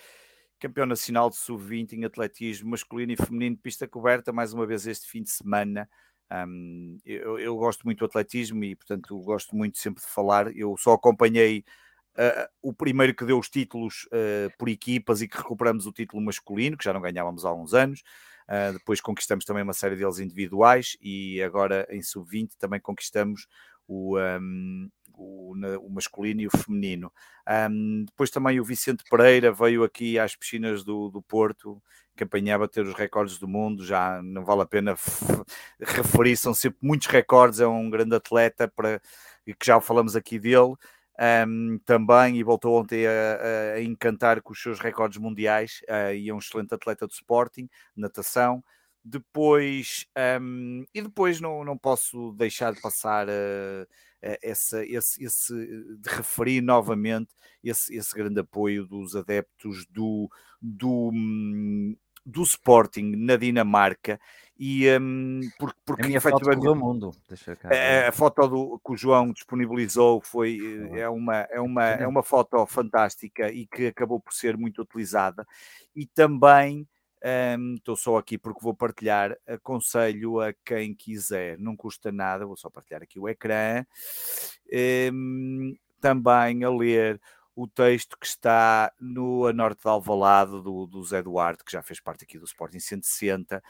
campeão 0.59 0.85
nacional 0.85 1.29
de 1.29 1.37
sub-20 1.37 1.93
em 1.93 2.05
atletismo 2.05 2.71
masculino 2.71 3.11
e 3.11 3.15
feminino 3.15 3.55
de 3.55 3.61
pista 3.61 3.87
coberta, 3.87 4.33
mais 4.33 4.53
uma 4.53 4.65
vez 4.65 4.87
este 4.87 5.07
fim 5.07 5.23
de 5.23 5.29
semana. 5.29 5.87
Um, 6.31 6.97
eu, 7.05 7.39
eu, 7.39 7.55
gosto 7.55 7.83
muito 7.85 7.99
do 7.99 8.05
atletismo 8.05 8.63
e, 8.63 8.75
portanto, 8.75 9.17
gosto 9.21 9.55
muito 9.55 9.77
sempre 9.77 10.03
de 10.03 10.09
falar. 10.09 10.55
Eu 10.55 10.75
só 10.77 10.93
acompanhei 10.93 11.63
Uh, 12.17 12.49
o 12.63 12.73
primeiro 12.73 13.13
que 13.13 13.23
deu 13.23 13.37
os 13.37 13.47
títulos 13.47 14.07
uh, 14.07 14.51
por 14.57 14.67
equipas 14.69 15.21
e 15.21 15.27
que 15.27 15.37
recuperamos 15.37 15.85
o 15.85 15.91
título 15.91 16.21
masculino, 16.23 16.75
que 16.75 16.83
já 16.83 16.91
não 16.91 16.99
ganhávamos 16.99 17.45
há 17.45 17.53
uns 17.53 17.75
anos. 17.75 18.01
Uh, 18.49 18.73
depois 18.73 18.99
conquistamos 18.99 19.45
também 19.45 19.61
uma 19.61 19.73
série 19.73 19.95
deles 19.95 20.19
individuais 20.19 20.97
e 20.99 21.41
agora 21.43 21.85
em 21.91 22.01
sub-20 22.01 22.51
também 22.57 22.79
conquistamos 22.79 23.45
o, 23.87 24.17
um, 24.17 24.89
o, 25.13 25.53
o, 25.81 25.89
masculino 25.89 26.41
e 26.41 26.47
o 26.47 26.57
feminino. 26.57 27.11
Um, 27.69 28.05
depois 28.05 28.29
também 28.29 28.59
o 28.59 28.65
Vicente 28.65 29.03
Pereira 29.09 29.51
veio 29.51 29.83
aqui 29.83 30.17
às 30.17 30.35
piscinas 30.35 30.83
do, 30.83 31.09
do 31.09 31.21
Porto, 31.21 31.81
que 32.15 32.23
a 32.23 32.67
ter 32.67 32.81
os 32.81 32.95
recordes 32.95 33.37
do 33.37 33.47
mundo, 33.47 33.85
já 33.85 34.21
não 34.23 34.43
vale 34.43 34.63
a 34.63 34.65
pena 34.65 34.95
referir, 35.79 36.35
são 36.35 36.53
sempre 36.53 36.79
muitos 36.81 37.07
recordes, 37.07 37.59
é 37.59 37.67
um 37.67 37.89
grande 37.89 38.15
atleta 38.15 38.67
para, 38.67 38.99
que 39.45 39.65
já 39.65 39.79
falamos 39.79 40.15
aqui 40.15 40.39
dele 40.39 40.73
um, 41.47 41.79
também 41.85 42.37
e 42.37 42.43
voltou 42.43 42.79
ontem 42.79 43.05
a, 43.07 43.73
a, 43.75 43.81
encantar 43.81 44.41
com 44.41 44.53
os 44.53 44.61
seus 44.61 44.79
recordes 44.79 45.17
mundiais 45.17 45.81
uh, 45.89 46.13
e 46.13 46.29
é 46.29 46.33
um 46.33 46.39
excelente 46.39 46.73
atleta 46.73 47.07
do 47.07 47.13
Sporting, 47.13 47.69
natação. 47.95 48.63
Depois, 49.03 50.05
um, 50.41 50.85
e 50.93 51.01
depois 51.01 51.39
não, 51.39 51.63
não 51.63 51.77
posso 51.77 52.33
deixar 52.33 52.73
de 52.73 52.81
passar 52.81 53.27
uh, 53.27 53.87
essa, 54.21 54.85
esse, 54.85 55.23
esse, 55.23 55.53
de 55.53 56.09
referir 56.09 56.61
novamente 56.61 57.33
esse, 57.63 57.95
esse 57.95 58.13
grande 58.13 58.39
apoio 58.39 58.85
dos 58.85 59.15
adeptos 59.15 59.85
do, 59.87 60.29
do, 60.61 61.11
hum, 61.13 61.95
do 62.27 62.43
Sporting 62.43 63.15
na 63.15 63.37
Dinamarca 63.37 64.19
e 64.59 64.85
um, 64.99 65.39
porque, 65.57 65.79
porque 65.85 66.01
a 66.01 66.07
minha 66.07 66.19
foto 66.19 66.43
do 66.55 66.75
mundo 66.75 67.15
a, 67.63 68.09
a, 68.09 68.11
foto 68.11 68.47
do, 68.47 68.81
que 68.83 68.91
o 68.91 68.97
João 68.97 69.31
disponibilizou 69.31 70.19
foi 70.19 70.59
eh, 70.93 71.01
é 71.01 71.09
uma 71.09 71.35
é 71.51 71.61
uma 71.61 71.85
é 71.85 72.07
uma 72.07 72.23
foto 72.23 72.65
fantástica 72.65 73.51
e 73.51 73.65
que 73.67 73.87
acabou 73.87 74.19
por 74.19 74.33
ser 74.33 74.57
muito 74.57 74.81
utilizada. 74.81 75.47
E 75.95 76.05
também 76.07 76.87
um, 77.59 77.75
estou 77.75 77.95
só 77.95 78.17
aqui 78.17 78.37
porque 78.37 78.63
vou 78.63 78.73
partilhar 78.73 79.37
aconselho 79.47 80.41
a 80.41 80.51
quem 80.65 80.93
quiser 80.93 81.57
não 81.57 81.75
custa 81.75 82.11
nada 82.11 82.45
vou 82.45 82.55
só 82.55 82.69
partilhar 82.69 83.01
aqui 83.01 83.19
o 83.19 83.27
ecrã 83.27 83.83
um, 85.11 85.75
também 85.99 86.63
a 86.63 86.69
ler 86.69 87.19
o 87.57 87.67
texto 87.67 88.15
que 88.19 88.27
está 88.27 88.93
no 89.01 89.47
A 89.47 89.51
Norte 89.51 89.81
de 89.81 89.89
Alvalade 89.89 90.51
do, 90.51 90.85
do 90.85 91.03
Zé 91.03 91.17
Eduardo, 91.17 91.65
que 91.65 91.71
já 91.71 91.81
fez 91.81 91.99
parte 91.99 92.23
aqui 92.23 92.37
do 92.37 92.45
Sporting 92.45 92.79
160, 92.79 93.63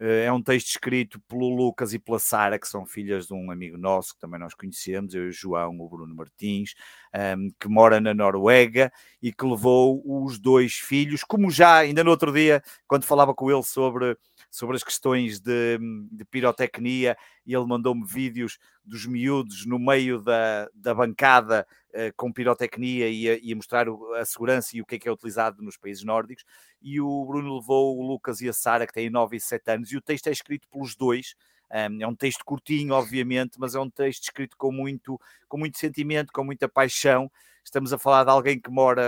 eh, 0.00 0.24
é 0.24 0.32
um 0.32 0.42
texto 0.42 0.68
escrito 0.68 1.20
pelo 1.28 1.54
Lucas 1.54 1.92
e 1.92 1.98
pela 1.98 2.18
Sara, 2.18 2.58
que 2.58 2.66
são 2.66 2.86
filhas 2.86 3.26
de 3.26 3.34
um 3.34 3.50
amigo 3.50 3.76
nosso 3.76 4.14
que 4.14 4.20
também 4.20 4.40
nós 4.40 4.54
conhecemos, 4.54 5.14
eu 5.14 5.26
e 5.26 5.28
o 5.28 5.32
João, 5.32 5.78
o 5.78 5.88
Bruno 5.90 6.14
Martins, 6.14 6.74
um, 7.14 7.18
ehm, 7.18 7.48
que 7.60 7.68
mora 7.68 8.00
na 8.00 8.14
Noruega 8.14 8.90
e 9.20 9.30
que 9.30 9.44
levou 9.44 10.02
os 10.06 10.38
dois 10.38 10.76
filhos, 10.76 11.22
como 11.22 11.50
já 11.50 11.76
ainda 11.76 12.02
no 12.02 12.10
outro 12.10 12.32
dia, 12.32 12.62
quando 12.88 13.04
falava 13.04 13.34
com 13.34 13.50
ele 13.50 13.62
sobre, 13.62 14.16
sobre 14.54 14.76
as 14.76 14.84
questões 14.84 15.40
de, 15.40 15.80
de 16.12 16.24
pirotecnia, 16.24 17.16
e 17.44 17.52
ele 17.52 17.66
mandou-me 17.66 18.06
vídeos 18.06 18.56
dos 18.84 19.04
miúdos 19.04 19.66
no 19.66 19.80
meio 19.80 20.22
da, 20.22 20.70
da 20.72 20.94
bancada 20.94 21.66
uh, 21.90 22.14
com 22.16 22.32
pirotecnia 22.32 23.08
e 23.08 23.28
a, 23.28 23.36
e 23.42 23.52
a 23.52 23.56
mostrar 23.56 23.88
a 24.16 24.24
segurança 24.24 24.76
e 24.76 24.80
o 24.80 24.86
que 24.86 24.94
é 24.94 24.98
que 25.00 25.08
é 25.08 25.12
utilizado 25.12 25.60
nos 25.60 25.76
países 25.76 26.04
nórdicos. 26.04 26.44
E 26.80 27.00
o 27.00 27.24
Bruno 27.24 27.56
levou 27.56 27.98
o 27.98 28.06
Lucas 28.06 28.40
e 28.42 28.48
a 28.48 28.52
Sara, 28.52 28.86
que 28.86 28.92
têm 28.92 29.10
9 29.10 29.36
e 29.36 29.40
7 29.40 29.72
anos, 29.72 29.90
e 29.90 29.96
o 29.96 30.00
texto 30.00 30.28
é 30.28 30.30
escrito 30.30 30.68
pelos 30.68 30.94
dois. 30.94 31.34
Um, 31.72 32.02
é 32.02 32.06
um 32.06 32.14
texto 32.14 32.44
curtinho, 32.44 32.94
obviamente, 32.94 33.58
mas 33.58 33.74
é 33.74 33.80
um 33.80 33.90
texto 33.90 34.22
escrito 34.22 34.56
com 34.56 34.70
muito, 34.70 35.20
com 35.48 35.58
muito 35.58 35.78
sentimento, 35.78 36.32
com 36.32 36.44
muita 36.44 36.68
paixão. 36.68 37.28
Estamos 37.64 37.92
a 37.92 37.98
falar 37.98 38.22
de 38.24 38.30
alguém 38.30 38.60
que 38.60 38.70
mora 38.70 39.02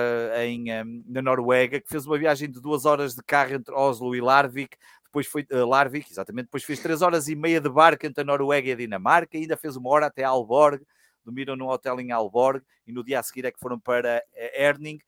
em, 0.44 0.72
um, 0.82 1.04
na 1.06 1.22
Noruega, 1.22 1.78
que 1.78 1.88
fez 1.88 2.04
uma 2.04 2.18
viagem 2.18 2.50
de 2.50 2.60
duas 2.60 2.84
horas 2.84 3.14
de 3.14 3.22
carro 3.22 3.54
entre 3.54 3.72
Oslo 3.72 4.16
e 4.16 4.20
Larvik, 4.20 4.76
depois 5.16 5.26
foi 5.26 5.46
uh, 5.52 5.66
Larvik, 5.66 6.10
exatamente, 6.10 6.46
depois 6.46 6.62
fez 6.62 6.78
três 6.80 7.00
horas 7.00 7.28
e 7.28 7.34
meia 7.34 7.60
de 7.60 7.70
barco 7.70 8.04
entre 8.06 8.20
a 8.20 8.24
Noruega 8.24 8.68
e 8.68 8.72
a 8.72 8.76
Dinamarca, 8.76 9.36
e 9.36 9.42
ainda 9.42 9.56
fez 9.56 9.76
uma 9.76 9.88
hora 9.88 10.06
até 10.06 10.22
Alborg, 10.24 10.82
dormiram 11.24 11.56
num 11.56 11.68
hotel 11.68 11.98
em 12.00 12.12
Alborg, 12.12 12.62
e 12.86 12.92
no 12.92 13.02
dia 13.02 13.20
a 13.20 13.22
seguir 13.22 13.46
é 13.46 13.50
que 13.50 13.58
foram 13.58 13.80
para 13.80 14.22
uh, 14.22 14.60
Erning, 14.60 14.98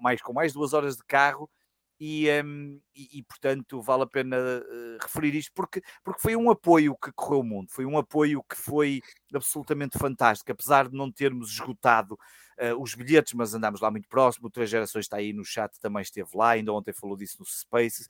mais, 0.00 0.20
com 0.22 0.32
mais 0.32 0.52
duas 0.52 0.72
horas 0.72 0.96
de 0.96 1.04
carro, 1.04 1.50
e, 1.98 2.26
um, 2.42 2.80
e, 2.96 3.18
e, 3.18 3.22
portanto 3.22 3.82
vale 3.82 4.04
a 4.04 4.06
pena 4.06 4.38
uh, 4.38 4.98
referir 5.02 5.34
isto 5.34 5.52
porque, 5.54 5.82
porque 6.02 6.22
foi 6.22 6.34
um 6.34 6.50
apoio 6.50 6.96
que 6.96 7.12
correu 7.12 7.40
o 7.40 7.44
mundo, 7.44 7.70
foi 7.70 7.84
um 7.84 7.98
apoio 7.98 8.42
que 8.42 8.56
foi 8.56 9.02
absolutamente 9.34 9.98
fantástico, 9.98 10.50
apesar 10.50 10.88
de 10.88 10.96
não 10.96 11.12
termos 11.12 11.50
esgotado 11.50 12.18
uh, 12.60 12.80
os 12.80 12.94
bilhetes, 12.94 13.32
mas 13.34 13.54
andámos 13.54 13.80
lá 13.80 13.90
muito 13.90 14.08
próximo, 14.08 14.48
o 14.48 14.50
Três 14.50 14.68
Gerações 14.68 15.06
está 15.06 15.16
aí 15.16 15.32
no 15.32 15.44
chat, 15.44 15.78
também 15.80 16.02
esteve 16.02 16.28
lá, 16.34 16.50
ainda 16.50 16.72
ontem 16.72 16.92
falou 16.92 17.16
disso 17.16 17.36
no 17.40 17.46
Spaces, 17.46 18.08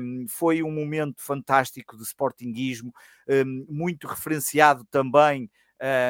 um, 0.00 0.26
foi 0.28 0.62
um 0.62 0.72
momento 0.72 1.20
fantástico 1.20 1.96
de 1.96 2.02
sportinguismo, 2.02 2.92
um, 3.28 3.66
muito 3.68 4.06
referenciado 4.06 4.84
também 4.90 5.50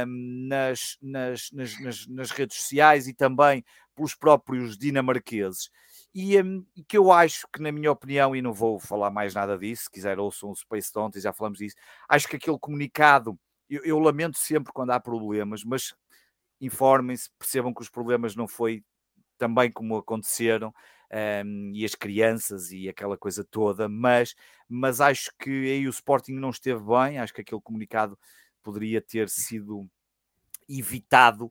um, 0.06 0.46
nas, 0.48 0.96
nas, 1.00 1.50
nas, 1.52 1.80
nas, 1.80 2.06
nas 2.06 2.30
redes 2.30 2.58
sociais 2.58 3.08
e 3.08 3.14
também 3.14 3.64
pelos 3.94 4.14
próprios 4.14 4.76
dinamarqueses. 4.76 5.70
E 6.14 6.40
um, 6.40 6.64
que 6.86 6.96
eu 6.96 7.10
acho 7.10 7.46
que, 7.52 7.62
na 7.62 7.72
minha 7.72 7.90
opinião, 7.90 8.36
e 8.36 8.42
não 8.42 8.52
vou 8.52 8.78
falar 8.78 9.10
mais 9.10 9.34
nada 9.34 9.58
disso, 9.58 9.84
se 9.84 9.90
quiser 9.90 10.18
ouçam 10.18 10.50
o 10.50 10.54
Space 10.56 10.92
Don't, 10.92 11.18
já 11.18 11.32
falamos 11.32 11.58
disso, 11.58 11.76
acho 12.08 12.28
que 12.28 12.36
aquele 12.36 12.58
comunicado, 12.58 13.38
eu, 13.68 13.82
eu 13.84 13.98
lamento 13.98 14.36
sempre 14.36 14.72
quando 14.72 14.90
há 14.90 15.00
problemas, 15.00 15.64
mas 15.64 15.94
informem-se, 16.62 17.28
percebam 17.38 17.74
que 17.74 17.82
os 17.82 17.90
problemas 17.90 18.34
não 18.34 18.48
foi 18.48 18.84
também 19.36 19.70
como 19.70 19.96
aconteceram, 19.96 20.72
um, 21.44 21.72
e 21.74 21.84
as 21.84 21.94
crianças 21.94 22.70
e 22.70 22.88
aquela 22.88 23.18
coisa 23.18 23.44
toda, 23.44 23.88
mas, 23.88 24.34
mas 24.68 25.00
acho 25.00 25.30
que 25.38 25.50
aí 25.50 25.86
o 25.86 25.90
Sporting 25.90 26.32
não 26.32 26.50
esteve 26.50 26.80
bem, 26.80 27.18
acho 27.18 27.34
que 27.34 27.42
aquele 27.42 27.60
comunicado 27.60 28.18
poderia 28.62 29.02
ter 29.02 29.28
sido 29.28 29.86
evitado, 30.68 31.50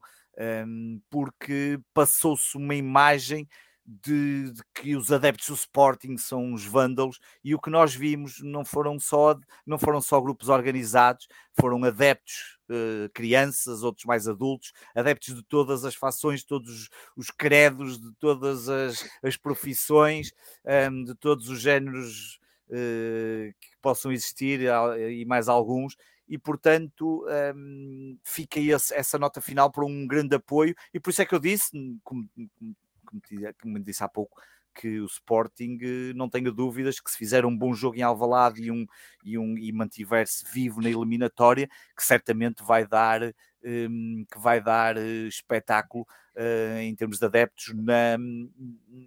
um, 0.65 0.99
porque 1.09 1.79
passou-se 1.93 2.57
uma 2.57 2.73
imagem 2.73 3.47
de, 3.85 4.51
de, 4.51 4.61
que 4.73 4.95
os 4.95 5.11
adeptos 5.11 5.47
do 5.47 5.55
Sporting 5.55 6.17
são 6.17 6.43
uns 6.43 6.65
vândalos 6.65 7.19
e 7.43 7.55
o 7.55 7.59
que 7.59 7.69
nós 7.69 7.93
vimos 7.93 8.39
não 8.41 8.63
foram 8.63 8.99
só 8.99 9.37
não 9.65 9.77
foram 9.77 9.99
só 9.99 10.21
grupos 10.21 10.49
organizados, 10.49 11.27
foram 11.59 11.83
adeptos, 11.83 12.57
uh, 12.69 13.09
crianças, 13.13 13.83
outros 13.83 14.05
mais 14.05 14.27
adultos, 14.27 14.71
adeptos 14.95 15.35
de 15.35 15.43
todas 15.43 15.83
as 15.83 15.95
fações, 15.95 16.43
todos 16.43 16.89
os 17.15 17.29
credos, 17.31 17.99
de 17.99 18.13
todas 18.19 18.69
as, 18.69 19.07
as 19.23 19.35
profissões, 19.37 20.31
ehm, 20.65 21.03
de 21.03 21.15
todos 21.15 21.49
os 21.49 21.59
géneros 21.59 22.39
uh, 22.69 23.53
que 23.59 23.77
possam 23.81 24.11
existir 24.11 24.61
e 24.61 25.25
mais 25.25 25.49
alguns 25.49 25.95
e, 26.31 26.37
portanto, 26.37 27.25
um, 27.53 28.17
fica 28.23 28.57
esse, 28.57 28.93
essa 28.93 29.19
nota 29.19 29.41
final 29.41 29.69
para 29.69 29.83
um 29.83 30.07
grande 30.07 30.33
apoio. 30.33 30.73
E 30.93 30.99
por 30.99 31.09
isso 31.09 31.21
é 31.21 31.25
que 31.25 31.35
eu 31.35 31.39
disse, 31.39 31.71
como, 32.05 32.25
como, 32.57 32.73
como 33.61 33.79
disse 33.79 34.03
há 34.03 34.07
pouco, 34.07 34.41
que 34.73 34.99
o 34.99 35.05
Sporting 35.05 35.77
eh, 35.81 36.13
não 36.13 36.29
tenha 36.29 36.51
dúvidas 36.51 36.99
que 36.99 37.11
se 37.11 37.17
fizer 37.17 37.45
um 37.45 37.55
bom 37.55 37.73
jogo 37.73 37.97
em 37.97 38.01
Alvalade 38.01 38.63
e, 38.63 38.71
um, 38.71 38.85
e, 39.23 39.37
um, 39.37 39.57
e 39.57 39.71
mantiver-se 39.71 40.45
vivo 40.53 40.81
na 40.81 40.89
eliminatória, 40.89 41.67
que 41.95 42.03
certamente 42.03 42.63
vai 42.63 42.87
dar, 42.87 43.21
um, 43.63 44.25
que 44.31 44.39
vai 44.39 44.61
dar 44.61 44.97
uh, 44.97 45.27
espetáculo 45.27 46.05
uh, 46.35 46.79
em 46.79 46.95
termos 46.95 47.19
de 47.19 47.25
adeptos 47.25 47.73
na, 47.75 48.17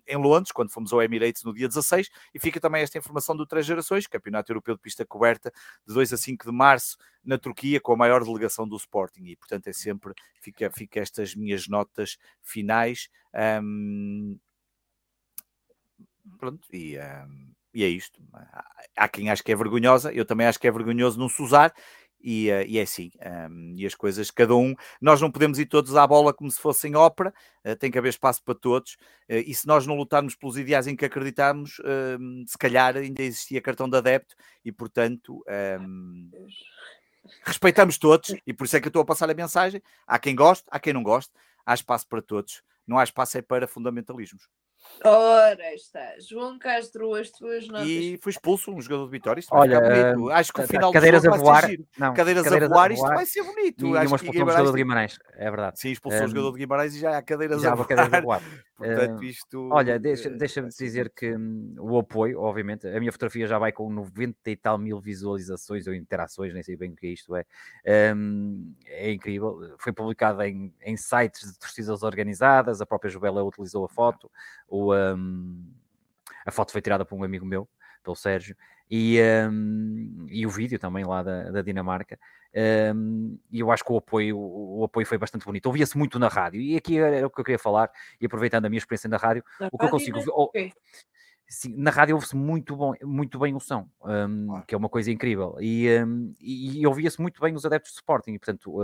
em 0.07 0.17
Londres, 0.17 0.53
quando 0.53 0.73
fomos 0.73 0.93
ao 0.93 1.03
Emirates 1.03 1.43
no 1.45 1.53
dia 1.55 1.69
16, 1.69 2.09
e 2.35 2.39
fica 2.39 2.61
também 2.61 2.83
esta 2.83 2.99
informação 2.99 3.37
do 3.37 3.47
Três 3.47 3.67
Gerações, 3.67 4.07
Campeonato 4.07 4.53
Europeu 4.53 4.75
de 4.75 4.83
Pista 4.83 5.05
Coberta, 5.05 5.53
de 5.87 5.95
2 5.95 6.13
a 6.13 6.17
5 6.17 6.47
de 6.47 6.53
março, 6.53 6.97
na 7.25 7.39
Turquia, 7.39 7.81
com 7.81 7.93
a 7.93 7.97
maior 7.97 8.23
delegação 8.23 8.69
do 8.69 8.77
Sporting, 8.77 9.25
e 9.25 9.37
portanto 9.37 9.67
é 9.69 9.73
sempre, 9.73 10.13
fica, 10.41 10.71
fica 10.71 11.01
estas 11.01 11.35
minhas 11.35 11.67
notas 11.69 12.19
finais. 12.43 13.09
Um, 13.63 14.39
pronto, 16.39 16.67
e, 16.73 16.97
uh, 16.97 17.55
e 17.73 17.85
é 17.85 17.89
isto. 17.89 18.23
Há 18.97 19.09
quem 19.09 19.31
ache 19.31 19.43
que 19.43 19.53
é 19.53 19.57
vergonhosa, 19.57 20.13
eu 20.13 20.25
também 20.25 20.47
acho 20.47 20.59
que 20.59 20.67
é 20.67 20.71
vergonhoso 20.71 21.19
não 21.19 21.29
se 21.29 21.43
usar, 21.43 21.73
e, 22.25 22.51
uh, 22.51 22.65
e 22.67 22.79
é 22.79 22.83
assim. 22.83 23.11
Um, 23.51 23.75
e 23.77 23.85
as 23.85 23.95
coisas, 23.95 24.31
cada 24.31 24.55
um, 24.55 24.75
nós 25.01 25.21
não 25.21 25.31
podemos 25.31 25.59
ir 25.59 25.67
todos 25.67 25.95
à 25.95 26.07
bola 26.07 26.33
como 26.33 26.51
se 26.51 26.59
fossem 26.59 26.97
ópera, 26.97 27.35
uh, 27.65 27.77
tem 27.77 27.91
que 27.91 27.99
haver 27.99 28.09
espaço 28.09 28.43
para 28.43 28.55
todos, 28.55 28.95
uh, 29.29 29.35
e 29.47 29.55
se 29.55 29.67
nós 29.67 29.87
não 29.87 29.95
lutarmos 29.95 30.35
pelos 30.35 30.57
ideais 30.57 30.87
em 30.87 30.97
que 30.97 31.05
acreditamos, 31.05 31.81
se 32.47 32.59
calhar 32.59 32.97
ainda 32.97 33.23
existia 33.23 33.61
cartão 33.61 33.89
de 33.89 33.97
adepto, 33.97 34.35
e 34.65 34.73
portanto. 34.73 35.45
Um, 35.81 36.31
respeitamos 37.43 37.97
todos, 37.99 38.35
e 38.47 38.53
por 38.53 38.65
isso 38.65 38.77
é 38.77 38.81
que 38.81 38.87
eu 38.87 38.91
estou 38.91 39.03
a 39.03 39.05
passar 39.05 39.31
a 39.31 39.35
mensagem. 39.35 39.83
Há 40.07 40.19
quem 40.19 40.35
goste, 40.35 40.65
há 40.71 40.79
quem 40.79 40.93
não 40.93 41.03
goste, 41.03 41.33
há 41.65 41.73
espaço 41.73 42.07
para 42.07 42.21
todos, 42.21 42.63
não 42.87 42.99
há 42.99 43.05
espaço 43.05 43.39
é 43.39 43.43
para 43.43 43.67
fundamentalismos. 43.67 44.47
Ora 45.05 45.75
está, 45.75 46.15
João 46.19 46.59
Castro, 46.59 47.15
as 47.15 47.31
tuas 47.31 47.69
notas. 47.69 47.87
E 47.87 48.19
foi 48.23 48.31
expulso 48.31 48.73
um 48.73 48.81
jogador 48.81 49.05
de 49.07 49.11
Vitória. 49.11 49.41
Isto 49.41 49.55
Olha, 49.55 49.79
uh, 50.17 50.31
acho 50.31 50.53
que 50.53 50.61
o 50.61 50.67
final 50.67 50.93
cadeiras 50.93 51.23
do 51.23 51.27
jogo 51.27 51.37
a 51.37 51.41
voar, 51.41 51.61
vai 51.63 51.63
ser 51.63 51.77
giro. 51.77 51.89
não, 51.99 52.15
cadeiras, 52.15 52.45
cadeiras 52.45 52.71
a 52.71 52.75
voar, 52.75 52.91
a 52.91 52.95
isto 52.95 53.03
voar 53.03 53.15
vai 53.17 53.27
ser 53.27 53.43
bonito. 53.43 53.87
E, 53.87 53.97
acho 53.97 54.07
uma 54.07 54.17
expulsão 54.17 54.45
do 54.45 54.51
jogador 54.51 54.71
de 54.71 54.77
Guimarães, 54.77 55.19
é 55.35 55.51
verdade. 55.51 55.81
Sim, 55.81 55.91
expulsou 55.91 56.21
um, 56.21 56.25
o 56.25 56.29
jogador 56.29 56.53
de 56.53 56.59
Guimarães 56.59 56.95
e 56.95 56.99
já 57.01 57.19
há 57.19 57.23
cadeiras 57.23 57.61
já 57.61 57.73
a 57.73 57.75
voar. 57.75 57.89
Cadeiras 57.89 58.15
a 58.15 58.21
voar. 58.21 58.43
Portanto, 58.77 59.21
uh, 59.21 59.25
isto. 59.25 59.69
Olha, 59.71 59.99
deixa, 59.99 60.31
deixa-me 60.31 60.69
dizer 60.69 61.11
que 61.11 61.37
hum, 61.37 61.77
o 61.79 61.99
apoio, 61.99 62.41
obviamente, 62.41 62.89
a 62.89 62.99
minha 62.99 63.13
fotografia 63.13 63.47
já 63.47 63.59
vai 63.59 63.71
com 63.71 63.89
90 63.89 64.51
e 64.51 64.57
tal 64.57 64.79
mil 64.79 64.99
visualizações 65.01 65.87
ou 65.87 65.95
interações, 65.95 66.53
nem 66.53 66.63
sei 66.63 66.77
bem 66.77 66.91
o 66.91 66.97
que 66.97 67.07
é 67.07 67.11
isto 67.11 67.37
é. 67.37 67.45
Um, 68.15 68.75
é 68.87 69.13
incrível. 69.13 69.75
Foi 69.79 69.93
publicada 69.93 70.49
em, 70.49 70.73
em 70.83 70.97
sites 70.97 71.53
de 71.53 71.59
torcidas 71.59 72.03
organizadas, 72.03 72.81
a 72.81 72.87
própria 72.87 73.11
Jubela 73.11 73.45
utilizou 73.45 73.85
a 73.85 73.89
foto. 73.89 74.31
O, 74.75 74.93
um, 74.93 75.73
a 76.45 76.51
foto 76.51 76.73
foi 76.73 76.83
tirada 76.83 77.05
por 77.05 77.17
um 77.17 77.23
amigo 77.23 77.47
meu, 77.47 77.69
pelo 78.03 78.17
Sérgio, 78.17 78.57
e, 78.91 79.21
um, 79.49 80.27
e 80.29 80.45
o 80.45 80.51
vídeo 80.51 80.81
também 80.81 81.05
lá 81.05 81.23
da, 81.23 81.51
da 81.53 81.63
Dinamarca. 81.63 82.19
Um, 82.93 83.39
e 83.53 83.61
eu 83.61 83.71
acho 83.71 83.85
que 83.85 83.93
o 83.93 83.97
apoio, 83.99 84.37
o 84.37 84.83
apoio 84.83 85.07
foi 85.07 85.17
bastante 85.17 85.45
bonito. 85.45 85.67
Ouvia-se 85.67 85.97
muito 85.97 86.19
na 86.19 86.27
rádio, 86.27 86.61
e 86.61 86.77
aqui 86.77 86.99
era 86.99 87.25
o 87.25 87.31
que 87.31 87.41
eu 87.41 87.45
queria 87.45 87.59
falar, 87.59 87.89
e 88.21 88.27
aproveitando 88.27 88.65
a 88.65 88.69
minha 88.69 88.79
experiência 88.79 89.09
na 89.09 89.17
rádio, 89.17 89.45
na 89.61 89.69
o 89.71 89.79
que 89.79 89.85
eu 89.85 89.91
consigo. 89.91 90.21
Oh, 90.31 90.51
sim, 91.49 91.77
na 91.77 91.93
rádio 91.93 92.17
ouve-se 92.17 92.35
muito, 92.35 92.75
bom, 92.75 92.95
muito 93.05 93.39
bem 93.39 93.55
o 93.55 93.61
som, 93.61 93.89
um, 94.03 94.61
que 94.67 94.75
é 94.75 94.79
uma 94.79 94.89
coisa 94.89 95.13
incrível, 95.13 95.57
e, 95.61 95.87
e, 96.41 96.81
e 96.81 96.87
ouvia-se 96.87 97.21
muito 97.23 97.41
bem 97.41 97.55
os 97.55 97.65
adeptos 97.65 97.93
de 97.93 97.99
Sporting, 97.99 98.33
e 98.33 98.39
portanto 98.41 98.81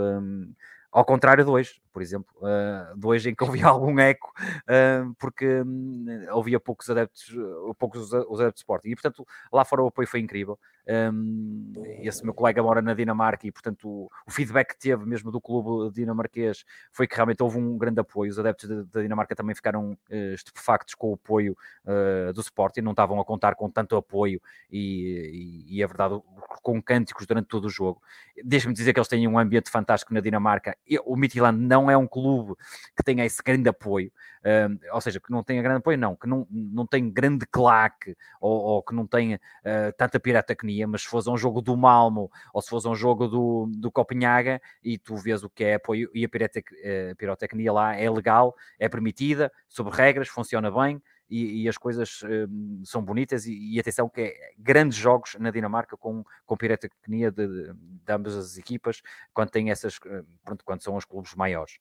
ao 0.91 1.05
contrário 1.05 1.45
de 1.45 1.49
hoje, 1.49 1.81
por 1.91 2.01
exemplo, 2.01 2.33
uh, 2.37 2.97
de 2.97 3.05
hoje 3.05 3.29
em 3.29 3.35
que 3.35 3.43
ouvia 3.43 3.65
algum 3.67 3.99
eco, 3.99 4.31
uh, 4.39 5.13
porque 5.19 5.61
um, 5.61 6.05
ouvia 6.31 6.59
poucos 6.59 6.89
adeptos, 6.89 7.33
poucos 7.77 8.11
os 8.11 8.39
adeptos 8.39 8.59
de 8.59 8.61
Sporting, 8.61 8.89
e 8.89 8.95
portanto 8.95 9.25
lá 9.51 9.65
fora 9.65 9.83
o 9.83 9.87
apoio 9.87 10.07
foi 10.07 10.19
incrível. 10.19 10.57
Um, 10.87 11.73
esse 11.99 12.23
meu 12.23 12.33
colega 12.33 12.61
mora 12.61 12.81
na 12.81 12.93
Dinamarca 12.93 13.45
e, 13.45 13.51
portanto, 13.51 13.87
o, 13.87 14.09
o, 14.25 14.31
feedback 14.31 14.69
que 14.69 14.79
teve 14.79 15.05
mesmo 15.05 15.31
do 15.31 15.39
clube 15.39 15.93
dinamarquês 15.93 16.65
foi 16.91 17.07
que 17.07 17.15
realmente 17.15 17.41
houve 17.43 17.57
um 17.57 17.77
grande 17.77 17.99
apoio. 17.99 18.31
Os 18.31 18.39
adeptos 18.39 18.67
da 18.87 19.01
Dinamarca 19.01 19.35
também 19.35 19.55
ficaram 19.55 19.91
uh, 19.91 20.33
estupefactos 20.33 20.95
com 20.95 21.11
o 21.11 21.13
apoio 21.13 21.55
uh, 21.85 22.33
do 22.33 22.41
Sporting, 22.41 22.81
não 22.81 22.91
estavam 22.91 23.19
a 23.19 23.25
contar 23.25 23.55
com 23.55 23.69
tanto 23.69 23.95
apoio 23.95 24.41
e, 24.71 25.65
e, 25.69 25.77
e 25.77 25.83
é 25.83 25.87
verdade, 25.87 26.19
com 26.61 26.81
cânticos 26.81 27.27
durante 27.27 27.47
todo 27.47 27.65
o 27.65 27.69
jogo. 27.69 28.01
Deixa-me 28.43 28.73
dizer 28.73 28.91
que 28.93 28.99
eles 28.99 29.07
têm 29.07 29.27
um 29.27 29.37
ambiente 29.37 29.69
fantástico 29.69 30.13
na 30.13 30.19
Dinamarca. 30.19 30.75
E, 30.87 30.99
o 31.05 31.15
Midtjylland 31.15 31.59
não 31.59 31.80
é 31.89 31.97
um 31.97 32.07
clube 32.07 32.55
que 32.95 33.03
tenha 33.03 33.25
esse 33.25 33.41
grande 33.43 33.69
apoio, 33.69 34.11
uh, 34.41 34.93
ou 34.93 35.01
seja, 35.01 35.19
que 35.19 35.31
não 35.31 35.43
tenha 35.43 35.61
grande 35.61 35.79
apoio, 35.79 35.97
não, 35.97 36.15
que 36.15 36.27
não, 36.27 36.47
não 36.49 36.85
tem 36.85 37.09
grande 37.09 37.45
claque 37.45 38.15
ou, 38.39 38.51
ou 38.51 38.83
que 38.83 38.93
não 38.93 39.07
tenha 39.07 39.39
uh, 39.61 39.93
tanta 39.97 40.19
pirataconia, 40.19 40.87
mas 40.87 41.01
se 41.03 41.07
fosse 41.07 41.29
um 41.29 41.37
jogo 41.37 41.61
do 41.61 41.75
Malmo 41.77 42.29
ou 42.53 42.61
se 42.61 42.69
fosse 42.69 42.87
um 42.87 42.95
jogo 42.95 43.27
do, 43.27 43.69
do 43.75 43.91
Copenhaga 43.91 44.61
e 44.83 44.97
tu 44.97 45.15
vês 45.15 45.43
o 45.43 45.49
que 45.49 45.63
é 45.63 45.75
apoio 45.75 46.09
e 46.13 46.25
a 46.25 46.29
pirotecnia, 46.29 47.15
pirotecnia 47.17 47.71
lá 47.71 47.95
é 47.95 48.09
legal, 48.09 48.55
é 48.77 48.89
permitida, 48.89 49.51
sob 49.67 49.89
regras, 49.89 50.27
funciona 50.27 50.69
bem 50.69 51.01
e, 51.31 51.63
e 51.63 51.69
as 51.69 51.77
coisas 51.77 52.19
um, 52.23 52.83
são 52.83 53.01
bonitas 53.01 53.45
e, 53.45 53.53
e, 53.53 53.79
atenção 53.79 54.09
que 54.09 54.21
é 54.21 54.51
grandes 54.57 54.97
jogos 54.97 55.37
na 55.39 55.49
Dinamarca 55.49 55.95
com, 55.95 56.25
com 56.45 56.57
pirotecnia 56.57 57.31
de, 57.31 57.47
de, 57.47 57.73
de 57.73 58.13
ambas 58.13 58.35
as 58.35 58.57
equipas 58.57 59.01
quando 59.33 59.49
tem 59.49 59.71
essas, 59.71 59.97
hum, 60.05 60.23
pronto, 60.43 60.65
quando 60.65 60.83
são 60.83 60.95
os 60.97 61.05
clubes 61.05 61.33
maiores. 61.33 61.79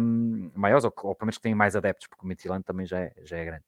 Um, 0.00 0.50
maiores 0.56 0.84
ou, 0.84 0.92
ou 1.02 1.14
pelo 1.14 1.26
menos 1.26 1.36
que 1.36 1.42
têm 1.42 1.54
mais 1.54 1.76
adeptos, 1.76 2.08
porque 2.08 2.24
o 2.24 2.28
Midtjylland 2.28 2.64
também 2.64 2.84
já 2.84 2.98
é, 2.98 3.12
já 3.22 3.36
é 3.36 3.44
grande. 3.44 3.64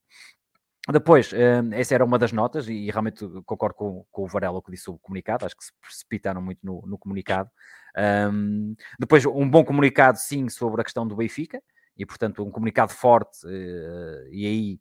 Depois, 0.91 1.33
hum, 1.33 1.71
essa 1.73 1.95
era 1.95 2.05
uma 2.05 2.19
das 2.19 2.33
notas, 2.33 2.69
e 2.69 2.91
realmente 2.91 3.25
concordo 3.47 3.77
com, 3.77 4.05
com 4.11 4.25
o 4.25 4.27
Varela 4.27 4.61
que 4.61 4.73
disse 4.73 4.91
o 4.91 4.99
comunicado, 4.99 5.47
acho 5.47 5.57
que 5.57 5.65
se 5.65 5.73
precipitaram 5.81 6.43
muito 6.43 6.59
no, 6.61 6.83
no 6.87 6.99
comunicado. 6.99 7.49
Um, 7.97 8.75
depois, 8.99 9.25
um 9.25 9.49
bom 9.49 9.65
comunicado, 9.65 10.19
sim, 10.19 10.49
sobre 10.49 10.81
a 10.81 10.85
questão 10.85 11.07
do 11.07 11.15
Benfica, 11.15 11.63
e 11.97 12.05
portanto 12.05 12.45
um 12.45 12.51
comunicado 12.51 12.93
forte, 12.93 13.47
uh, 13.47 14.29
e 14.31 14.47
aí 14.47 14.81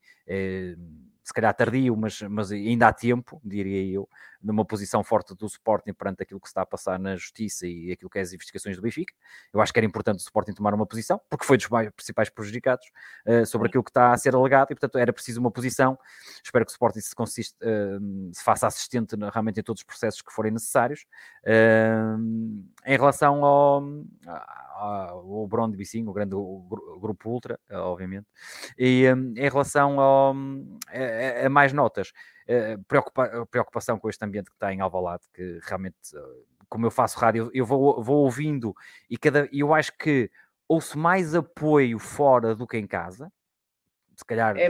uh, 0.76 1.14
se 1.24 1.34
calhar 1.34 1.54
tardio, 1.56 1.96
mas, 1.96 2.22
mas 2.24 2.52
ainda 2.52 2.88
há 2.88 2.94
tempo, 2.94 3.42
diria 3.44 3.82
eu, 3.94 4.08
numa 4.44 4.66
posição 4.66 5.04
forte 5.04 5.34
do 5.34 5.46
Sporting 5.46 5.94
perante 5.94 6.22
aquilo 6.22 6.40
que 6.40 6.48
se 6.48 6.52
está 6.52 6.62
a 6.64 6.66
passar 6.66 7.00
na 7.00 7.16
Justiça 7.16 7.66
e 7.66 7.92
aquilo 7.92 8.10
que 8.10 8.20
é 8.20 8.22
as 8.22 8.34
investigações 8.34 8.76
do 8.76 8.82
Benfica. 8.82 9.14
Eu 9.54 9.62
acho 9.62 9.72
que 9.72 9.80
era 9.80 9.86
importante 9.86 10.18
o 10.18 10.22
Sporting 10.24 10.54
tomar 10.54 10.74
uma 10.74 10.86
posição, 10.86 11.22
porque 11.30 11.46
foi 11.46 11.58
dos 11.58 11.68
principais 11.96 12.30
prejudicados 12.30 12.86
uh, 13.26 13.46
sobre 13.46 13.70
aquilo 13.70 13.84
que 13.84 13.90
está 13.90 14.12
a 14.12 14.18
ser 14.18 14.36
alegado 14.36 14.72
e, 14.72 14.76
portanto, 14.76 14.98
era 14.98 15.14
preciso 15.14 15.40
uma 15.40 15.50
posição. 15.50 15.98
Espero 16.44 16.66
que 16.66 16.72
o 16.72 16.74
Sporting 16.74 17.00
se, 17.00 17.16
consiste, 17.16 17.56
uh, 17.64 18.34
se 18.34 18.44
faça 18.44 18.68
assistente 18.68 19.16
realmente 19.32 19.60
em 19.60 19.64
todos 19.64 19.82
os 19.82 19.86
processos 19.86 20.22
que 20.22 20.32
forem 20.34 20.52
necessários. 20.52 21.06
Uh, 21.46 22.64
em 22.86 22.98
relação 22.98 23.46
ao, 23.46 23.84
ao 24.26 25.48
Brondo 25.48 25.78
Bicinho, 25.78 26.10
o 26.10 26.14
grande 26.14 26.36
o 26.36 27.00
grupo 27.00 27.30
Ultra, 27.30 27.60
obviamente, 27.72 28.28
e 28.78 29.06
um, 29.14 29.34
em 29.36 29.50
relação 29.50 30.00
ao, 30.00 30.36
a, 30.88 31.46
a 31.46 31.50
mais 31.50 31.72
notas, 31.72 32.12
preocupa 32.88 33.46
preocupação 33.50 33.98
com 33.98 34.10
este 34.10 34.24
ambiente 34.24 34.50
que 34.50 34.56
está 34.56 34.74
em 34.74 34.82
Alvalade, 34.82 35.24
que 35.34 35.60
realmente, 35.64 35.96
eh, 36.14 36.20
como 36.68 36.86
eu 36.86 36.92
faço 36.92 37.20
rádio, 37.20 37.50
eu 37.54 37.66
vou, 37.66 38.04
vou 38.04 38.24
ouvindo 38.24 38.76
e 39.10 39.18
cada, 39.18 39.48
eu 39.52 39.74
acho 39.74 39.96
que 39.98 40.30
ouço 40.68 40.98
mais 40.98 41.36
apoio 41.36 42.00
fora 42.00 42.56
do 42.56 42.68
que 42.68 42.78
em 42.78 42.88
casa, 42.88 43.32
se 44.16 44.26
calhar 44.26 44.58
é... 44.58 44.70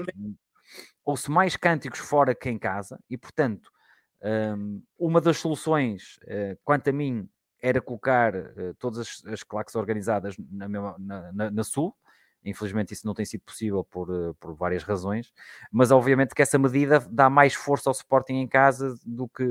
ouço 1.03 1.32
mais 1.32 1.55
cânticos 1.55 1.99
fora 1.99 2.36
que 2.36 2.49
em 2.49 2.57
casa, 2.57 2.99
e 3.09 3.17
portanto, 3.17 3.71
um, 4.57 4.82
uma 4.97 5.19
das 5.19 5.38
soluções, 5.38 6.19
quanto 6.63 6.89
a 6.89 6.93
mim, 6.93 7.30
era 7.61 7.82
colocar 7.82 8.34
todas 8.78 8.99
as, 8.99 9.26
as 9.26 9.43
claques 9.43 9.76
organizadas 9.76 10.36
na, 10.51 10.67
na, 10.67 10.97
na, 11.34 11.51
na 11.51 11.63
Sul, 11.63 11.95
Infelizmente 12.45 12.93
isso 12.93 13.07
não 13.07 13.13
tem 13.13 13.25
sido 13.25 13.41
possível 13.41 13.83
por, 13.83 14.09
eh, 14.09 14.33
por 14.39 14.53
várias 14.53 14.83
razões, 14.83 15.31
mas 15.71 15.91
obviamente 15.91 16.35
que 16.35 16.41
essa 16.41 16.57
medida 16.59 16.99
dá 17.09 17.29
mais 17.29 17.53
força 17.53 17.89
ao 17.89 17.93
Sporting 17.93 18.33
em 18.33 18.47
casa 18.47 18.95
do 19.05 19.27
que, 19.27 19.45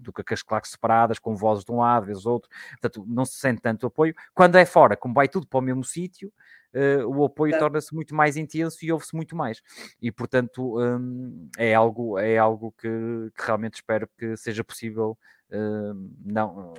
do 0.00 0.12
que 0.12 0.34
as 0.34 0.42
claques 0.42 0.70
separadas, 0.70 1.18
com 1.18 1.36
vozes 1.36 1.64
de 1.64 1.72
um 1.72 1.78
lado, 1.78 2.06
vezes 2.06 2.26
outro, 2.26 2.48
portanto 2.80 3.04
não 3.08 3.24
se 3.24 3.34
sente 3.34 3.60
tanto 3.60 3.86
apoio. 3.86 4.14
Quando 4.34 4.56
é 4.56 4.64
fora, 4.64 4.96
como 4.96 5.14
vai 5.14 5.28
tudo 5.28 5.46
para 5.46 5.58
o 5.58 5.62
mesmo 5.62 5.84
sítio, 5.84 6.32
uh, 6.74 7.06
o 7.06 7.24
apoio 7.24 7.58
torna-se 7.58 7.94
muito 7.94 8.14
mais 8.14 8.36
intenso 8.36 8.78
e 8.84 8.92
ouve-se 8.92 9.14
muito 9.14 9.36
mais. 9.36 9.60
E 10.00 10.10
portanto 10.10 10.78
um, 10.78 11.48
é 11.58 11.74
algo, 11.74 12.18
é 12.18 12.38
algo 12.38 12.72
que, 12.78 12.88
que, 13.36 13.44
realmente 13.44 13.74
espero 13.74 14.08
que 14.18 14.36
seja 14.36 14.64
possível 14.64 15.18
uh, 15.50 16.10
não 16.24 16.74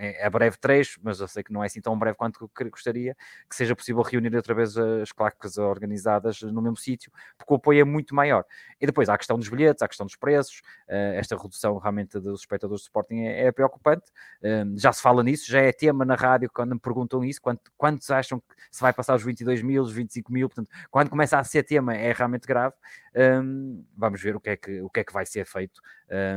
é, 0.00 0.26
é 0.26 0.30
breve 0.30 0.56
três, 0.56 0.96
mas 1.02 1.20
eu 1.20 1.28
sei 1.28 1.42
que 1.42 1.52
não 1.52 1.62
é 1.62 1.66
assim 1.66 1.80
tão 1.80 1.96
breve 1.98 2.16
quanto 2.16 2.50
gostaria, 2.70 3.14
que 3.48 3.54
seja 3.54 3.76
possível 3.76 4.02
reunir 4.02 4.34
outra 4.34 4.54
vez 4.54 4.76
as 4.78 5.12
claques 5.12 5.58
organizadas 5.58 6.40
no 6.40 6.62
mesmo 6.62 6.76
sítio, 6.78 7.12
porque 7.36 7.52
o 7.52 7.56
apoio 7.56 7.82
é 7.82 7.84
muito 7.84 8.14
maior. 8.14 8.44
E 8.80 8.86
depois 8.86 9.10
há 9.10 9.14
a 9.14 9.18
questão 9.18 9.38
dos 9.38 9.48
bilhetes, 9.48 9.82
há 9.82 9.84
a 9.84 9.88
questão 9.88 10.06
dos 10.06 10.16
preços, 10.16 10.62
uh, 10.88 11.14
esta 11.14 11.36
redução 11.36 11.76
realmente 11.76 12.18
dos 12.18 12.40
espectadores 12.40 12.80
de 12.80 12.86
Sporting 12.86 13.20
é, 13.24 13.46
é 13.46 13.52
preocupante. 13.52 14.10
Uh, 14.42 14.78
já 14.78 14.90
se 14.90 15.02
fala 15.02 15.22
nisso, 15.22 15.50
já 15.50 15.60
é 15.60 15.70
tema 15.70 16.04
na 16.04 16.14
rádio 16.14 16.50
quando 16.50 16.72
me 16.74 16.80
perguntam 16.80 17.22
isso, 17.22 17.40
quanto, 17.42 17.70
quantos 17.76 18.10
acham 18.10 18.40
que 18.40 18.54
se 18.70 18.80
vai 18.80 18.94
passar 18.94 19.14
os 19.14 19.22
22 19.22 19.60
mil, 19.62 19.82
os 19.82 19.92
25 19.92 20.32
mil, 20.32 20.48
portanto, 20.48 20.70
quando 20.90 21.10
começa 21.10 21.38
a 21.38 21.44
ser 21.44 21.62
tema 21.62 21.94
é 21.94 22.12
realmente 22.12 22.46
grave. 22.46 22.74
Um, 23.14 23.84
vamos 23.96 24.22
ver 24.22 24.36
o 24.36 24.40
que, 24.40 24.50
é 24.50 24.56
que, 24.56 24.80
o 24.82 24.88
que 24.88 25.00
é 25.00 25.04
que 25.04 25.12
vai 25.12 25.26
ser 25.26 25.44
feito, 25.44 25.80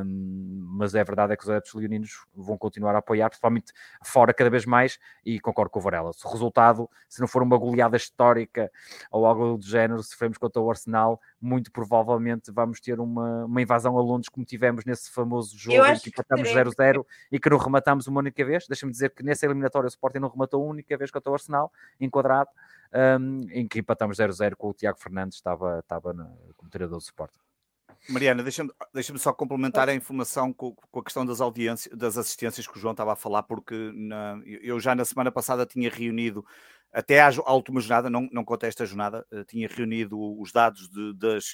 um, 0.04 0.66
mas 0.76 0.96
é 0.96 1.04
verdade 1.04 1.32
é 1.32 1.38
que 1.38 1.44
os 1.44 1.50
adeptos 1.50 1.72
leoninos 1.76 2.26
vão 2.34 2.58
continuar 2.58 2.96
a 2.96 2.98
apoiar, 2.98 3.30
principalmente 3.30 3.53
fora 4.04 4.34
cada 4.34 4.50
vez 4.50 4.66
mais, 4.66 5.00
e 5.26 5.40
concordo 5.40 5.70
com 5.70 5.80
o 5.80 5.82
Varela. 5.82 6.14
Se 6.14 6.26
o 6.26 6.30
resultado, 6.30 6.90
se 7.08 7.20
não 7.20 7.28
for 7.28 7.44
uma 7.44 7.58
goleada 7.58 7.98
histórica 7.98 8.72
ou 9.12 9.26
algo 9.26 9.58
do 9.58 9.66
género, 9.66 10.02
se 10.04 10.16
formos 10.16 10.38
contra 10.38 10.62
o 10.62 10.70
Arsenal, 10.70 11.20
muito 11.42 11.72
provavelmente 11.72 12.52
vamos 12.52 12.80
ter 12.80 13.00
uma, 13.00 13.46
uma 13.46 13.62
invasão 13.62 13.98
a 13.98 14.02
Londres 14.02 14.30
como 14.30 14.46
tivemos 14.46 14.86
nesse 14.86 15.12
famoso 15.12 15.58
jogo 15.58 15.86
em 15.86 16.00
que 16.00 16.10
empatamos 16.10 16.50
0-0 16.50 17.06
e 17.32 17.40
que 17.40 17.50
não 17.50 17.58
rematamos 17.58 18.08
uma 18.08 18.20
única 18.20 18.44
vez. 18.46 18.66
Deixa-me 18.68 18.92
dizer 18.92 19.10
que 19.12 19.24
nessa 19.24 19.46
eliminatória 19.46 19.86
o 19.86 19.90
Sporting 19.90 20.20
não 20.20 20.30
rematou 20.30 20.64
uma 20.64 20.72
única 20.72 20.98
vez 20.98 21.12
contra 21.12 21.32
o 21.32 21.34
Arsenal, 21.34 21.72
enquadrado, 22.00 22.50
um, 23.20 23.48
em 23.52 23.68
que 23.68 23.80
empatamos 23.80 24.18
0-0 24.18 24.56
com 24.56 24.70
o 24.70 24.74
Tiago 24.74 25.00
Fernandes, 25.00 25.38
estava, 25.38 25.80
estava 25.80 26.14
no, 26.14 26.30
como 26.56 26.70
treinador 26.70 27.00
do 27.00 27.04
Sporting. 27.04 27.40
Mariana, 28.10 28.44
deixa-me 28.44 28.70
deixa 28.94 29.18
só 29.18 29.32
complementar 29.32 29.88
a 29.88 29.96
informação 29.96 30.52
com, 30.52 30.76
com, 30.76 31.00
a 31.00 31.04
questão 31.04 31.26
das 31.26 31.40
audiências, 31.40 31.96
das 31.98 32.18
assistências 32.18 32.68
que 32.68 32.78
o 32.78 32.80
João 32.80 32.92
estava 32.92 33.14
a 33.14 33.16
falar, 33.16 33.44
porque 33.44 33.92
na, 33.94 34.42
eu 34.46 34.80
já 34.80 34.94
na 34.94 35.06
semana 35.06 35.32
passada 35.32 35.66
tinha 35.66 35.90
reunido, 35.90 36.46
até 36.92 37.22
à, 37.22 37.30
à 37.30 37.54
última 37.54 37.80
jornada, 37.80 38.10
não, 38.10 38.28
não 38.32 38.44
contei 38.44 38.68
esta 38.68 38.86
jornada, 38.86 39.26
uh, 39.32 39.44
tinha 39.46 39.68
reunido 39.68 40.20
os 40.40 40.52
dados 40.52 40.90
de, 40.90 41.14
das, 41.14 41.46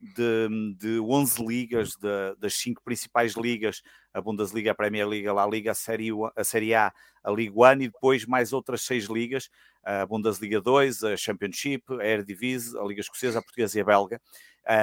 de, 0.00 0.74
de 0.76 1.00
11 1.00 1.44
ligas, 1.44 1.90
de, 1.90 2.34
das 2.38 2.54
cinco 2.54 2.82
principais 2.82 3.34
ligas, 3.34 3.82
a 4.12 4.20
Bundesliga, 4.20 4.72
a 4.72 4.74
Premier 4.74 5.06
League, 5.06 5.28
a 5.28 5.32
La 5.32 5.46
Liga, 5.46 5.72
a 5.72 5.74
Série, 5.74 6.10
a 6.34 6.42
Série 6.42 6.74
A, 6.74 6.92
a 7.22 7.30
Liga 7.30 7.52
One 7.54 7.84
e 7.84 7.88
depois 7.88 8.24
mais 8.24 8.52
outras 8.52 8.80
seis 8.80 9.04
ligas, 9.04 9.50
a 9.88 10.04
Bundesliga 10.04 10.60
2, 10.60 11.02
a 11.02 11.16
Championship, 11.16 11.84
a 11.98 12.06
Eredivisie, 12.06 12.78
a 12.78 12.82
Liga 12.82 13.00
Escocesa, 13.00 13.38
a 13.38 13.42
Portuguesa 13.42 13.78
e 13.78 13.80
a 13.80 13.84
Belga 13.84 14.20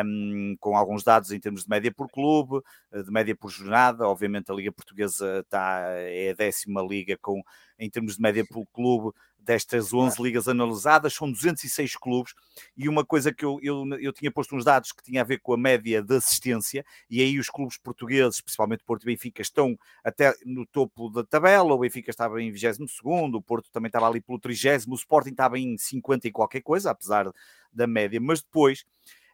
um, 0.04 0.56
com 0.60 0.76
alguns 0.76 1.04
dados 1.04 1.32
em 1.32 1.40
termos 1.40 1.64
de 1.64 1.70
média 1.70 1.94
por 1.94 2.10
clube, 2.10 2.62
eh, 2.92 3.04
de 3.04 3.12
média 3.12 3.36
por 3.36 3.50
jornada. 3.50 4.08
Obviamente, 4.08 4.52
a 4.52 4.56
Liga 4.56 4.72
Portuguesa 4.72 5.40
está, 5.40 5.82
é 5.92 6.32
a 6.32 6.34
décima 6.34 6.82
liga 6.82 7.18
com, 7.22 7.42
em 7.78 7.90
termos 7.90 8.16
de 8.16 8.22
média 8.22 8.46
por 8.50 8.66
clube 8.68 9.12
destas 9.46 9.94
11 9.94 10.22
ligas 10.22 10.48
analisadas, 10.48 11.14
são 11.14 11.32
206 11.32 11.96
clubes, 11.98 12.34
e 12.76 12.90
uma 12.90 13.06
coisa 13.06 13.32
que 13.32 13.46
eu, 13.46 13.60
eu, 13.62 13.86
eu 14.00 14.12
tinha 14.12 14.32
posto 14.32 14.56
uns 14.56 14.66
dados 14.66 14.92
que 14.92 15.04
tinha 15.04 15.22
a 15.22 15.24
ver 15.24 15.40
com 15.40 15.54
a 15.54 15.58
média 15.58 16.02
de 16.02 16.16
assistência, 16.16 16.84
e 17.10 17.22
aí 17.22 17.38
os 17.38 17.48
clubes 17.48 17.78
portugueses, 17.78 18.42
principalmente 18.42 18.84
Porto 18.84 19.04
e 19.04 19.06
Benfica, 19.06 19.44
estão 19.44 19.78
até 20.04 20.34
no 20.46 20.66
topo 20.66 21.10
da 21.10 21.24
tabela, 21.24 21.74
o 21.74 21.78
Benfica 21.78 22.10
estava 22.10 22.42
em 22.42 22.52
22 22.52 22.80
o 23.06 23.42
Porto 23.42 23.70
também 23.72 23.88
estava 23.88 24.08
ali 24.08 24.20
pelo 24.20 24.40
30 24.40 24.90
o 24.96 24.98
Sporting 24.98 25.32
estava 25.32 25.60
em 25.60 25.78
50 25.78 26.28
e 26.28 26.32
qualquer 26.32 26.62
coisa, 26.62 26.92
apesar 26.92 27.32
da 27.72 27.86
média, 27.86 28.20
mas 28.20 28.42
depois 28.42 28.86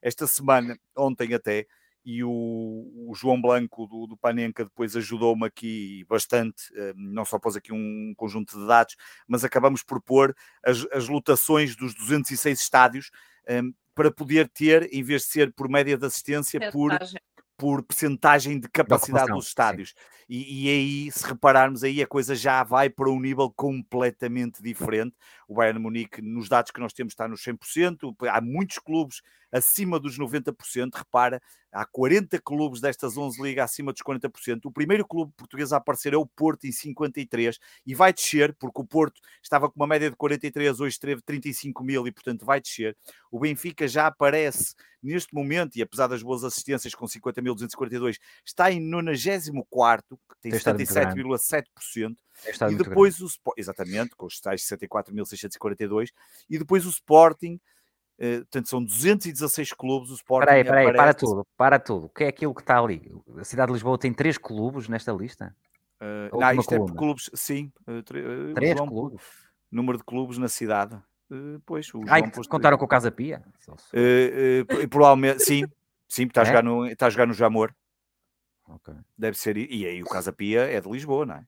esta 0.01 0.26
semana, 0.26 0.78
ontem 0.97 1.34
até, 1.34 1.68
e 2.03 2.24
o, 2.24 2.30
o 2.32 3.14
João 3.16 3.39
Blanco 3.39 3.86
do, 3.86 4.07
do 4.07 4.18
Panenca 4.18 4.64
depois 4.64 4.95
ajudou-me 4.95 5.45
aqui 5.45 6.03
bastante, 6.09 6.64
eh, 6.76 6.93
não 6.95 7.24
só 7.24 7.38
pôs 7.38 7.55
aqui 7.55 7.72
um 7.72 8.14
conjunto 8.18 8.59
de 8.59 8.66
dados, 8.66 8.95
mas 9.28 9.43
acabamos 9.43 9.84
por 9.84 10.01
pôr 10.01 10.36
as, 10.66 10.86
as 10.91 11.07
lotações 11.07 11.76
dos 11.76 11.93
206 11.93 12.59
estádios 12.59 13.12
um, 13.47 13.70
eh, 13.70 13.74
para 13.93 14.09
poder 14.09 14.49
ter, 14.49 14.89
em 14.91 15.03
vez 15.03 15.24
de 15.24 15.28
ser 15.28 15.53
por 15.53 15.70
média 15.70 15.95
de 15.95 16.05
assistência, 16.05 16.72
por 16.72 16.91
por 17.62 17.84
percentagem 17.84 18.59
de 18.59 18.68
capacidade 18.68 19.32
dos 19.32 19.45
estádios. 19.45 19.93
E, 20.28 20.66
e, 20.66 20.70
aí, 20.70 21.12
se 21.12 21.24
repararmos, 21.28 21.84
aí 21.84 22.01
a 22.01 22.07
coisa 22.07 22.34
já 22.34 22.64
vai 22.64 22.89
para 22.89 23.07
um 23.07 23.20
nível 23.20 23.53
completamente 23.55 24.64
diferente. 24.64 25.16
O 25.52 25.54
Bayern 25.54 25.80
Munique, 25.80 26.22
nos 26.22 26.47
dados 26.47 26.72
que 26.72 26.80
nós 26.80 26.93
temos, 26.93 27.12
está 27.12 27.28
nos 27.28 27.41
100%. 27.43 28.16
Há 28.30 28.39
muitos 28.39 28.80
clubes 28.80 29.22
acima 29.52 29.99
dos 29.99 30.18
90%. 30.18 30.95
Repara, 30.95 31.41
há 31.70 31.86
40 31.86 32.39
clubes 32.39 32.80
destas 32.80 33.18
11 33.18 33.41
ligas 33.41 33.66
acima 33.66 33.91
dos 33.91 34.02
40%. 34.02 34.62
O 34.64 34.72
primeiro 34.72 35.06
clube 35.06 35.34
português 35.36 35.74
a 35.74 35.78
aparecer 35.78 36.14
é 36.14 36.18
o 36.18 36.26
Porto, 36.26 36.64
em 36.64 36.72
53%. 36.72 37.58
E 37.86 37.93
vai 37.93 38.14
descer, 38.14 38.56
porque 38.58 38.80
o 38.80 38.86
Porto 38.86 39.20
estava 39.43 39.70
com 39.70 39.76
uma 39.76 39.88
média 39.88 40.10
de 40.10 40.16
43, 40.16 40.80
hoje 40.80 40.97
teve 40.97 41.22
35 41.22 41.84
mil 41.84 42.08
e, 42.08 42.14
portanto, 42.14 42.45
vai 42.45 42.62
descer. 42.62 42.95
O 43.30 43.38
Benfica 43.38 43.89
já 43.89 44.08
aparece 44.08 44.74
neste 45.04 45.34
momento, 45.34 45.76
e 45.76 45.82
apesar 45.82 46.08
das 46.08 46.22
boas 46.22 46.43
assistências 46.43 46.93
com 46.93 47.06
50.242, 47.06 48.18
está 48.45 48.72
em 48.72 48.80
94, 48.80 50.18
tem 50.39 50.52
77,7%. 50.52 52.16
E 52.72 52.76
depois 52.76 53.20
o 53.22 53.28
exatamente, 53.58 54.16
com 54.16 54.26
os 54.26 54.39
tais 54.39 54.64
64.642, 55.48 56.10
e 56.50 56.58
depois 56.58 56.86
o 56.86 56.89
Sporting. 56.89 57.60
Uh, 58.20 58.39
portanto, 58.42 58.70
são 58.70 58.84
216 58.84 59.74
clubes. 59.74 60.12
O 60.12 60.14
Sporting. 60.14 60.46
Peraí, 60.46 60.64
peraí, 60.64 60.88
aparece... 60.89 60.98
para 60.98 61.14
tudo, 61.14 61.48
para 61.58 61.80
tudo. 61.80 62.06
O 62.06 62.10
que 62.10 62.24
é 62.24 62.28
aquilo 62.28 62.54
que 62.54 62.62
está 62.62 62.80
ali? 62.80 63.12
A 63.38 63.44
cidade 63.44 63.68
de 63.68 63.74
Lisboa 63.74 63.98
tem 63.98 64.14
três 64.14 64.38
clubes 64.38 64.88
nesta 64.88 65.12
lista? 65.12 65.56
Uh, 66.02 66.39
não, 66.39 66.52
isto 66.54 66.70
coluna. 66.70 66.86
é 66.86 66.88
por 66.88 66.98
clubes, 66.98 67.30
sim. 67.34 67.72
Uh, 67.88 68.04
três 68.54 68.76
João, 68.76 68.88
clubes. 68.88 69.24
Número 69.72 69.98
de 70.00 70.04
clubes 70.04 70.38
na 70.38 70.48
cidade. 70.48 70.96
Uh, 71.32 71.62
pois, 71.66 71.94
o 71.94 72.02
Ai, 72.08 72.22
João 72.22 72.44
contaram 72.50 72.78
com 72.78 72.86
o 72.86 72.88
Casa 72.88 73.12
Pia? 73.12 73.44
Uh, 73.68 74.88
provavelmente, 74.89 75.44
sim, 75.44 75.64
sim, 76.08 76.26
está, 76.26 76.42
é? 76.42 76.44
a 76.44 76.46
jogar 76.48 76.64
no, 76.64 76.88
está 76.88 77.06
a 77.06 77.10
jogar 77.10 77.28
no 77.28 77.34
Jamor. 77.34 77.74
Okay. 78.68 78.96
Deve 79.18 79.38
ser, 79.38 79.58
e 79.58 79.86
aí 79.86 80.02
o 80.02 80.08
Casa 80.08 80.32
Pia 80.34 80.62
é 80.62 80.80
de 80.82 80.89
Lisboa, 80.89 81.26
não 81.26 81.36
é? 81.36 81.46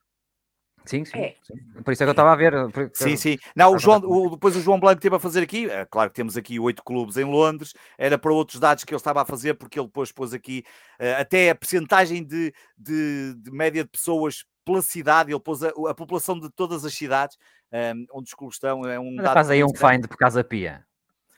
Sim, 0.85 1.05
sim, 1.05 1.17
é. 1.17 1.35
sim, 1.41 1.53
Por 1.83 1.93
isso 1.93 2.03
é 2.03 2.05
que 2.05 2.09
eu 2.09 2.11
estava 2.11 2.31
a 2.31 2.35
ver. 2.35 2.53
Sim, 2.93 3.15
sim. 3.15 3.37
Não, 3.55 3.73
o 3.73 3.79
João, 3.79 3.99
o, 3.99 4.31
depois 4.31 4.55
o 4.55 4.61
João 4.61 4.79
Blanco 4.79 5.01
teve 5.01 5.15
a 5.15 5.19
fazer 5.19 5.41
aqui. 5.41 5.69
É, 5.69 5.85
claro 5.85 6.09
que 6.09 6.15
temos 6.15 6.35
aqui 6.35 6.59
oito 6.59 6.83
clubes 6.83 7.17
em 7.17 7.23
Londres. 7.23 7.73
Era 7.97 8.17
para 8.17 8.33
outros 8.33 8.59
dados 8.59 8.83
que 8.83 8.93
ele 8.93 8.97
estava 8.97 9.21
a 9.21 9.25
fazer, 9.25 9.53
porque 9.53 9.79
ele 9.79 9.87
depois 9.87 10.11
pôs 10.11 10.33
aqui 10.33 10.63
uh, 10.99 11.21
até 11.21 11.49
a 11.49 11.55
percentagem 11.55 12.23
de, 12.23 12.53
de, 12.77 13.33
de, 13.35 13.51
média 13.51 13.83
de 13.83 13.89
pessoas 13.89 14.45
pela 14.65 14.81
cidade. 14.81 15.31
Ele 15.31 15.39
pôs 15.39 15.63
a, 15.63 15.69
a 15.69 15.93
população 15.93 16.37
de 16.39 16.49
todas 16.49 16.83
as 16.83 16.93
cidades 16.93 17.37
um, 17.71 18.05
onde 18.13 18.27
os 18.27 18.33
clubes 18.33 18.55
estão. 18.55 18.85
É 18.85 18.99
um 18.99 19.15
Faz 19.23 19.49
aí 19.49 19.63
um 19.63 19.69
find 19.69 20.07
por 20.07 20.17
Casa 20.17 20.43
Pia. 20.43 20.85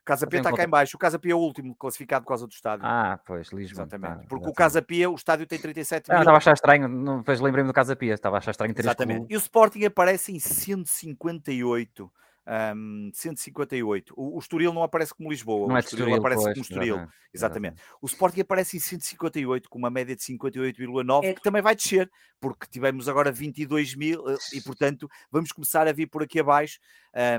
Casa 0.05 0.27
Pia 0.27 0.39
está 0.39 0.53
cá 0.53 0.63
em 0.63 0.69
baixo. 0.69 0.95
O 0.95 0.99
Casa 0.99 1.17
Pia 1.17 1.31
é 1.31 1.35
o 1.35 1.39
último 1.39 1.75
classificado 1.75 2.23
por 2.23 2.29
causa 2.29 2.45
do 2.45 2.51
estádio. 2.51 2.85
Ah, 2.85 3.19
pois, 3.25 3.49
Lisboa. 3.51 3.85
Exatamente. 3.85 4.21
Tá, 4.21 4.27
Porque 4.29 4.47
o 4.47 4.53
Casa 4.53 4.81
Pia, 4.81 5.09
o 5.09 5.15
estádio 5.15 5.47
tem 5.47 5.59
37 5.59 6.11
ah, 6.11 6.13
mil. 6.13 6.21
Estava 6.21 6.37
a 6.37 6.39
achar 6.39 6.53
estranho, 6.53 6.87
não, 6.87 7.17
depois 7.17 7.41
lembrei-me 7.41 7.67
do 7.67 7.73
Casa 7.73 7.95
Pia, 7.95 8.13
estava 8.13 8.37
a 8.37 8.39
achar 8.39 8.51
estranho. 8.51 8.73
Exatamente. 8.77 9.25
E 9.33 9.35
o 9.35 9.39
Sporting 9.39 9.83
aparece 9.83 10.31
em 10.31 10.39
158 10.39 12.11
um, 12.75 13.09
158. 13.13 14.13
O, 14.15 14.35
o 14.35 14.39
Estoril 14.39 14.73
não 14.73 14.83
aparece 14.83 15.13
como 15.13 15.29
Lisboa, 15.29 15.67
não 15.67 15.75
o 15.75 15.77
é 15.77 15.79
Estoril 15.79 16.05
Estoril, 16.05 16.19
aparece 16.19 16.43
como 16.43 16.61
Estoril. 16.61 16.95
Exatamente. 16.95 17.15
exatamente. 17.33 17.81
O 18.01 18.05
Sporting 18.05 18.41
aparece 18.41 18.77
em 18.77 18.79
158, 18.79 19.69
com 19.69 19.77
uma 19.77 19.89
média 19.89 20.15
de 20.15 20.21
58,9, 20.21 21.23
é. 21.23 21.33
que 21.33 21.41
também 21.41 21.61
vai 21.61 21.75
descer, 21.75 22.09
porque 22.39 22.67
tivemos 22.69 23.09
agora 23.09 23.31
22 23.31 23.95
mil 23.95 24.29
eh, 24.29 24.37
e, 24.53 24.61
portanto, 24.61 25.09
vamos 25.31 25.51
começar 25.51 25.87
a 25.87 25.91
vir 25.91 26.07
por 26.07 26.23
aqui 26.23 26.39
abaixo. 26.39 26.79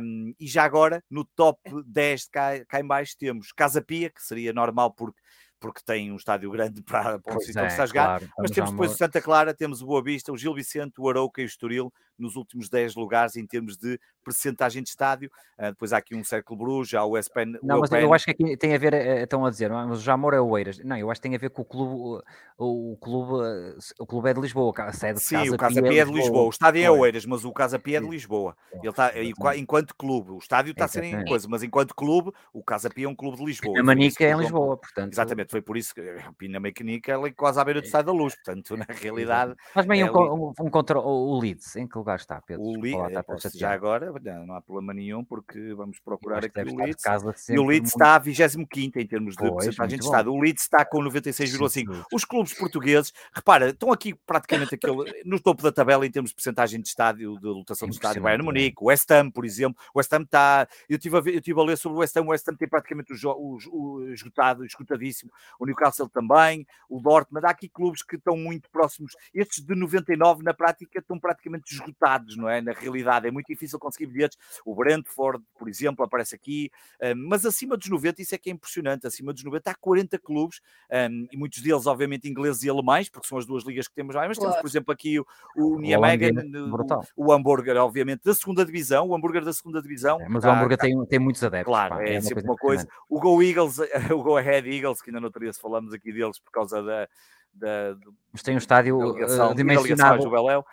Um, 0.01 0.35
e 0.41 0.47
já 0.47 0.65
agora, 0.65 1.05
no 1.11 1.25
top 1.25 1.61
10 1.87 2.29
cá, 2.29 2.65
cá 2.67 2.81
em 2.81 2.87
baixo, 2.87 3.17
temos 3.19 3.53
Casa 3.53 3.83
Pia, 3.83 4.11
que 4.11 4.23
seria 4.23 4.53
normal 4.53 4.93
porque 4.93 5.21
porque 5.59 5.81
tem 5.85 6.13
um 6.13 6.17
estádio 6.17 6.51
grande 6.51 6.83
para, 6.85 7.19
para 7.19 7.37
o 7.37 7.41
sítio 7.41 7.61
onde 7.61 7.71
está 7.71 7.83
a 7.83 7.87
jogar. 7.87 8.07
Claro, 8.21 8.29
mas 8.39 8.51
temos 8.51 8.71
depois 8.71 8.93
o 8.93 8.97
Santa 8.97 9.21
Clara, 9.21 9.55
temos 9.55 9.83
o 9.83 9.87
Boa 9.87 10.03
Vista, 10.03 10.33
o 10.33 10.37
Gil 10.37 10.55
Vicente, 10.55 10.95
o 10.99 11.09
Arouca 11.09 11.41
e 11.41 11.45
o 11.45 11.47
Estoril 11.47 11.93
nos 12.19 12.37
últimos 12.37 12.69
10 12.69 12.95
lugares 12.95 13.37
em 13.37 13.47
termos 13.47 13.77
de 13.77 14.01
percentagem 14.25 14.83
de 14.83 14.89
estádio. 14.89 15.31
Uh, 15.59 15.67
depois 15.67 15.93
há 15.93 15.99
aqui 15.99 16.15
um 16.15 16.25
Cercle 16.25 16.57
Bruges, 16.57 16.95
há 16.95 17.05
o 17.05 17.17
ESPN. 17.17 17.59
Não, 17.63 17.81
mas 17.81 17.91
eu 17.93 18.13
acho 18.13 18.25
que 18.25 18.31
aqui 18.33 18.57
tem 18.57 18.75
a 18.75 18.79
ver, 18.79 18.95
eh, 18.95 19.23
estão 19.23 19.45
a 19.45 19.51
dizer, 19.51 19.71
mas 19.71 19.99
o 19.99 20.03
Jamor 20.03 20.35
é 20.35 20.41
o 20.41 20.57
Eiras. 20.59 20.79
Não, 20.83 20.97
eu 20.97 21.11
acho 21.11 21.21
que 21.21 21.29
tem 21.29 21.37
a 21.37 21.39
ver 21.39 21.51
com 21.51 21.63
o 21.63 21.65
clube, 21.65 22.25
o 22.59 22.97
clube, 22.97 23.45
o 23.99 24.07
clube 24.07 24.31
é 24.31 24.35
de 24.35 24.41
Lisboa, 24.41 24.73
a 24.79 24.93
sede 24.93 25.21
Sim, 25.21 25.37
Casa 25.37 25.55
o 25.55 25.59
Casa 25.59 25.83
Pia 25.83 25.93
é, 25.93 25.99
é 25.99 26.05
de 26.05 26.13
Lisboa. 26.13 26.47
O 26.47 26.51
estádio 26.51 26.83
é 26.83 26.91
o 26.91 27.07
Eiras, 27.07 27.27
mas 27.27 27.45
o 27.45 27.53
Casa 27.53 27.79
Pia 27.79 27.99
é 27.99 28.01
de 28.01 28.09
Lisboa. 28.09 28.57
Ele 28.73 28.89
está, 28.89 29.13
enquanto 29.57 29.95
clube, 29.95 30.33
o 30.33 30.39
estádio 30.39 30.73
está 30.73 30.87
a 30.87 30.89
ser 30.89 31.05
em 31.05 31.25
coisa, 31.25 31.47
mas 31.49 31.63
enquanto 31.63 31.95
clube, 31.95 32.33
o 32.53 32.63
Casa 32.63 32.91
Pia 32.91 33.07
é 33.07 33.09
um 33.09 33.15
clube 33.15 33.37
de 33.37 33.45
Lisboa. 33.45 33.79
A 33.79 33.83
Manica 33.83 34.25
é 34.25 34.33
em 34.33 34.39
Lisboa, 34.39 34.77
portanto. 34.77 35.13
Exatamente. 35.13 35.46
Foi 35.49 35.63
por 35.63 35.77
isso 35.77 35.95
que 35.95 36.01
a 36.01 36.33
Pina 36.33 36.61
Mecânica 36.61 37.13
ela 37.13 37.29
é 37.29 37.31
quase 37.31 37.61
à 37.61 37.65
beira 37.65 37.81
do 37.81 37.85
estado 37.85 38.07
da 38.07 38.13
luz, 38.13 38.35
portanto, 38.35 38.77
na 38.77 38.87
realidade. 38.89 39.55
Mas 39.75 39.87
bem, 39.87 40.01
é 40.01 40.11
um, 40.11 40.49
um, 40.49 40.53
um, 40.61 40.71
contra 40.71 40.99
o 40.99 41.39
Leeds, 41.39 41.77
em 41.77 41.87
que 41.87 41.97
lugar 41.97 42.17
está, 42.17 42.41
Pedro? 42.41 42.63
O 42.65 42.81
Leeds, 42.81 43.53
já 43.55 43.73
agora, 43.73 44.13
não 44.47 44.55
há 44.55 44.61
problema 44.61 44.93
nenhum, 44.93 45.25
porque 45.25 45.75
vamos 45.75 45.99
procurar 46.01 46.45
aqui 46.45 46.61
o 46.61 46.77
Leeds. 46.77 47.05
E 47.49 47.59
o 47.59 47.65
Leeds 47.65 47.93
está 47.93 48.15
a 48.15 48.19
25 48.19 48.99
em 48.99 49.07
termos 49.07 49.37
de 49.37 49.49
porcentagem 49.49 49.99
de 49.99 50.05
estado. 50.05 50.33
O 50.33 50.41
Leeds 50.41 50.63
está 50.63 50.85
com 50.85 50.99
96,5. 50.99 52.05
Os 52.13 52.25
clubes 52.25 52.55
portugueses, 52.55 53.13
repara, 53.33 53.71
estão 53.71 53.93
aqui 53.93 54.15
praticamente 54.15 54.75
aquele, 54.75 55.23
no 55.25 55.41
topo 55.41 55.63
da 55.63 55.73
tabela 55.73 56.07
em 56.07 56.11
termos 56.11 56.31
de 56.31 56.35
porcentagem 56.35 56.81
de 56.81 56.89
estádio, 56.89 57.39
de 57.39 57.47
lotação 57.47 57.89
do 57.89 57.93
estádio. 57.93 58.23
Bayern 58.23 58.43
é. 58.43 58.45
Munique, 58.45 58.77
o 58.81 58.87
West 58.87 59.11
Ham, 59.11 59.31
por 59.31 59.45
exemplo. 59.45 59.81
O 59.95 59.99
West 59.99 60.13
Ham 60.13 60.23
está. 60.23 60.69
Eu 60.89 60.97
estive 60.97 61.17
a, 61.17 61.21
ver, 61.21 61.35
eu 61.35 61.39
estive 61.39 61.61
a 61.61 61.65
ler 61.65 61.77
sobre 61.77 61.97
o 61.97 62.01
West 62.01 62.17
Ham. 62.17 62.23
O 62.23 62.29
West 62.29 62.49
Ham 62.49 62.57
tem 62.57 62.69
praticamente 62.69 63.13
o, 63.13 63.31
o, 63.31 63.59
o 63.73 64.13
esgotado, 64.13 64.65
esgotadíssimo. 64.65 65.31
O 65.59 65.67
Newcastle 65.67 66.09
também, 66.09 66.67
o 66.89 67.01
Dortmund. 67.01 67.47
Há 67.47 67.51
aqui 67.51 67.69
clubes 67.69 68.03
que 68.03 68.17
estão 68.17 68.37
muito 68.37 68.71
próximos. 68.71 69.13
Estes 69.35 69.65
de 69.65 69.75
99, 69.75 70.43
na 70.43 70.55
prática, 70.55 70.99
estão 70.99 71.19
praticamente 71.19 71.73
esgotados, 71.73 72.37
não 72.37 72.49
é? 72.49 72.61
Na 72.61 72.73
realidade, 72.73 73.27
é 73.27 73.31
muito 73.31 73.47
difícil 73.47 73.79
conseguir 73.79 74.07
bilhetes. 74.07 74.39
O 74.65 74.75
Brentford, 74.75 75.43
por 75.59 75.69
exemplo, 75.69 76.05
aparece 76.05 76.35
aqui. 76.35 76.71
Um, 77.03 77.29
mas 77.29 77.45
acima 77.45 77.77
dos 77.77 77.89
90, 77.89 78.23
isso 78.23 78.35
é 78.35 78.39
que 78.39 78.51
é 78.51 78.53
impressionante. 78.53 79.07
Acima 79.07 79.33
dos 79.33 79.45
90, 79.45 79.71
há 79.71 79.75
40 79.75 80.19
clubes, 80.19 80.61
um, 80.91 81.27
e 81.31 81.37
muitos 81.37 81.63
deles, 81.63 81.87
obviamente, 81.87 82.29
ingleses 82.29 82.63
e 82.63 82.71
alemães, 82.71 83.09
porque 83.09 83.27
são 83.27 83.39
as 83.39 83.47
duas 83.47 83.65
ligas 83.65 83.89
que 83.89 83.95
temos 83.95 84.15
lá. 84.15 84.27
Mas 84.27 84.39
temos, 84.39 84.57
por 84.57 84.67
exemplo, 84.67 84.93
aqui 84.93 85.19
o, 85.19 85.27
o 85.57 85.79
Nijmegen, 85.79 86.33
o, 87.17 87.27
o 87.27 87.33
Hamburger, 87.33 87.77
obviamente, 87.77 88.23
da 88.25 88.35
segunda 88.35 88.65
divisão. 88.65 89.09
O 89.09 89.15
Hamburger 89.15 89.45
da 89.45 89.53
segunda 89.53 89.81
divisão. 89.81 90.21
É, 90.21 90.29
mas 90.29 90.45
o 90.45 90.49
Hamburger 90.49 90.79
tem, 90.79 91.07
tem 91.07 91.19
muitos 91.19 91.43
adeptos. 91.43 91.73
Claro, 91.73 91.97
pá, 91.97 92.03
é, 92.03 92.15
é 92.15 92.21
sempre 92.21 92.45
uma 92.45 92.57
coisa. 92.57 92.87
O 93.09 93.21
Go 93.21 93.43
Eagles, 93.43 93.79
o 94.13 94.23
Go 94.23 94.37
Ahead 94.37 94.69
Eagles, 94.69 95.01
que 95.01 95.11
ainda 95.11 95.21
não 95.21 95.26
teria 95.31 95.53
se 95.53 95.61
falamos 95.61 95.93
aqui 95.93 96.13
deles 96.13 96.39
por 96.39 96.51
causa 96.51 96.83
da, 96.83 97.09
da, 97.57 97.95
do, 97.95 98.15
mas 98.33 98.43
tem 98.43 98.55
um 98.55 98.59
estádio 98.59 98.99
uh, 98.99 99.55
dimensionado. 99.55 100.29
Beléu. 100.29 100.65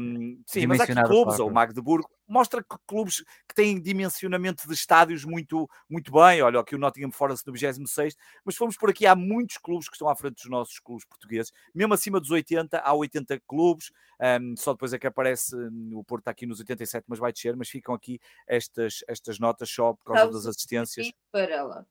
Um, 0.00 0.42
sim, 0.46 0.66
mas 0.66 0.80
há 0.80 0.84
aqui 0.84 1.02
clubes, 1.04 1.38
ou 1.38 1.48
o 1.48 1.52
Magdeburgo, 1.52 2.10
mostra 2.26 2.60
que 2.60 2.76
clubes 2.86 3.22
que 3.48 3.54
têm 3.54 3.80
dimensionamento 3.80 4.66
de 4.66 4.74
estádios 4.74 5.24
muito, 5.24 5.68
muito 5.88 6.10
bem. 6.10 6.42
Olha, 6.42 6.58
aqui 6.58 6.74
o 6.74 6.78
Nottingham 6.78 7.12
Forest 7.12 7.46
no 7.46 7.52
26, 7.52 8.16
mas 8.44 8.56
fomos 8.56 8.76
por 8.76 8.90
aqui, 8.90 9.06
há 9.06 9.14
muitos 9.14 9.58
clubes 9.58 9.88
que 9.88 9.94
estão 9.94 10.08
à 10.08 10.16
frente 10.16 10.34
dos 10.34 10.50
nossos 10.50 10.80
clubes 10.80 11.04
portugueses, 11.04 11.52
mesmo 11.72 11.94
acima 11.94 12.18
dos 12.18 12.32
80, 12.32 12.78
há 12.78 12.92
80 12.92 13.40
clubes, 13.46 13.92
um, 14.20 14.56
só 14.56 14.72
depois 14.72 14.92
é 14.92 14.98
que 14.98 15.06
aparece, 15.06 15.54
hum, 15.54 15.92
o 15.94 16.02
Porto 16.02 16.22
está 16.22 16.32
aqui 16.32 16.46
nos 16.46 16.58
87, 16.58 17.04
mas 17.06 17.20
vai 17.20 17.32
descer, 17.32 17.56
mas 17.56 17.68
ficam 17.68 17.94
aqui 17.94 18.18
estas, 18.46 19.04
estas 19.06 19.38
notas 19.38 19.70
só 19.70 19.92
por 19.92 20.14
causa 20.14 20.32
das 20.32 20.46
assistências. 20.46 21.12
Para 21.30 21.62
lá. 21.62 21.86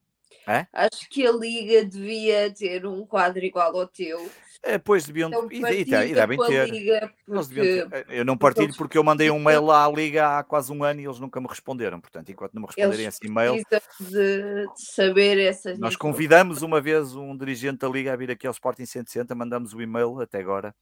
É? 0.47 0.67
Acho 0.73 1.09
que 1.09 1.25
a 1.25 1.31
Liga 1.31 1.85
devia 1.85 2.51
ter 2.53 2.85
um 2.85 3.05
quadro 3.05 3.43
igual 3.43 3.75
ao 3.77 3.87
teu. 3.87 4.29
É, 4.61 4.77
pois 4.77 5.05
deviam. 5.05 5.27
Então, 5.27 5.47
e, 5.51 5.61
e, 5.61 5.81
e 5.81 6.13
devem 6.13 6.37
ter. 6.37 7.13
Porque... 7.25 7.53
ter. 7.53 7.87
Eh, 7.91 8.05
eu 8.09 8.25
não 8.25 8.37
partilho 8.37 8.73
porque 8.77 8.97
eu 8.97 9.03
mandei 9.03 9.29
um 9.29 9.39
mail 9.39 9.69
à 9.69 9.89
Liga 9.89 10.39
há 10.39 10.43
quase 10.43 10.71
um 10.71 10.85
ano 10.85 11.01
e 11.01 11.05
eles 11.05 11.19
nunca 11.19 11.41
me 11.41 11.47
responderam. 11.47 11.99
Portanto, 11.99 12.31
enquanto 12.31 12.53
não 12.53 12.61
me 12.61 12.67
responderem 12.67 13.05
esse 13.05 13.25
e-mail. 13.25 13.55
De, 13.99 14.09
de 14.09 14.67
saber 14.77 15.37
essas. 15.37 15.77
Nós 15.77 15.97
convidamos 15.97 16.61
uma 16.61 16.79
vez 16.79 17.13
um 17.13 17.35
dirigente 17.35 17.79
da 17.79 17.89
Liga 17.89 18.13
a 18.13 18.15
vir 18.15 18.31
aqui 18.31 18.47
ao 18.47 18.51
Sporting 18.51 18.85
160, 18.85 19.35
mandamos 19.35 19.73
o 19.73 19.81
e-mail 19.81 20.21
até 20.21 20.39
agora. 20.39 20.73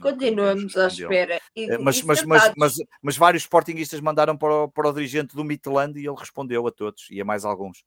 Continuamos 0.00 0.76
à 0.76 0.86
espera. 0.86 1.40
E, 1.56 1.70
eh, 1.70 1.78
mas, 1.78 2.02
mas, 2.02 2.22
mas, 2.22 2.52
mas, 2.56 2.74
mas, 3.02 3.16
vários 3.16 3.42
sportinguistas 3.42 4.00
mandaram 4.00 4.36
para 4.36 4.54
o, 4.54 4.68
para 4.68 4.88
o 4.88 4.92
dirigente 4.92 5.34
do 5.34 5.44
Midland 5.44 5.98
e 5.98 6.06
ele 6.06 6.16
respondeu 6.16 6.66
a 6.66 6.70
todos 6.70 7.08
e 7.10 7.20
a 7.20 7.24
mais 7.24 7.44
alguns. 7.44 7.84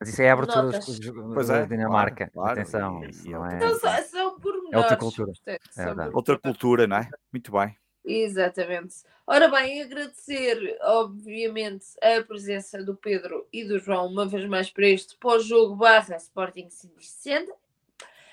Mas 0.00 0.10
isso 0.10 0.22
é 0.22 0.30
a 0.30 0.32
abertura 0.32 0.70
dos 0.70 0.98
clubes 0.98 1.48
da 1.48 1.64
Dinamarca. 1.64 2.30
Claro, 2.32 2.52
Atenção. 2.52 3.02
E, 3.04 3.30
não 3.30 3.46
é... 3.46 3.56
Então, 3.56 3.78
são 4.04 4.38
pormenores. 4.38 4.72
É 4.72 4.78
outra 4.78 4.96
cultura. 4.96 5.32
É 5.46 6.08
outra 6.12 6.38
cultura, 6.38 6.86
não 6.86 6.98
é? 6.98 7.10
Muito 7.32 7.50
bem. 7.50 7.76
Exatamente. 8.04 8.96
Ora 9.26 9.48
bem, 9.48 9.82
agradecer, 9.82 10.78
obviamente, 10.80 11.86
a 12.00 12.22
presença 12.22 12.82
do 12.82 12.96
Pedro 12.96 13.46
e 13.52 13.62
do 13.64 13.78
João, 13.78 14.06
uma 14.06 14.26
vez 14.26 14.46
mais 14.46 14.70
para 14.70 14.86
este 14.86 15.16
pós-jogo 15.18 15.76
barra 15.76 16.16
Sporting 16.16 16.70
160. 16.70 17.52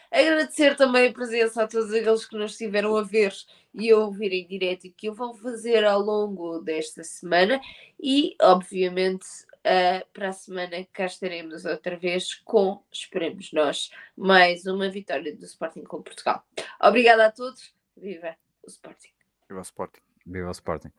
Agradecer 0.09 0.77
também 0.77 1.09
a 1.09 1.13
presença 1.13 1.63
a 1.63 1.67
todos 1.67 1.91
aqueles 1.91 2.25
que 2.25 2.37
nos 2.37 2.51
estiveram 2.51 2.95
a 2.95 3.03
ver 3.03 3.33
e 3.73 3.91
a 3.91 3.97
ouvir 3.97 4.31
em 4.31 4.47
direto 4.47 4.85
e 4.85 4.89
que 4.89 5.09
o 5.09 5.13
vão 5.13 5.33
fazer 5.33 5.83
ao 5.83 5.99
longo 5.99 6.59
desta 6.59 7.03
semana. 7.03 7.59
E, 7.99 8.35
obviamente, 8.41 9.25
Uh, 9.65 10.05
para 10.13 10.29
a 10.29 10.31
semana 10.31 10.85
cá 10.93 11.07
estaremos 11.07 11.65
outra 11.65 11.97
vez 11.97 12.35
com, 12.35 12.83
esperemos 12.91 13.51
nós, 13.51 13.89
mais 14.15 14.67
uma 14.67 14.87
vitória 14.89 15.35
do 15.35 15.43
Sporting 15.43 15.81
com 15.81 16.03
Portugal. 16.03 16.45
Obrigada 16.79 17.25
a 17.25 17.31
todos. 17.31 17.73
Viva 17.97 18.37
o 18.61 18.67
Sporting. 18.67 19.09
Viva 19.49 19.61
o 19.61 19.63
Sporting. 19.63 20.01
Viva 20.23 20.49
o 20.49 20.51
Sporting. 20.51 20.91